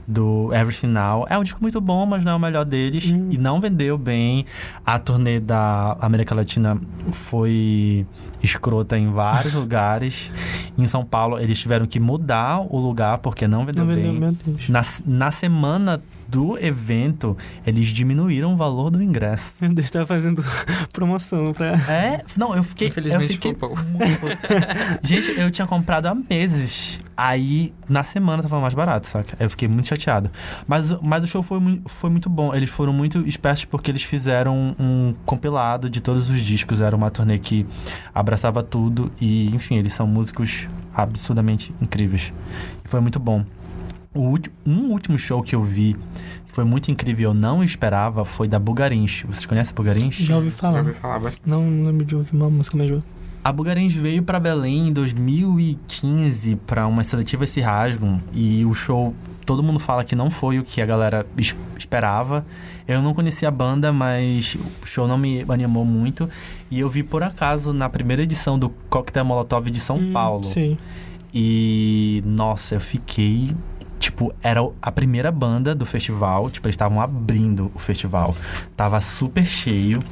Do 0.06 0.50
Everything 0.52 0.88
Now. 0.88 1.26
É 1.28 1.38
um 1.38 1.42
disco 1.42 1.60
muito 1.62 1.80
bom, 1.80 2.04
mas 2.06 2.24
não 2.24 2.32
é 2.32 2.34
o 2.34 2.38
melhor 2.38 2.64
deles. 2.64 3.10
Hum. 3.10 3.28
E 3.30 3.38
não 3.38 3.60
vendeu 3.60 3.96
bem. 3.96 4.44
A 4.84 4.98
turnê 4.98 5.40
da 5.40 5.96
América 6.00 6.34
Latina 6.34 6.78
foi 7.10 8.06
escrota 8.42 8.98
em 8.98 9.10
vários 9.10 9.54
lugares. 9.54 10.30
Em 10.76 10.86
São 10.86 11.04
Paulo, 11.04 11.38
eles 11.38 11.58
tiveram 11.58 11.86
que 11.86 11.98
mudar 12.00 12.60
o 12.68 12.78
lugar 12.78 13.18
porque 13.18 13.46
não 13.48 13.64
vendeu 13.64 13.84
Não 13.84 13.94
bem. 13.94 14.20
vendeu. 14.20 14.36
Na, 14.68 14.82
na 15.06 15.30
semana 15.30 16.02
do 16.34 16.58
evento, 16.58 17.36
eles 17.64 17.86
diminuíram 17.86 18.52
o 18.54 18.56
valor 18.56 18.90
do 18.90 19.00
ingresso. 19.00 19.54
Meu 19.60 19.72
Deus, 19.72 19.88
tá 19.90 20.04
fazendo 20.04 20.44
promoção 20.92 21.52
pra. 21.52 21.68
É, 21.88 22.22
não, 22.36 22.54
eu 22.56 22.64
fiquei. 22.64 22.88
Eu 22.88 22.90
Infelizmente 22.90 23.32
fiquei 23.34 23.52
ficou 23.54 23.70
pouco. 23.70 23.84
muito- 23.88 24.08
Gente, 25.02 25.30
eu 25.38 25.48
tinha 25.50 25.66
comprado 25.66 26.06
há 26.06 26.14
meses. 26.14 26.98
Aí, 27.16 27.72
na 27.88 28.02
semana, 28.02 28.42
tava 28.42 28.58
mais 28.60 28.74
barato, 28.74 29.06
saca? 29.06 29.36
Eu 29.38 29.48
fiquei 29.48 29.68
muito 29.68 29.86
chateado. 29.86 30.28
Mas, 30.66 30.90
o- 30.90 30.98
mas 31.00 31.22
o 31.22 31.26
show 31.28 31.44
foi, 31.44 31.80
foi 31.86 32.10
muito 32.10 32.28
bom. 32.28 32.52
Eles 32.52 32.68
foram 32.70 32.92
muito 32.92 33.20
espertos 33.28 33.64
porque 33.64 33.88
eles 33.90 34.02
fizeram 34.02 34.74
um 34.78 35.14
compilado 35.24 35.88
de 35.88 36.00
todos 36.00 36.28
os 36.28 36.40
discos. 36.40 36.80
Era 36.80 36.96
uma 36.96 37.10
turnê 37.12 37.38
que 37.38 37.64
abraçava 38.12 38.62
tudo. 38.64 39.12
E, 39.20 39.54
enfim, 39.54 39.76
eles 39.76 39.92
são 39.92 40.08
músicos 40.08 40.66
absurdamente 40.92 41.72
incríveis. 41.80 42.32
E 42.84 42.88
foi 42.88 43.00
muito 43.00 43.20
bom. 43.20 43.44
O 44.14 44.20
ulti- 44.20 44.50
um 44.64 44.90
último 44.92 45.18
show 45.18 45.42
que 45.42 45.54
eu 45.56 45.62
vi, 45.62 45.94
que 46.46 46.52
foi 46.52 46.64
muito 46.64 46.90
incrível, 46.90 47.30
eu 47.30 47.34
não 47.34 47.64
esperava, 47.64 48.24
foi 48.24 48.46
da 48.46 48.58
Bugarins. 48.60 49.22
Vocês 49.26 49.44
conhecem 49.44 49.72
a 49.72 49.74
Bugarins? 49.74 50.14
Já 50.14 50.36
ouvi 50.36 50.50
Já 50.50 50.56
falar. 50.56 50.78
ouvi 50.78 50.92
falar 50.92 51.18
bastante. 51.18 51.42
Não, 51.48 51.62
não 51.68 51.86
lembro 51.90 52.04
de 52.06 52.14
ouvir 52.14 52.32
uma 52.34 52.48
música, 52.48 52.76
eu- 52.84 53.02
A 53.42 53.52
Bugarins 53.52 53.92
veio 53.92 54.22
pra 54.22 54.38
Belém 54.40 54.88
em 54.88 54.92
2015 54.92 56.56
pra 56.66 56.86
umas 56.86 57.06
seletivas 57.08 57.50
se 57.50 57.60
rasgam 57.60 58.20
e 58.32 58.64
o 58.64 58.72
show 58.72 59.14
todo 59.44 59.62
mundo 59.62 59.78
fala 59.78 60.02
que 60.04 60.14
não 60.16 60.30
foi 60.30 60.58
o 60.58 60.64
que 60.64 60.80
a 60.80 60.86
galera 60.86 61.26
es- 61.36 61.54
esperava. 61.76 62.46
Eu 62.88 63.02
não 63.02 63.12
conhecia 63.12 63.48
a 63.48 63.50
banda, 63.50 63.92
mas 63.92 64.56
o 64.82 64.86
show 64.86 65.06
não 65.08 65.18
me 65.18 65.44
animou 65.48 65.84
muito 65.84 66.28
e 66.70 66.80
eu 66.80 66.88
vi 66.88 67.02
por 67.02 67.22
acaso 67.22 67.72
na 67.72 67.88
primeira 67.88 68.22
edição 68.22 68.58
do 68.58 68.70
Coquetel 68.88 69.24
Molotov 69.24 69.68
de 69.70 69.80
São 69.80 69.96
Hum, 69.98 70.12
Paulo. 70.12 70.44
Sim. 70.44 70.78
E 71.34 72.22
nossa, 72.24 72.76
eu 72.76 72.80
fiquei 72.80 73.50
Tipo, 74.04 74.34
era 74.42 74.60
a 74.82 74.92
primeira 74.92 75.32
banda 75.32 75.74
do 75.74 75.86
festival. 75.86 76.50
Tipo, 76.50 76.66
eles 76.66 76.74
estavam 76.74 77.00
abrindo 77.00 77.72
o 77.74 77.78
festival. 77.78 78.36
Tava 78.76 79.00
super 79.00 79.46
cheio. 79.46 80.02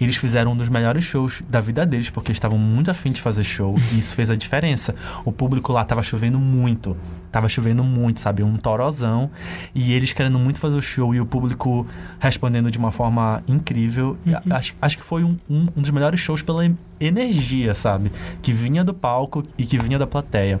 Eles 0.00 0.16
fizeram 0.16 0.52
um 0.52 0.56
dos 0.56 0.68
melhores 0.68 1.04
shows 1.04 1.42
da 1.48 1.60
vida 1.60 1.86
deles, 1.86 2.10
porque 2.10 2.28
eles 2.30 2.36
estavam 2.36 2.58
muito 2.58 2.90
afim 2.90 3.12
de 3.12 3.20
fazer 3.20 3.44
show. 3.44 3.76
E 3.92 3.98
isso 3.98 4.14
fez 4.14 4.28
a 4.30 4.36
diferença. 4.36 4.94
O 5.24 5.32
público 5.32 5.72
lá 5.72 5.84
tava 5.84 6.02
chovendo 6.02 6.38
muito. 6.38 6.96
Tava 7.30 7.48
chovendo 7.48 7.82
muito, 7.82 8.20
sabe? 8.20 8.42
Um 8.42 8.56
torozão. 8.56 9.30
E 9.74 9.92
eles 9.92 10.12
querendo 10.12 10.38
muito 10.38 10.58
fazer 10.60 10.76
o 10.76 10.82
show 10.82 11.14
e 11.14 11.20
o 11.20 11.26
público 11.26 11.86
respondendo 12.18 12.70
de 12.70 12.78
uma 12.78 12.90
forma 12.90 13.42
incrível. 13.48 14.16
E 14.24 14.34
Uhum. 14.34 14.40
Acho, 14.50 14.74
acho 14.80 14.98
que 14.98 15.04
foi 15.04 15.22
um, 15.24 15.36
um, 15.48 15.68
um 15.76 15.80
dos 15.80 15.90
melhores 15.90 16.20
shows 16.20 16.42
pela 16.42 16.62
energia, 17.00 17.74
sabe? 17.74 18.10
Que 18.42 18.52
vinha 18.52 18.84
do 18.84 18.92
palco 18.92 19.44
e 19.56 19.64
que 19.64 19.78
vinha 19.78 19.98
da 19.98 20.06
plateia. 20.06 20.60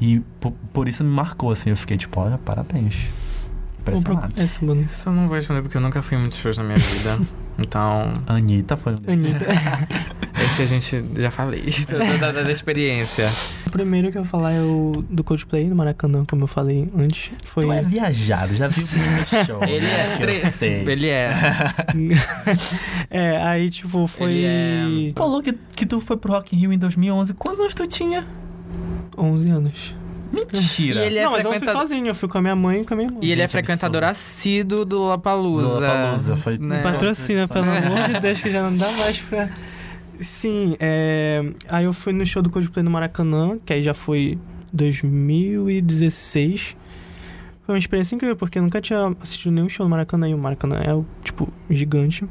E 0.00 0.20
por, 0.40 0.52
por 0.72 0.88
isso 0.88 1.02
me 1.02 1.10
marcou, 1.10 1.50
assim. 1.50 1.70
Eu 1.70 1.76
fiquei 1.76 1.96
tipo, 1.96 2.20
olha, 2.20 2.38
parabéns. 2.38 3.08
Impressionado. 3.80 4.32
Isso 4.84 5.08
eu 5.08 5.12
não 5.12 5.26
vou 5.26 5.36
responder 5.36 5.62
porque 5.62 5.76
eu 5.76 5.80
nunca 5.80 6.02
fui 6.02 6.16
em 6.16 6.20
muitos 6.20 6.38
shows 6.38 6.58
na 6.58 6.64
minha 6.64 6.78
vida. 6.78 7.18
Então, 7.58 8.12
Anitta 8.26 8.76
foi 8.76 8.92
um 8.92 8.96
deles. 8.96 9.34
Anitta. 9.34 9.46
esse 10.44 10.62
a 10.62 10.66
gente 10.66 11.04
já 11.20 11.30
falei. 11.30 11.64
Da, 12.20 12.30
da- 12.32 12.42
da 12.42 12.50
experiência. 12.52 13.30
o 13.66 13.70
primeiro 13.70 14.12
que 14.12 14.18
eu 14.18 14.22
vou 14.22 14.30
falar 14.30 14.52
é 14.52 14.60
o 14.60 15.04
do 15.08 15.24
Coldplay, 15.24 15.66
no 15.66 15.74
Maracanã, 15.74 16.24
como 16.28 16.44
eu 16.44 16.46
falei 16.46 16.88
antes. 16.96 17.30
Foi. 17.46 17.62
Tu 17.64 17.72
é 17.72 17.82
viajado, 17.82 18.54
já 18.54 18.68
viu 18.68 18.84
o 18.84 19.44
show. 19.46 19.62
Ele 19.64 19.80
né? 19.86 20.12
é. 20.12 20.16
Que 20.16 20.22
eu 20.22 20.26
tre- 20.40 20.50
sei. 20.52 20.84
Ele 20.86 21.08
é. 21.08 21.30
é, 23.10 23.42
aí, 23.42 23.70
tipo, 23.70 24.06
foi. 24.06 24.32
Ele 24.32 25.12
Falou 25.16 25.42
que, 25.42 25.52
que 25.74 25.86
tu 25.86 26.00
foi 26.00 26.16
pro 26.16 26.32
Rock 26.32 26.54
in 26.54 26.58
Rio 26.60 26.72
em 26.72 26.78
2011. 26.78 27.32
Quantos 27.34 27.60
anos 27.60 27.74
tu 27.74 27.86
tinha? 27.86 28.26
11 29.16 29.50
anos. 29.50 29.94
Mentira. 30.32 31.02
E 31.02 31.06
ele 31.06 31.18
é 31.18 31.24
não, 31.24 31.32
mas 31.32 31.44
eu 31.44 31.50
não 31.52 31.58
fui 31.58 31.68
sozinho, 31.72 32.06
eu 32.08 32.14
fui 32.14 32.28
com 32.28 32.38
a 32.38 32.42
minha 32.42 32.56
mãe 32.56 32.80
e 32.80 32.84
com 32.84 32.94
a 32.94 32.96
minha 32.96 33.08
irmã. 33.08 33.18
E 33.22 33.30
ele 33.32 33.40
é 33.40 33.44
Gente, 33.44 33.52
frequentador 33.52 34.02
absurdo. 34.04 34.10
assíduo 34.10 34.84
do 34.84 34.98
Lollapalooza. 34.98 35.68
Lollapalooza, 35.68 36.36
foi- 36.36 36.58
né? 36.58 36.82
Patrocina, 36.82 37.48
pelo 37.48 37.64
amor 37.70 38.08
de 38.14 38.18
Deus, 38.20 38.40
que 38.42 38.50
já 38.50 38.62
não 38.62 38.76
dá 38.76 38.90
mais 38.92 39.18
pra. 39.20 39.48
Sim, 40.20 40.76
é... 40.80 41.44
aí 41.68 41.84
eu 41.84 41.92
fui 41.92 42.12
no 42.12 42.24
show 42.24 42.42
do 42.42 42.50
Coldplay 42.50 42.82
no 42.82 42.90
Maracanã, 42.90 43.58
que 43.64 43.72
aí 43.72 43.82
já 43.82 43.94
foi 43.94 44.38
2016. 44.72 46.76
Foi 47.64 47.74
uma 47.74 47.78
experiência 47.78 48.14
incrível, 48.14 48.36
porque 48.36 48.58
eu 48.58 48.62
nunca 48.62 48.80
tinha 48.80 49.14
assistido 49.20 49.52
nenhum 49.52 49.68
show 49.68 49.84
no 49.84 49.90
Maracanã, 49.90 50.28
e 50.28 50.34
o 50.34 50.38
Maracanã 50.38 50.76
é, 50.76 51.24
tipo, 51.24 51.52
gigante. 51.68 52.24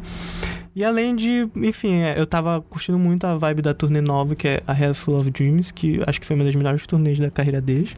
E 0.75 0.83
além 0.83 1.15
de, 1.15 1.47
enfim, 1.55 2.01
é, 2.01 2.19
eu 2.19 2.27
tava 2.27 2.61
curtindo 2.69 2.99
muito 2.99 3.25
a 3.25 3.37
vibe 3.37 3.61
da 3.61 3.73
turnê 3.73 4.01
nova, 4.01 4.35
que 4.35 4.47
é 4.47 4.63
a 4.67 4.77
Hell 4.77 4.93
Full 4.93 5.17
of 5.17 5.31
Dreams, 5.31 5.71
que 5.71 6.01
acho 6.05 6.19
que 6.19 6.27
foi 6.27 6.35
uma 6.35 6.43
das 6.43 6.53
melhores 6.53 6.85
turnês 6.85 7.17
da 7.17 7.31
carreira 7.31 7.61
deles. 7.61 7.95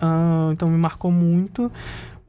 Ah, 0.00 0.48
então 0.52 0.70
me 0.70 0.78
marcou 0.78 1.10
muito. 1.10 1.70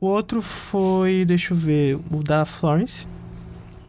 O 0.01 0.07
outro 0.07 0.41
foi, 0.41 1.23
deixa 1.25 1.53
eu 1.53 1.57
ver, 1.57 1.97
o 2.11 2.21
da 2.21 2.45
Florence, 2.45 3.07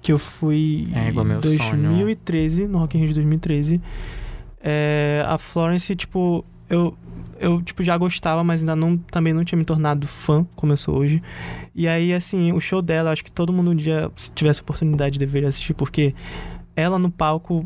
que 0.01 0.13
eu 0.13 0.19
fui 0.19 0.89
É, 0.95 1.11
em 1.11 1.13
2013, 1.41 2.69
no 2.69 2.79
Rock 2.79 2.97
in 2.97 3.01
Rio 3.01 3.09
de 3.09 3.15
2013. 3.15 3.81
É, 4.63 5.25
a 5.27 5.37
Florence, 5.39 5.95
tipo, 5.97 6.45
eu, 6.71 6.97
eu 7.41 7.63
tipo, 7.63 7.83
já 7.83 7.97
gostava, 7.97 8.43
mas 8.45 8.61
ainda 8.61 8.75
não, 8.77 8.97
também 8.97 9.33
não 9.33 9.45
tinha 9.45 9.59
me 9.59 9.65
tornado 9.65 10.07
fã, 10.07 10.47
como 10.55 10.73
eu 10.73 10.77
sou 10.77 10.97
hoje. 10.97 11.23
E 11.75 11.87
aí, 11.89 12.13
assim, 12.13 12.53
o 12.53 12.61
show 12.61 12.83
dela, 12.83 13.11
acho 13.13 13.25
que 13.25 13.31
todo 13.31 13.53
mundo 13.53 13.71
um 13.71 13.77
dia, 13.77 14.11
se 14.17 14.31
tivesse 14.33 14.61
oportunidade, 14.61 15.19
deveria 15.19 15.49
assistir, 15.49 15.75
porque 15.75 16.15
ela 16.77 16.99
no 16.99 17.11
palco 17.11 17.65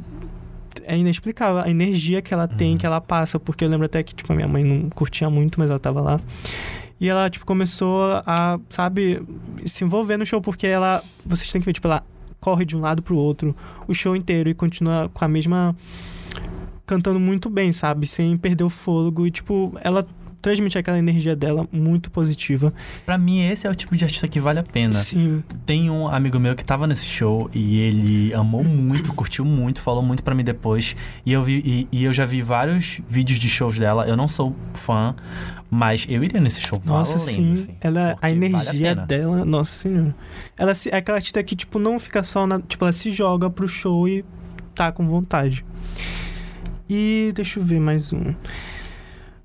é 0.85 0.97
inexplicável 0.97 1.62
a 1.62 1.70
energia 1.70 2.23
que 2.23 2.33
ela 2.33 2.49
tem, 2.49 2.73
Uhum. 2.73 2.79
que 2.79 2.87
ela 2.87 3.01
passa, 3.01 3.39
porque 3.39 3.64
eu 3.64 3.68
lembro 3.68 3.87
até 3.87 4.03
que, 4.03 4.14
tipo, 4.14 4.33
a 4.33 4.37
minha 4.37 4.49
mãe 4.49 4.64
não 4.64 4.89
curtia 4.91 5.29
muito, 5.31 5.61
mas 5.61 5.70
ela 5.70 5.79
tava 5.79 6.01
lá. 6.01 6.16
E 7.01 7.09
ela, 7.09 7.29
tipo, 7.29 7.45
começou 7.45 8.23
a, 8.27 8.59
sabe, 8.68 9.23
se 9.66 9.85
envolver 9.85 10.16
no 10.16 10.25
show, 10.25 10.41
porque 10.41 10.66
ela, 10.66 11.03
vocês 11.27 11.51
têm 11.51 11.61
que 11.61 11.66
ver, 11.66 11.73
tipo, 11.73 11.87
ela 11.89 12.03
corre 12.41 12.64
de 12.64 12.77
um 12.77 12.81
lado 12.81 13.03
pro 13.03 13.16
outro 13.16 13.55
o 13.87 13.95
show 13.95 14.16
inteiro 14.16 14.49
e 14.51 14.55
continua 14.55 15.09
com 15.12 15.25
a 15.25 15.29
mesma. 15.29 15.77
Cantando 16.87 17.20
muito 17.20 17.49
bem, 17.49 17.72
sabe? 17.72 18.07
Sem 18.07 18.37
perder 18.37 18.64
o 18.64 18.70
fôlego. 18.70 19.26
E, 19.26 19.30
tipo, 19.30 19.72
ela 19.83 20.07
transmite 20.43 20.76
aquela 20.76 20.99
energia 20.99 21.37
dela 21.37 21.66
muito 21.70 22.11
positiva. 22.11 22.74
Pra 23.07 23.16
mim, 23.16 23.49
esse 23.49 23.66
é 23.66 23.70
o 23.70 23.74
tipo 23.74 23.97
de 23.97 24.05
artista 24.05 24.26
que 24.26 24.41
vale 24.41 24.59
a 24.59 24.62
pena. 24.64 24.95
Sim. 24.95 25.43
Tem 25.64 25.89
um 25.89 26.09
amigo 26.09 26.39
meu 26.41 26.57
que 26.57 26.64
tava 26.64 26.87
nesse 26.87 27.07
show 27.07 27.49
e 27.55 27.78
ele 27.78 28.35
amou 28.35 28.64
muito, 28.64 29.14
curtiu 29.14 29.45
muito, 29.45 29.80
falou 29.80 30.03
muito 30.03 30.24
pra 30.24 30.35
mim 30.35 30.43
depois. 30.43 30.97
E 31.24 31.33
eu, 31.33 31.45
vi, 31.45 31.62
e, 31.64 31.89
e 32.01 32.05
eu 32.05 32.12
já 32.12 32.26
vi 32.26 32.43
vários 32.43 33.01
vídeos 33.09 33.39
de 33.39 33.49
shows 33.49 33.78
dela. 33.78 34.07
Eu 34.07 34.16
não 34.16 34.26
sou 34.26 34.55
fã, 34.74 35.14
mas 35.70 36.05
eu 36.09 36.22
iria 36.24 36.41
nesse 36.41 36.61
show 36.61 36.83
Nossa, 36.85 37.16
valendo, 37.16 37.57
sim. 37.57 37.62
assim, 37.62 37.74
ela, 37.80 38.16
a 38.20 38.28
vale 38.28 38.45
energia 38.47 38.95
pena. 38.97 39.07
dela, 39.07 39.45
nossa 39.45 39.89
senhora. 39.89 40.14
Ela 40.59 40.74
se, 40.74 40.91
é 40.91 40.97
aquela 40.97 41.18
artista 41.18 41.43
que, 41.45 41.55
tipo, 41.55 41.78
não 41.78 42.01
fica 42.01 42.24
só 42.24 42.47
na. 42.49 42.61
Tipo, 42.61 42.85
ela 42.85 42.93
se 42.93 43.12
joga 43.12 43.49
pro 43.49 43.68
show 43.68 44.09
e 44.09 44.24
tá 44.74 44.91
com 44.91 45.07
vontade. 45.07 45.64
E 46.95 47.32
deixa 47.34 47.59
eu 47.59 47.64
ver 47.64 47.80
mais 47.80 48.12
um. 48.12 48.34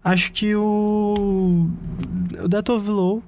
Acho 0.03 0.33
que 0.33 0.53
o. 0.53 1.69
O 2.43 2.47
da 2.49 2.61
Tove 2.61 2.91
Lo. 2.91 3.23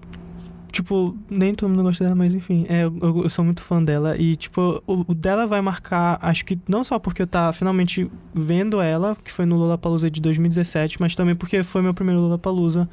Tipo, 0.74 1.18
nem 1.30 1.56
todo 1.56 1.70
mundo 1.70 1.84
gosta 1.84 2.04
dela, 2.04 2.18
mas 2.18 2.36
enfim, 2.36 2.66
é, 2.68 2.84
eu, 2.84 3.24
eu 3.24 3.30
sou 3.30 3.46
muito 3.46 3.62
fã 3.62 3.82
dela. 3.82 4.18
E, 4.18 4.36
tipo, 4.36 4.84
o, 4.86 5.06
o 5.08 5.16
dela 5.16 5.48
vai 5.48 5.62
marcar, 5.62 6.20
acho 6.22 6.44
que 6.44 6.60
não 6.68 6.84
só 6.84 7.00
porque 7.00 7.22
eu 7.22 7.28
tá 7.28 7.54
finalmente 7.54 8.12
vendo 8.34 8.82
ela, 8.82 9.16
que 9.24 9.32
foi 9.32 9.46
no 9.46 9.56
Lollapalooza 9.56 10.12
de 10.12 10.20
2017, 10.20 11.00
mas 11.00 11.16
também 11.16 11.34
porque 11.34 11.64
foi 11.64 11.82
meu 11.82 11.94
primeiro 11.94 12.20
Lollapalooza. 12.20 12.90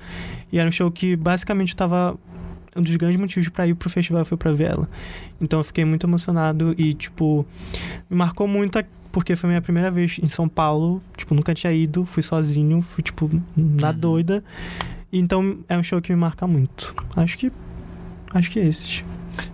E 0.52 0.60
era 0.60 0.68
um 0.68 0.72
show 0.72 0.88
que 0.92 1.16
basicamente 1.16 1.74
tava. 1.74 2.16
Um 2.76 2.82
dos 2.82 2.94
grandes 2.94 3.18
motivos 3.18 3.48
pra 3.48 3.66
ir 3.66 3.74
pro 3.74 3.90
festival 3.90 4.24
foi 4.24 4.36
pra 4.38 4.52
ver 4.52 4.70
ela. 4.70 4.88
Então 5.40 5.58
eu 5.58 5.64
fiquei 5.64 5.84
muito 5.84 6.06
emocionado 6.06 6.72
e, 6.78 6.94
tipo, 6.94 7.44
me 8.08 8.16
marcou 8.16 8.46
muito 8.46 8.78
porque 9.16 9.34
foi 9.34 9.48
minha 9.48 9.62
primeira 9.62 9.90
vez 9.90 10.20
em 10.22 10.26
São 10.26 10.46
Paulo. 10.46 11.00
Tipo, 11.16 11.34
nunca 11.34 11.54
tinha 11.54 11.72
ido, 11.72 12.04
fui 12.04 12.22
sozinho, 12.22 12.82
fui, 12.82 13.02
tipo, 13.02 13.30
na 13.56 13.88
Uhum. 13.88 13.98
doida. 13.98 14.44
Então 15.10 15.56
é 15.70 15.78
um 15.78 15.82
show 15.82 16.02
que 16.02 16.12
me 16.12 16.18
marca 16.20 16.46
muito. 16.46 16.94
Acho 17.16 17.38
que. 17.38 17.50
Acho 18.34 18.50
que 18.50 18.58
é 18.60 18.66
esses. 18.66 19.02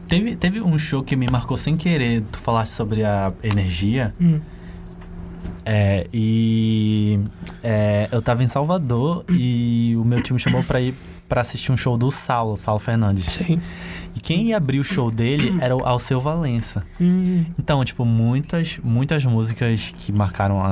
Teve, 0.09 0.35
teve 0.35 0.61
um 0.61 0.77
show 0.77 1.05
que 1.05 1.15
me 1.15 1.29
marcou 1.31 1.57
sem 1.57 1.77
querer. 1.77 2.25
Tu 2.33 2.41
falaste 2.41 2.73
sobre 2.73 3.05
a 3.05 3.33
energia. 3.41 4.13
Hum. 4.21 4.41
É, 5.65 6.09
e 6.13 7.21
é, 7.63 8.09
eu 8.11 8.21
tava 8.21 8.43
em 8.43 8.49
Salvador 8.49 9.25
e 9.31 9.95
o 9.97 10.05
meu 10.05 10.21
time 10.21 10.41
chamou 10.41 10.65
pra 10.65 10.81
ir 10.81 10.93
pra 11.29 11.43
assistir 11.43 11.71
um 11.71 11.77
show 11.77 11.97
do 11.97 12.11
Saulo, 12.11 12.57
Saulo 12.57 12.81
Fernandes. 12.81 13.27
Sei. 13.27 13.61
E 14.15 14.21
quem 14.21 14.49
ia 14.49 14.57
abrir 14.57 14.79
o 14.81 14.85
show 14.85 15.11
dele 15.11 15.55
era 15.61 15.75
o 15.77 15.85
Alceu 15.87 16.21
Valença. 16.21 16.83
Então, 17.59 17.85
tipo, 17.85 18.05
muitas, 18.05 18.79
muitas 18.83 19.25
músicas 19.25 19.95
que 19.99 20.13
marcaram 20.13 20.61
a, 20.61 20.71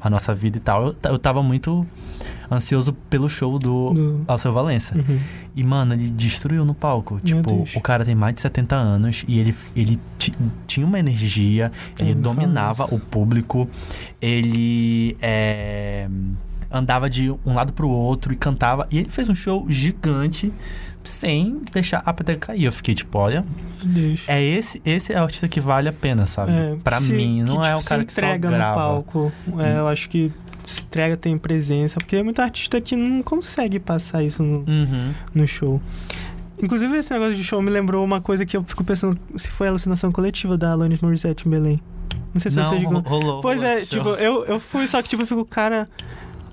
a- 0.00 0.10
nossa 0.10 0.34
vida 0.34 0.56
e 0.56 0.60
tal. 0.60 0.86
Eu, 0.88 0.96
eu 1.04 1.18
tava 1.18 1.42
muito 1.42 1.86
ansioso 2.50 2.92
pelo 3.08 3.28
show 3.28 3.58
do, 3.58 3.92
Do- 3.94 4.24
Alceu 4.26 4.52
Valença. 4.52 4.96
Uhum. 4.98 5.18
E, 5.54 5.62
mano, 5.64 5.94
ele 5.94 6.10
destruiu 6.10 6.64
no 6.64 6.74
palco. 6.74 7.14
Meu 7.14 7.22
tipo, 7.22 7.52
Deus. 7.52 7.76
o 7.76 7.80
cara 7.80 8.04
tem 8.04 8.14
mais 8.14 8.34
de 8.34 8.40
70 8.40 8.74
anos 8.74 9.24
e 9.28 9.38
ele, 9.38 9.54
ele 9.76 9.98
ti- 10.18 10.34
tinha 10.66 10.84
uma 10.84 10.98
energia, 10.98 11.70
ele 12.00 12.14
dominava 12.14 12.84
o 12.94 12.98
público, 12.98 13.68
ele 14.20 15.16
é, 15.22 16.08
andava 16.70 17.08
de 17.08 17.30
um 17.44 17.54
lado 17.54 17.72
pro 17.72 17.88
outro 17.88 18.32
e 18.32 18.36
cantava. 18.36 18.86
E 18.90 18.98
ele 18.98 19.08
fez 19.08 19.28
um 19.28 19.34
show 19.34 19.66
gigante 19.70 20.52
sem 21.04 21.60
deixar 21.72 22.02
a 22.04 22.12
peteca 22.12 22.48
cair. 22.48 22.64
Eu 22.64 22.72
fiquei 22.72 22.94
tipo, 22.94 23.18
olha, 23.18 23.44
Deus. 23.82 24.22
é 24.26 24.42
esse, 24.42 24.80
esse 24.84 25.12
é 25.12 25.20
o 25.20 25.24
artista 25.24 25.48
que 25.48 25.60
vale 25.60 25.88
a 25.88 25.92
pena, 25.92 26.26
sabe? 26.26 26.52
É, 26.52 26.76
pra 26.82 27.00
se- 27.00 27.12
mim, 27.12 27.42
não 27.42 27.60
que, 27.60 27.66
é 27.66 27.70
tipo, 27.70 27.80
o 27.80 27.84
cara 27.84 28.00
se 28.02 28.06
que 28.06 28.12
só 28.12 28.38
grava. 28.38 28.80
palco. 28.80 29.32
É, 29.58 29.78
eu 29.78 29.88
acho 29.88 30.08
que 30.08 30.30
se 30.64 30.80
entrega, 30.82 31.16
tem 31.16 31.36
presença. 31.36 31.98
Porque 31.98 32.16
é 32.16 32.22
muito 32.22 32.40
artista 32.40 32.80
que 32.80 32.94
não 32.96 33.22
consegue 33.22 33.78
passar 33.80 34.22
isso 34.22 34.42
no, 34.42 34.58
Uhum. 34.60 35.12
no 35.34 35.46
show. 35.46 35.80
Inclusive, 36.62 36.96
esse 36.96 37.12
negócio 37.12 37.34
de 37.34 37.42
show 37.42 37.60
me 37.60 37.70
lembrou 37.70 38.04
uma 38.04 38.20
coisa 38.20 38.46
que 38.46 38.56
eu 38.56 38.62
fico 38.62 38.84
pensando 38.84 39.18
se 39.36 39.48
foi 39.48 39.66
a 39.66 39.70
alucinação 39.70 40.12
coletiva 40.12 40.56
da 40.56 40.70
Alanis 40.72 41.00
Morissette 41.00 41.48
em 41.48 41.50
Belém. 41.50 41.80
Não 42.32 42.40
sei 42.40 42.50
se 42.52 42.56
Não, 42.56 42.64
vocês 42.64 42.82
rolou. 42.84 43.40
Pois 43.42 43.60
rolou 43.60 43.76
é, 43.76 43.80
tipo, 43.84 44.04
show. 44.04 44.14
eu, 44.14 44.44
eu 44.44 44.60
fui, 44.60 44.86
só 44.86 45.02
que 45.02 45.08
tipo, 45.08 45.22
eu 45.22 45.26
fico, 45.26 45.44
cara. 45.44 45.88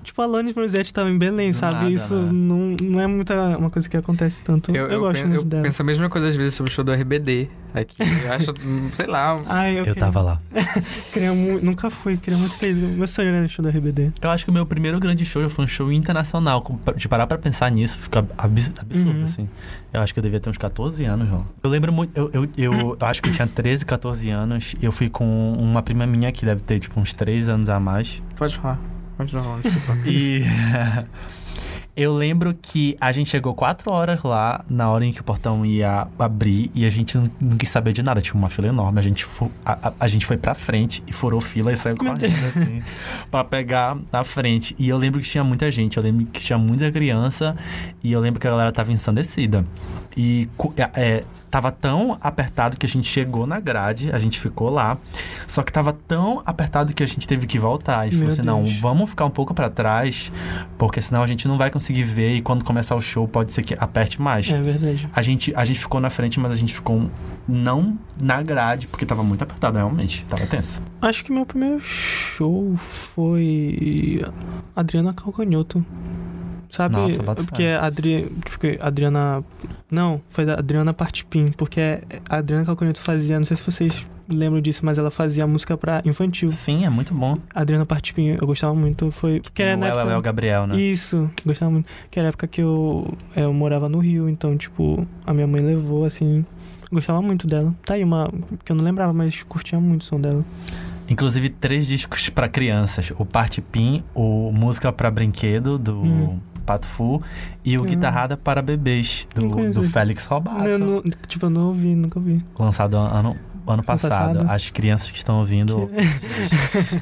Tipo, 0.02 0.22
a 0.22 0.24
Alanis 0.24 0.54
Morissette 0.54 0.92
tava 0.92 1.10
em 1.10 1.18
Belém, 1.18 1.52
sabe? 1.52 1.74
nada, 1.74 1.90
Isso 1.90 2.14
né? 2.14 2.30
não, 2.32 2.74
não 2.82 3.00
é 3.00 3.06
muita 3.06 3.56
uma 3.58 3.70
coisa 3.70 3.88
que 3.88 3.96
acontece 3.96 4.42
tanto. 4.42 4.70
Eu, 4.70 4.84
Eu, 4.86 4.90
eu, 4.92 5.00
gosto 5.00 5.20
pen- 5.20 5.28
muito 5.28 5.40
eu 5.42 5.44
dela. 5.46 5.62
penso 5.62 5.82
a 5.82 5.84
mesma 5.84 6.08
coisa 6.08 6.28
às 6.28 6.36
vezes 6.36 6.54
sobre 6.54 6.70
o 6.72 6.74
show 6.74 6.82
do 6.84 6.92
RBD 6.92 7.48
aqui. 7.74 7.96
Eu 8.24 8.32
acho, 8.32 8.54
sei 8.96 9.06
lá. 9.06 9.40
Ai, 9.46 9.72
eu, 9.74 9.78
Eu 9.78 9.84
queria- 9.84 9.94
tava 10.00 10.22
lá. 10.22 10.40
queria 11.12 11.32
mu- 11.32 11.60
nunca 11.62 11.90
fui, 11.90 12.16
queria 12.16 12.38
muito 12.38 12.58
ter 12.58 12.70
ido. 12.70 12.86
Meu 12.88 13.06
sonho 13.06 13.28
era 13.28 13.42
no 13.42 13.48
show 13.48 13.62
do 13.62 13.68
RBD. 13.68 14.12
Eu 14.20 14.30
acho 14.30 14.44
que 14.44 14.50
o 14.50 14.54
meu 14.54 14.64
primeiro 14.66 14.98
grande 14.98 15.24
show 15.24 15.48
foi 15.50 15.64
um 15.64 15.68
show 15.68 15.92
internacional. 15.92 16.64
De 16.96 17.06
parar 17.08 17.26
pra 17.26 17.36
pensar 17.38 17.70
nisso, 17.70 17.98
fica 17.98 18.26
abs- 18.38 18.72
absurdo, 18.78 19.18
Uhum. 19.18 19.24
assim. 19.24 19.48
Eu 19.92 20.00
acho 20.00 20.12
que 20.14 20.20
eu 20.20 20.22
devia 20.22 20.40
ter 20.40 20.48
uns 20.48 20.58
14 20.58 21.04
anos, 21.04 21.28
João. 21.28 21.46
Eu 21.62 21.68
lembro 21.70 21.92
muito. 21.92 22.16
Eu, 22.16 22.30
eu, 22.32 22.48
eu, 22.56 22.72
eu 22.72 22.96
acho 23.06 23.22
que 23.22 23.28
eu 23.28 23.32
tinha 23.32 23.46
13, 23.46 23.84
14 23.84 24.30
anos. 24.30 24.74
Eu 24.80 24.92
fui 24.92 25.10
com 25.10 25.52
uma 25.54 25.82
prima 25.82 26.06
minha 26.06 26.30
que 26.32 26.44
deve 26.46 26.62
ter, 26.62 26.78
tipo, 26.78 26.98
uns 26.98 27.12
3 27.12 27.48
anos 27.48 27.68
a 27.68 27.78
mais. 27.78 28.22
Pode 28.36 28.56
falar. 28.56 28.78
Falar, 29.26 29.60
desculpa. 29.60 29.96
E. 30.06 30.42
Eu 31.96 32.14
lembro 32.16 32.54
que 32.54 32.96
a 33.00 33.12
gente 33.12 33.28
chegou 33.28 33.52
quatro 33.52 33.92
horas 33.92 34.22
lá, 34.22 34.64
na 34.70 34.88
hora 34.88 35.04
em 35.04 35.12
que 35.12 35.20
o 35.20 35.24
portão 35.24 35.66
ia 35.66 36.06
abrir, 36.18 36.70
e 36.74 36.86
a 36.86 36.88
gente 36.88 37.18
não, 37.18 37.30
não 37.38 37.56
quis 37.58 37.68
saber 37.68 37.92
de 37.92 38.02
nada. 38.02 38.22
Tinha 38.22 38.36
uma 38.36 38.48
fila 38.48 38.68
enorme. 38.68 38.98
A 39.00 39.02
gente, 39.02 39.26
a, 39.66 39.88
a- 39.88 39.92
a 40.00 40.08
gente 40.08 40.24
foi 40.24 40.38
pra 40.38 40.54
frente 40.54 41.02
e 41.06 41.12
furou 41.12 41.40
fila 41.40 41.70
e 41.72 41.76
saiu 41.76 41.96
correndo, 41.96 42.24
assim, 42.46 42.82
pra 43.30 43.44
pegar 43.44 43.98
na 44.10 44.24
frente. 44.24 44.74
E 44.78 44.88
eu 44.88 44.96
lembro 44.96 45.20
que 45.20 45.26
tinha 45.28 45.44
muita 45.44 45.70
gente, 45.70 45.96
eu 45.98 46.02
lembro 46.02 46.24
que 46.26 46.40
tinha 46.40 46.56
muita 46.58 46.90
criança, 46.90 47.54
e 48.02 48.12
eu 48.12 48.20
lembro 48.20 48.40
que 48.40 48.46
a 48.46 48.50
galera 48.50 48.72
tava 48.72 48.92
ensandecida. 48.92 49.66
E 50.16 50.48
é, 50.76 50.90
é, 50.94 51.24
tava 51.50 51.72
tão 51.72 52.16
apertado 52.20 52.78
que 52.78 52.86
a 52.86 52.88
gente 52.88 53.08
chegou 53.08 53.46
na 53.46 53.58
grade, 53.58 54.10
a 54.12 54.18
gente 54.18 54.38
ficou 54.38 54.70
lá. 54.70 54.96
Só 55.46 55.62
que 55.62 55.72
tava 55.72 55.92
tão 55.92 56.42
apertado 56.46 56.94
que 56.94 57.02
a 57.02 57.06
gente 57.06 57.26
teve 57.26 57.46
que 57.46 57.58
voltar. 57.58 58.06
E 58.06 58.12
falou 58.12 58.28
assim: 58.28 58.42
não, 58.42 58.64
vamos 58.80 59.10
ficar 59.10 59.24
um 59.24 59.30
pouco 59.30 59.52
pra 59.52 59.68
trás, 59.68 60.30
porque 60.78 61.02
senão 61.02 61.22
a 61.22 61.26
gente 61.26 61.48
não 61.48 61.58
vai 61.58 61.70
conseguir 61.70 62.04
ver. 62.04 62.36
E 62.36 62.42
quando 62.42 62.64
começar 62.64 62.94
o 62.94 63.00
show, 63.00 63.26
pode 63.26 63.52
ser 63.52 63.62
que 63.62 63.74
aperte 63.78 64.20
mais. 64.20 64.50
É 64.50 64.60
verdade. 64.60 65.08
A 65.12 65.22
gente, 65.22 65.52
a 65.56 65.64
gente 65.64 65.80
ficou 65.80 66.00
na 66.00 66.10
frente, 66.10 66.38
mas 66.38 66.52
a 66.52 66.56
gente 66.56 66.72
ficou 66.72 67.10
não 67.48 67.98
na 68.18 68.42
grade, 68.42 68.86
porque 68.86 69.04
tava 69.04 69.22
muito 69.22 69.42
apertado, 69.42 69.76
realmente. 69.76 70.24
Tava 70.26 70.46
tenso. 70.46 70.82
Acho 71.02 71.24
que 71.24 71.32
meu 71.32 71.44
primeiro 71.44 71.80
show 71.80 72.76
foi 72.76 74.24
Adriana 74.76 75.12
Calcanhoto. 75.12 75.84
Sabe? 76.70 76.96
Nossa, 76.96 77.22
porque 77.22 77.64
a 77.64 77.84
Adri... 77.86 78.30
porque 78.44 78.78
Adriana. 78.80 79.44
Não, 79.90 80.20
foi 80.30 80.48
a 80.48 80.54
Adriana 80.54 80.92
Partipim, 80.92 81.46
porque 81.56 82.00
a 82.28 82.36
Adriana 82.36 82.64
Calcanhoto 82.64 83.00
fazia, 83.00 83.38
não 83.38 83.46
sei 83.46 83.56
se 83.56 83.62
vocês 83.62 84.06
lembram 84.28 84.60
disso, 84.60 84.84
mas 84.84 84.96
ela 84.96 85.10
fazia 85.10 85.46
música 85.46 85.76
pra 85.76 86.00
infantil. 86.04 86.52
Sim, 86.52 86.84
é 86.84 86.90
muito 86.90 87.12
bom. 87.12 87.36
A 87.54 87.60
Adriana 87.60 87.84
Partipim, 87.84 88.36
eu 88.40 88.46
gostava 88.46 88.74
muito, 88.74 89.10
foi. 89.10 89.42
Que 89.52 89.62
era 89.62 89.76
o 89.76 89.80
na 89.80 89.86
El, 89.88 89.92
época... 89.92 90.12
El 90.12 90.22
Gabriel, 90.22 90.66
né? 90.66 90.80
Isso, 90.80 91.28
gostava 91.44 91.70
muito. 91.70 91.88
Que 92.10 92.18
era 92.18 92.28
a 92.28 92.30
época 92.30 92.46
que 92.46 92.62
eu, 92.62 93.12
é, 93.34 93.42
eu 93.42 93.52
morava 93.52 93.88
no 93.88 93.98
Rio, 93.98 94.28
então, 94.28 94.56
tipo, 94.56 95.06
a 95.26 95.34
minha 95.34 95.46
mãe 95.46 95.60
levou, 95.60 96.04
assim. 96.04 96.44
Gostava 96.92 97.20
muito 97.22 97.46
dela. 97.46 97.74
Tá 97.84 97.94
aí 97.94 98.04
uma. 98.04 98.32
que 98.64 98.72
eu 98.72 98.76
não 98.76 98.84
lembrava, 98.84 99.12
mas 99.12 99.42
curtia 99.44 99.78
muito 99.78 100.02
o 100.02 100.04
som 100.04 100.20
dela. 100.20 100.44
Inclusive, 101.08 101.48
três 101.50 101.86
discos 101.88 102.30
pra 102.30 102.48
crianças. 102.48 103.12
O 103.18 103.24
Parte 103.24 103.60
Pim, 103.60 104.02
o 104.14 104.52
Música 104.52 104.92
pra 104.92 105.10
Brinquedo, 105.10 105.76
do 105.78 106.02
Hum. 106.02 106.40
Pato 106.70 106.86
Fu, 106.86 107.20
e 107.64 107.76
o 107.76 107.82
Hum. 107.82 107.84
Guitarrada 107.86 108.36
para 108.36 108.62
Bebês, 108.62 109.26
do, 109.34 109.72
do. 109.72 109.82
Félix 109.82 110.24
Robato. 110.24 110.64
Eu 110.68 110.78
não- 110.78 111.02
tipo, 111.26 111.46
eu 111.46 111.50
não 111.50 111.66
ouvi, 111.66 111.96
nunca 111.96 112.16
ouvi. 112.20 112.44
Lançado 112.56 112.96
ano, 112.96 113.36
ano 113.66 113.82
passado. 113.82 114.38
passado. 114.38 114.46
As 114.50 114.70
crianças 114.70 115.10
que 115.10 115.18
estão 115.18 115.40
ouvindo. 115.40 115.80
ouçam. 115.80 115.98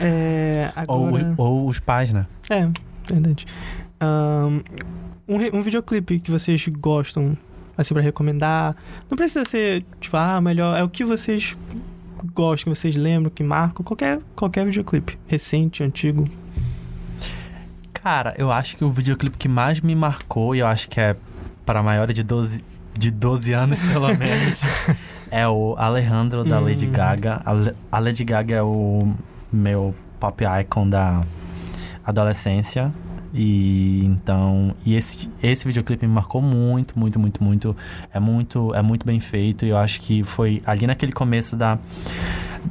É. 0.00 0.72
ou, 0.88 1.12
os, 1.12 1.20
Agora. 1.22 1.34
ou 1.38 1.68
os 1.68 1.78
pais, 1.78 2.12
né? 2.12 2.26
É, 2.50 2.68
verdade. 3.08 3.46
Um, 4.02 4.60
um 5.56 5.62
videoclipe 5.62 6.18
que 6.18 6.32
vocês 6.32 6.66
gostam, 6.66 7.36
assim, 7.78 7.94
pra 7.94 8.02
recomendar. 8.02 8.74
Não 9.08 9.16
precisa 9.16 9.44
ser, 9.44 9.84
tipo, 10.00 10.16
ah, 10.16 10.40
melhor. 10.40 10.76
É 10.76 10.82
o 10.82 10.88
que 10.88 11.04
vocês 11.04 11.56
gostam, 12.34 12.72
que 12.72 12.78
vocês 12.80 12.96
lembram, 12.96 13.30
que 13.30 13.44
marcam. 13.44 13.84
Qualquer, 13.84 14.18
qualquer 14.34 14.64
videoclipe. 14.66 15.16
Recente, 15.28 15.84
antigo. 15.84 16.24
Cara, 18.04 18.34
eu 18.36 18.52
acho 18.52 18.76
que 18.76 18.84
o 18.84 18.90
videoclipe 18.90 19.38
que 19.38 19.48
mais 19.48 19.80
me 19.80 19.94
marcou, 19.94 20.54
e 20.54 20.58
eu 20.58 20.66
acho 20.66 20.90
que 20.90 21.00
é 21.00 21.16
para 21.64 21.82
maiores 21.82 22.14
de 22.14 22.22
12, 22.22 22.62
de 22.92 23.10
12 23.10 23.52
anos, 23.54 23.80
pelo 23.90 24.08
menos, 24.18 24.60
é 25.30 25.48
o 25.48 25.74
Alejandro 25.78 26.44
da 26.44 26.60
Hum. 26.60 26.64
Lady 26.64 26.86
Gaga. 26.86 27.40
A 27.46 27.52
A 27.96 27.98
Lady 27.98 28.22
Gaga 28.22 28.56
é 28.56 28.62
o 28.62 29.10
meu 29.50 29.94
pop 30.20 30.44
icon 30.60 30.86
da 30.86 31.22
adolescência. 32.04 32.92
E 33.32 34.04
então, 34.04 34.74
e 34.84 34.94
esse, 34.94 35.28
esse 35.42 35.66
videoclipe 35.66 36.06
me 36.06 36.12
marcou 36.12 36.42
muito, 36.42 36.96
muito, 36.98 37.18
muito, 37.18 37.42
muito. 37.42 37.74
É 38.12 38.20
muito, 38.20 38.74
é 38.74 38.82
muito 38.82 39.06
bem 39.06 39.18
feito. 39.18 39.64
E 39.64 39.70
eu 39.70 39.78
acho 39.78 40.00
que 40.02 40.22
foi 40.22 40.62
ali 40.66 40.86
naquele 40.86 41.10
começo 41.10 41.56
da, 41.56 41.78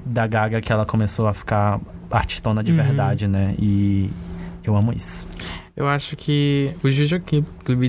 da 0.05 0.27
Gaga 0.27 0.61
que 0.61 0.72
ela 0.72 0.85
começou 0.85 1.27
a 1.27 1.34
ficar 1.34 1.81
artistona 2.11 2.64
de 2.64 2.72
Uhum. 2.72 2.77
verdade, 2.77 3.27
né? 3.27 3.55
E 3.57 4.10
eu 4.64 4.76
amo 4.76 4.94
isso. 4.94 5.26
Eu 5.76 5.88
acho 5.88 6.15
que 6.15 6.72
os, 6.84 6.94
videoclip, 6.95 7.45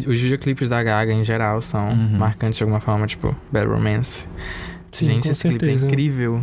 os 0.09 0.19
videoclipes 0.21 0.69
da 0.71 0.83
Gaga 0.83 1.13
em 1.13 1.23
geral 1.23 1.61
são 1.61 1.91
Uhum. 1.91 2.19
marcantes 2.19 2.57
de 2.57 2.63
alguma 2.65 2.81
forma, 2.81 3.07
tipo 3.07 3.37
Bad 3.53 3.67
Romance. 3.67 4.27
Sim, 4.93 5.07
Gente, 5.07 5.29
esse 5.29 5.49
clipe 5.49 5.65
é 5.65 5.69
certeza. 5.69 5.87
incrível, 5.87 6.43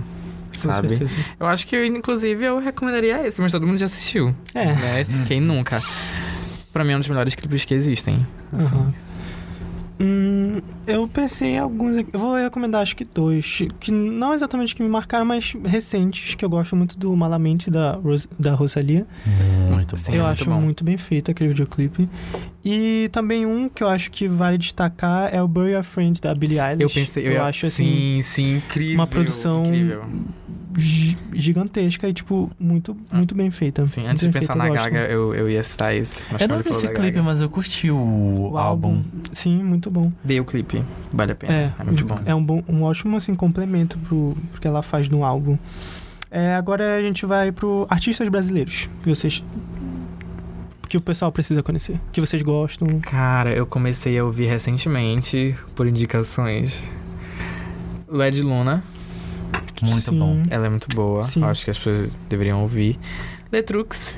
Com 0.62 0.70
sabe? 0.70 0.90
certeza. 0.90 1.12
Eu 1.40 1.48
acho 1.48 1.66
que, 1.66 1.86
inclusive, 1.88 2.44
eu 2.46 2.60
recomendaria 2.60 3.26
esse, 3.26 3.42
mas 3.42 3.52
todo 3.52 3.66
mundo 3.66 3.78
já 3.78 3.86
assistiu. 3.88 4.36
É. 4.54 4.66
Né? 4.66 5.06
Quem 5.28 5.40
nunca? 5.42 5.82
Pra 6.72 6.84
mim 6.84 6.92
é 6.94 6.96
um 6.96 7.00
dos 7.00 7.08
melhores 7.08 7.34
clipes 7.34 7.66
que 7.66 7.74
existem. 7.74 8.26
assim. 8.54 8.66
Aham. 8.76 8.94
Hum, 10.02 10.62
eu 10.88 11.08
pensei 11.08 11.50
em 11.50 11.60
alguns 11.60 11.98
aqui. 11.98 12.10
Eu 12.12 12.20
vou 12.20 12.36
recomendar 12.36 12.82
acho 12.82 12.96
que 12.96 13.06
dois. 13.06 13.62
Que 13.80 13.92
não 13.92 14.34
exatamente 14.34 14.76
que 14.76 14.82
me 14.82 14.90
marcaram, 14.90 15.26
mas 15.26 15.54
recentes, 15.64 16.34
que 16.34 16.44
eu 16.44 16.50
gosto 16.50 16.76
muito 16.76 16.98
do 16.98 17.16
Malamente 17.16 17.70
da, 17.70 17.94
Ros 17.94 18.28
da 18.40 18.54
Rosalia. 18.54 19.06
Muito 19.70 19.96
Sim, 19.98 20.12
bom. 20.12 20.18
eu 20.18 20.26
é 20.26 20.30
acho 20.30 20.50
muito 20.50 20.60
bom. 20.60 20.66
muito 20.66 20.84
bem 20.84 20.98
feito 20.98 21.30
aquele 21.30 21.50
videoclipe. 21.50 22.10
E 22.66 23.10
também 23.12 23.46
um 23.46 23.70
que 23.70 23.84
eu 23.84 23.88
acho 23.88 24.10
que 24.12 24.28
vale 24.28 24.58
destacar 24.58 25.34
é 25.34 25.42
o 25.42 25.48
Bury 25.48 25.72
Your 25.74 25.84
Friend 25.84 26.20
da 26.20 26.34
Billie 26.34 26.60
Eilish. 26.60 26.82
Eu 26.84 26.90
pensei, 26.90 27.28
eu, 27.28 27.34
eu 27.34 27.44
acho 27.44 27.66
assim 27.68 27.84
Sim, 27.84 28.24
sim, 28.24 28.56
incrível. 28.58 28.96
uma 28.96 29.08
produção 29.08 29.64
Incrível. 29.66 30.04
Gi- 30.78 31.18
gigantesca 31.34 32.08
e 32.08 32.14
tipo 32.14 32.50
muito 32.60 32.96
muito 33.12 33.34
bem 33.36 33.50
feita. 33.52 33.86
Sim, 33.86 34.08
antes 34.08 34.22
de 34.24 34.30
pensar 34.30 34.54
feita, 34.54 34.58
na 34.58 34.68
eu. 34.68 34.74
Gaga, 34.74 35.00
eu, 35.12 35.36
eu 35.36 35.50
ia 35.50 35.64
citar 35.64 35.96
esse. 35.96 36.24
Mas 36.32 36.42
Eu 36.42 36.48
não 36.48 36.60
vi 36.60 36.70
esse 36.70 36.88
clipe, 36.88 37.02
Gaga, 37.12 37.24
mas 37.24 37.42
eu 37.42 37.50
curti 37.50 37.90
o, 37.92 38.50
O 38.52 38.58
álbum. 38.58 39.02
Sim, 39.34 39.64
muito 39.64 39.90
bom. 39.92 40.12
Dei 40.24 40.40
o 40.40 40.46
clipe. 40.46 40.84
Vale 41.14 41.32
a 41.32 41.36
pena. 41.36 41.54
É, 41.54 41.72
É, 41.80 41.84
muito 41.84 42.06
bom. 42.06 42.16
é 42.26 42.34
um, 42.36 42.44
bom, 42.44 42.64
um 42.68 42.84
ótimo 42.84 43.18
assim, 43.18 43.34
complemento 43.36 43.98
pro, 44.00 44.34
pro 44.52 44.62
que 44.62 44.68
ela 44.68 44.82
faz 44.82 45.08
no 45.10 45.24
álbum. 45.24 45.58
É, 46.30 46.56
agora 46.56 46.96
a 46.98 47.02
gente 47.02 47.26
vai 47.26 47.52
pro 47.52 47.86
artistas 47.90 48.28
brasileiros 48.30 48.88
que 49.04 49.10
vocês 49.10 49.44
que 50.88 50.98
o 50.98 51.02
pessoal 51.02 51.32
precisa 51.32 51.64
conhecer, 51.64 51.98
que 52.12 52.20
vocês 52.20 52.42
gostam. 52.42 53.00
Cara, 53.00 53.54
eu 53.54 53.66
comecei 53.66 54.20
a 54.20 54.26
ouvir 54.26 54.48
recentemente, 54.48 55.56
por 55.74 55.88
indicações. 55.88 56.84
Led 58.10 58.42
Luna, 58.42 58.84
Muito 59.82 60.12
Sim. 60.12 60.20
bom. 60.20 60.44
ela 60.50 60.68
é 60.68 60.70
muito 60.70 60.88
boa. 60.96 61.24
Sim. 61.24 61.44
Acho 61.44 61.66
que 61.66 61.72
as 61.72 61.78
pessoas 61.78 62.12
deveriam 62.30 62.62
ouvir. 62.62 63.00
Letrux, 63.52 64.18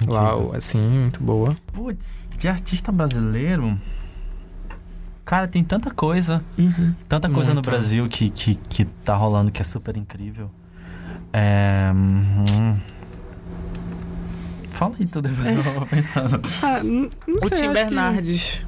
Incrível. 0.00 0.14
uau, 0.14 0.52
assim, 0.54 0.80
muito 0.80 1.22
boa. 1.22 1.54
Putz, 1.72 2.30
de 2.38 2.46
artista 2.48 2.90
brasileiro. 2.92 3.78
Cara, 5.24 5.46
tem 5.46 5.62
tanta 5.62 5.90
coisa. 5.90 6.42
Uhum. 6.56 6.94
Tanta 7.08 7.28
coisa 7.28 7.50
no 7.50 7.56
Muito. 7.56 7.68
Brasil 7.70 8.08
que, 8.08 8.30
que, 8.30 8.54
que 8.54 8.84
tá 8.86 9.14
rolando 9.14 9.50
que 9.50 9.60
é 9.60 9.64
super 9.64 9.94
incrível. 9.96 10.50
É. 11.32 11.90
hum. 11.94 12.78
Fala 14.70 14.94
aí 14.98 15.06
tudo, 15.06 15.28
eu 15.44 15.62
vou 15.74 15.86
pensando. 15.86 16.40
Ah, 16.62 16.80
não 16.82 17.10
O 17.42 17.48
sei, 17.48 17.62
Tim 17.62 17.72
Bernardes. 17.72 18.62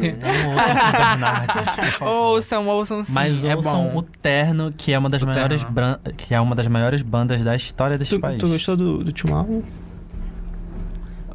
Não 0.00 0.52
ouçam 0.54 0.92
Bernardes. 0.92 2.00
Ouçam, 2.00 2.66
ouçam 2.68 3.04
sim, 3.04 3.12
Mas 3.12 3.44
é 3.44 3.54
ouçam 3.56 3.88
bom. 3.90 3.98
o 3.98 4.02
Terno, 4.02 4.72
que 4.76 4.92
é 4.92 4.98
uma 4.98 5.08
das 5.10 5.22
O 5.22 5.26
maiores 5.26 5.64
bran- 5.64 5.98
que 6.16 6.34
é 6.34 6.40
uma 6.40 6.54
das 6.54 6.66
maiores 6.66 7.02
bandas 7.02 7.42
da 7.42 7.54
história 7.56 7.94
Que... 7.94 8.00
deste 8.00 8.16
Tu, 8.16 8.20
país. 8.20 8.38
tu 8.38 8.48
gostou 8.48 8.76
do, 8.76 8.98
do 8.98 9.06
último 9.06 9.34
álbum? 9.34 9.62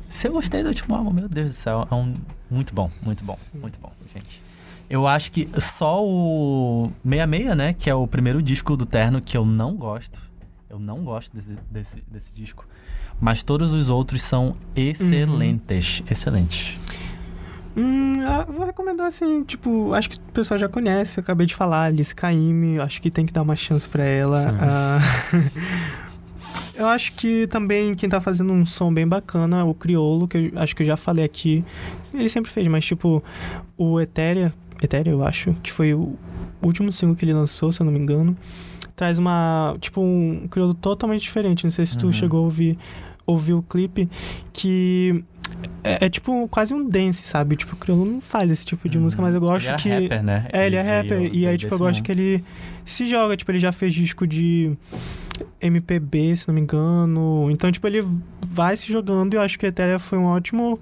Se 0.07 0.27
eu 0.27 0.34
gostei 0.34 0.64
do 0.64 0.69
último 0.69 0.95
álbum, 0.95 1.11
meu 1.11 1.30
Deus 1.30 1.52
do 1.52 1.53
céu, 1.53 1.88
é 1.90 1.94
um 1.95 2.15
muito 2.49 2.73
bom, 2.73 2.90
muito 3.02 3.23
bom, 3.23 3.38
muito 3.53 3.80
bom, 3.80 3.91
gente. 4.14 4.41
Eu 4.90 5.06
acho 5.06 5.31
que 5.31 5.48
só 5.61 6.03
o 6.03 6.91
66, 7.07 7.56
né, 7.56 7.73
que 7.73 7.90
é 7.90 7.94
o 7.94 8.07
primeiro 8.07 8.41
disco 8.41 8.76
do 8.76 8.88
Terno 8.88 9.22
que 9.22 9.38
eu 9.38 9.45
não 9.45 9.76
gosto. 9.76 10.19
Eu 10.68 10.80
não 10.80 11.03
gosto 11.03 11.36
desse, 11.36 11.57
desse, 11.69 12.03
desse 12.11 12.34
disco. 12.34 12.65
Mas 13.22 13.44
todos 13.44 13.72
os 13.73 13.90
outros 13.90 14.22
são 14.23 14.56
excelentes, 14.76 16.02
excelentes. 16.10 16.80
Hum, 17.82 18.18
vou 18.50 18.66
recomendar 18.66 19.08
assim, 19.08 19.42
tipo, 19.44 19.94
acho 19.94 20.10
que 20.10 20.18
o 20.18 20.32
pessoal 20.34 20.60
já 20.60 20.68
conhece, 20.68 21.18
eu 21.18 21.22
acabei 21.22 21.48
de 21.48 21.56
falar, 21.56 21.84
Alice 21.86 22.14
Caymmi, 22.14 22.78
acho 22.80 23.02
que 23.02 23.10
tem 23.10 23.26
que 23.26 23.32
dar 23.32 23.42
uma 23.42 23.56
chance 23.56 23.88
pra 23.88 24.04
ela. 24.04 24.54
Ah, 24.60 25.00
eu 26.76 26.86
acho 26.88 27.14
que 27.14 27.48
também 27.48 27.96
quem 27.96 28.10
tá 28.10 28.20
fazendo 28.20 28.52
um 28.52 28.66
som 28.66 28.94
bem 28.94 29.08
bacana, 29.08 29.64
o 29.64 29.74
Criolo, 29.74 30.28
que 30.28 30.52
eu 30.54 30.60
acho 30.62 30.76
que 30.76 30.84
eu 30.84 30.88
já 30.88 30.98
falei 30.98 31.24
aqui, 31.24 31.64
ele 32.14 32.28
sempre 32.28 32.52
fez, 32.52 32.68
mas 32.68 32.84
tipo, 32.86 33.24
o 33.78 34.00
Etérea, 34.02 34.54
Etérea 34.82 35.12
eu 35.12 35.24
acho, 35.24 35.54
que 35.64 35.72
foi 35.72 35.94
o 35.94 36.16
último 36.62 36.92
single 36.92 37.16
que 37.16 37.24
ele 37.24 37.34
lançou, 37.34 37.72
se 37.72 37.80
eu 37.82 37.86
não 37.86 37.94
me 37.94 38.00
engano, 38.00 38.36
traz 38.96 39.18
uma, 39.18 39.78
tipo, 39.80 40.02
um 40.02 40.48
Criolo 40.50 40.74
totalmente 40.74 41.22
diferente, 41.22 41.64
não 41.64 41.72
sei 41.72 41.86
se 41.86 41.98
tu 41.98 42.08
Uhum. 42.08 42.12
chegou 42.14 42.40
a 42.42 42.44
ouvir, 42.44 42.78
ouvir 43.26 43.54
o 43.54 43.62
clipe, 43.62 44.10
que 44.52 45.24
é, 45.84 46.06
é 46.06 46.10
tipo 46.10 46.48
quase 46.50 46.74
um 46.74 46.88
dance, 46.88 47.24
sabe? 47.24 47.56
Tipo, 47.56 47.74
o 47.76 47.78
Criolo 47.78 48.06
não 48.06 48.22
faz 48.22 48.52
esse 48.52 48.66
tipo 48.66 48.88
de 48.90 48.98
Uhum. 48.98 49.06
música, 49.06 49.22
mas 49.22 49.34
eu 49.34 49.40
gosto 49.42 49.68
ele 49.70 49.78
que. 49.78 49.90
É 49.90 50.00
rapper, 50.00 50.24
né? 50.24 50.48
É, 50.52 50.66
ele 50.68 50.76
é 50.76 50.84
veio- 50.84 50.96
rapper. 50.96 51.36
E 51.36 51.48
aí, 51.48 51.58
tipo, 51.58 51.74
eu 51.74 51.80
gosto 51.80 51.96
mundo. 51.98 52.06
que 52.06 52.12
ele 52.12 52.44
se 52.86 53.06
joga. 53.06 53.36
Tipo, 53.38 53.52
ele 53.52 53.60
já 53.60 53.72
fez 53.72 53.94
disco 53.94 54.26
de 54.28 54.76
MPB, 55.62 56.36
se 56.36 56.48
não 56.48 56.56
me 56.56 56.62
engano. 56.62 57.50
Então, 57.52 57.72
tipo, 57.72 57.86
ele 57.88 58.06
vai 58.48 58.76
se 58.78 58.92
jogando 58.92 59.34
e 59.34 59.38
eu 59.38 59.42
acho 59.42 59.58
que 59.60 59.66
Etérea 59.66 60.00
foi 60.00 60.18
um 60.18 60.26
ótimo. 60.26 60.80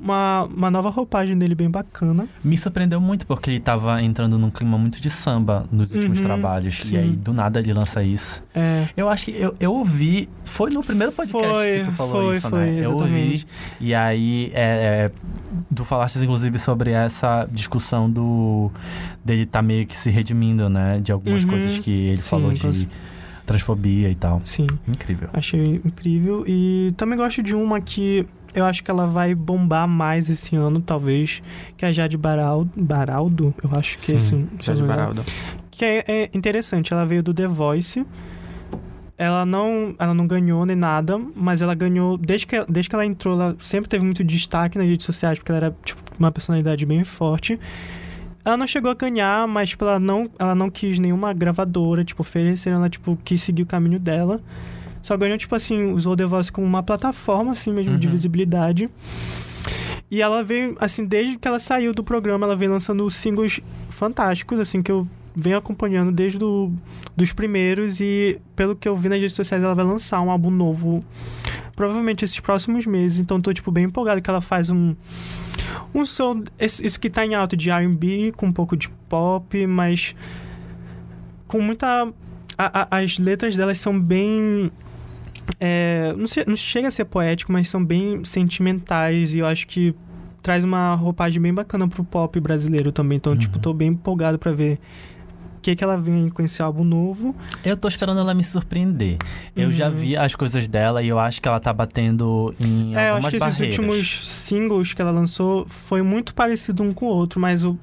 Uma, 0.00 0.44
uma 0.44 0.70
nova 0.70 0.88
roupagem 0.90 1.36
dele 1.36 1.54
bem 1.54 1.68
bacana. 1.68 2.28
Me 2.44 2.56
surpreendeu 2.56 3.00
muito 3.00 3.26
porque 3.26 3.50
ele 3.50 3.60
tava 3.60 4.00
entrando 4.02 4.38
num 4.38 4.50
clima 4.50 4.78
muito 4.78 5.00
de 5.00 5.10
samba 5.10 5.66
nos 5.72 5.92
últimos 5.92 6.18
Uhum, 6.18 6.24
trabalhos. 6.24 6.76
sim. 6.76 6.94
E 6.94 6.98
aí, 6.98 7.10
do 7.10 7.32
nada, 7.32 7.58
ele 7.58 7.72
lança 7.72 8.02
isso. 8.02 8.42
É. 8.54 8.88
Eu 8.96 9.08
acho 9.08 9.24
que 9.26 9.32
eu, 9.32 9.54
eu 9.58 9.72
ouvi. 9.72 10.28
Foi 10.44 10.70
no 10.70 10.82
primeiro 10.82 11.12
podcast 11.12 11.52
Foi, 11.52 11.78
que 11.78 11.82
tu 11.84 11.92
falou 11.92 12.12
foi, 12.26 12.36
isso, 12.36 12.48
foi, 12.48 12.58
né? 12.60 12.80
Eu 12.84 12.92
ouvi. 12.92 13.44
E 13.80 13.94
aí, 13.94 14.50
é, 14.54 15.10
é, 15.10 15.10
tu 15.74 15.84
falaste 15.84 16.16
inclusive 16.18 16.58
sobre 16.58 16.90
essa 16.92 17.46
discussão 17.50 18.08
do. 18.10 18.70
dele 19.24 19.46
tá 19.46 19.60
meio 19.60 19.86
que 19.86 19.96
se 19.96 20.10
redimindo, 20.10 20.68
né? 20.68 21.00
De 21.00 21.10
algumas 21.12 21.42
Uhum. 21.44 21.50
coisas 21.50 21.78
que 21.78 21.90
ele 21.90 22.22
Sim, 22.22 22.28
falou 22.28 22.52
de 22.52 22.88
transfobia 23.46 24.10
e 24.10 24.14
tal. 24.14 24.42
Sim. 24.44 24.66
Incrível. 24.86 25.28
Achei 25.32 25.80
incrível. 25.84 26.44
E 26.46 26.92
também 26.96 27.16
gosto 27.16 27.42
de 27.42 27.54
uma 27.54 27.80
que 27.80 28.26
eu 28.54 28.64
acho 28.64 28.82
que 28.82 28.90
ela 28.90 29.06
vai 29.06 29.34
bombar 29.34 29.86
mais 29.86 30.28
esse 30.30 30.56
ano, 30.56 30.80
talvez, 30.80 31.40
que 31.76 31.84
é 31.84 31.88
a 31.88 31.92
Jade 31.92 32.16
Baraldo. 32.16 32.70
Baraldo, 32.76 33.54
eu 33.62 33.70
acho 33.78 33.98
que 33.98 34.16
é. 34.16 34.20
Sim, 34.20 34.48
se 34.58 34.64
já 34.64 34.72
eu 34.72 34.76
de 34.76 34.82
não 34.82 34.88
me 34.88 34.94
engano. 34.94 35.14
Baraldo. 35.14 35.24
Que 35.70 35.84
é, 35.84 36.04
é 36.08 36.30
interessante, 36.34 36.92
ela 36.92 37.06
veio 37.06 37.22
do 37.22 37.32
The 37.32 37.46
Voice. 37.46 38.04
ela 39.16 39.44
não, 39.44 39.94
ela 39.98 40.14
não 40.14 40.26
ganhou 40.26 40.64
nem 40.64 40.76
nada, 40.76 41.20
mas 41.34 41.60
ela 41.60 41.74
ganhou, 41.74 42.16
desde 42.16 42.46
que, 42.46 42.64
desde 42.68 42.88
que 42.88 42.94
ela 42.94 43.04
entrou, 43.04 43.34
ela 43.34 43.56
sempre 43.58 43.88
teve 43.88 44.04
muito 44.04 44.22
destaque 44.22 44.78
nas 44.78 44.86
redes 44.86 45.04
sociais, 45.04 45.38
porque 45.38 45.50
ela 45.50 45.58
era, 45.66 45.76
tipo, 45.84 46.00
uma 46.18 46.30
personalidade 46.30 46.86
bem 46.86 47.02
forte. 47.02 47.58
Ela 48.44 48.56
não 48.56 48.66
chegou 48.66 48.90
a 48.90 48.94
ganhar, 48.94 49.46
mas, 49.48 49.70
tipo, 49.70 49.84
ela 49.84 49.98
não, 49.98 50.30
ela 50.38 50.54
não 50.54 50.70
quis 50.70 50.98
nenhuma 51.00 51.32
gravadora, 51.32 52.04
tipo, 52.04 52.22
oferecer, 52.22 52.70
ela, 52.70 52.88
tipo, 52.88 53.18
quis 53.24 53.42
seguir 53.42 53.62
o 53.62 53.66
caminho 53.66 53.98
dela. 53.98 54.40
Só 55.02 55.16
ganhou, 55.16 55.38
tipo 55.38 55.54
assim, 55.54 55.92
usou 55.92 56.12
o 56.12 56.16
The 56.16 56.26
Voice 56.26 56.52
como 56.52 56.66
uma 56.66 56.82
plataforma, 56.82 57.52
assim, 57.52 57.72
mesmo, 57.72 57.96
de 57.98 58.06
Uhum. 58.06 58.12
visibilidade. 58.12 58.88
E 60.10 60.22
ela 60.22 60.42
veio, 60.42 60.76
assim, 60.80 61.04
desde 61.04 61.36
que 61.38 61.46
ela 61.46 61.58
saiu 61.58 61.92
do 61.92 62.02
programa, 62.02 62.46
ela 62.46 62.56
vem 62.56 62.68
lançando 62.68 63.08
singles 63.10 63.60
fantásticos, 63.90 64.58
assim, 64.58 64.82
que 64.82 64.90
eu 64.90 65.06
venho 65.36 65.56
acompanhando 65.58 66.10
desde 66.10 66.38
do, 66.38 66.72
dos 67.16 67.32
primeiros. 67.32 68.00
E 68.00 68.40
pelo 68.56 68.74
que 68.74 68.88
eu 68.88 68.96
vi 68.96 69.08
nas 69.08 69.18
redes 69.20 69.34
sociais, 69.36 69.62
ela 69.62 69.74
vai 69.74 69.84
lançar 69.84 70.20
um 70.20 70.30
álbum 70.30 70.50
novo, 70.50 71.04
provavelmente 71.76 72.24
esses 72.24 72.40
próximos 72.40 72.86
meses. 72.86 73.18
Então 73.18 73.40
tô, 73.40 73.52
tipo, 73.52 73.70
bem 73.70 73.84
empolgado 73.84 74.20
que 74.22 74.28
ela 74.30 74.40
faz 74.40 74.70
um. 74.70 74.94
Um 75.94 76.04
som. 76.04 76.42
Isso 76.58 76.98
que 76.98 77.08
tá 77.10 77.24
em 77.26 77.34
alto 77.34 77.56
de 77.56 77.70
RB, 77.70 78.32
com 78.36 78.46
um 78.46 78.52
pouco 78.52 78.76
de 78.76 78.88
pop, 79.08 79.66
mas. 79.66 80.14
Com 81.46 81.60
muita. 81.60 82.08
a- 82.60 82.88
a- 82.96 82.98
as 82.98 83.18
letras 83.18 83.54
delas 83.54 83.78
são 83.78 83.98
bem. 84.00 84.72
É, 85.60 86.14
não, 86.16 86.26
se- 86.26 86.44
não 86.46 86.56
chega 86.56 86.88
a 86.88 86.90
ser 86.90 87.04
poético, 87.04 87.52
mas 87.52 87.68
são 87.68 87.84
bem 87.84 88.24
sentimentais 88.24 89.34
e 89.34 89.38
eu 89.38 89.46
acho 89.46 89.66
que 89.66 89.94
traz 90.42 90.64
uma 90.64 90.94
roupagem 90.94 91.40
bem 91.40 91.52
bacana 91.52 91.86
pro 91.88 92.04
pop 92.04 92.38
brasileiro 92.40 92.92
também. 92.92 93.16
Então, 93.16 93.32
Uhum. 93.32 93.38
tipo, 93.38 93.58
tô 93.58 93.72
bem 93.72 93.88
empolgado 93.88 94.38
pra 94.38 94.52
ver 94.52 94.78
o 95.56 95.60
que, 95.60 95.74
que 95.74 95.82
ela 95.84 95.96
vem 95.98 96.28
com 96.30 96.40
esse 96.42 96.62
álbum 96.62 96.84
novo. 96.84 97.34
Eu 97.64 97.76
tô 97.76 97.88
esperando 97.88 98.20
ela 98.20 98.32
me 98.32 98.44
surpreender. 98.44 99.18
Eu 99.56 99.72
já 99.72 99.88
Uhum. 99.88 99.94
vi 99.94 100.16
as 100.16 100.34
coisas 100.34 100.68
dela 100.68 101.02
e 101.02 101.08
eu 101.08 101.18
acho 101.18 101.42
que 101.42 101.48
ela 101.48 101.58
tá 101.60 101.72
batendo 101.72 102.54
em 102.64 102.94
é, 102.96 103.10
eu 103.10 103.14
algumas 103.14 103.26
acho 103.26 103.30
que 103.30 103.36
esses 103.36 103.54
barreiras. 103.58 103.78
últimos 103.78 104.28
singles 104.28 104.94
que 104.94 105.02
ela 105.02 105.10
lançou 105.10 105.66
foi 105.68 106.02
muito 106.02 106.32
parecido 106.34 106.82
um 106.82 106.92
com 106.94 107.06
o 107.06 107.08
outro, 107.08 107.40
mas 107.40 107.64
o, 107.64 107.76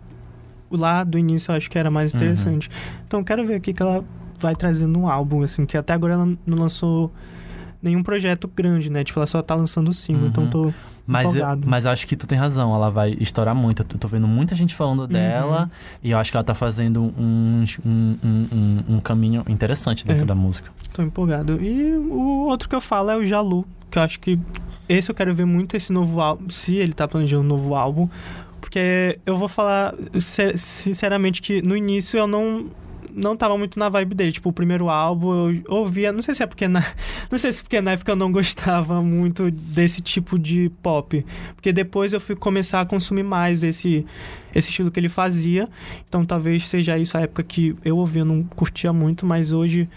o 0.69 0.77
lá 0.77 1.03
do 1.03 1.19
início 1.19 1.51
eu 1.51 1.57
acho 1.57 1.69
que 1.69 1.77
era 1.77 1.91
mais 1.91 2.11
Uhum. 2.13 2.17
interessante. 2.17 2.69
Então, 3.05 3.23
quero 3.23 3.45
ver 3.45 3.57
o 3.57 3.61
que, 3.61 3.73
que 3.73 3.81
ela 3.83 4.03
vai 4.39 4.55
trazer 4.55 4.87
no 4.87 5.09
álbum, 5.09 5.43
assim, 5.43 5.65
que 5.65 5.77
até 5.77 5.93
agora 5.93 6.13
ela 6.13 6.25
não 6.45 6.57
lançou 6.57 7.13
nenhum 7.81 8.01
projeto 8.03 8.49
grande, 8.53 8.89
né? 8.89 9.03
Tipo, 9.03 9.19
ela 9.19 9.27
só 9.27 9.41
tá 9.41 9.55
lançando 9.55 9.89
o 9.89 9.93
single, 9.93 10.23
Uhum. 10.23 10.29
então 10.29 10.47
tô 10.47 10.73
Mas, 11.05 11.25
eu, 11.25 11.31
empolgado. 11.35 11.67
mas 11.67 11.85
eu 11.85 11.91
acho 11.91 12.07
que 12.07 12.15
tu 12.15 12.25
tem 12.25 12.37
razão, 12.37 12.73
ela 12.75 12.89
vai 12.89 13.15
estourar 13.19 13.53
muito. 13.55 13.81
Eu 13.83 13.99
tô- 13.99 14.07
vendo 14.07 14.27
muita 14.27 14.55
gente 14.55 14.73
falando 14.73 15.01
Uhum. 15.01 15.07
dela 15.07 15.69
e 16.03 16.11
eu 16.11 16.17
acho 16.17 16.31
que 16.31 16.37
ela 16.37 16.43
tá 16.43 16.53
fazendo 16.55 17.03
um, 17.03 17.63
um, 17.85 18.17
um, 18.23 18.95
um- 18.95 18.99
caminho 18.99 19.43
interessante 19.47 20.05
dentro 20.05 20.23
É. 20.23 20.25
da 20.25 20.35
música. 20.35 20.71
Tô 20.93 21.01
empolgado. 21.03 21.61
E 21.61 21.93
o 21.95 22.47
outro 22.47 22.67
que 22.67 22.75
eu 22.75 22.81
falo 22.81 23.09
é 23.11 23.17
o 23.17 23.25
Jalu, 23.25 23.65
que 23.91 23.97
eu 23.99 24.03
acho 24.03 24.19
que 24.19 24.39
esse 24.89 25.09
eu 25.11 25.15
quero 25.15 25.33
ver 25.33 25.45
muito 25.45 25.75
esse 25.77 25.91
novo 25.93 26.19
álbum, 26.21 26.49
se 26.49 26.75
ele 26.75 26.93
tá 26.93 27.07
planejando 27.07 27.43
um 27.43 27.47
novo 27.47 27.75
álbum, 27.75 28.07
porque 28.61 29.19
eu 29.25 29.37
vou 29.37 29.47
falar 29.47 29.93
sinceramente 30.55 31.41
que 31.41 31.61
no 31.61 31.75
início 31.77 32.17
eu 32.17 32.27
não 32.27 32.65
não 33.15 33.35
tava 33.37 33.57
muito 33.57 33.79
na 33.79 33.87
vibe 33.87 34.13
dele, 34.13 34.31
tipo, 34.33 34.49
o 34.49 34.53
primeiro 34.53 34.89
álbum 34.89 35.49
eu 35.49 35.63
ouvia, 35.69 36.11
não 36.11 36.21
sei 36.21 36.35
se 36.35 36.43
é 36.43 36.45
porque 36.45 36.67
na, 36.67 36.83
não 37.31 37.39
sei 37.39 37.53
se 37.53 37.61
é 37.61 37.63
porque 37.63 37.79
na 37.81 37.91
época 37.91 38.11
eu 38.11 38.15
não 38.15 38.31
gostava 38.31 39.01
muito 39.01 39.49
desse 39.49 40.01
tipo 40.01 40.37
de 40.37 40.69
pop, 40.83 41.25
porque 41.55 41.71
depois 41.71 42.11
eu 42.13 42.19
fui 42.19 42.35
começar 42.35 42.81
a 42.81 42.85
consumir 42.85 43.23
mais 43.23 43.63
esse 43.63 44.05
esse 44.53 44.69
estilo 44.69 44.89
que 44.89 44.97
ele 44.97 45.09
fazia. 45.09 45.67
Então 46.07 46.23
talvez 46.25 46.65
seja 46.69 46.97
isso 46.97 47.17
a 47.17 47.21
época 47.21 47.43
que 47.43 47.75
eu 47.83 47.97
ouvia, 47.97 48.23
não 48.23 48.41
curtia 48.41 48.93
muito, 48.93 49.25
mas 49.25 49.51
hoje 49.51 49.89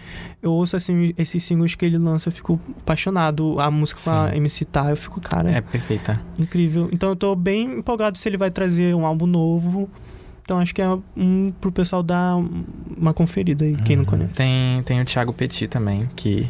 eu 0.43 0.51
ouço 0.51 0.77
assim 0.77 1.15
esses 1.17 1.45
singles 1.45 1.77
que 1.77 1.87
ele 1.87 1.97
lança, 1.97 2.29
eu 2.29 2.33
fico 2.33 2.61
apaixonado. 2.81 3.61
A 3.61 3.71
música 3.71 4.01
com 4.03 4.11
a. 4.11 4.35
MC 4.37 4.65
Tá, 4.65 4.91
eu 4.91 4.97
fico, 4.97 5.21
cara, 5.21 5.49
É 5.51 5.61
perfeita. 5.61 6.21
incrível. 6.37 6.89
Então 6.93 7.11
eu 7.11 7.17
tô 7.17 7.37
bem 7.37 7.79
empolgado 7.79 8.19
se 8.19 8.29
ele 8.29 8.37
vai 8.37 8.51
trazer 8.51 8.95
um 8.97 9.07
álbum 9.07 9.27
novo. 9.27 9.89
Então 10.49 10.59
acho 10.61 10.75
que 10.75 10.81
é 10.81 10.89
um 11.15 11.53
pro 11.61 11.71
pessoal 11.71 12.03
dar 12.03 12.35
uma 12.97 13.13
conferida 13.13 13.67
aí, 13.67 13.77
quem 13.77 13.97
não 13.97 14.05
Uhum. 14.05 14.09
conhece. 14.09 14.33
Tem, 14.33 14.83
tem 14.83 14.99
o 14.99 15.05
Thiago 15.05 15.31
Petit 15.31 15.69
também, 15.69 16.09
que 16.17 16.49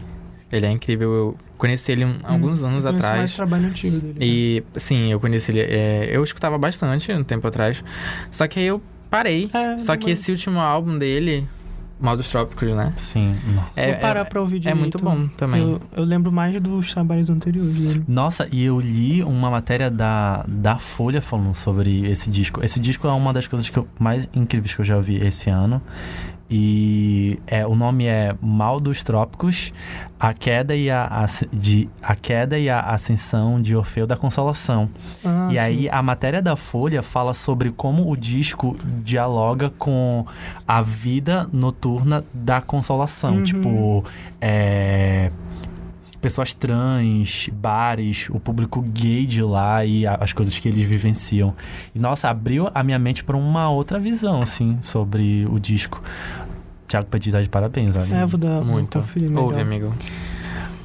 ele 0.52 0.66
é 0.66 0.70
incrível. 0.70 1.12
Eu 1.12 1.36
conheci 1.58 1.90
ele 1.90 2.04
um- 2.04 2.14
alguns 2.22 2.62
Hum, 2.62 2.66
anos 2.68 2.84
conheço 2.84 2.92
mais 2.92 3.04
atrás. 3.04 3.34
trabalho 3.34 3.66
antigo 3.66 3.98
dele. 3.98 4.14
E, 4.20 4.62
sim, 4.78 5.10
eu 5.10 5.18
conheci 5.18 5.50
ele. 5.50 5.62
é, 5.62 6.08
eu 6.12 6.22
escutava 6.22 6.56
bastante 6.56 7.10
um 7.10 7.24
tempo 7.24 7.44
atrás. 7.48 7.82
Só 8.30 8.46
que 8.46 8.60
aí 8.60 8.66
eu 8.66 8.80
parei. 9.10 9.50
É, 9.52 9.76
Só 9.78 9.96
que 9.96 10.10
esse 10.10 10.30
último 10.30 10.60
álbum 10.60 10.96
dele, 10.96 11.44
Mal 12.00 12.16
dos 12.16 12.28
Trópicos, 12.28 12.72
né? 12.74 12.92
Sim. 12.96 13.26
nossa. 13.54 13.70
É, 13.74 13.92
Vou 13.92 14.00
parar 14.00 14.20
é, 14.20 14.24
pra 14.24 14.40
ouvir 14.40 14.56
é 14.56 14.58
direito. 14.60 14.78
muito 14.78 14.98
bom 14.98 15.26
também. 15.36 15.60
Eu, 15.62 15.80
eu 15.96 16.04
lembro 16.04 16.30
mais 16.30 16.60
dos 16.62 16.92
trabalhos 16.94 17.28
anteriores 17.28 17.74
dele. 17.74 18.04
Nossa, 18.06 18.48
e 18.52 18.64
eu 18.64 18.78
li 18.78 19.22
uma 19.24 19.50
matéria 19.50 19.90
da, 19.90 20.44
da 20.46 20.78
Folha 20.78 21.20
falando 21.20 21.54
sobre 21.54 22.06
esse 22.08 22.30
disco. 22.30 22.64
Esse 22.64 22.78
disco 22.78 23.08
é 23.08 23.12
uma 23.12 23.32
das 23.32 23.48
coisas 23.48 23.68
que 23.68 23.76
eu- 23.78 23.88
mais 23.98 24.28
incríveis 24.32 24.74
que 24.74 24.80
eu 24.80 24.84
já 24.84 24.98
vi 25.00 25.16
esse 25.16 25.50
ano. 25.50 25.82
E 26.50 27.38
é, 27.46 27.66
o 27.66 27.74
nome 27.74 28.06
é 28.06 28.34
Mal 28.40 28.80
dos 28.80 29.02
Trópicos, 29.02 29.72
a 30.18 30.32
queda 30.32 30.74
e 30.74 30.90
a, 30.90 31.04
as- 31.06 31.44
de, 31.52 31.88
a 32.02 32.14
queda 32.14 32.58
e 32.58 32.70
a 32.70 32.80
ascensão 32.80 33.60
de 33.60 33.76
Orfeu 33.76 34.06
da 34.06 34.16
Consolação. 34.16 34.88
Ah, 35.24 35.48
e 35.50 35.52
sim. 35.52 35.58
aí 35.58 35.88
a 35.90 36.02
matéria 36.02 36.40
da 36.40 36.56
Folha 36.56 37.02
fala 37.02 37.34
sobre 37.34 37.70
como 37.70 38.10
o 38.10 38.16
disco 38.16 38.76
dialoga 39.04 39.70
com 39.78 40.24
a 40.66 40.80
vida 40.80 41.46
noturna 41.52 42.24
da 42.32 42.62
Consolação. 42.62 43.36
Uhum. 43.36 43.42
Tipo, 43.42 44.04
é, 44.40 45.30
pessoas 46.20 46.52
trans, 46.54 47.48
bares, 47.52 48.28
o 48.30 48.40
público 48.40 48.82
gay 48.82 49.24
de 49.26 49.42
lá 49.42 49.84
e 49.84 50.06
a- 50.06 50.16
as 50.20 50.32
coisas 50.32 50.58
que 50.58 50.68
eles 50.68 50.82
vivenciam. 50.84 51.54
E 51.94 51.98
nossa, 51.98 52.28
abriu 52.28 52.68
a 52.74 52.82
minha 52.82 52.98
mente 52.98 53.22
para 53.22 53.36
uma 53.36 53.70
outra 53.70 53.98
visão, 54.00 54.42
assim, 54.42 54.78
sobre 54.82 55.46
o 55.50 55.58
disco. 55.60 56.02
Tiago 56.86 57.06
Petit 57.08 57.30
tá 57.30 57.42
de 57.42 57.48
parabéns, 57.48 57.94
olha. 57.96 58.16
É, 58.16 58.26
vou 58.26 58.38
dar 58.40 58.54
vou 58.60 58.64
Muito. 58.64 58.98
Ouve, 59.36 59.60
amigo. 59.60 59.94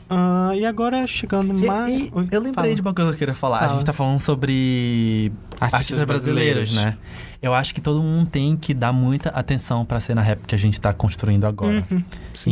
Ah, 0.09 0.51
e 0.53 0.65
agora 0.65 1.07
chegando 1.07 1.57
E- 1.57 1.65
mais. 1.65 1.99
e 1.99 2.11
Oi, 2.13 2.27
eu 2.29 2.39
lembrei 2.41 2.53
fala. 2.53 2.75
de 2.75 2.81
uma 2.81 2.93
coisa 2.93 3.11
que 3.11 3.15
eu 3.15 3.19
queria 3.19 3.33
falar. 3.33 3.57
A 3.57 3.59
Fala. 3.61 3.73
gente 3.73 3.85
tá 3.85 3.93
falando 3.93 4.19
sobre 4.19 5.31
artistas, 5.59 6.03
brasileiros, 6.03 6.73
né? 6.73 6.97
Eu 7.41 7.53
acho 7.53 7.73
que 7.73 7.81
todo 7.81 8.01
mundo 8.03 8.29
tem 8.29 8.55
que 8.55 8.73
dar 8.73 8.93
muita 8.93 9.29
atenção 9.29 9.83
pra 9.85 9.99
cena 9.99 10.21
rap 10.21 10.41
que 10.45 10.53
a 10.53 10.57
gente 10.57 10.79
tá 10.79 10.93
construindo 10.93 11.45
agora. 11.45 11.83
Uhum, 11.89 12.03
sim. 12.33 12.51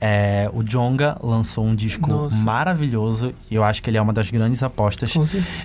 É, 0.00 0.48
o 0.52 0.62
Jonga 0.62 1.16
lançou 1.22 1.64
um 1.66 1.74
disco 1.74 2.08
Nossa. 2.08 2.36
maravilhoso 2.36 3.34
e 3.50 3.56
eu 3.56 3.64
acho 3.64 3.82
que 3.82 3.90
ele 3.90 3.96
é 3.98 4.02
uma 4.02 4.12
das 4.12 4.30
grandes 4.30 4.62
apostas. 4.62 5.12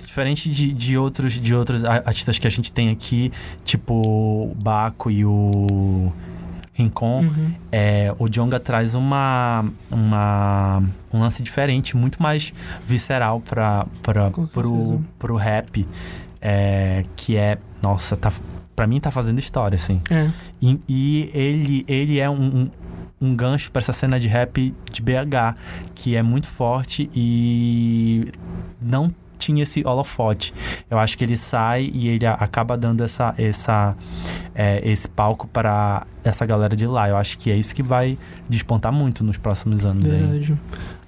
Diferente 0.02 0.50
de, 0.50 0.72
de 0.72 0.98
outros 0.98 1.34
de 1.34 1.54
outros 1.54 1.84
artistas 1.84 2.38
que 2.38 2.46
a 2.46 2.50
gente 2.50 2.72
tem 2.72 2.90
aqui, 2.90 3.30
tipo 3.64 3.94
o 3.94 4.54
Baco 4.60 5.10
e 5.10 5.24
o 5.24 6.12
Rincon, 6.72 7.20
Uhum. 7.22 7.54
é, 7.70 8.12
o 8.18 8.28
Jonga 8.28 8.58
traz 8.58 8.96
uma, 8.96 9.64
uma 9.88 10.82
um 11.12 11.20
lance 11.20 11.40
diferente, 11.40 11.96
muito 11.96 12.20
mais 12.20 12.52
visceral 12.84 13.40
para 13.40 13.86
pro, 14.02 15.00
pro 15.16 15.36
rap, 15.36 15.86
é, 16.42 17.04
que 17.14 17.36
é, 17.36 17.58
nossa, 17.80 18.16
tá 18.16 18.32
para 18.74 18.88
mim 18.88 18.98
tá 18.98 19.12
fazendo 19.12 19.38
história 19.38 19.76
assim. 19.76 20.00
É. 20.10 20.28
E, 20.60 20.80
e 20.88 21.30
ele, 21.32 21.84
ele 21.86 22.18
é 22.18 22.28
um, 22.28 22.34
um, 22.42 22.70
um 23.20 23.34
gancho 23.34 23.70
para 23.70 23.80
essa 23.80 23.92
cena 23.92 24.18
de 24.18 24.28
rap 24.28 24.74
de 24.90 25.02
BH, 25.02 25.56
que 25.94 26.16
é 26.16 26.22
muito 26.22 26.48
forte 26.48 27.10
e 27.14 28.32
não 28.80 29.12
tinha 29.38 29.62
esse 29.62 29.86
holofote. 29.86 30.54
Eu 30.90 30.98
acho 30.98 31.18
que 31.18 31.24
ele 31.24 31.36
sai 31.36 31.90
e 31.92 32.08
ele 32.08 32.26
acaba 32.26 32.76
dando 32.76 33.02
essa, 33.04 33.34
essa, 33.36 33.96
é, 34.54 34.80
esse 34.88 35.08
palco 35.08 35.46
para 35.46 36.06
essa 36.22 36.46
galera 36.46 36.74
de 36.74 36.86
lá. 36.86 37.08
Eu 37.08 37.16
acho 37.16 37.36
que 37.38 37.50
é 37.50 37.56
isso 37.56 37.74
que 37.74 37.82
vai 37.82 38.18
despontar 38.48 38.92
muito 38.92 39.22
nos 39.22 39.36
próximos 39.36 39.84
anos 39.84 40.10
aí. 40.10 40.22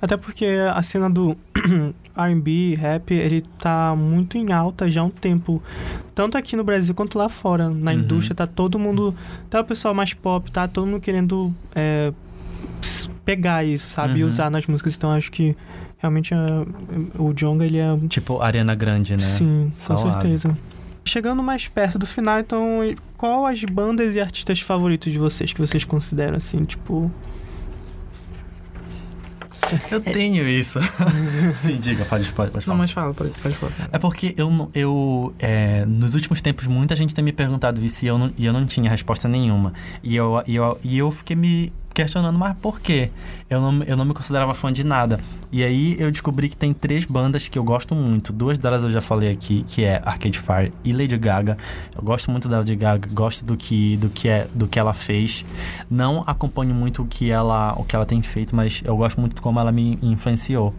Até 0.01 0.16
porque 0.16 0.47
a 0.70 0.82
cena 0.82 1.09
do 1.09 1.36
R&B, 2.16 2.74
rap, 2.77 3.12
ele 3.12 3.43
tá 3.59 3.94
muito 3.97 4.36
em 4.39 4.52
alta 4.52 4.90
já 4.90 5.01
há 5.01 5.05
um 5.05 5.10
tempo. 5.10 5.62
Tanto 6.14 6.36
aqui 6.39 6.55
no 6.56 6.64
Brasil 6.64 6.94
quanto 6.94 7.18
lá 7.18 7.28
fora. 7.28 7.68
Na 7.70 7.93
Uhum. 7.93 7.98
indústria 8.01 8.35
tá 8.35 8.47
todo 8.47 8.78
mundo... 8.78 9.14
Até 9.47 9.60
o 9.60 9.64
pessoal 9.64 9.94
mais 9.94 10.12
pop, 10.14 10.51
tá 10.51 10.66
todo 10.68 10.86
mundo 10.86 11.01
querendo 11.01 11.52
é, 11.74 12.12
pegar 13.24 13.64
isso, 13.64 13.89
sabe? 13.90 14.18
E 14.18 14.23
Uhum. 14.23 14.28
usar 14.28 14.51
nas 14.51 14.66
músicas. 14.66 14.94
Então 14.97 15.10
acho 15.10 15.31
que 15.32 15.56
realmente 15.98 16.32
é, 16.35 16.36
o 17.18 17.32
Jonga, 17.32 17.64
ele 17.64 17.78
é... 17.78 17.97
Tipo 18.09 18.40
Ariana 18.43 18.74
Grande, 18.74 19.14
né? 19.16 19.23
Sim, 19.23 19.73
com 19.74 19.78
Salado. 19.78 20.23
certeza. 20.23 20.56
Chegando 21.05 21.43
mais 21.43 21.68
perto 21.68 21.98
do 21.98 22.06
final, 22.06 22.40
então, 22.40 22.81
qual 23.16 23.47
as 23.47 23.62
bandas 23.64 24.14
e 24.14 24.20
artistas 24.20 24.60
favoritos 24.60 25.12
de 25.12 25.18
vocês 25.18 25.52
que 25.52 25.60
vocês 25.60 25.85
consideram 25.85 26.36
assim, 26.36 26.64
tipo, 26.64 27.10
Eu 29.90 30.01
tenho 30.01 30.47
isso. 30.48 30.78
Sim, 31.62 31.76
diga, 31.78 32.05
pode, 32.05 32.30
pode, 32.32 32.51
pode 32.51 32.64
falar. 32.64 32.74
Não, 32.76 32.82
mas 32.82 32.90
fala, 32.90 33.12
pode, 33.14 33.30
pode 33.30 33.55
falar. 33.56 33.72
É 33.93 33.98
porque 33.98 34.34
eu, 34.36 34.51
não- 34.51 34.70
eu 34.74 35.34
é, 35.38 35.84
nos 35.86 36.14
últimos 36.14 36.40
tempos, 36.40 36.66
muita 36.66 36.94
gente 36.94 37.14
tem 37.14 37.24
me 37.24 37.32
perguntado 37.32 37.82
isso 37.84 38.05
e 38.05 38.09
eu 38.09 38.18
não, 38.18 38.32
e 38.36 38.47
eu 38.47 38.52
não 38.52 38.66
tinha 38.66 38.90
resposta 38.90 39.28
nenhuma. 39.28 39.72
E 40.02 40.14
eu, 40.16 40.43
e 40.47 40.56
eu, 40.56 40.78
e 40.82 40.98
eu 40.98 41.10
fiquei 41.10 41.36
me 41.36 41.72
questionando, 41.97 42.39
mas 42.39 42.55
por 42.59 42.78
quê? 42.78 43.10
Eu 43.48 43.59
não, 43.59 43.82
eu 43.85 43.97
não 43.97 44.05
me 44.05 44.12
considerava 44.12 44.52
fã 44.52 44.70
de 44.70 44.85
nada. 44.85 45.18
E 45.51 45.64
aí 45.64 45.97
eu 45.98 46.10
descobri 46.10 46.51
que 46.51 46.56
tem 46.56 46.74
três 46.74 47.06
bandas 47.06 47.48
que 47.48 47.59
eu 47.59 47.64
gosto 47.64 47.94
muito. 47.94 48.35
Duas 48.35 48.59
delas 48.59 48.82
eu 48.82 48.90
já 48.90 49.01
falei 49.01 49.31
aqui, 49.32 49.64
que 49.66 49.82
é 49.82 50.02
Arcade 50.05 50.39
Fire 50.39 50.73
e 50.85 50.93
Lady 50.93 51.16
Gaga. 51.16 51.56
Eu 51.97 52.02
gosto 52.02 52.31
muito 52.31 52.51
da 52.51 52.59
Lady 52.59 52.77
Gaga, 52.77 53.09
gosto 53.10 53.47
do 53.47 53.56
que, 53.56 53.97
do 53.97 54.10
que, 54.10 54.28
é, 54.28 54.47
do 54.55 54.68
que 54.68 54.78
ela 54.78 54.93
fez. 54.93 55.43
Não 55.90 56.23
acompanho 56.27 56.74
muito 56.74 57.02
o 57.02 57.06
que 57.06 57.31
ela, 57.31 57.73
o 57.78 57.85
que 57.85 57.97
ela 57.97 58.05
tem 58.05 58.20
feito, 58.20 58.55
mas 58.55 58.82
eu 58.85 58.94
gosto 58.94 59.18
muito 59.18 59.35
de 59.36 59.40
como 59.40 59.59
ela 59.59 59.73
me 59.73 59.98
influenciou. 60.02 60.74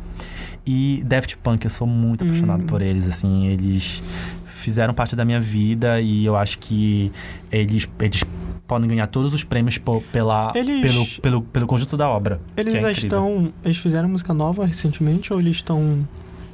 E 0.67 1.01
Daft 1.03 1.35
Punk, 1.37 1.63
eu 1.63 1.71
sou 1.71 1.87
muito 1.87 2.23
apaixonado 2.23 2.61
Hum. 2.61 2.67
por 2.67 2.83
eles, 2.83 3.07
assim, 3.07 3.47
eles 3.47 4.03
fizeram 4.45 4.93
parte 4.93 5.15
da 5.15 5.25
minha 5.25 5.39
vida 5.39 5.99
e 5.99 6.25
eu 6.25 6.35
acho 6.35 6.59
que 6.59 7.11
eles, 7.51 7.87
eles 7.99 8.23
podem 8.67 8.89
ganhar 8.89 9.07
todos 9.07 9.33
os 9.33 9.43
prêmios 9.43 9.77
po- 9.77 10.01
pela, 10.11 10.51
Eles- 10.55 10.81
pelo, 10.81 11.05
pelo, 11.21 11.41
pelo 11.41 11.67
conjunto 11.67 11.95
da 11.95 12.07
obra. 12.09 12.39
Eles 12.55 12.73
que 12.73 12.79
é 12.79 12.81
já 12.81 12.91
incrível. 12.91 13.07
estão. 13.19 13.53
Eles 13.63 13.77
fizeram 13.77 14.09
música 14.09 14.33
nova 14.33 14.65
recentemente 14.65 15.31
ou 15.31 15.39
eles 15.39 15.57
estão 15.57 16.05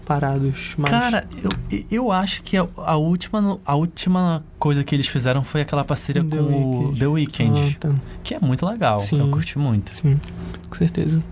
parados? 0.06 0.74
Mais... 0.78 0.92
Cara, 0.92 1.26
eu, 1.72 1.84
eu 1.90 2.12
acho 2.12 2.42
que 2.44 2.58
a, 2.58 2.68
a 2.78 2.96
última, 2.98 3.58
a 3.66 3.76
última 3.76 4.44
coisa 4.60 4.84
que 4.84 4.94
eles 4.96 5.08
fizeram 5.08 5.44
foi 5.44 5.62
aquela 5.62 5.84
parceria 5.84 6.24
The 6.24 6.30
com 6.38 6.44
o 6.44 6.80
Weeknd. 6.90 7.00
The 7.00 7.08
Weeknd, 7.08 7.60
Ah, 7.60 7.80
tá. 7.80 7.96
que 8.24 8.34
é 8.36 8.40
muito 8.40 8.66
legal. 8.66 9.00
Sim. 9.00 9.20
Eu 9.20 9.30
curti 9.30 9.58
muito. 9.58 9.92
Sim, 9.96 10.20
com 10.70 10.76
certeza. 10.76 11.24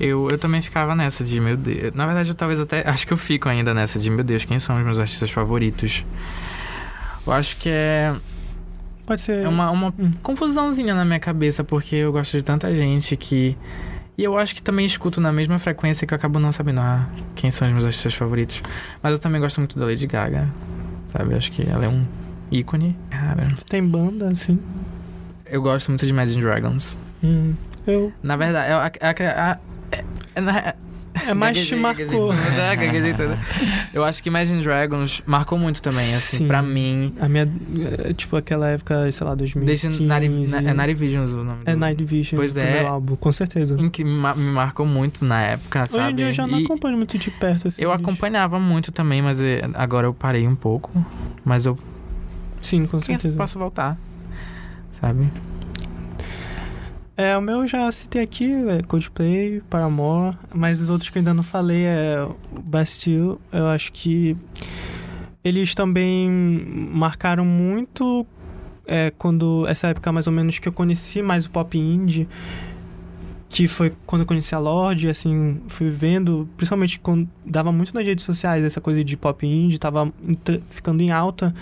Eu, 0.00 0.26
eu 0.28 0.36
também 0.38 0.60
ficava 0.60 0.92
nessa 0.96 1.22
de, 1.22 1.40
meu 1.40 1.56
Deus. 1.56 1.94
Na 1.94 2.04
verdade, 2.04 2.28
eu 2.28 2.34
talvez 2.34 2.58
até. 2.58 2.86
Acho 2.88 3.06
que 3.06 3.12
eu 3.12 3.16
fico 3.16 3.48
ainda 3.48 3.72
nessa 3.72 3.96
de, 3.98 4.10
meu 4.10 4.24
Deus, 4.24 4.44
quem 4.44 4.58
são 4.58 4.76
os 4.76 4.84
meus 4.84 4.98
artistas 4.98 5.30
favoritos? 5.30 6.04
Eu 7.24 7.32
acho 7.32 7.56
que 7.56 7.68
é, 7.68 8.12
Pode 9.06 9.20
ser. 9.20 9.44
é 9.44 9.48
uma, 9.48 9.70
uma 9.70 9.94
Hum. 9.98 10.10
confusãozinha 10.22 10.94
na 10.94 11.04
minha 11.04 11.20
cabeça, 11.20 11.62
porque 11.62 11.96
eu 11.96 12.12
gosto 12.12 12.36
de 12.36 12.42
tanta 12.42 12.74
gente 12.74 13.16
que. 13.16 13.56
E 14.16 14.22
eu 14.24 14.38
acho 14.38 14.54
que 14.54 14.62
também 14.62 14.86
escuto 14.86 15.20
na 15.20 15.32
mesma 15.32 15.58
frequência 15.58 16.06
que 16.06 16.14
eu 16.14 16.16
acabo 16.16 16.38
não 16.38 16.52
sabendo 16.52 16.80
ah, 16.80 17.06
quem 17.34 17.50
são 17.50 17.66
os 17.66 17.72
meus 17.74 17.84
artistas 17.84 18.14
favoritos. 18.14 18.62
Mas 19.02 19.12
eu 19.12 19.18
também 19.18 19.40
gosto 19.40 19.58
muito 19.58 19.76
da 19.78 19.84
Lady 19.86 20.06
Gaga, 20.06 20.48
sabe? 21.12 21.34
Acho 21.34 21.50
que 21.50 21.68
ela 21.68 21.84
é 21.84 21.88
um 21.88 22.04
ícone. 22.50 22.96
Cara, 23.10 23.48
Tem 23.68 23.82
banda, 23.84 24.28
assim. 24.28 24.58
eu 25.46 25.60
gosto 25.60 25.88
muito 25.88 26.06
de 26.06 26.12
Imagine 26.12 26.40
Dragons. 26.40 26.96
Hum, 27.24 27.54
eu. 27.86 28.12
Na 28.22 28.36
verdade, 28.36 28.68
é, 28.70 28.72
a, 28.72 28.86
a, 28.86 29.50
a, 29.50 29.58
é, 29.90 30.04
é, 30.36 30.40
na- 30.40 30.74
É 31.26 31.32
mais 31.32 31.56
te 31.66 31.76
marcou. 31.76 32.32
Eu 33.94 34.04
acho 34.04 34.22
que 34.22 34.28
Imagine 34.28 34.62
Dragons 34.62 35.22
marcou 35.24 35.56
muito 35.58 35.80
também, 35.80 36.14
assim, 36.14 36.38
Sim. 36.38 36.46
pra 36.48 36.60
mim. 36.60 37.14
A 37.20 37.28
minha. 37.28 37.48
é, 38.04 38.12
Tipo, 38.12 38.36
aquela 38.36 38.68
época, 38.68 39.10
sei 39.12 39.26
lá, 39.26 39.34
2015. 39.34 39.88
Desde 39.88 40.04
Night, 40.06 40.28
na- 40.50 40.70
é 40.70 40.74
Night 40.74 40.94
Visions 40.94 41.30
o 41.30 41.44
nome 41.44 41.60
É 41.64 41.74
Night 41.76 42.04
Vision, 42.04 42.36
Pois 42.38 42.56
é. 42.56 42.84
álbum, 42.84 43.14
com 43.16 43.30
certeza. 43.32 43.76
em 43.78 43.88
que 43.88 44.02
me, 44.02 44.10
ma- 44.10 44.34
me 44.34 44.50
marcou 44.50 44.84
muito 44.86 45.24
na 45.24 45.40
época, 45.40 45.86
sabe? 45.86 46.02
Hoje 46.02 46.12
em 46.12 46.16
dia 46.16 46.26
eu 46.26 46.32
já 46.32 46.46
não 46.46 46.58
E 46.60 46.64
acompanho 46.64 46.96
muito 46.96 47.16
de 47.16 47.30
perto, 47.30 47.68
assim. 47.68 47.80
Eu 47.80 47.92
acompanhava 47.92 48.58
muito 48.58 48.90
também, 48.90 49.22
mas 49.22 49.40
eh, 49.40 49.62
agora 49.74 50.06
eu 50.08 50.14
parei 50.14 50.46
um 50.48 50.54
pouco. 50.56 50.90
Mas 51.44 51.64
eu 51.66 51.78
Sim, 52.60 52.86
com 52.86 52.98
quem 53.00 53.16
certeza. 53.16 53.36
posso 53.36 53.58
voltar, 53.58 53.96
sabe? 55.00 55.28
É, 57.16 57.36
o 57.36 57.40
meu 57.40 57.60
eu 57.60 57.66
já 57.68 57.90
citei 57.92 58.22
aqui, 58.22 58.52
é 58.68 58.82
Coldplay, 58.82 59.62
Paramore, 59.70 60.36
mas 60.52 60.80
os 60.80 60.90
outros 60.90 61.10
que 61.10 61.18
eu 61.18 61.20
ainda 61.20 61.32
não 61.32 61.44
falei 61.44 61.84
é 61.84 62.26
Bastille, 62.64 63.38
eu 63.52 63.66
acho 63.68 63.92
que 63.92 64.36
eles 65.44 65.76
também 65.76 66.28
marcaram 66.28 67.44
muito 67.44 68.26
é, 68.84 69.12
quando 69.16 69.64
essa 69.68 69.88
época 69.88 70.10
mais 70.10 70.26
ou 70.26 70.32
menos 70.32 70.58
que 70.58 70.66
eu 70.66 70.72
conheci 70.72 71.22
mais 71.22 71.46
o 71.46 71.50
pop 71.50 71.78
indie, 71.78 72.26
que 73.48 73.68
foi 73.68 73.92
quando 74.04 74.22
eu 74.22 74.26
conheci 74.26 74.52
a 74.52 74.58
Lorde, 74.58 75.08
assim, 75.08 75.60
fui 75.68 75.90
vendo, 75.90 76.48
principalmente 76.56 76.98
quando 76.98 77.28
dava 77.46 77.70
muito 77.70 77.94
nas 77.94 78.04
redes 78.04 78.24
sociais 78.24 78.64
essa 78.64 78.80
coisa 78.80 79.04
de 79.04 79.16
pop 79.16 79.46
indie, 79.46 79.78
tava 79.78 80.12
ficando 80.66 81.00
em 81.00 81.12
alta. 81.12 81.54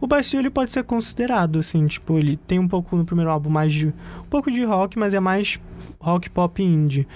O 0.00 0.06
Bastille 0.06 0.42
ele 0.42 0.50
pode 0.50 0.70
ser 0.70 0.84
considerado, 0.84 1.58
assim, 1.58 1.86
tipo, 1.86 2.18
ele 2.18 2.36
tem 2.36 2.58
um 2.58 2.68
pouco 2.68 2.96
no 2.96 3.04
primeiro 3.04 3.30
álbum 3.30 3.50
mais 3.50 3.72
de 3.72 3.88
um 3.88 4.28
pouco 4.30 4.50
de 4.50 4.62
rock, 4.64 4.98
mas 4.98 5.12
é 5.12 5.20
mais 5.20 5.58
rock 6.00 6.30
pop 6.30 6.62
indie. 6.62 7.06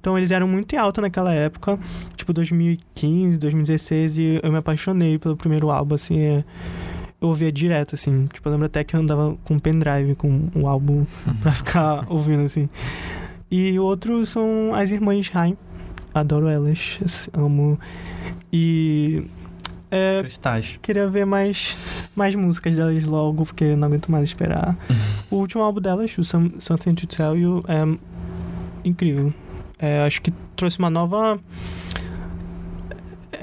Então 0.00 0.16
eles 0.16 0.30
eram 0.30 0.48
muito 0.48 0.74
em 0.74 0.78
alta 0.78 1.00
naquela 1.00 1.32
época, 1.32 1.78
tipo 2.16 2.32
2015, 2.32 3.38
2016, 3.38 4.18
e 4.18 4.40
eu 4.42 4.50
me 4.50 4.58
apaixonei 4.58 5.18
pelo 5.18 5.36
primeiro 5.36 5.70
álbum, 5.70 5.94
assim, 5.94 6.18
é... 6.18 6.44
eu 7.20 7.28
ouvia 7.28 7.52
direto, 7.52 7.94
assim, 7.94 8.26
tipo, 8.26 8.48
eu 8.48 8.52
lembro 8.52 8.66
até 8.66 8.82
que 8.82 8.96
eu 8.96 9.00
andava 9.00 9.36
com 9.44 9.58
pendrive 9.58 10.14
com 10.14 10.48
o 10.54 10.66
álbum 10.66 11.04
pra 11.42 11.52
ficar 11.52 12.04
ouvindo, 12.08 12.42
assim. 12.42 12.68
E 13.50 13.78
o 13.78 13.84
outro 13.84 14.24
são 14.24 14.72
as 14.74 14.90
irmãs 14.90 15.30
Haim, 15.34 15.56
adoro 16.14 16.48
elas, 16.48 17.28
amo. 17.32 17.78
E... 18.52 19.24
É, 19.90 20.20
Cristais. 20.20 20.78
queria 20.80 21.08
ver 21.08 21.24
mais, 21.26 21.76
mais 22.14 22.34
músicas 22.34 22.76
delas 22.76 23.02
logo, 23.04 23.44
porque 23.44 23.64
eu 23.64 23.76
não 23.76 23.88
aguento 23.88 24.10
mais 24.10 24.24
esperar. 24.24 24.76
o 25.30 25.36
último 25.36 25.62
álbum 25.62 25.80
delas, 25.80 26.16
o 26.16 26.22
Some- 26.24 26.54
Something 26.60 26.94
to 26.94 27.06
Tell 27.06 27.36
You, 27.36 27.62
é 27.66 27.98
incrível. 28.84 29.32
É, 29.78 30.02
acho 30.04 30.22
que 30.22 30.32
trouxe 30.54 30.78
uma 30.78 30.90
nova. 30.90 31.40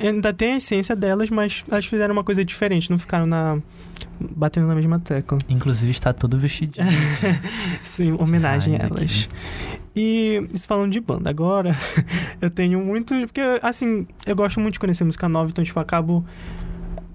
Ainda 0.01 0.31
tem 0.31 0.53
a 0.53 0.57
essência 0.57 0.95
delas, 0.95 1.29
mas 1.29 1.65
elas 1.69 1.85
fizeram 1.85 2.13
uma 2.13 2.23
coisa 2.23 2.45
diferente, 2.45 2.89
não 2.91 2.99
ficaram 2.99 3.25
na. 3.25 3.57
batendo 4.19 4.67
na 4.67 4.75
mesma 4.75 4.99
tecla. 4.99 5.37
Inclusive 5.49 5.91
está 5.91 6.13
todo 6.13 6.37
vestidinho. 6.37 6.85
Sim, 7.83 8.15
homenagem 8.19 8.75
a 8.75 8.79
Raiz 8.79 9.27
aqui. 9.27 9.27
E 9.97 10.47
isso 10.53 10.67
falando 10.67 10.91
de 10.91 10.99
banda, 10.99 11.27
agora 11.27 11.75
eu 12.39 12.51
tenho 12.51 12.79
muito. 12.79 13.15
Porque, 13.21 13.41
assim, 13.63 14.05
eu 14.27 14.35
gosto 14.35 14.59
muito 14.59 14.73
de 14.73 14.79
conhecer 14.79 15.03
música 15.03 15.27
nova, 15.27 15.49
então, 15.49 15.63
tipo, 15.63 15.79
acabo. 15.79 16.23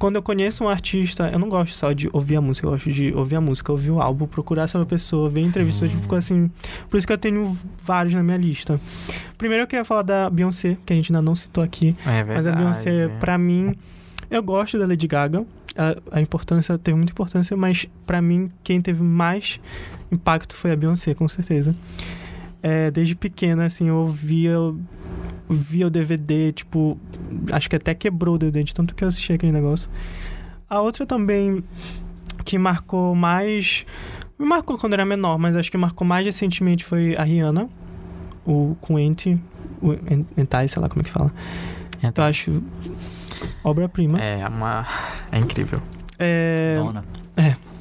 Quando 0.00 0.16
eu 0.16 0.22
conheço 0.22 0.64
um 0.64 0.68
artista, 0.68 1.30
eu 1.32 1.38
não 1.38 1.48
gosto 1.48 1.74
só 1.74 1.92
de 1.92 2.10
ouvir 2.12 2.34
a 2.34 2.40
música, 2.40 2.66
eu 2.66 2.72
gosto 2.72 2.90
de 2.90 3.14
ouvir 3.14 3.36
a 3.36 3.40
música, 3.40 3.70
ouvir 3.70 3.92
o 3.92 4.02
álbum, 4.02 4.26
procurar 4.26 4.66
sobre 4.66 4.82
a 4.82 4.88
pessoa, 4.88 5.28
ver 5.30 5.42
entrevistas, 5.42 5.92
Sim. 5.92 5.96
ficou 5.98 6.18
assim. 6.18 6.50
Por 6.90 6.96
isso 6.96 7.06
que 7.06 7.12
eu 7.12 7.18
tenho 7.18 7.56
vários 7.78 8.12
na 8.12 8.20
minha 8.20 8.36
lista. 8.36 8.80
Primeiro 9.38 9.62
eu 9.62 9.66
queria 9.68 9.84
falar 9.84 10.02
da 10.02 10.28
Beyoncé, 10.28 10.76
que 10.84 10.92
a 10.92 10.96
gente 10.96 11.12
ainda 11.12 11.22
não 11.22 11.36
citou 11.36 11.62
aqui. 11.62 11.94
É. 12.04 12.24
Mas 12.24 12.48
a 12.48 12.52
Beyoncé, 12.52 13.06
pra 13.20 13.38
mim, 13.38 13.76
eu 14.28 14.42
gosto 14.42 14.76
da 14.76 14.86
Lady 14.86 15.06
Gaga. 15.06 15.44
A, 15.76 16.18
a 16.18 16.20
importância, 16.20 16.76
teve 16.76 16.96
muita 16.96 17.12
importância, 17.12 17.56
mas 17.56 17.86
pra 18.04 18.20
mim, 18.20 18.50
quem 18.64 18.82
teve 18.82 19.04
mais 19.04 19.60
impacto 20.10 20.56
foi 20.56 20.72
a 20.72 20.76
Beyoncé, 20.76 21.14
com 21.14 21.28
certeza. 21.28 21.76
É, 22.62 22.90
desde 22.90 23.14
pequena, 23.16 23.66
assim, 23.66 23.88
eu 23.88 23.96
ouvia, 23.96 24.54
via 25.50 25.86
o 25.86 25.90
DVD, 25.90 26.52
tipo, 26.52 26.96
acho 27.50 27.68
que 27.68 27.74
até 27.76 27.92
quebrou 27.94 28.36
o 28.36 28.38
DVD, 28.38 28.62
de 28.62 28.72
tanto 28.74 28.94
que 28.94 29.02
eu 29.02 29.08
assisti 29.08 29.32
aquele 29.32 29.50
negócio. 29.52 29.90
A 30.70 30.80
outra 30.80 31.04
também 31.04 31.62
que 32.44 32.56
marcou 32.58 33.14
mais. 33.14 33.84
Me 34.38 34.46
marcou 34.46 34.78
quando 34.78 34.92
era 34.94 35.04
menor, 35.04 35.38
mas 35.38 35.56
acho 35.56 35.70
que 35.70 35.76
marcou 35.76 36.06
mais 36.06 36.24
recentemente 36.24 36.84
foi 36.84 37.16
a 37.16 37.22
Rihanna, 37.24 37.68
o 38.46 38.76
com 38.80 38.98
Enti, 38.98 39.38
o 39.80 39.92
En- 39.92 40.26
Entai, 40.36 40.68
sei 40.68 40.80
lá 40.80 40.88
como 40.88 41.02
é 41.02 41.04
que 41.04 41.10
fala. 41.10 41.32
Eu 42.02 42.24
acho 42.24 42.62
obra-prima. 43.62 44.18
É 44.20 44.46
uma. 44.48 44.86
É 45.30 45.38
incrível. 45.38 45.80
É, 46.18 46.76
Dona. 46.78 47.04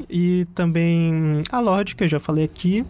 e 0.10 0.46
também 0.54 1.42
a 1.52 1.60
Lorde, 1.60 1.96
que 1.96 2.04
eu 2.04 2.08
já 2.08 2.20
falei 2.20 2.44
aqui. 2.46 2.86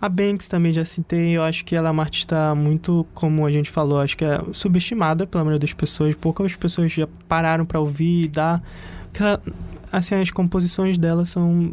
A 0.00 0.08
Banks 0.08 0.46
também 0.48 0.72
já 0.72 0.84
citei. 0.84 1.36
Eu 1.36 1.42
acho 1.42 1.64
que 1.64 1.74
ela 1.74 1.88
é 1.88 1.90
uma 1.90 2.02
artista 2.02 2.54
muito, 2.54 3.06
como 3.14 3.46
a 3.46 3.50
gente 3.50 3.70
falou, 3.70 3.98
acho 4.00 4.16
que 4.16 4.24
é 4.24 4.40
subestimada 4.52 5.26
pela 5.26 5.42
maioria 5.44 5.60
das 5.60 5.72
pessoas. 5.72 6.14
Poucas 6.14 6.54
pessoas 6.54 6.92
já 6.92 7.08
pararam 7.28 7.64
pra 7.64 7.80
ouvir 7.80 8.24
e 8.24 8.28
dar. 8.28 8.62
ela- 9.12 9.40
assim, 9.90 10.14
as 10.16 10.30
composições 10.30 10.98
dela 10.98 11.24
são 11.24 11.72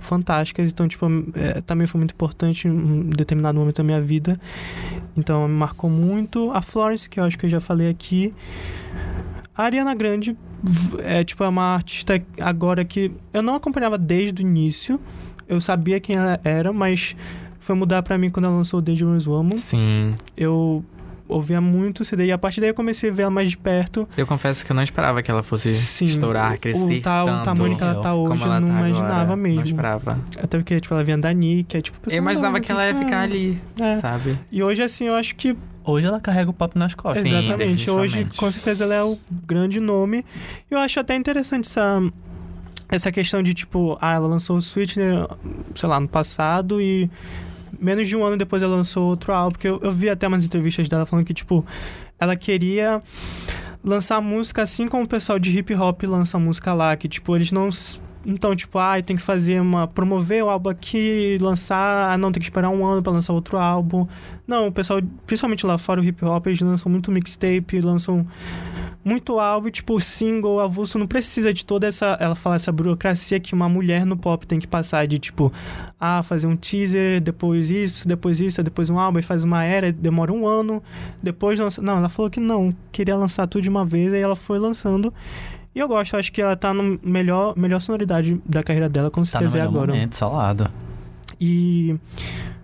fantásticas. 0.00 0.70
Então, 0.70 0.88
tipo, 0.88 1.06
é, 1.34 1.60
também 1.60 1.86
foi 1.86 1.98
muito 2.00 2.12
importante 2.12 2.66
em 2.66 2.70
um 2.72 3.08
determinado 3.10 3.58
momento 3.58 3.76
da 3.76 3.84
minha 3.84 4.00
vida. 4.00 4.40
Então, 5.16 5.46
me 5.46 5.54
marcou 5.54 5.88
muito. 5.88 6.50
A 6.50 6.60
Florence, 6.60 7.08
que 7.08 7.20
eu 7.20 7.24
acho 7.24 7.38
que 7.38 7.46
eu 7.46 7.50
já 7.50 7.60
falei 7.60 7.88
aqui. 7.88 8.34
A 9.56 9.62
Ariana 9.62 9.94
Grande 9.94 10.36
é 11.04 11.22
tipo 11.22 11.44
é 11.44 11.48
uma 11.48 11.74
artista 11.74 12.20
agora 12.40 12.84
que 12.84 13.12
eu 13.32 13.42
não 13.42 13.54
acompanhava 13.54 13.96
desde 13.96 14.42
o 14.42 14.46
início. 14.46 14.98
Eu 15.48 15.60
sabia 15.60 16.00
quem 16.00 16.16
ela 16.16 16.40
era, 16.44 16.72
mas 16.72 17.14
foi 17.60 17.74
mudar 17.74 18.02
pra 18.02 18.16
mim 18.18 18.30
quando 18.30 18.46
ela 18.46 18.56
lançou 18.56 18.78
o 18.78 18.82
Dangerous 18.82 19.26
Woman. 19.26 19.56
Sim. 19.56 20.14
Eu 20.36 20.84
ouvia 21.26 21.58
muito 21.60 22.00
o 22.00 22.04
CD 22.04 22.26
e 22.26 22.32
a 22.32 22.36
partir 22.36 22.60
daí 22.60 22.68
eu 22.70 22.74
comecei 22.74 23.08
a 23.08 23.12
ver 23.12 23.22
ela 23.22 23.30
mais 23.30 23.48
de 23.48 23.56
perto. 23.56 24.06
Eu 24.16 24.26
confesso 24.26 24.64
que 24.64 24.70
eu 24.70 24.76
não 24.76 24.82
esperava 24.82 25.22
que 25.22 25.30
ela 25.30 25.42
fosse 25.42 25.72
Sim, 25.74 26.04
estourar, 26.04 26.58
crescer 26.58 26.98
o, 26.98 27.00
ta- 27.02 27.24
tanto. 27.24 27.40
o 27.40 27.42
tamanho 27.44 27.76
que 27.76 27.82
ela 27.82 27.94
tá 28.02 28.14
hoje, 28.14 28.42
ela 28.44 28.56
eu 28.56 28.60
não 28.60 28.68
tá 28.68 28.74
imaginava 28.80 29.14
agora. 29.22 29.36
mesmo. 29.36 29.56
Não 29.60 29.64
esperava. 29.64 30.18
Até 30.42 30.58
porque, 30.58 30.80
tipo, 30.80 30.92
ela 30.94 31.02
vinha 31.02 31.16
da 31.16 31.32
Nick, 31.32 31.76
é 31.76 31.80
tipo... 31.80 31.98
Eu 32.10 32.18
imaginava 32.18 32.60
que 32.60 32.70
ela 32.70 32.86
ia 32.86 32.94
ficar 32.94 33.20
ali, 33.22 33.58
É. 33.80 33.96
sabe? 33.96 34.38
E 34.52 34.62
hoje, 34.62 34.82
assim, 34.82 35.06
eu 35.06 35.14
acho 35.14 35.34
que 35.34 35.56
Hoje 35.86 36.06
ela 36.06 36.18
carrega 36.18 36.48
o 36.48 36.52
pop 36.54 36.78
nas 36.78 36.94
costas. 36.94 37.22
Sim, 37.24 37.36
Exatamente. 37.36 37.90
Hoje, 37.90 38.26
com 38.38 38.50
certeza, 38.50 38.84
ela 38.84 38.94
é 38.94 39.02
o 39.04 39.18
grande 39.46 39.78
nome. 39.80 40.24
Eu 40.70 40.78
acho 40.78 40.98
até 40.98 41.14
interessante 41.14 41.66
essa, 41.68 42.02
essa 42.94 43.12
questão 43.12 43.42
de, 43.42 43.54
tipo, 43.54 43.98
ah, 44.00 44.14
ela 44.14 44.26
lançou 44.26 44.56
o 44.56 44.62
Switch, 44.62 44.96
né, 44.96 45.26
sei 45.74 45.88
lá, 45.88 45.98
no 46.00 46.08
passado 46.08 46.80
e 46.80 47.10
menos 47.80 48.08
de 48.08 48.16
um 48.16 48.24
ano 48.24 48.36
depois 48.36 48.62
ela 48.62 48.76
lançou 48.76 49.08
outro 49.08 49.32
álbum, 49.32 49.52
porque 49.52 49.68
eu, 49.68 49.80
eu 49.82 49.90
vi 49.90 50.08
até 50.08 50.26
umas 50.26 50.44
entrevistas 50.44 50.88
dela 50.88 51.04
falando 51.04 51.26
que, 51.26 51.34
tipo, 51.34 51.64
ela 52.18 52.36
queria 52.36 53.02
lançar 53.82 54.20
música 54.20 54.62
assim 54.62 54.88
como 54.88 55.04
o 55.04 55.08
pessoal 55.08 55.38
de 55.38 55.56
hip 55.56 55.74
hop 55.74 56.02
lança 56.04 56.38
música 56.38 56.72
lá, 56.72 56.96
que, 56.96 57.08
tipo, 57.08 57.36
eles 57.36 57.52
não 57.52 57.70
então, 58.26 58.56
tipo, 58.56 58.78
ah, 58.78 59.00
tem 59.02 59.16
que 59.16 59.22
fazer 59.22 59.60
uma. 59.60 59.86
promover 59.86 60.42
o 60.42 60.48
álbum 60.48 60.70
aqui, 60.70 61.36
lançar. 61.40 62.10
Ah, 62.10 62.16
não, 62.16 62.32
tem 62.32 62.40
que 62.40 62.46
esperar 62.46 62.70
um 62.70 62.84
ano 62.84 63.02
para 63.02 63.12
lançar 63.12 63.34
outro 63.34 63.58
álbum. 63.58 64.06
Não, 64.46 64.68
o 64.68 64.72
pessoal, 64.72 65.00
principalmente 65.26 65.66
lá 65.66 65.76
fora 65.76 66.00
o 66.00 66.04
hip 66.04 66.24
hop, 66.24 66.46
eles 66.46 66.60
lançam 66.60 66.90
muito 66.90 67.12
mixtape, 67.12 67.80
lançam 67.82 68.26
muito 69.04 69.38
álbum, 69.38 69.70
tipo, 69.70 70.00
single, 70.00 70.58
avulso, 70.60 70.98
não 70.98 71.06
precisa 71.06 71.52
de 71.52 71.64
toda 71.64 71.86
essa, 71.86 72.16
ela 72.18 72.34
fala, 72.34 72.56
essa 72.56 72.72
burocracia 72.72 73.38
que 73.38 73.52
uma 73.52 73.68
mulher 73.68 74.06
no 74.06 74.16
pop 74.16 74.46
tem 74.46 74.58
que 74.58 74.66
passar 74.66 75.06
de, 75.06 75.18
tipo, 75.18 75.52
ah, 76.00 76.22
fazer 76.22 76.46
um 76.46 76.56
teaser, 76.56 77.20
depois 77.20 77.70
isso, 77.70 78.08
depois 78.08 78.40
isso, 78.40 78.62
depois 78.62 78.88
um 78.88 78.98
álbum, 78.98 79.18
e 79.18 79.22
faz 79.22 79.44
uma 79.44 79.62
era, 79.64 79.92
demora 79.92 80.32
um 80.32 80.46
ano, 80.46 80.82
depois 81.22 81.60
lança... 81.60 81.82
Não, 81.82 81.98
ela 81.98 82.08
falou 82.08 82.30
que 82.30 82.40
não, 82.40 82.74
queria 82.90 83.16
lançar 83.16 83.46
tudo 83.46 83.62
de 83.62 83.68
uma 83.68 83.84
vez, 83.84 84.12
aí 84.12 84.20
ela 84.20 84.36
foi 84.36 84.58
lançando. 84.58 85.12
E 85.74 85.78
eu 85.78 85.88
gosto, 85.88 86.16
acho 86.16 86.32
que 86.32 86.40
ela 86.40 86.56
tá 86.56 86.72
no 86.72 86.98
melhor, 87.02 87.54
melhor 87.56 87.80
sonoridade 87.80 88.40
da 88.46 88.62
carreira 88.62 88.88
dela, 88.88 89.10
com 89.10 89.24
certeza 89.24 89.58
tá 89.58 89.58
no 89.58 89.64
é 89.64 89.68
agora. 89.68 89.92
Momento, 89.92 90.14
salado. 90.14 90.70
E 91.40 91.96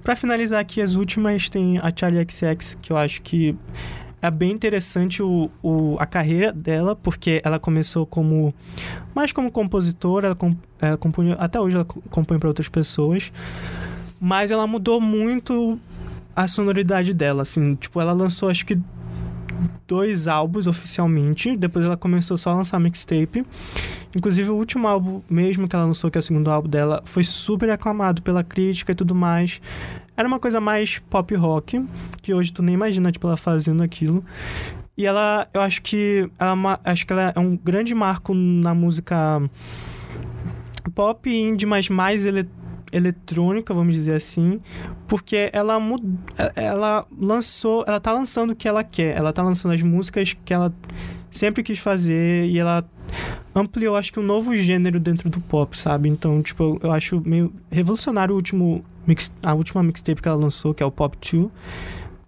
para 0.03 0.17
finalizar 0.17 0.61
aqui 0.61 0.81
as 0.81 0.95
últimas 0.95 1.49
tem 1.49 1.79
a 1.79 1.93
Charlie 1.95 2.25
XX, 2.29 2.77
que 2.81 2.93
eu 2.93 2.97
acho 2.97 3.21
que 3.23 3.55
é 4.23 4.31
bem 4.31 4.53
interessante 4.53 5.23
o, 5.23 5.51
o, 5.63 5.97
a 5.99 6.07
carreira 6.07 6.53
dela, 6.53 6.95
porque 6.95 7.41
ela 7.45 7.59
começou 7.59 8.05
como 8.05 8.55
mais 9.15 9.33
como 9.33 9.51
compositora, 9.51 10.29
ela, 10.29 10.37
comp, 10.37 10.59
ela 10.81 10.97
compõe, 10.97 11.35
até 11.39 11.61
hoje 11.61 11.77
ela 11.77 11.85
compõe 11.85 12.39
para 12.39 12.49
outras 12.49 12.69
pessoas, 12.69 13.33
mas 14.21 14.51
ela 14.51 14.67
mudou 14.67 15.01
muito 15.01 15.79
a 16.37 16.47
sonoridade 16.47 17.13
dela, 17.15 17.43
assim, 17.43 17.75
tipo, 17.75 18.01
ela 18.01 18.13
lançou 18.13 18.49
acho 18.49 18.65
que 18.65 18.79
dois 19.87 20.29
álbuns 20.29 20.67
oficialmente. 20.67 21.57
Depois 21.57 21.85
ela 21.85 21.97
começou 21.97 22.37
só 22.39 22.51
a 22.51 22.55
lançar 22.55 22.79
mixtape. 22.79 23.45
Inclusive, 24.15 24.51
o 24.51 24.55
último 24.55 24.87
álbum 24.87 25.21
mesmo 25.29 25.69
que 25.69 25.75
ela 25.75 25.85
lançou, 25.85 26.11
que 26.11 26.19
é 26.19 26.21
o 26.21 26.23
segundo 26.23 26.51
álbum 26.51 26.69
dela, 26.69 27.03
foi 27.05 27.25
super 27.25 27.71
aclamado 27.71 28.23
pela 28.23 28.43
crítica 28.43 28.93
e 28.93 28.95
tudo 28.95 29.15
mais. 29.15 29.61
Era 30.21 30.29
uma 30.29 30.39
coisa 30.39 30.61
mais 30.61 30.99
pop 30.99 31.35
rock, 31.35 31.83
que 32.21 32.35
hoje 32.35 32.53
tu 32.53 32.63
nem 32.63 32.75
imagina, 32.75 33.11
tipo, 33.11 33.27
ela 33.27 33.39
fazendo 33.39 33.83
aquilo. 33.83 34.23
E 34.95 35.07
ela, 35.07 35.49
eu 35.55 35.63
acho 35.63 35.81
que 35.81 36.31
ela, 36.39 36.79
é 36.85 36.91
acho 36.91 37.07
que 37.07 37.13
ela 37.15 37.33
é 37.35 37.41
um 37.41 37.57
grande 37.57 37.95
marco 37.95 38.35
na 38.35 38.75
música 38.75 39.41
pop 40.95 41.31
indie, 41.31 41.65
mas 41.65 41.89
mais 41.89 42.27
eletrônica 42.27 42.61
eletrônica, 42.93 43.73
vamos 43.73 43.95
dizer 43.95 44.15
assim, 44.15 44.61
porque 45.07 45.49
ela 45.53 45.79
ela 46.57 47.07
lançou, 47.17 47.85
ela 47.87 48.01
tá 48.01 48.13
lançando 48.13 48.51
o 48.51 48.57
que 48.57 48.67
ela 48.67 48.83
quer, 48.83 49.17
ela 49.17 49.33
tá 49.33 49.45
lançando 49.45 49.73
as 49.73 49.81
músicas 49.81 50.37
que 50.45 50.53
ela 50.53 50.75
sempre 51.31 51.63
quis 51.63 51.79
fazer 51.79 52.47
e 52.47 52.59
ela 52.59 52.85
ampliou, 53.55 53.97
acho 53.97 54.13
que 54.13 54.21
um 54.21 54.23
novo 54.23 54.55
gênero 54.55 55.01
dentro 55.01 55.29
do 55.29 55.41
pop, 55.41 55.79
sabe? 55.79 56.09
Então, 56.09 56.43
tipo, 56.43 56.79
eu 56.83 56.93
acho 56.93 57.21
meio 57.25 57.53
revolucionário 57.71 58.35
o 58.35 58.37
último 58.37 58.85
mix, 59.07 59.33
a 59.43 59.55
última 59.55 59.83
mixtape 59.83 60.21
que 60.21 60.29
ela 60.29 60.39
lançou, 60.39 60.75
que 60.75 60.83
é 60.83 60.87
o 60.87 60.91
Pop 60.91 61.17
2, 61.19 61.51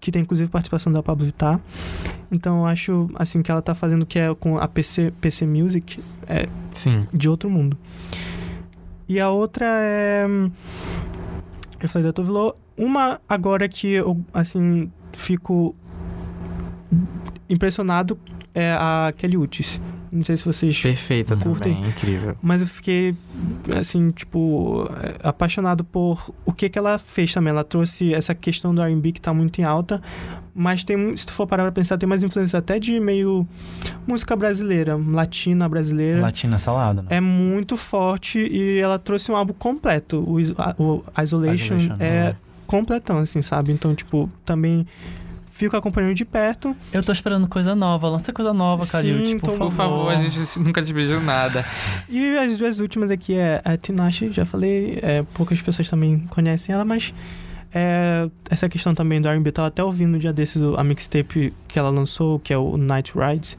que 0.01 0.11
tem 0.11 0.23
inclusive 0.23 0.51
participação 0.51 0.93
da 0.93 1.03
Pablo 1.03 1.25
Vittar. 1.25 1.61
Então, 2.31 2.61
eu 2.61 2.67
acho 2.67 3.11
assim 3.15 3.43
que 3.43 3.51
ela 3.51 3.63
tá 3.63 3.75
fazendo 3.75 4.07
que 4.07 4.19
é 4.19 4.35
com 4.35 4.59
a 4.59 4.67
PC 4.67 5.13
PC 5.21 5.47
Music 5.47 6.01
é 6.27 6.49
Sim. 6.73 7.07
de 7.13 7.29
outro 7.29 7.51
mundo. 7.51 7.77
E 9.09 9.21
a 9.21 9.29
outra 9.29 9.67
é. 9.69 10.27
Eu 11.81 11.89
falei 11.89 12.07
da 12.07 12.13
Tovilô. 12.13 12.55
Uma 12.77 13.21
agora 13.29 13.69
que 13.69 13.89
eu, 13.89 14.19
assim, 14.33 14.91
fico 15.13 15.75
impressionado 17.49 18.19
é 18.55 18.73
a 18.73 19.13
Kelly 19.17 19.37
Uchis. 19.37 19.81
Não 20.12 20.22
sei 20.24 20.36
se 20.36 20.44
vocês 20.44 20.78
Perfeita 20.78 21.34
curtem, 21.36 21.74
também, 21.74 21.89
incrível. 21.89 22.36
Mas 22.43 22.60
eu 22.60 22.66
fiquei, 22.66 23.14
assim, 23.80 24.10
tipo, 24.10 24.86
apaixonado 25.22 25.82
por 25.84 26.32
o 26.44 26.52
que, 26.52 26.68
que 26.68 26.78
ela 26.78 26.98
fez 26.98 27.32
também. 27.32 27.51
Ela 27.51 27.64
trouxe 27.64 28.12
essa 28.12 28.34
questão 28.34 28.74
do 28.74 28.82
R&B 28.82 29.12
que 29.12 29.20
tá 29.20 29.32
muito 29.32 29.59
em 29.60 29.64
alta, 29.64 30.02
mas 30.55 30.84
tem, 30.84 31.16
se 31.16 31.24
tu 31.24 31.32
for 31.32 31.47
parar 31.47 31.62
pra 31.62 31.72
pensar, 31.72 31.97
tem 31.97 32.06
mais 32.06 32.22
influência 32.22 32.59
até 32.59 32.78
de 32.78 33.01
meio 33.01 33.47
música 34.06 34.36
brasileira, 34.36 34.97
latina 34.97 35.66
brasileira. 35.66 36.20
Latina 36.20 36.59
salada, 36.59 37.02
né? 37.02 37.09
É 37.10 37.20
muito 37.20 37.76
forte 37.78 38.39
e 38.39 38.78
ela 38.78 38.98
trouxe 38.98 39.32
um 39.32 39.36
álbum 39.36 39.55
completo. 39.55 40.18
O, 40.18 40.34
o 40.36 41.05
Isolation, 41.22 41.76
Isolation 41.76 41.97
é, 41.98 42.06
é 42.06 42.36
completão, 42.66 43.18
assim, 43.18 43.40
sabe? 43.40 43.72
Então, 43.72 43.94
tipo, 43.94 44.30
também 44.44 44.86
fico 45.53 45.77
acompanhando 45.77 46.15
de 46.15 46.24
perto. 46.24 46.74
Eu 46.93 47.03
tô 47.03 47.12
esperando 47.12 47.47
coisa 47.47 47.74
nova, 47.74 48.09
lança 48.09 48.33
coisa 48.33 48.53
nova, 48.53 48.87
Calil, 48.87 49.24
tipo, 49.24 49.47
por, 49.47 49.59
por 49.59 49.73
favor. 49.73 50.11
a 50.11 50.16
gente 50.16 50.59
nunca 50.59 50.83
te 50.83 50.93
pediu 50.93 51.20
nada. 51.20 51.65
E 52.09 52.37
as 52.37 52.57
duas 52.57 52.81
últimas 52.81 53.11
aqui 53.11 53.35
é 53.35 53.61
a 53.65 53.77
Tinashe, 53.77 54.31
já 54.31 54.45
falei, 54.45 54.99
é, 55.03 55.23
poucas 55.35 55.61
pessoas 55.61 55.89
também 55.89 56.19
conhecem 56.31 56.74
ela, 56.74 56.85
mas 56.85 57.12
é, 57.73 58.29
essa 58.51 58.69
questão 58.69 58.95
também 58.95 59.20
do 59.20 59.29
R&B, 59.29 59.53
tava 59.53 59.69
até 59.69 59.85
ouvindo 59.85 60.15
um 60.15 60.19
dia 60.19 60.33
desses 60.33 60.62
a 60.62 60.83
mixtape 60.83 61.53
que 61.69 61.79
ela 61.79 61.91
lançou, 61.91 62.39
que 62.39 62.53
é 62.53 62.59
o 62.59 62.77
Night 62.77 63.12
Rides 63.15 63.57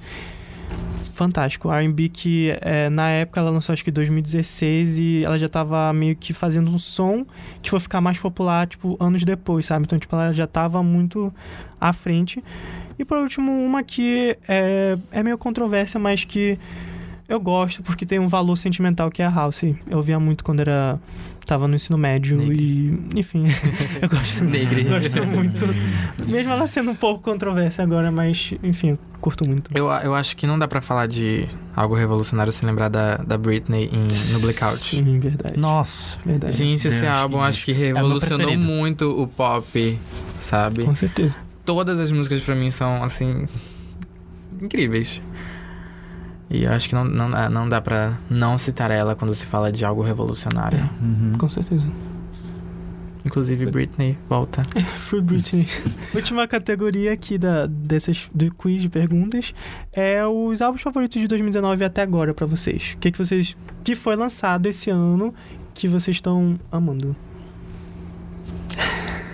fantástico. 1.13 1.71
R&B 1.71 2.09
que 2.09 2.57
é, 2.61 2.89
na 2.89 3.09
época 3.09 3.39
ela 3.39 3.49
lançou 3.49 3.73
acho 3.73 3.83
que 3.83 3.91
2016 3.91 4.97
e 4.97 5.23
ela 5.23 5.37
já 5.37 5.47
tava 5.47 5.91
meio 5.93 6.15
que 6.15 6.33
fazendo 6.33 6.71
um 6.71 6.79
som 6.79 7.25
que 7.61 7.69
foi 7.69 7.79
ficar 7.79 8.01
mais 8.01 8.19
popular, 8.19 8.67
tipo, 8.67 8.97
anos 8.99 9.23
depois, 9.23 9.65
sabe? 9.65 9.85
Então, 9.85 9.97
tipo, 9.97 10.15
ela 10.15 10.31
já 10.31 10.47
tava 10.47 10.81
muito 10.83 11.33
à 11.79 11.93
frente. 11.93 12.43
E 12.97 13.05
por 13.05 13.17
último, 13.17 13.51
uma 13.51 13.83
que 13.83 14.37
é, 14.47 14.97
é 15.11 15.23
meio 15.23 15.37
controvérsia, 15.37 15.99
mas 15.99 16.23
que 16.25 16.59
eu 17.33 17.39
gosto 17.39 17.81
porque 17.81 18.05
tem 18.05 18.19
um 18.19 18.27
valor 18.27 18.55
sentimental 18.55 19.09
que 19.09 19.21
é 19.21 19.25
a 19.25 19.29
House. 19.29 19.63
Eu 19.89 20.01
via 20.01 20.19
muito 20.19 20.43
quando 20.43 20.59
era 20.59 20.99
tava 21.45 21.67
no 21.67 21.75
ensino 21.75 21.97
médio 21.97 22.37
Negre. 22.37 22.57
e 23.15 23.19
enfim, 23.19 23.45
eu 24.01 24.07
gosto, 24.07 24.43
Negre. 24.43 24.83
gosto 24.85 25.25
muito. 25.25 25.63
Mesmo 26.27 26.53
ela 26.53 26.67
sendo 26.67 26.91
um 26.91 26.95
pouco 26.95 27.21
controvérsia 27.23 27.83
agora, 27.83 28.11
mas 28.11 28.53
enfim, 28.63 28.97
curto 29.19 29.47
muito. 29.47 29.71
Eu, 29.73 29.87
eu 29.87 30.13
acho 30.13 30.37
que 30.37 30.45
não 30.45 30.59
dá 30.59 30.67
para 30.67 30.79
falar 30.79 31.07
de 31.07 31.47
algo 31.75 31.95
revolucionário 31.95 32.53
sem 32.53 32.69
lembrar 32.69 32.89
da, 32.89 33.17
da 33.17 33.37
Britney 33.37 33.89
em, 33.91 34.07
no 34.31 34.39
Blackout. 34.39 34.95
Sim, 34.95 35.19
verdade. 35.19 35.59
Nossa, 35.59 36.19
verdade. 36.23 36.55
Gente, 36.55 36.87
esse 36.87 37.01
Deus 37.01 37.13
álbum 37.13 37.39
que 37.39 37.45
acho 37.45 37.65
que 37.65 37.71
é 37.71 37.75
revolucionou 37.75 38.49
é 38.49 38.57
muito 38.57 39.21
o 39.21 39.27
pop, 39.27 39.99
sabe? 40.39 40.83
Com 40.83 40.95
certeza. 40.95 41.37
Todas 41.65 41.99
as 41.99 42.11
músicas 42.11 42.41
para 42.41 42.53
mim 42.53 42.69
são 42.69 43.03
assim 43.03 43.47
incríveis. 44.61 45.21
E 46.53 46.65
eu 46.65 46.71
acho 46.71 46.87
que 46.87 46.93
não, 46.93 47.03
não, 47.03 47.49
não 47.49 47.67
dá 47.67 47.81
pra 47.81 48.13
não 48.29 48.59
citar 48.59 48.91
ela 48.91 49.15
quando 49.15 49.33
se 49.33 49.43
fala 49.43 49.71
de 49.71 49.83
algo 49.83 50.03
revolucionário. 50.03 50.77
É, 50.77 51.03
uhum. 51.03 51.33
Com 51.37 51.49
certeza. 51.49 51.87
Inclusive 53.25 53.65
Britney, 53.65 54.17
volta. 54.29 54.63
É, 54.75 54.81
Free 54.81 55.21
Britney. 55.21 55.67
Última 56.13 56.47
categoria 56.47 57.11
aqui 57.11 57.39
da, 57.39 57.65
dessas, 57.65 58.29
do 58.33 58.53
quiz 58.53 58.83
de 58.83 58.89
perguntas 58.89 59.53
é 59.91 60.23
os 60.27 60.61
álbuns 60.61 60.83
favoritos 60.83 61.19
de 61.19 61.27
2019 61.27 61.83
até 61.83 62.03
agora 62.03 62.35
para 62.35 62.45
vocês. 62.45 62.93
O 62.95 62.99
que, 62.99 63.11
que 63.11 63.17
vocês. 63.17 63.57
que 63.83 63.95
foi 63.95 64.15
lançado 64.15 64.67
esse 64.67 64.91
ano 64.91 65.33
que 65.73 65.87
vocês 65.87 66.17
estão 66.17 66.55
amando? 66.71 67.15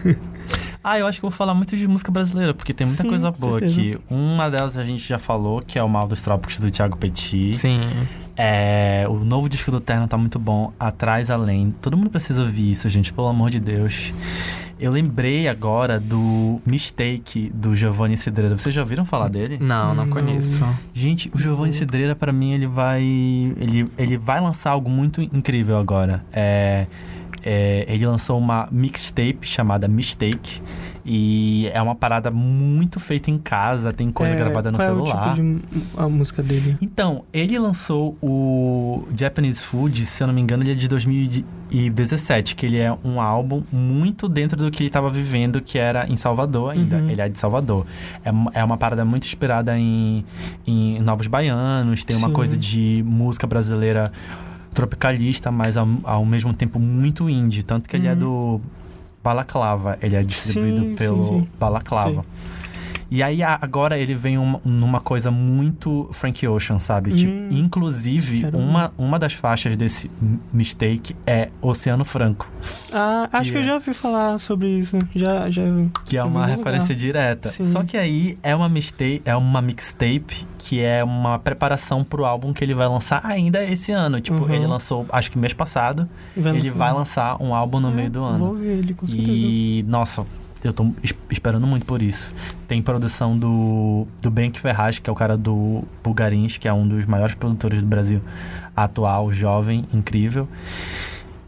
Ah, 0.89 0.97
eu 0.97 1.05
acho 1.05 1.19
que 1.19 1.25
eu 1.25 1.29
vou 1.29 1.37
falar 1.37 1.53
muito 1.53 1.77
de 1.77 1.87
música 1.87 2.11
brasileira, 2.11 2.51
porque 2.51 2.73
tem 2.73 2.87
muita 2.87 3.03
Sim, 3.03 3.09
coisa 3.09 3.29
boa 3.29 3.59
certeza. 3.59 3.79
aqui. 3.79 3.97
Uma 4.09 4.49
delas 4.49 4.75
a 4.75 4.83
gente 4.83 5.07
já 5.07 5.19
falou, 5.19 5.61
que 5.61 5.77
é 5.77 5.83
o 5.83 5.87
Mal 5.87 6.07
dos 6.07 6.19
Trópicos 6.19 6.57
do 6.57 6.71
Thiago 6.71 6.97
Petit. 6.97 7.53
Sim. 7.53 7.79
É, 8.35 9.05
o 9.07 9.23
novo 9.23 9.47
disco 9.47 9.69
do 9.69 9.79
Terno 9.79 10.07
tá 10.07 10.17
muito 10.17 10.39
bom. 10.39 10.73
Atrás 10.79 11.29
Além. 11.29 11.75
Todo 11.79 11.95
mundo 11.95 12.09
precisa 12.09 12.41
ouvir 12.41 12.71
isso, 12.71 12.89
gente, 12.89 13.13
pelo 13.13 13.27
amor 13.27 13.51
de 13.51 13.59
Deus. 13.59 14.11
Eu 14.79 14.91
lembrei 14.91 15.47
agora 15.47 15.99
do 15.99 16.59
Mistake 16.65 17.51
do 17.53 17.75
Giovanni 17.75 18.17
Cidreira. 18.17 18.57
Vocês 18.57 18.73
já 18.73 18.81
ouviram 18.81 19.05
falar 19.05 19.27
dele? 19.27 19.59
Não, 19.61 19.93
não, 19.93 20.07
não. 20.07 20.09
conheço. 20.11 20.65
Gente, 20.91 21.29
o 21.35 21.37
Giovanni 21.37 21.73
Cidreira 21.73 22.15
para 22.15 22.33
mim 22.33 22.53
ele 22.53 22.65
vai 22.65 23.03
ele, 23.03 23.87
ele 23.95 24.17
vai 24.17 24.41
lançar 24.41 24.71
algo 24.71 24.89
muito 24.89 25.21
incrível 25.21 25.77
agora. 25.77 26.25
É 26.33 26.87
é, 27.43 27.85
ele 27.87 28.05
lançou 28.05 28.37
uma 28.37 28.67
mixtape 28.71 29.47
chamada 29.47 29.87
Mistake. 29.87 30.61
E 31.11 31.67
é 31.73 31.81
uma 31.81 31.95
parada 31.95 32.29
muito 32.29 32.99
feita 32.99 33.31
em 33.31 33.39
casa, 33.39 33.91
tem 33.91 34.11
coisa 34.11 34.33
é, 34.35 34.37
gravada 34.37 34.71
no 34.71 34.77
qual 34.77 34.87
celular. 34.87 35.29
É 35.29 35.41
o 35.41 35.55
tipo 35.55 35.71
de 35.71 35.83
a 35.97 36.07
música 36.07 36.43
dele? 36.43 36.77
Então, 36.79 37.23
ele 37.33 37.57
lançou 37.57 38.15
o 38.21 39.07
Japanese 39.17 39.61
Food, 39.61 40.05
se 40.05 40.21
eu 40.21 40.27
não 40.27 40.33
me 40.33 40.41
engano, 40.41 40.61
ele 40.61 40.71
é 40.71 40.75
de 40.75 40.87
2017, 40.87 42.55
que 42.55 42.65
ele 42.65 42.77
é 42.77 42.95
um 43.03 43.19
álbum 43.19 43.63
muito 43.71 44.29
dentro 44.29 44.57
do 44.57 44.69
que 44.69 44.83
ele 44.83 44.89
estava 44.89 45.09
vivendo, 45.09 45.61
que 45.61 45.79
era 45.79 46.07
em 46.07 46.15
Salvador 46.15 46.73
ainda. 46.73 46.97
Uhum. 46.97 47.09
Ele 47.09 47.21
é 47.21 47.29
de 47.29 47.39
Salvador. 47.39 47.87
É, 48.23 48.59
é 48.59 48.63
uma 48.63 48.77
parada 48.77 49.03
muito 49.03 49.25
inspirada 49.25 49.75
em, 49.77 50.23
em 50.67 50.99
Novos 50.99 51.25
Baianos, 51.25 52.03
tem 52.03 52.17
Sim. 52.17 52.23
uma 52.23 52.31
coisa 52.31 52.55
de 52.55 53.03
música 53.07 53.47
brasileira 53.47 54.11
tropicalista, 54.73 55.51
mas 55.51 55.75
ao, 55.77 55.87
ao 56.03 56.25
mesmo 56.25 56.53
tempo 56.53 56.79
muito 56.79 57.29
indie. 57.29 57.63
Tanto 57.63 57.89
que 57.89 57.95
uhum. 57.95 58.01
ele 58.03 58.07
é 58.09 58.13
uhum. 58.13 58.19
do 58.19 58.61
Balaclava. 59.23 59.97
Ele 60.01 60.15
é 60.15 60.23
distribuído 60.23 60.81
Sim, 60.89 60.95
pelo 60.95 61.25
sim, 61.27 61.39
sim. 61.41 61.47
Balaclava. 61.59 62.23
E 63.11 63.23
aí 63.23 63.41
agora 63.41 63.97
ele 63.97 64.13
vem 64.13 64.37
uma- 64.37 64.61
numa 64.63 64.99
coisa 64.99 65.31
muito 65.31 66.07
Frank 66.13 66.47
Ocean, 66.47 66.77
sabe? 66.77 67.11
Tipo, 67.11 67.31
Hum. 67.31 67.47
inclusive, 67.49 68.41
Quero 68.41 68.57
uma, 68.59 68.93
uma 68.99 69.17
das 69.17 69.33
faixas 69.33 69.75
desse 69.75 70.11
mistake 70.53 71.15
é 71.25 71.49
Oceano 71.59 72.05
Franco, 72.05 72.47
Ah, 72.93 73.27
acho 73.33 73.45
Que 73.45 73.51
que 73.53 73.57
eu 73.57 73.61
é- 73.61 73.63
já 73.65 73.73
ouvi 73.73 73.93
falar 73.95 74.39
sobre 74.39 74.67
isso. 74.67 74.95
Já, 75.15 75.49
já. 75.49 75.63
que 76.05 76.17
é 76.17 76.23
uma 76.23 76.45
referência 76.45 76.93
lugar. 76.93 76.97
direta. 76.99 77.49
Sim. 77.49 77.63
Só 77.63 77.83
que 77.83 77.97
aí 77.97 78.37
é 78.43 78.55
uma 78.55 78.69
mixtape, 78.69 79.23
é 79.25 79.35
uma 79.35 79.59
mixtape 79.59 80.45
que 80.69 80.81
é 80.81 81.03
uma 81.03 81.39
preparação 81.39 82.03
pro 82.03 82.25
álbum 82.25 82.53
que 82.53 82.63
ele 82.63 82.75
vai 82.75 82.87
lançar 82.87 83.25
ainda 83.25 83.63
esse 83.65 83.91
ano. 83.91 84.21
Tipo, 84.21 84.43
Uhum. 84.43 84.53
ele 84.53 84.67
lançou, 84.67 85.03
acho 85.11 85.31
que 85.31 85.37
mês 85.39 85.51
passado, 85.51 86.07
ele 86.37 86.69
vai 86.69 86.93
lançar 86.93 87.41
um 87.41 87.55
álbum 87.55 87.79
no 87.79 87.89
É, 87.89 87.91
meio 87.91 88.09
do 88.11 88.23
ano. 88.23 88.37
Vou 88.45 88.55
ver 88.55 88.77
ele, 88.77 88.93
com 88.93 89.07
certeza. 89.07 89.27
E, 89.31 89.83
nossa, 89.87 90.23
eu 90.63 90.71
tô 90.71 90.91
es- 91.01 91.15
esperando 91.31 91.65
muito 91.65 91.87
por 91.87 92.03
isso. 92.03 92.31
Tem 92.67 92.83
produção 92.83 93.35
do, 93.35 94.05
do 94.21 94.29
Benk 94.29 94.59
Ferraz, 94.59 94.99
que 94.99 95.09
é 95.09 95.11
o 95.11 95.15
cara 95.15 95.35
do 95.35 95.83
Bulgarins, 96.03 96.59
que 96.59 96.67
é 96.67 96.73
um 96.73 96.87
dos 96.87 97.07
maiores 97.07 97.33
produtores 97.33 97.81
do 97.81 97.87
Brasil 97.87 98.21
atual, 98.75 99.33
jovem, 99.33 99.85
incrível. 99.91 100.47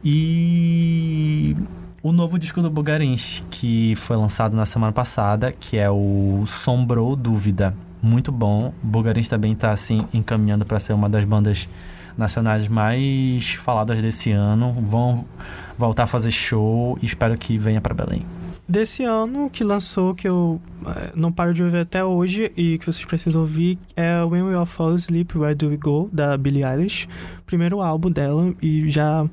E 0.03 1.55
o 2.01 2.11
novo 2.11 2.39
disco 2.39 2.59
do 2.59 2.71
Bulgarins, 2.71 3.43
que 3.51 3.93
foi 3.97 4.17
lançado 4.17 4.55
na 4.55 4.65
semana 4.65 4.91
passada, 4.91 5.51
que 5.51 5.77
é 5.77 5.91
o 5.91 6.43
Sombrou 6.47 7.15
Dúvida. 7.15 7.75
Muito 8.01 8.31
bom. 8.31 8.73
Bulgarins 8.81 9.29
também 9.29 9.55
tá, 9.55 9.71
assim, 9.71 10.07
encaminhando 10.13 10.65
para 10.65 10.79
ser 10.79 10.93
uma 10.93 11.09
das 11.09 11.23
bandas 11.23 11.67
nacionais 12.17 12.67
mais 12.67 13.53
faladas 13.53 14.01
desse 14.01 14.31
ano. 14.31 14.73
Vão 14.73 15.25
voltar 15.77 16.03
a 16.03 16.07
fazer 16.07 16.31
show 16.31 16.97
e 17.01 17.05
espero 17.05 17.37
que 17.37 17.57
venha 17.57 17.79
para 17.79 17.93
Belém. 17.93 18.25
Desse 18.67 19.03
ano 19.03 19.49
que 19.49 19.63
lançou, 19.63 20.15
que 20.15 20.27
eu 20.27 20.61
eh, 20.85 21.11
não 21.13 21.31
paro 21.31 21.53
de 21.53 21.61
ouvir 21.61 21.79
até 21.79 22.05
hoje 22.05 22.51
e 22.55 22.77
que 22.77 22.85
vocês 22.85 23.03
precisam 23.03 23.41
ouvir, 23.41 23.77
é 23.95 24.23
When 24.23 24.43
We 24.43 24.55
All 24.55 24.65
Fall 24.65 24.93
Asleep, 24.95 25.37
Where 25.37 25.53
Do 25.53 25.69
We 25.69 25.77
Go, 25.77 26.09
da 26.11 26.37
Billie 26.37 26.63
Eilish. 26.63 27.07
Primeiro 27.45 27.81
álbum 27.81 28.09
dela 28.09 28.53
e 28.61 28.87
já... 28.89 29.25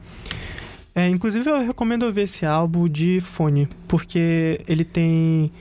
É, 0.95 1.09
inclusive 1.09 1.49
eu 1.49 1.65
recomendo 1.65 2.03
ouvir 2.03 2.23
esse 2.23 2.45
álbum 2.45 2.89
de 2.89 3.21
fone, 3.21 3.69
porque 3.87 4.61
ele 4.67 4.85
tem... 4.85 5.53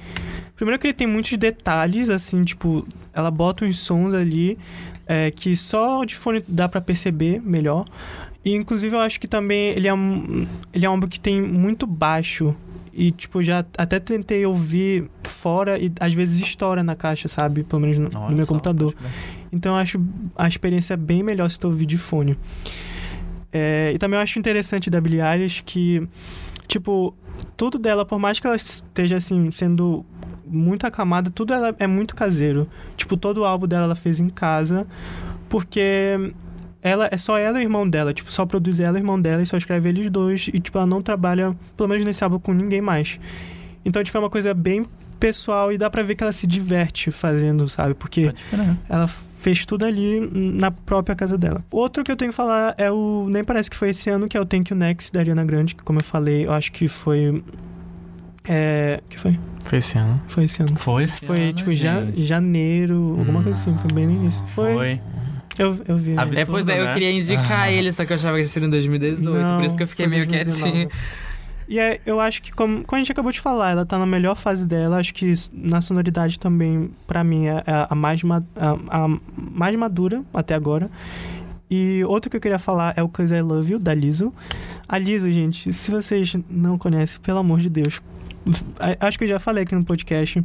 Primeiro 0.57 0.77
que 0.77 0.88
ele 0.88 0.93
tem 0.93 1.07
muitos 1.07 1.38
detalhes, 1.38 2.09
assim, 2.09 2.43
tipo... 2.43 2.85
Ela 3.13 3.31
bota 3.31 3.63
uns 3.63 3.79
sons 3.79 4.13
ali 4.13 4.57
é, 5.07 5.31
que 5.31 5.55
só 5.55 6.03
de 6.03 6.15
fone 6.15 6.43
dá 6.47 6.67
pra 6.67 6.81
perceber 6.81 7.41
melhor. 7.41 7.85
E 8.43 8.53
inclusive 8.53 8.95
eu 8.95 8.99
acho 8.99 9.19
que 9.19 9.27
também 9.27 9.69
ele 9.69 9.88
é 9.88 9.93
um, 9.93 10.45
ele 10.73 10.85
é 10.85 10.89
um 10.89 10.93
álbum 10.93 11.07
que 11.07 11.19
tem 11.19 11.41
muito 11.41 11.88
baixo. 11.88 12.55
E, 12.93 13.11
tipo, 13.11 13.43
já 13.43 13.63
até 13.77 13.99
tentei 13.99 14.45
ouvir 14.45 15.09
fora 15.23 15.77
e 15.77 15.91
às 15.99 16.13
vezes 16.13 16.41
estoura 16.41 16.84
na 16.84 16.95
caixa, 16.95 17.27
sabe? 17.27 17.63
Pelo 17.63 17.81
menos 17.81 17.97
no, 17.97 18.09
no 18.29 18.35
meu 18.35 18.47
computador. 18.47 18.95
Então 19.51 19.73
eu 19.73 19.77
acho 19.77 20.01
a 20.35 20.47
experiência 20.47 20.97
bem 20.97 21.21
melhor 21.21 21.49
se 21.49 21.59
tu 21.59 21.67
ouvir 21.67 21.85
de 21.85 21.97
fone. 21.97 22.38
É, 23.53 23.91
e 23.93 23.97
também 23.97 24.17
eu 24.17 24.23
acho 24.23 24.39
interessante 24.39 24.89
da 24.89 24.99
Billie 24.99 25.21
Eilish 25.21 25.61
que, 25.63 26.07
tipo, 26.67 27.13
tudo 27.55 27.77
dela, 27.77 28.05
por 28.05 28.19
mais 28.19 28.39
que 28.39 28.47
ela 28.47 28.55
esteja, 28.55 29.18
assim, 29.18 29.51
sendo 29.51 30.05
muito 30.45 30.85
aclamada, 30.85 31.30
tudo 31.30 31.53
ela 31.53 31.76
é 31.77 31.88
muito 31.88 32.15
caseiro. 32.15 32.68
Tipo, 32.95 33.18
todo 33.18 33.39
o 33.39 33.45
álbum 33.45 33.68
dela 33.68 33.85
ela 33.85 33.95
fez 33.95 34.19
em 34.19 34.30
casa, 34.30 34.88
porque 35.49 36.34
ela 36.81 37.09
é 37.11 37.18
só 37.18 37.38
ela 37.38 37.59
e 37.59 37.61
o 37.61 37.65
irmão 37.65 37.88
dela, 37.88 38.14
tipo, 38.14 38.31
só 38.31 38.45
produz 38.45 38.80
ela 38.80 38.97
e 38.97 39.01
o 39.01 39.03
irmão 39.03 39.19
dela 39.19 39.41
e 39.41 39.45
só 39.45 39.57
escreve 39.57 39.89
eles 39.89 40.09
dois 40.09 40.49
e 40.53 40.59
tipo 40.59 40.77
ela 40.77 40.88
não 40.88 41.01
trabalha, 41.01 41.55
pelo 41.76 41.89
menos 41.89 42.05
nesse 42.05 42.23
álbum 42.23 42.39
com 42.39 42.53
ninguém 42.53 42.81
mais. 42.81 43.19
Então, 43.84 44.03
tipo, 44.03 44.18
é 44.18 44.22
uma 44.22 44.30
coisa 44.30 44.53
bem 44.53 44.85
pessoal 45.19 45.72
e 45.72 45.77
dá 45.77 45.89
pra 45.89 46.03
ver 46.03 46.15
que 46.15 46.23
ela 46.23 46.31
se 46.31 46.45
diverte 46.45 47.11
fazendo, 47.11 47.68
sabe? 47.68 47.93
Porque 47.93 48.34
ela 48.88 49.09
fez 49.39 49.65
tudo 49.65 49.85
ali 49.85 50.30
na 50.34 50.72
própria 50.72 51.15
casa 51.15 51.38
dela. 51.38 51.64
Outro 51.72 52.03
que 52.03 52.11
eu 52.11 52.15
tenho 52.15 52.31
que 52.31 52.35
falar 52.35 52.73
é 52.77 52.91
o. 52.91 53.27
Nem 53.30 53.43
parece 53.43 53.69
que 53.69 53.76
foi 53.77 53.89
esse 53.91 54.09
ano, 54.09 54.27
que 54.27 54.35
é 54.35 54.41
o 54.41 54.45
Thank 54.45 54.72
You 54.73 54.77
Next 54.77 55.11
da 55.14 55.19
Ariana 55.19 55.45
Grande, 55.45 55.76
que 55.76 55.84
como 55.84 55.99
eu 55.99 56.03
falei, 56.03 56.45
eu 56.45 56.51
acho 56.51 56.72
que 56.72 56.88
foi. 56.88 57.43
É. 58.43 59.01
que 59.09 59.19
foi? 59.19 59.38
Foi 59.65 59.77
esse 59.80 59.97
ano. 59.97 60.22
Foi 60.27 60.45
esse 60.45 60.61
ano. 60.61 60.76
Foi 60.77 61.03
esse 61.03 61.26
Foi 61.26 61.41
ano, 61.41 61.53
tipo 61.53 61.73
ja- 61.73 62.05
janeiro, 62.14 63.15
alguma 63.19 63.43
coisa 63.43 63.59
assim, 63.59 63.77
foi 63.77 63.91
bem 63.91 64.07
no 64.07 64.14
início. 64.14 64.43
Foi. 64.47 64.73
Foi. 64.73 65.01
Eu, 65.59 65.77
eu 65.88 65.97
vi. 65.97 66.11
né? 66.11 66.22
Absurdo, 66.22 66.39
É, 66.39 66.45
pois 66.45 66.68
é, 66.68 66.80
eu 66.80 66.85
né? 66.85 66.93
queria 66.93 67.11
indicar 67.11 67.61
Ah. 67.64 67.72
ele, 67.72 67.91
só 67.91 68.05
que 68.05 68.14
eu 68.14 68.15
achava 68.15 68.38
que 68.38 68.43
ia 68.43 68.47
ser 68.47 68.64
em 68.64 68.69
2018, 68.69 69.39
Não, 69.41 69.57
por 69.57 69.65
isso 69.65 69.76
que 69.76 69.84
eu 69.84 69.88
fiquei 69.88 70.07
meio 70.07 70.26
2019. 70.26 70.72
quietinho. 70.72 70.89
E 71.68 71.80
é, 71.80 71.99
eu 72.06 72.19
acho 72.19 72.41
que, 72.41 72.52
como, 72.53 72.84
como 72.84 72.95
a 72.95 72.99
gente 72.99 73.11
acabou 73.11 73.31
de 73.31 73.41
falar, 73.41 73.72
ela 73.72 73.85
tá 73.85 73.98
na 73.99 74.06
melhor 74.06 74.35
fase 74.38 74.65
dela. 74.65 74.98
Acho 74.98 75.14
que 75.14 75.34
na 75.52 75.81
sonoridade 75.81 76.39
também, 76.39 76.89
pra 77.06 77.23
mim, 77.23 77.45
é 77.48 77.61
a, 77.68 77.88
a 77.89 77.95
mais, 77.95 78.23
ma- 78.23 78.44
a, 78.56 79.03
a 79.06 79.18
mais 79.38 79.76
madura 79.76 80.23
até 80.34 80.53
agora. 80.56 80.89
E 81.69 82.02
outro 82.06 82.30
que 82.31 82.38
eu 82.38 82.41
queria 82.41 82.57
falar 82.60 82.94
é 82.95 83.03
o 83.03 83.10
Cause 83.10 83.34
I 83.35 83.41
Love 83.41 83.73
You, 83.73 83.80
da 83.80 83.94
Lizzo. 83.94 84.34
A 84.88 84.98
Lizzo, 84.98 85.30
gente, 85.30 85.73
se 85.73 85.91
vocês 85.91 86.34
não 86.49 86.77
conhecem, 86.77 87.19
pelo 87.19 87.39
amor 87.39 87.60
de 87.60 87.69
Deus, 87.69 88.02
acho 89.02 89.18
que 89.18 89.26
eu 89.26 89.27
já 89.27 89.38
falei 89.39 89.64
aqui 89.64 89.76
no 89.76 89.84
podcast. 89.84 90.41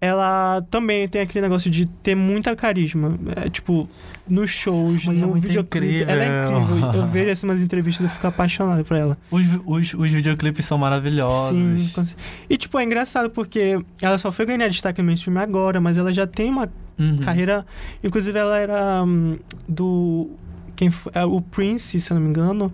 Ela 0.00 0.64
também 0.70 1.06
tem 1.06 1.20
aquele 1.20 1.42
negócio 1.42 1.70
de 1.70 1.84
ter 1.84 2.14
muita 2.14 2.56
carisma. 2.56 3.18
É, 3.36 3.50
tipo, 3.50 3.86
nos 4.26 4.48
shows, 4.48 5.06
é 5.06 5.10
no 5.12 5.28
muito 5.28 5.46
videoclipe. 5.46 6.04
Ela 6.10 6.24
é 6.24 6.44
incrível. 6.44 6.94
Eu 6.94 7.06
vejo 7.12 7.30
assim, 7.30 7.46
umas 7.46 7.60
entrevistas 7.60 8.06
e 8.10 8.14
fico 8.14 8.26
apaixonado 8.26 8.82
por 8.84 8.96
ela. 8.96 9.18
Os, 9.30 9.46
os, 9.66 9.92
os 9.94 10.10
videoclipes 10.10 10.64
são 10.64 10.78
maravilhosos. 10.78 11.80
Sim. 11.92 12.06
E, 12.48 12.56
tipo, 12.56 12.78
é 12.78 12.84
engraçado 12.84 13.28
porque 13.28 13.78
ela 14.00 14.16
só 14.16 14.32
foi 14.32 14.46
ganhar 14.46 14.68
destaque 14.68 15.02
no 15.02 15.06
mainstream 15.06 15.36
agora, 15.38 15.80
mas 15.82 15.98
ela 15.98 16.12
já 16.12 16.26
tem 16.26 16.48
uma 16.50 16.68
Uhum. 16.98 17.16
carreira. 17.18 17.64
Inclusive, 18.04 18.38
ela 18.38 18.58
era 18.58 19.02
hum, 19.04 19.38
do. 19.68 20.30
Quem 20.76 20.90
foi? 20.90 21.10
é, 21.14 21.24
O 21.24 21.40
Prince, 21.40 21.98
se 22.00 22.10
eu 22.10 22.14
não 22.14 22.22
me 22.22 22.28
engano. 22.28 22.72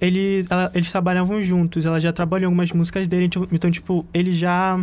Ele, 0.00 0.44
ela- 0.48 0.70
eles 0.74 0.90
trabalhavam 0.92 1.40
juntos, 1.42 1.84
ela 1.84 2.00
já 2.00 2.12
trabalhou 2.12 2.46
algumas 2.46 2.70
músicas 2.72 3.08
dele, 3.08 3.28
tipo, 3.28 3.48
então, 3.52 3.68
tipo, 3.70 4.06
ele 4.14 4.32
já. 4.32 4.78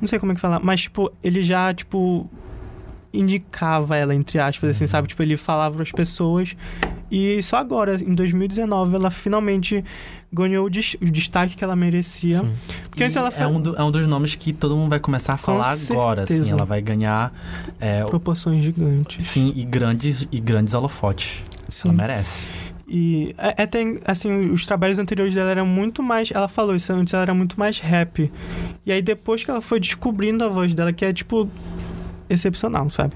Não 0.00 0.06
sei 0.08 0.18
como 0.18 0.32
é 0.32 0.34
que 0.34 0.40
falar, 0.40 0.60
mas, 0.60 0.82
tipo, 0.82 1.10
ele 1.22 1.42
já, 1.42 1.72
tipo. 1.74 2.28
Indicava 3.14 3.96
ela, 3.96 4.14
entre 4.14 4.38
aspas, 4.38 4.68
assim, 4.70 4.86
sabe? 4.86 5.08
Tipo, 5.08 5.22
ele 5.22 5.38
falava 5.38 5.74
para 5.76 5.82
as 5.84 5.92
pessoas. 5.92 6.54
E 7.10 7.40
só 7.42 7.56
agora, 7.56 7.94
em 8.02 8.14
2019, 8.14 8.96
ela 8.96 9.10
finalmente 9.10 9.82
ganhou 10.30 10.66
o, 10.66 10.68
des- 10.70 10.96
o 11.00 11.06
destaque 11.10 11.56
que 11.56 11.64
ela 11.64 11.74
merecia. 11.74 12.40
Sim. 12.40 12.52
Porque 12.90 13.04
antes 13.04 13.16
E 13.16 13.18
ela 13.18 13.28
é, 13.28 13.30
foi 13.30 13.46
um 13.46 13.60
do- 13.60 13.74
é 13.76 13.82
um 13.82 13.90
dos 13.90 14.06
nomes 14.06 14.34
que 14.34 14.52
todo 14.52 14.76
mundo 14.76 14.90
vai 14.90 15.00
começar 15.00 15.34
a 15.34 15.38
Com 15.38 15.44
falar 15.44 15.70
agora, 15.70 16.24
assim. 16.24 16.50
Ela 16.50 16.66
vai 16.66 16.82
ganhar 16.82 17.32
é, 17.80 18.04
proporções 18.04 18.62
gigantes. 18.62 19.24
sim, 19.24 19.50
e 19.56 19.64
grandes, 19.64 20.28
e 20.30 20.38
grandes 20.38 20.74
holofotes. 20.74 21.42
Sim. 21.70 21.88
Ela 21.88 21.96
merece. 21.96 22.46
E 22.88 23.34
é, 23.36 23.62
é, 23.62 23.68
assim, 24.04 24.50
os 24.50 24.64
trabalhos 24.64 24.98
anteriores 24.98 25.34
dela 25.34 25.50
eram 25.50 25.66
muito 25.66 26.02
mais. 26.02 26.30
Ela 26.30 26.48
falou 26.48 26.74
isso 26.74 26.92
antes, 26.92 27.12
ela 27.12 27.22
era 27.22 27.34
muito 27.34 27.58
mais 27.58 27.78
rap. 27.80 28.30
E 28.84 28.92
aí 28.92 29.02
depois 29.02 29.44
que 29.44 29.50
ela 29.50 29.60
foi 29.60 29.80
descobrindo 29.80 30.44
a 30.44 30.48
voz 30.48 30.72
dela, 30.72 30.92
que 30.92 31.04
é 31.04 31.12
tipo 31.12 31.48
excepcional, 32.28 32.88
sabe? 32.90 33.14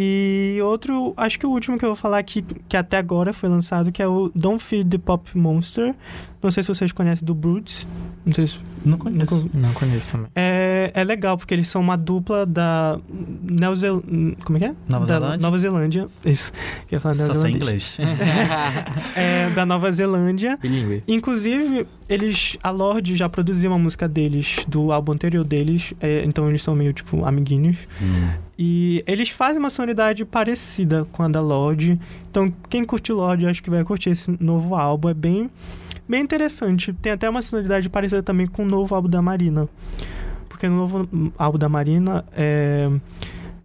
E 0.00 0.60
outro, 0.62 1.12
acho 1.16 1.36
que 1.40 1.44
o 1.44 1.50
último 1.50 1.76
que 1.76 1.84
eu 1.84 1.88
vou 1.88 1.96
falar 1.96 2.18
aqui, 2.18 2.44
que 2.68 2.76
até 2.76 2.96
agora 2.98 3.32
foi 3.32 3.48
lançado, 3.48 3.90
que 3.90 4.00
é 4.00 4.06
o 4.06 4.30
Don't 4.32 4.62
Feed 4.62 4.88
the 4.90 4.98
Pop 4.98 5.36
Monster. 5.36 5.92
Não 6.40 6.52
sei 6.52 6.62
se 6.62 6.68
vocês 6.68 6.92
conhecem 6.92 7.26
do 7.26 7.34
Brutes. 7.34 7.84
Não 8.24 8.32
sei 8.32 8.46
se. 8.46 8.60
Não 8.84 8.96
conheço. 8.96 9.34
nunca- 9.34 9.58
Não 9.58 9.72
conheço 9.72 10.12
também. 10.12 10.28
É, 10.36 10.92
é 10.94 11.02
legal, 11.02 11.36
porque 11.36 11.52
eles 11.52 11.66
são 11.66 11.80
uma 11.80 11.96
dupla 11.96 12.46
da. 12.46 12.96
Neozel... 13.42 14.00
Como 14.44 14.56
é 14.56 14.60
que 14.60 14.64
é? 14.66 14.74
Nova 14.88 15.04
da 15.04 15.14
Zelândia? 15.18 15.38
Nova 15.42 15.58
Zelândia. 15.58 16.08
Isso. 16.24 16.52
Eu 16.88 16.96
ia 16.96 17.00
falar 17.00 17.14
Só 17.14 17.32
sei 17.34 17.50
neozelandês. 17.54 17.98
inglês. 17.98 17.98
É, 19.16 19.50
da 19.50 19.66
Nova 19.66 19.90
Zelândia. 19.90 20.56
Bilingue. 20.62 21.02
Inclusive, 21.08 21.88
eles. 22.08 22.56
A 22.62 22.70
Lorde 22.70 23.16
já 23.16 23.28
produziu 23.28 23.72
uma 23.72 23.78
música 23.78 24.06
deles, 24.08 24.58
do 24.68 24.92
álbum 24.92 25.10
anterior 25.12 25.44
deles. 25.44 25.92
é, 26.00 26.22
então 26.24 26.48
eles 26.48 26.62
são 26.62 26.74
meio, 26.76 26.92
tipo, 26.92 27.24
amiguinhos. 27.24 27.76
Hum. 28.00 28.28
E 28.58 29.04
eles 29.06 29.28
fazem 29.28 29.60
uma 29.60 29.70
sonoridade 29.70 30.24
parecida 30.24 31.06
com 31.12 31.22
a 31.22 31.28
da 31.28 31.40
Lorde. 31.40 31.98
Então, 32.28 32.52
quem 32.68 32.84
curte 32.84 33.12
Lorde, 33.12 33.46
acho 33.46 33.62
que 33.62 33.70
vai 33.70 33.84
curtir 33.84 34.10
esse 34.10 34.36
novo 34.40 34.74
álbum. 34.74 35.08
É 35.08 35.14
bem, 35.14 35.48
bem 36.08 36.22
interessante. 36.22 36.92
Tem 36.92 37.12
até 37.12 37.30
uma 37.30 37.40
sonoridade 37.40 37.88
parecida 37.88 38.20
também 38.20 38.48
com 38.48 38.64
o 38.64 38.66
novo 38.66 38.92
álbum 38.96 39.08
da 39.08 39.22
Marina. 39.22 39.68
Porque 40.48 40.68
no 40.68 40.76
novo 40.76 41.08
álbum 41.38 41.56
da 41.56 41.68
Marina, 41.68 42.24
é, 42.32 42.90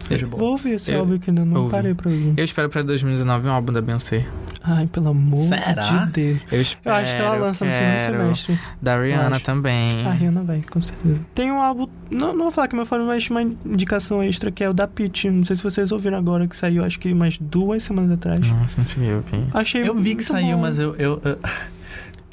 Seja 0.00 0.26
bom. 0.26 0.38
Vou 0.38 0.50
ouvir 0.52 0.70
esse 0.72 0.90
Eu- 0.90 1.00
álbum 1.00 1.18
que 1.18 1.30
ainda 1.30 1.44
não 1.44 1.62
ouvi. 1.62 1.70
parei 1.70 1.94
pra 1.94 2.10
ouvir. 2.10 2.34
Eu 2.36 2.44
espero 2.44 2.68
pra 2.68 2.82
2019 2.82 3.46
um 3.48 3.52
álbum 3.52 3.72
da 3.72 3.80
Beyoncé. 3.80 4.26
Ai, 4.62 4.86
pelo 4.86 5.08
amor 5.08 5.38
Será? 5.38 5.72
de 6.06 6.12
Deus. 6.12 6.40
Eu 6.52 6.60
espero. 6.60 6.94
Eu 6.96 7.00
acho 7.02 7.14
que 7.16 7.22
ela 7.22 7.34
lança 7.36 7.64
no 7.64 7.70
segundo 7.70 7.98
semestre. 7.98 8.58
Da 8.82 9.00
Rihanna 9.00 9.40
também. 9.40 10.04
A 10.06 10.10
Rihanna 10.12 10.42
vai, 10.42 10.62
com 10.70 10.82
certeza. 10.82 11.20
Tem 11.34 11.50
um 11.52 11.60
álbum, 11.62 11.86
não, 12.10 12.32
não 12.34 12.42
vou 12.42 12.50
falar 12.50 12.68
que 12.68 12.74
é 12.74 12.76
meu 12.76 12.84
favorito, 12.84 13.08
mas 13.08 13.30
uma 13.30 13.42
indicação 13.64 14.22
extra 14.22 14.50
que 14.50 14.62
é 14.64 14.68
o 14.68 14.74
da 14.74 14.86
Pitty. 14.88 15.30
Não 15.30 15.44
sei 15.44 15.56
se 15.56 15.62
vocês 15.62 15.92
ouviram 15.92 16.18
agora, 16.18 16.46
que 16.46 16.56
saiu 16.56 16.84
acho 16.84 16.98
que 16.98 17.12
umas 17.12 17.38
duas 17.38 17.82
semanas 17.82 18.10
atrás. 18.12 18.40
Nossa, 18.40 18.74
não 18.76 18.86
cheguei 18.86 19.12
a 19.12 19.16
ouvir. 19.16 19.44
Achei 19.54 19.88
Eu 19.88 19.94
vi 19.94 20.14
que 20.14 20.22
saiu, 20.24 20.56
bom. 20.56 20.62
mas 20.62 20.78
eu. 20.78 20.94
eu- 20.96 21.20
eu- 21.24 21.38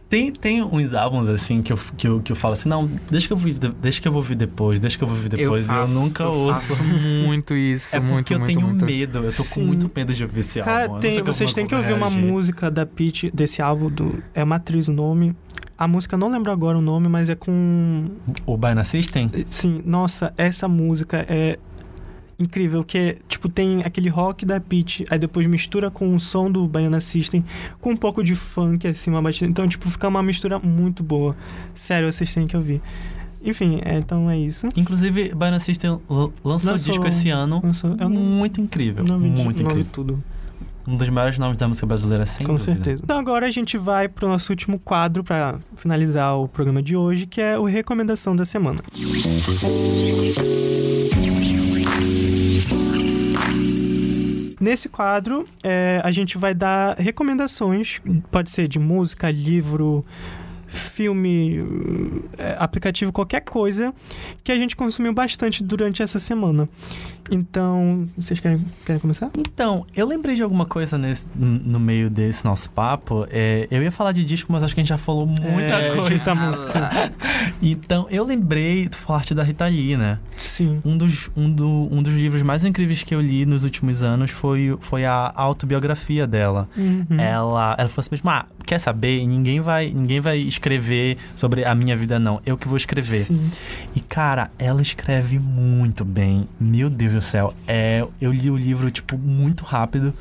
Tem, 0.10 0.32
tem 0.32 0.64
uns 0.64 0.94
álbuns 0.94 1.28
assim 1.28 1.62
que 1.62 1.74
eu, 1.74 1.80
que, 1.98 2.08
eu, 2.08 2.22
que 2.22 2.32
eu 2.32 2.36
falo 2.36 2.54
assim, 2.54 2.70
não, 2.70 2.90
deixa 3.12 3.28
que 3.28 3.34
eu, 3.34 3.38
vou, 3.38 3.48
ouvir 3.50 3.60
de- 3.60 3.74
deixa 3.82 4.02
que 4.02 4.08
eu 4.08 4.12
vou 4.12 4.20
ouvir 4.20 4.36
depois, 4.36 4.80
deixa 4.80 4.98
que 4.98 5.04
eu 5.04 5.08
vou 5.08 5.18
ouvir 5.18 5.28
depois. 5.30 5.68
e 5.68 5.70
eu 5.70 5.76
faço- 5.82 5.94
nunca 5.94 6.24
eu 6.24 6.32
ouço. 6.32 6.76
faço 6.76 6.84
muito 7.26 7.54
isso. 7.56 7.94
É 7.96 8.00
porque 8.00 8.14
muito, 8.14 8.34
eu 8.34 8.40
muito, 8.40 8.48
tenho 8.54 8.62
muito. 8.68 8.86
medo, 8.86 9.20
eu 9.26 9.34
tô 9.34 9.44
com 9.44 9.60
Sim. 9.62 9.66
muito 9.68 9.92
medo 9.94 10.14
de 10.14 10.24
ouvir 10.24 10.40
esse 10.40 10.62
Cara, 10.62 10.84
álbum. 10.84 10.96
eu 10.96 11.00
tem, 11.02 11.22
vocês 11.22 11.50
eu 11.50 11.56
têm 11.56 11.68
que 11.68 11.76
ouvir 11.76 11.94
uma 11.94 12.08
reagir. 12.08 12.26
música 12.26 12.72
da 12.72 12.86
Pitty, 12.86 13.30
desse 13.34 13.62
álbum, 13.62 13.90
do, 13.90 14.24
é 14.34 14.46
Matriz 14.46 14.88
o 14.88 14.94
nome. 14.94 15.36
A 15.78 15.88
música, 15.88 16.16
eu 16.16 16.20
não 16.20 16.30
lembro 16.30 16.52
agora 16.52 16.78
o 16.78 16.82
nome, 16.82 17.08
mas 17.08 17.30
é 17.30 17.36
com 17.36 18.06
O 18.48 18.58
Baiana 18.58 18.84
System? 18.84 19.28
Sim, 19.50 19.82
nossa, 19.86 20.34
essa 20.38 20.68
música 20.68 21.26
é 21.30 21.60
incrível, 22.40 22.84
que 22.84 22.98
é, 22.98 23.18
tipo, 23.28 23.50
tem 23.50 23.82
aquele 23.84 24.10
rock 24.10 24.46
da 24.46 24.60
Peach, 24.60 25.06
aí 25.10 25.18
depois 25.18 25.46
mistura 25.48 25.90
com 25.90 26.16
o 26.16 26.20
som 26.20 26.52
do 26.52 26.68
Baiana 26.68 27.00
System, 27.00 27.44
com 27.82 27.92
um 27.92 27.98
pouco 27.98 28.24
de 28.24 28.36
funk, 28.36 28.88
assim, 28.88 29.10
uma 29.10 29.22
batida. 29.22 29.50
Então, 29.50 29.68
tipo, 29.68 29.90
fica 29.90 30.08
uma 30.08 30.22
mistura 30.22 30.60
muito 30.60 31.02
boa. 31.04 31.36
Sério, 31.74 32.12
vocês 32.12 32.34
têm 32.34 32.46
que 32.48 32.56
ouvir. 32.56 32.82
Enfim, 33.44 33.80
é, 33.86 33.98
então 33.98 34.30
é 34.30 34.38
isso. 34.38 34.68
Inclusive, 34.76 35.34
Baiana 35.34 35.60
System 35.60 36.00
lançou 36.10 36.34
Lançou- 36.44 36.78
disco 36.78 37.08
esse 37.08 37.30
ano. 37.30 37.62
Lançou- 37.64 37.96
não, 37.96 38.10
Muito 38.10 38.60
incrível. 38.62 39.04
não 39.08 39.20
vi, 39.20 39.30
muito 39.30 39.62
incrível. 39.64 39.86
tudo, 39.92 40.24
Um 40.88 40.96
dos 40.96 41.10
maiores 41.10 41.38
nomes 41.38 41.58
da 41.58 41.68
música 41.68 41.86
brasileira, 41.86 42.26
sem 42.26 42.46
com 42.46 42.54
dúvida. 42.56 42.74
certeza. 42.76 43.02
Então 43.04 43.18
agora 43.18 43.46
a 43.46 43.52
gente 43.52 43.78
vai 43.78 44.08
pro 44.08 44.28
nosso 44.28 44.52
último 44.52 44.80
quadro 44.80 45.24
para 45.24 45.60
finalizar 45.76 46.38
o 46.38 46.48
programa 46.48 46.82
de 46.82 46.96
hoje, 46.96 47.26
que 47.26 47.42
é 47.42 47.58
o 47.60 47.64
Recomendação 47.66 48.36
da 48.36 48.46
Semana. 48.46 48.78
Nesse 54.60 54.90
quadro, 54.90 55.46
é, 55.64 56.02
a 56.04 56.12
gente 56.12 56.38
vai 56.38 56.54
dar 56.54 56.96
recomendações, 56.98 58.02
pode 58.32 58.50
ser 58.50 58.68
de 58.68 58.80
música, 58.80 59.30
livro, 59.30 60.04
filme, 60.78 61.60
é, 62.38 62.56
aplicativo, 62.60 63.12
qualquer 63.12 63.42
coisa 63.42 63.94
que 64.44 64.52
a 64.52 64.56
gente 64.56 64.76
consumiu 64.76 65.14
bastante 65.14 65.64
durante 65.64 66.02
essa 66.02 66.20
semana. 66.20 66.68
Então, 67.30 68.08
vocês 68.18 68.40
querem, 68.40 68.64
querem 68.86 69.02
começar? 69.02 69.30
Então, 69.38 69.86
eu 69.94 70.08
lembrei 70.08 70.34
de 70.36 70.42
alguma 70.42 70.66
coisa 70.66 70.98
nesse, 70.98 71.28
no 71.36 71.58
no 71.78 71.80
meio 71.80 72.10
desse 72.10 72.46
nosso 72.46 72.72
papo. 72.72 73.28
É, 73.30 73.68
eu 73.70 73.84
ia 73.84 73.92
falar 73.92 74.14
de 74.14 74.24
disco, 74.24 74.52
mas 74.52 74.64
acho 74.64 74.74
que 74.74 74.80
a 74.80 74.84
gente 74.84 74.90
já 74.90 74.98
falou 74.98 75.28
muita 75.28 75.44
É, 75.52 75.94
coisa. 75.96 76.24
tá 76.24 76.34
música. 76.36 77.12
Então, 77.62 78.08
eu 78.10 78.24
lembrei, 78.26 78.88
tu 78.88 78.98
falaste 78.98 79.34
da 79.34 79.44
Rita 79.44 79.66
Lee, 79.68 79.98
né? 79.98 80.20
Sim. 80.38 80.80
Um 80.86 80.98
dos, 80.98 81.30
um, 81.36 81.50
do, 81.52 81.90
um 81.92 82.02
dos 82.02 82.14
livros 82.14 82.42
mais 82.44 82.64
incríveis 82.64 83.04
que 83.04 83.14
eu 83.14 83.20
li 83.20 83.46
nos 83.46 83.64
últimos 83.64 84.02
anos 84.04 84.32
foi, 84.32 84.78
foi 84.80 85.04
a 85.06 85.32
autobiografia 85.36 86.26
dela. 86.28 86.68
Uhum. 86.78 87.06
Ela, 87.20 87.76
ela 87.78 87.90
falou 87.90 87.94
assim 87.98 88.10
mesmo, 88.12 88.30
ah, 88.30 88.46
quer 88.68 88.80
saber? 88.80 89.26
Ninguém 89.26 89.62
vai, 89.62 89.90
ninguém 89.90 90.20
vai 90.20 90.38
escrever 90.38 91.18
sobre 91.34 91.64
a 91.64 91.74
minha 91.74 91.96
vida, 91.96 92.20
não. 92.20 92.42
Eu 92.46 92.58
que 92.58 92.68
vou 92.68 92.78
escrever. 92.78 93.24
Sim. 93.24 93.50
E, 93.96 94.02
cara, 94.02 94.52
ela 94.60 94.82
escreve 94.82 95.40
muito 95.40 96.04
bem. 96.04 96.48
Meu 96.60 96.90
Deus 96.90 97.14
do 97.14 97.22
céu. 97.22 97.54
É, 97.66 98.06
eu 98.20 98.32
li 98.32 98.52
o 98.52 98.58
livro, 98.58 98.92
tipo, 98.92 99.18
muito 99.18 99.64
rápido. 99.64 100.14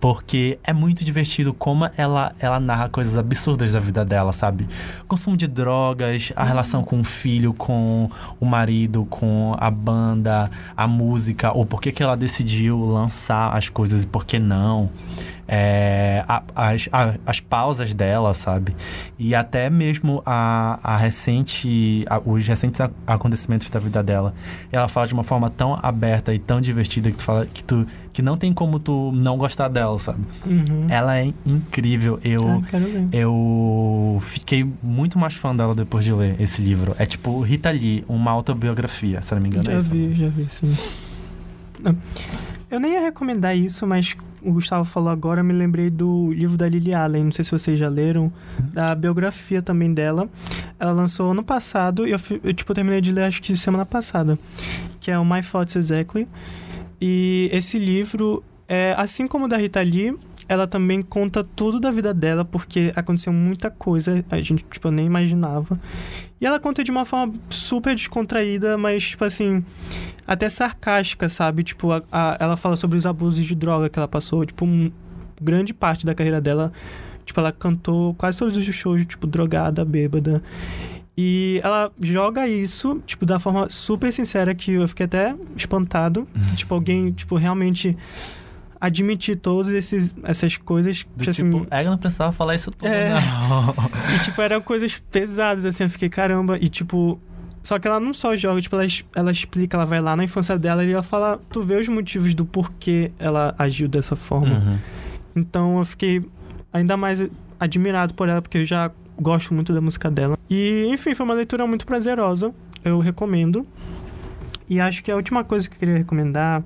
Porque 0.00 0.58
é 0.64 0.72
muito 0.72 1.04
divertido 1.04 1.54
como 1.54 1.88
ela, 1.96 2.34
ela 2.40 2.58
narra 2.58 2.88
coisas 2.88 3.16
absurdas 3.16 3.70
da 3.70 3.78
vida 3.78 4.04
dela, 4.04 4.32
sabe? 4.32 4.68
Consumo 5.06 5.36
de 5.36 5.46
drogas, 5.46 6.32
a 6.34 6.42
relação 6.42 6.82
com 6.82 6.98
o 6.98 7.04
filho, 7.04 7.54
com 7.54 8.10
o 8.40 8.44
marido, 8.44 9.06
com 9.08 9.54
a 9.56 9.70
banda, 9.70 10.50
a 10.76 10.88
música, 10.88 11.52
ou 11.52 11.64
por 11.64 11.80
que, 11.80 11.92
que 11.92 12.02
ela 12.02 12.16
decidiu 12.16 12.84
lançar 12.84 13.56
as 13.56 13.68
coisas 13.68 14.02
e 14.02 14.06
por 14.08 14.26
que 14.26 14.40
não. 14.40 14.90
É, 15.46 16.24
a- 16.28 16.42
as, 16.54 16.88
a- 16.92 17.14
as 17.26 17.40
pausas 17.40 17.92
dela, 17.94 18.32
sabe? 18.32 18.74
E 19.18 19.34
até 19.34 19.68
mesmo 19.68 20.22
a, 20.24 20.78
a 20.82 20.96
recente, 20.96 22.04
a- 22.08 22.20
os 22.24 22.46
recentes 22.46 22.80
acontecimentos 23.06 23.68
da 23.68 23.78
vida 23.80 24.02
dela. 24.02 24.34
Ela 24.70 24.88
fala 24.88 25.06
de 25.06 25.14
uma 25.14 25.24
forma 25.24 25.50
tão 25.50 25.78
aberta 25.82 26.32
e 26.32 26.38
tão 26.38 26.60
divertida 26.60 27.10
que 27.10 27.16
tu 27.16 27.22
fala 27.24 27.44
que 27.46 27.62
tu 27.64 27.86
que 28.12 28.20
não 28.20 28.36
tem 28.36 28.52
como 28.52 28.78
tu 28.78 29.10
não 29.14 29.38
gostar 29.38 29.68
dela, 29.68 29.98
sabe? 29.98 30.20
Uhum. 30.46 30.86
Ela 30.88 31.18
é 31.18 31.32
incrível. 31.46 32.20
Eu 32.22 32.62
Ah, 32.70 32.78
eu 33.10 34.18
fiquei 34.22 34.70
muito 34.82 35.18
mais 35.18 35.34
fã 35.34 35.54
dela 35.56 35.74
depois 35.74 36.04
de 36.04 36.12
ler 36.12 36.38
esse 36.40 36.60
livro. 36.60 36.94
É 36.98 37.06
tipo 37.06 37.40
Rita 37.40 37.70
Lee, 37.70 38.04
uma 38.06 38.30
autobiografia, 38.30 39.22
se 39.22 39.34
não 39.34 39.40
me 39.40 39.48
engano. 39.48 39.68
é 39.70 39.72
Já 39.72 39.78
isso. 39.78 39.90
vi, 39.90 40.14
já 40.14 40.28
vi, 40.28 40.46
sim. 40.50 40.76
Não. 41.80 41.96
Eu 42.70 42.78
nem 42.80 42.92
ia 42.92 43.00
recomendar 43.00 43.56
isso, 43.56 43.86
mas 43.86 44.14
o 44.44 44.52
Gustavo 44.52 44.84
falou 44.84 45.10
agora, 45.10 45.40
eu 45.40 45.44
me 45.44 45.52
lembrei 45.52 45.90
do 45.90 46.32
livro 46.32 46.56
da 46.56 46.68
Lily 46.68 46.94
Allen, 46.94 47.24
não 47.24 47.32
sei 47.32 47.44
se 47.44 47.50
vocês 47.50 47.78
já 47.78 47.88
leram, 47.88 48.32
da 48.72 48.94
biografia 48.94 49.62
também 49.62 49.92
dela. 49.92 50.28
Ela 50.78 50.92
lançou 50.92 51.30
ano 51.30 51.42
passado 51.42 52.06
e 52.06 52.10
eu, 52.10 52.18
eu, 52.42 52.52
tipo, 52.52 52.74
terminei 52.74 53.00
de 53.00 53.12
ler 53.12 53.24
acho 53.24 53.40
que 53.40 53.56
semana 53.56 53.86
passada, 53.86 54.38
que 55.00 55.10
é 55.10 55.18
o 55.18 55.24
My 55.24 55.42
Thoughts 55.42 55.76
Exactly. 55.76 56.26
E 57.00 57.48
esse 57.52 57.78
livro, 57.78 58.42
é, 58.68 58.94
assim 58.96 59.26
como 59.26 59.46
o 59.46 59.48
da 59.48 59.56
Rita 59.56 59.80
Lee, 59.82 60.16
ela 60.48 60.66
também 60.66 61.02
conta 61.02 61.42
tudo 61.44 61.78
da 61.80 61.90
vida 61.90 62.12
dela, 62.12 62.44
porque 62.44 62.92
aconteceu 62.96 63.32
muita 63.32 63.70
coisa, 63.70 64.24
a 64.30 64.40
gente, 64.40 64.64
tipo, 64.70 64.90
nem 64.90 65.06
imaginava. 65.06 65.78
E 66.40 66.46
ela 66.46 66.58
conta 66.58 66.82
de 66.82 66.90
uma 66.90 67.04
forma 67.04 67.34
super 67.48 67.94
descontraída, 67.94 68.76
mas, 68.76 69.10
tipo 69.10 69.24
assim, 69.24 69.64
até 70.26 70.48
sarcástica, 70.48 71.28
sabe? 71.28 71.62
Tipo, 71.62 71.92
a- 71.92 72.02
a- 72.10 72.36
ela 72.40 72.56
fala 72.56 72.76
sobre 72.76 72.98
os 72.98 73.06
abusos 73.06 73.44
de 73.44 73.54
droga 73.54 73.88
que 73.88 73.98
ela 73.98 74.08
passou, 74.08 74.44
tipo, 74.44 74.64
um, 74.64 74.90
grande 75.40 75.72
parte 75.72 76.04
da 76.06 76.14
carreira 76.14 76.40
dela, 76.40 76.72
tipo, 77.24 77.38
ela 77.40 77.52
cantou 77.52 78.14
quase 78.14 78.38
todos 78.38 78.56
os 78.56 78.64
shows, 78.74 79.06
tipo, 79.06 79.26
drogada, 79.26 79.84
bêbada. 79.84 80.42
E 81.16 81.60
ela 81.62 81.92
joga 82.00 82.48
isso, 82.48 83.00
tipo, 83.06 83.26
da 83.26 83.38
forma 83.38 83.68
super 83.68 84.10
sincera 84.12 84.54
que 84.54 84.72
eu 84.72 84.88
fiquei 84.88 85.04
até 85.06 85.34
espantado. 85.56 86.26
tipo, 86.56 86.74
alguém, 86.74 87.12
tipo, 87.12 87.36
realmente 87.36 87.96
admitir 88.82 89.36
todas 89.36 89.72
essas 90.24 90.56
coisas. 90.56 91.06
Do 91.16 91.22
que, 91.22 91.30
assim, 91.30 91.48
tipo, 91.48 91.64
ela 91.70 91.90
não 91.90 91.96
precisava 91.96 92.32
falar 92.32 92.56
isso 92.56 92.72
tudo, 92.72 92.88
É. 92.88 93.10
não. 93.14 93.72
e, 94.12 94.18
tipo, 94.24 94.42
eram 94.42 94.60
coisas 94.60 95.00
pesadas, 95.08 95.64
assim, 95.64 95.84
eu 95.84 95.90
fiquei, 95.90 96.08
caramba. 96.08 96.58
E, 96.60 96.68
tipo, 96.68 97.16
só 97.62 97.78
que 97.78 97.86
ela 97.86 98.00
não 98.00 98.12
só 98.12 98.34
joga, 98.34 98.60
tipo, 98.60 98.74
ela, 98.74 98.84
ela 99.14 99.30
explica, 99.30 99.76
ela 99.76 99.86
vai 99.86 100.00
lá 100.00 100.16
na 100.16 100.24
infância 100.24 100.58
dela 100.58 100.84
e 100.84 100.90
ela 100.90 101.04
fala, 101.04 101.40
tu 101.48 101.62
vê 101.62 101.76
os 101.76 101.86
motivos 101.86 102.34
do 102.34 102.44
porquê 102.44 103.12
ela 103.20 103.54
agiu 103.56 103.86
dessa 103.86 104.16
forma. 104.16 104.56
Uhum. 104.56 104.78
Então 105.36 105.78
eu 105.78 105.84
fiquei 105.84 106.24
ainda 106.72 106.96
mais 106.96 107.24
admirado 107.60 108.14
por 108.14 108.28
ela, 108.28 108.42
porque 108.42 108.58
eu 108.58 108.64
já 108.64 108.90
gosto 109.16 109.54
muito 109.54 109.72
da 109.72 109.80
música 109.80 110.10
dela. 110.10 110.36
E, 110.50 110.88
enfim, 110.90 111.14
foi 111.14 111.24
uma 111.24 111.34
leitura 111.34 111.64
muito 111.68 111.86
prazerosa. 111.86 112.52
Eu 112.84 112.98
recomendo. 112.98 113.64
E 114.68 114.80
acho 114.80 115.04
que 115.04 115.10
a 115.12 115.14
última 115.14 115.44
coisa 115.44 115.68
que 115.68 115.76
eu 115.76 115.78
queria 115.78 115.98
recomendar 115.98 116.64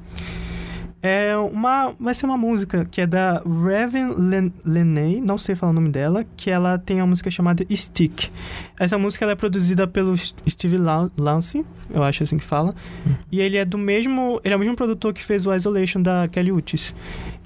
É 1.08 1.36
uma. 1.36 1.94
Vai 2.00 2.12
ser 2.14 2.26
uma 2.26 2.36
música 2.36 2.84
que 2.84 3.00
é 3.00 3.06
da 3.06 3.40
Raven 3.44 4.12
Len 4.18 4.52
Leney, 4.64 5.20
não 5.20 5.38
sei 5.38 5.54
falar 5.54 5.70
o 5.70 5.74
nome 5.74 5.88
dela, 5.88 6.24
que 6.36 6.50
ela 6.50 6.78
tem 6.78 6.96
uma 6.96 7.06
música 7.06 7.30
chamada 7.30 7.64
Stick. 7.70 8.28
Essa 8.76 8.98
música 8.98 9.24
ela 9.24 9.32
é 9.32 9.36
produzida 9.36 9.86
pelo 9.86 10.16
Steve 10.18 10.76
Lance, 11.16 11.64
eu 11.90 12.02
acho 12.02 12.24
assim 12.24 12.38
que 12.38 12.44
fala. 12.44 12.74
Hum. 13.06 13.14
E 13.30 13.40
ele 13.40 13.56
é 13.56 13.64
do 13.64 13.78
mesmo. 13.78 14.40
Ele 14.42 14.52
é 14.52 14.56
o 14.56 14.58
mesmo 14.58 14.74
produtor 14.74 15.14
que 15.14 15.22
fez 15.22 15.46
o 15.46 15.54
Isolation 15.54 16.02
da 16.02 16.26
Kelly 16.26 16.50
Uchis. 16.50 16.92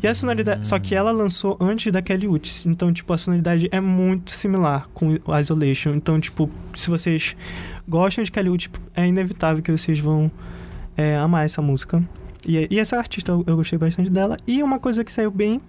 E 0.03 0.09
a 0.09 0.15
sonoridade. 0.15 0.67
Só 0.67 0.79
que 0.79 0.95
ela 0.95 1.11
lançou 1.11 1.59
antes 1.61 1.93
da 1.93 2.01
Kelly 2.01 2.29
Uchis. 2.29 2.65
Então, 2.65 2.91
tipo, 2.91 3.13
a 3.13 3.19
sonoridade 3.19 3.69
é 3.71 3.81
muito 3.81 4.31
similar 4.31 4.89
com 4.95 5.19
o 5.23 5.39
Isolation. 5.39 5.91
Então, 5.91 6.19
tipo, 6.19 6.49
se 6.75 6.89
vocês 6.89 7.37
gostam 7.87 8.25
de 8.25 8.33
Kelly 8.33 8.49
Uchis, 8.49 8.71
é 8.97 9.07
inevitável 9.07 9.63
que 9.63 9.71
vocês 9.71 9.99
vão 9.99 10.31
é, 10.97 11.19
amar 11.19 11.45
essa 11.45 11.61
música. 11.61 12.03
E, 12.47 12.69
e, 12.71 12.79
essa 12.79 12.97
artista 12.97 13.33
eu, 13.33 13.45
eu, 13.47 13.57
gostei 13.57 13.79
bastante 13.79 14.11
dela. 14.11 14.37
E 14.47 14.63
uma 14.63 14.79
coisa 14.79 15.05
que 15.05 15.13
saiu 15.13 15.31
bem 15.31 15.61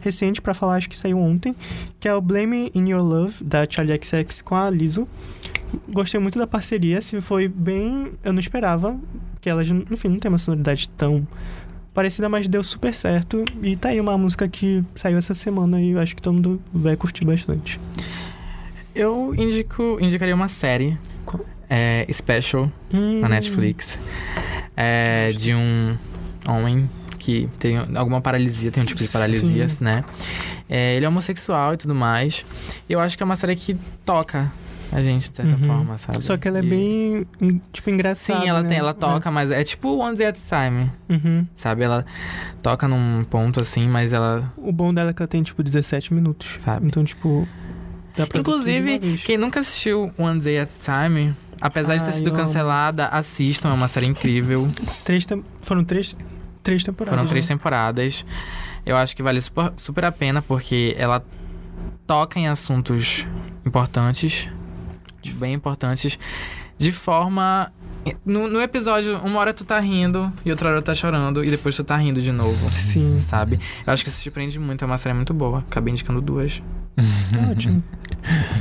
recente 0.00 0.40
para 0.40 0.54
falar, 0.54 0.74
acho 0.74 0.88
que 0.88 0.96
saiu 0.96 1.18
ontem, 1.18 1.54
que 1.98 2.08
é 2.08 2.14
o 2.14 2.20
Blame 2.20 2.70
in 2.74 2.90
Your 2.90 3.02
Love, 3.02 3.42
da 3.42 3.66
Charlie 3.68 3.98
XX 4.02 4.42
com 4.42 4.54
a 4.54 4.68
Lizzo. 4.68 5.06
Gostei 5.88 6.20
muito 6.20 6.38
da 6.38 6.46
parceria, 6.46 7.00
se 7.00 7.20
foi 7.20 7.48
bem. 7.48 8.12
Eu 8.24 8.32
não 8.32 8.40
esperava, 8.40 8.98
que 9.40 9.48
elas, 9.48 9.68
enfim, 9.68 10.08
não 10.08 10.18
tem 10.18 10.28
uma 10.28 10.38
sonoridade 10.38 10.88
tão 10.90 11.26
parecida, 11.94 12.28
mas 12.28 12.48
deu 12.48 12.62
super 12.62 12.92
certo. 12.92 13.44
E 13.62 13.76
tá 13.76 13.90
aí 13.90 14.00
uma 14.00 14.16
música 14.18 14.48
que 14.48 14.84
saiu 14.94 15.18
essa 15.18 15.34
semana 15.34 15.80
e 15.80 15.90
eu 15.90 16.00
acho 16.00 16.14
que 16.14 16.22
todo 16.22 16.34
mundo 16.34 16.60
vai 16.72 16.96
curtir 16.96 17.24
bastante. 17.24 17.80
Eu 18.94 19.34
indico, 19.34 19.98
indicaria 20.00 20.34
uma 20.34 20.48
série. 20.48 20.98
É, 21.72 22.04
Special, 22.12 22.68
hum. 22.92 23.20
na 23.20 23.28
Netflix. 23.28 23.96
É, 24.76 25.30
de 25.30 25.54
um 25.54 25.96
homem 26.50 26.88
que 27.18 27.48
tem 27.58 27.76
alguma 27.94 28.20
paralisia, 28.20 28.70
tem 28.70 28.82
um 28.82 28.86
tipo 28.86 29.02
de 29.02 29.08
paralisia, 29.08 29.68
Sim. 29.68 29.84
né? 29.84 30.04
É, 30.68 30.96
ele 30.96 31.04
é 31.04 31.08
homossexual 31.08 31.74
e 31.74 31.76
tudo 31.76 31.94
mais. 31.94 32.44
E 32.88 32.92
eu 32.92 33.00
acho 33.00 33.16
que 33.16 33.22
é 33.22 33.26
uma 33.26 33.36
série 33.36 33.54
que 33.54 33.76
toca 34.04 34.50
a 34.92 35.00
gente, 35.02 35.30
de 35.30 35.36
certa 35.36 35.52
uhum. 35.52 35.58
forma, 35.58 35.98
sabe? 35.98 36.22
Só 36.22 36.36
que 36.36 36.48
ela 36.48 36.58
é 36.58 36.62
bem, 36.62 37.26
tipo, 37.72 37.90
engraçada. 37.90 38.40
Sim, 38.40 38.48
ela 38.48 38.62
né? 38.62 38.68
tem, 38.68 38.78
ela 38.78 38.92
toca, 38.92 39.28
é. 39.28 39.32
mas 39.32 39.50
é 39.50 39.62
tipo 39.62 39.96
One 39.98 40.16
Day 40.16 40.26
at 40.26 40.36
a 40.36 40.64
Time. 40.64 40.90
Uhum. 41.08 41.46
Sabe? 41.54 41.84
Ela 41.84 42.04
toca 42.62 42.88
num 42.88 43.24
ponto 43.24 43.60
assim, 43.60 43.86
mas 43.86 44.12
ela. 44.12 44.52
O 44.56 44.72
bom 44.72 44.92
dela 44.92 45.10
é 45.10 45.12
que 45.12 45.22
ela 45.22 45.28
tem, 45.28 45.42
tipo, 45.42 45.62
17 45.62 46.12
minutos. 46.12 46.58
Sabe? 46.60 46.86
Então, 46.86 47.04
tipo. 47.04 47.46
Inclusive, 48.34 49.16
quem 49.18 49.38
nunca 49.38 49.60
assistiu 49.60 50.10
One 50.18 50.40
Day 50.40 50.58
at 50.58 50.68
a 50.68 51.06
Time, 51.06 51.32
apesar 51.60 51.96
de 51.96 52.04
ter 52.04 52.12
sido 52.12 52.32
cancelada, 52.32 53.06
assistam, 53.06 53.70
é 53.70 53.72
uma 53.72 53.88
série 53.88 54.06
incrível. 54.06 54.68
três. 55.04 55.24
Foram 55.62 55.84
três, 55.84 56.16
três 56.62 56.82
temporadas. 56.82 57.18
Foram 57.18 57.28
três 57.28 57.48
né? 57.48 57.54
temporadas. 57.54 58.24
Eu 58.84 58.96
acho 58.96 59.14
que 59.14 59.22
vale 59.22 59.40
super, 59.40 59.72
super 59.76 60.04
a 60.04 60.12
pena, 60.12 60.40
porque 60.42 60.94
ela 60.98 61.24
toca 62.06 62.38
em 62.38 62.48
assuntos 62.48 63.26
importantes, 63.64 64.48
bem 65.34 65.54
importantes, 65.54 66.18
de 66.78 66.92
forma. 66.92 67.72
No, 68.24 68.48
no, 68.48 68.62
episódio, 68.62 69.18
uma 69.18 69.38
hora 69.38 69.52
tu 69.52 69.62
tá 69.62 69.78
rindo 69.78 70.32
e 70.44 70.50
outra 70.50 70.70
hora 70.70 70.80
tu 70.80 70.86
tá 70.86 70.94
chorando 70.94 71.44
e 71.44 71.50
depois 71.50 71.76
tu 71.76 71.84
tá 71.84 71.96
rindo 71.96 72.22
de 72.22 72.32
novo. 72.32 72.72
Sim. 72.72 73.20
Sabe? 73.20 73.60
Eu 73.86 73.92
acho 73.92 74.02
que 74.02 74.08
isso 74.08 74.22
te 74.22 74.30
prende 74.30 74.58
muito, 74.58 74.82
é 74.82 74.86
uma 74.86 74.96
série 74.96 75.14
muito 75.14 75.34
boa. 75.34 75.58
Acabei 75.58 75.92
indicando 75.92 76.20
duas. 76.22 76.62
Ótimo. 77.50 77.82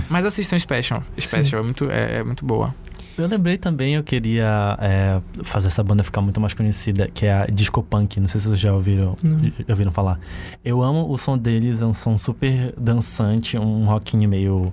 Mas 0.10 0.26
assistam 0.26 0.60
Special. 0.60 1.04
Special 1.18 1.62
é 1.62 1.64
muito, 1.64 1.90
é, 1.90 2.18
é, 2.18 2.24
muito 2.24 2.46
boa. 2.46 2.76
Eu 3.20 3.28
lembrei 3.28 3.58
também, 3.58 3.96
eu 3.96 4.04
queria 4.04 4.78
é, 4.80 5.22
fazer 5.44 5.68
essa 5.68 5.84
banda 5.84 6.04
ficar 6.06 6.22
muito 6.22 6.40
mais 6.40 6.54
conhecida, 6.54 7.10
que 7.14 7.26
é 7.26 7.34
a 7.34 7.46
Disco 7.48 7.84
Punk. 7.84 8.18
Não 8.18 8.30
sei 8.30 8.40
se 8.40 8.48
vocês 8.48 8.60
já 8.60 8.74
ouviram, 8.74 9.14
já 9.22 9.74
ouviram 9.74 9.91
falar. 9.91 10.18
Eu 10.64 10.82
amo 10.82 11.12
o 11.12 11.18
som 11.18 11.38
deles, 11.38 11.82
é 11.82 11.86
um 11.86 11.94
som 11.94 12.18
super 12.18 12.74
dançante, 12.78 13.58
um 13.58 13.86
rockinho 13.86 14.30
meio. 14.30 14.72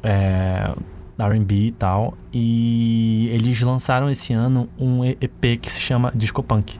É, 0.00 0.72
R&B 1.18 1.54
e 1.54 1.72
tal. 1.72 2.14
E 2.32 3.28
eles 3.32 3.60
lançaram 3.60 4.08
esse 4.08 4.32
ano 4.32 4.68
um 4.78 5.04
EP 5.04 5.60
que 5.60 5.70
se 5.70 5.80
chama 5.80 6.12
Disco 6.14 6.42
Punk. 6.42 6.78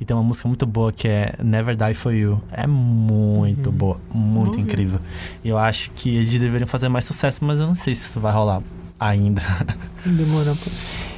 E 0.00 0.04
tem 0.04 0.16
uma 0.16 0.22
música 0.22 0.46
muito 0.48 0.66
boa 0.66 0.92
que 0.92 1.08
é 1.08 1.34
Never 1.42 1.76
Die 1.76 1.94
For 1.94 2.12
You. 2.12 2.42
É 2.52 2.66
muito 2.66 3.70
uhum. 3.70 3.76
boa, 3.76 4.00
muito 4.12 4.54
Vou 4.54 4.60
incrível. 4.60 5.00
Eu 5.44 5.56
acho 5.56 5.90
que 5.92 6.16
eles 6.16 6.38
deveriam 6.38 6.66
fazer 6.66 6.88
mais 6.88 7.04
sucesso, 7.04 7.42
mas 7.44 7.60
eu 7.60 7.66
não 7.66 7.74
sei 7.74 7.94
se 7.94 8.08
isso 8.08 8.20
vai 8.20 8.32
rolar 8.32 8.60
ainda. 8.98 9.42
Demora 10.04 10.52
um 10.52 10.56
pouco. 10.56 10.76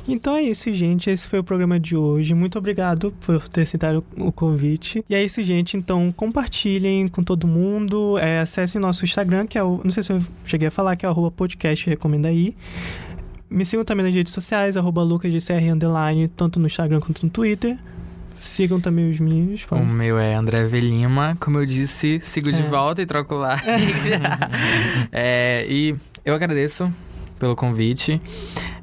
Então 0.09 0.35
é 0.35 0.43
isso, 0.43 0.73
gente. 0.73 1.09
Esse 1.09 1.29
foi 1.29 1.39
o 1.39 1.45
programa 1.45 1.79
de 1.79 1.97
hoje. 1.97 2.35
Muito 2.35 2.59
obrigado 2.59 3.13
por 3.21 3.47
ter 3.49 3.63
aceitado 3.63 4.05
o 4.17 4.33
convite. 4.33 5.05
E 5.09 5.15
é 5.15 5.23
isso, 5.23 5.43
gente. 5.43 5.77
Então 5.77 6.13
compartilhem 6.17 7.07
com 7.07 7.23
todo 7.23 7.47
mundo. 7.47 8.19
É, 8.19 8.41
acessem 8.41 8.81
nosso 8.81 9.05
Instagram, 9.05 9.47
que 9.47 9.57
é 9.57 9.63
o. 9.63 9.81
Não 9.85 9.93
sei 9.93 10.03
se 10.03 10.13
eu 10.13 10.21
cheguei 10.45 10.69
a 10.69 10.71
falar, 10.71 10.97
que 10.97 11.07
é 11.07 11.11
o 11.11 11.31
podcast 11.31 11.89
Recomenda 11.89 12.29
aí. 12.29 12.57
Me 13.49 13.65
sigam 13.65 13.85
também 13.85 14.07
nas 14.07 14.15
redes 14.15 14.33
sociais, 14.33 14.77
arroba 14.77 15.03
lucasgcr, 15.03 15.73
underline, 15.73 16.29
tanto 16.29 16.61
no 16.61 16.67
Instagram 16.67 17.01
quanto 17.01 17.25
no 17.25 17.31
Twitter. 17.31 17.77
Sigam 18.41 18.81
também 18.81 19.11
os 19.11 19.21
meus. 19.21 19.67
O 19.71 19.85
meu 19.85 20.19
é 20.19 20.35
André 20.35 20.65
Velima. 20.67 21.37
Como 21.39 21.59
eu 21.59 21.67
disse, 21.67 22.21
sigo 22.23 22.49
é. 22.49 22.53
de 22.53 22.63
volta 22.63 23.03
e 23.03 23.07
troco 23.07 23.35
lá. 23.35 23.61
é, 25.13 25.67
e 25.71 25.95
eu 26.25 26.35
agradeço 26.35 26.91
pelo 27.41 27.57
convite. 27.57 28.21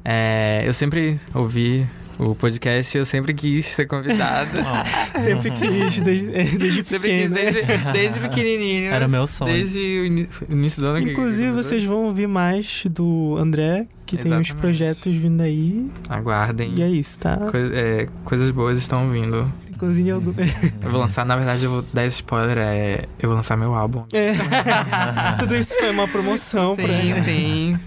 É, 0.04 0.62
eu 0.66 0.74
sempre 0.74 1.18
ouvi 1.32 1.88
o 2.18 2.34
podcast, 2.34 2.98
eu 2.98 3.04
sempre 3.04 3.32
quis 3.32 3.64
ser 3.64 3.86
convidado. 3.86 4.50
Oh. 5.14 5.18
sempre 5.18 5.50
quis, 5.50 6.00
desde, 6.00 6.26
desde 6.58 6.82
pequeno. 6.82 7.34
Sempre 7.34 7.62
quis, 7.62 7.64
desde, 7.64 7.92
desde 7.92 8.20
pequenininho. 8.20 8.92
Era 8.92 9.06
meu 9.08 9.26
sonho. 9.26 9.52
Desde 9.52 9.78
o 9.78 10.52
início 10.52 10.82
do 10.82 10.88
ano. 10.88 10.98
Inclusive, 10.98 11.52
vocês 11.52 11.84
vão 11.84 12.04
ouvir 12.04 12.26
mais 12.26 12.84
do 12.90 13.36
André, 13.38 13.86
que 14.04 14.16
Exatamente. 14.16 14.48
tem 14.48 14.56
uns 14.56 14.60
projetos 14.60 15.16
vindo 15.16 15.40
aí. 15.42 15.90
Aguardem. 16.08 16.74
E 16.76 16.82
é 16.82 16.88
isso, 16.88 17.18
tá? 17.18 17.38
É, 17.72 18.06
coisas 18.24 18.50
boas 18.50 18.78
estão 18.78 19.10
vindo. 19.10 19.50
Cozinha 19.78 20.14
algum... 20.14 20.32
Eu 20.82 20.90
vou 20.90 21.00
lançar, 21.00 21.24
na 21.24 21.36
verdade, 21.36 21.64
eu 21.64 21.70
vou 21.70 21.84
dar 21.92 22.04
esse 22.04 22.16
spoiler, 22.16 22.58
é, 22.58 23.04
eu 23.20 23.28
vou 23.28 23.36
lançar 23.36 23.56
meu 23.56 23.74
álbum. 23.74 24.04
É. 24.12 24.32
Tudo 25.38 25.54
isso 25.54 25.74
foi 25.78 25.90
uma 25.90 26.08
promoção 26.08 26.74
sim, 26.74 26.82
pra 26.82 26.92
Sim, 26.92 27.22
sim. 27.24 27.80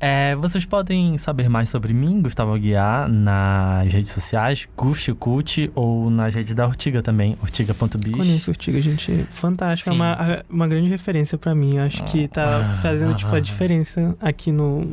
É, 0.00 0.34
vocês 0.36 0.64
podem 0.64 1.16
saber 1.18 1.48
mais 1.48 1.68
sobre 1.68 1.92
mim, 1.92 2.20
Gustavo 2.20 2.54
Aguiar, 2.54 3.08
nas 3.08 3.92
redes 3.92 4.10
sociais, 4.10 4.68
Gusti 4.76 5.70
ou 5.74 6.10
nas 6.10 6.34
redes 6.34 6.54
da 6.54 6.66
Ortiga 6.66 7.02
também, 7.02 7.36
ortiga.biz. 7.42 8.12
Conheço 8.12 8.50
Ortiga, 8.50 8.80
gente. 8.80 9.26
Fantástico. 9.30 9.90
É 9.90 9.92
uma, 9.92 10.44
uma 10.48 10.68
grande 10.68 10.88
referência 10.88 11.38
para 11.38 11.54
mim. 11.54 11.78
Acho 11.78 12.02
que 12.04 12.28
tá 12.28 12.78
fazendo, 12.82 13.14
tipo, 13.14 13.34
a 13.34 13.40
diferença 13.40 14.16
aqui 14.20 14.50
no, 14.50 14.90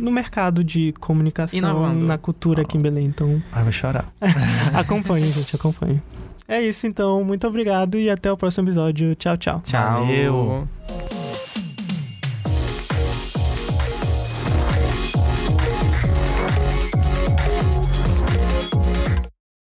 no 0.00 0.10
mercado 0.10 0.62
de 0.62 0.92
comunicação, 1.00 1.94
na 1.94 2.18
cultura 2.18 2.62
aqui 2.62 2.76
em 2.76 2.80
Belém. 2.80 3.06
Então. 3.06 3.42
Ai, 3.52 3.62
vai 3.62 3.72
chorar. 3.72 4.04
acompanhe, 4.74 5.30
gente, 5.32 5.56
acompanhe. 5.56 6.02
É 6.46 6.60
isso, 6.60 6.86
então. 6.86 7.22
Muito 7.22 7.46
obrigado 7.46 7.96
e 7.96 8.10
até 8.10 8.30
o 8.30 8.36
próximo 8.36 8.66
episódio. 8.66 9.14
Tchau, 9.14 9.36
tchau. 9.36 9.60
Tchau. 9.64 10.06
Valeu. 10.06 10.68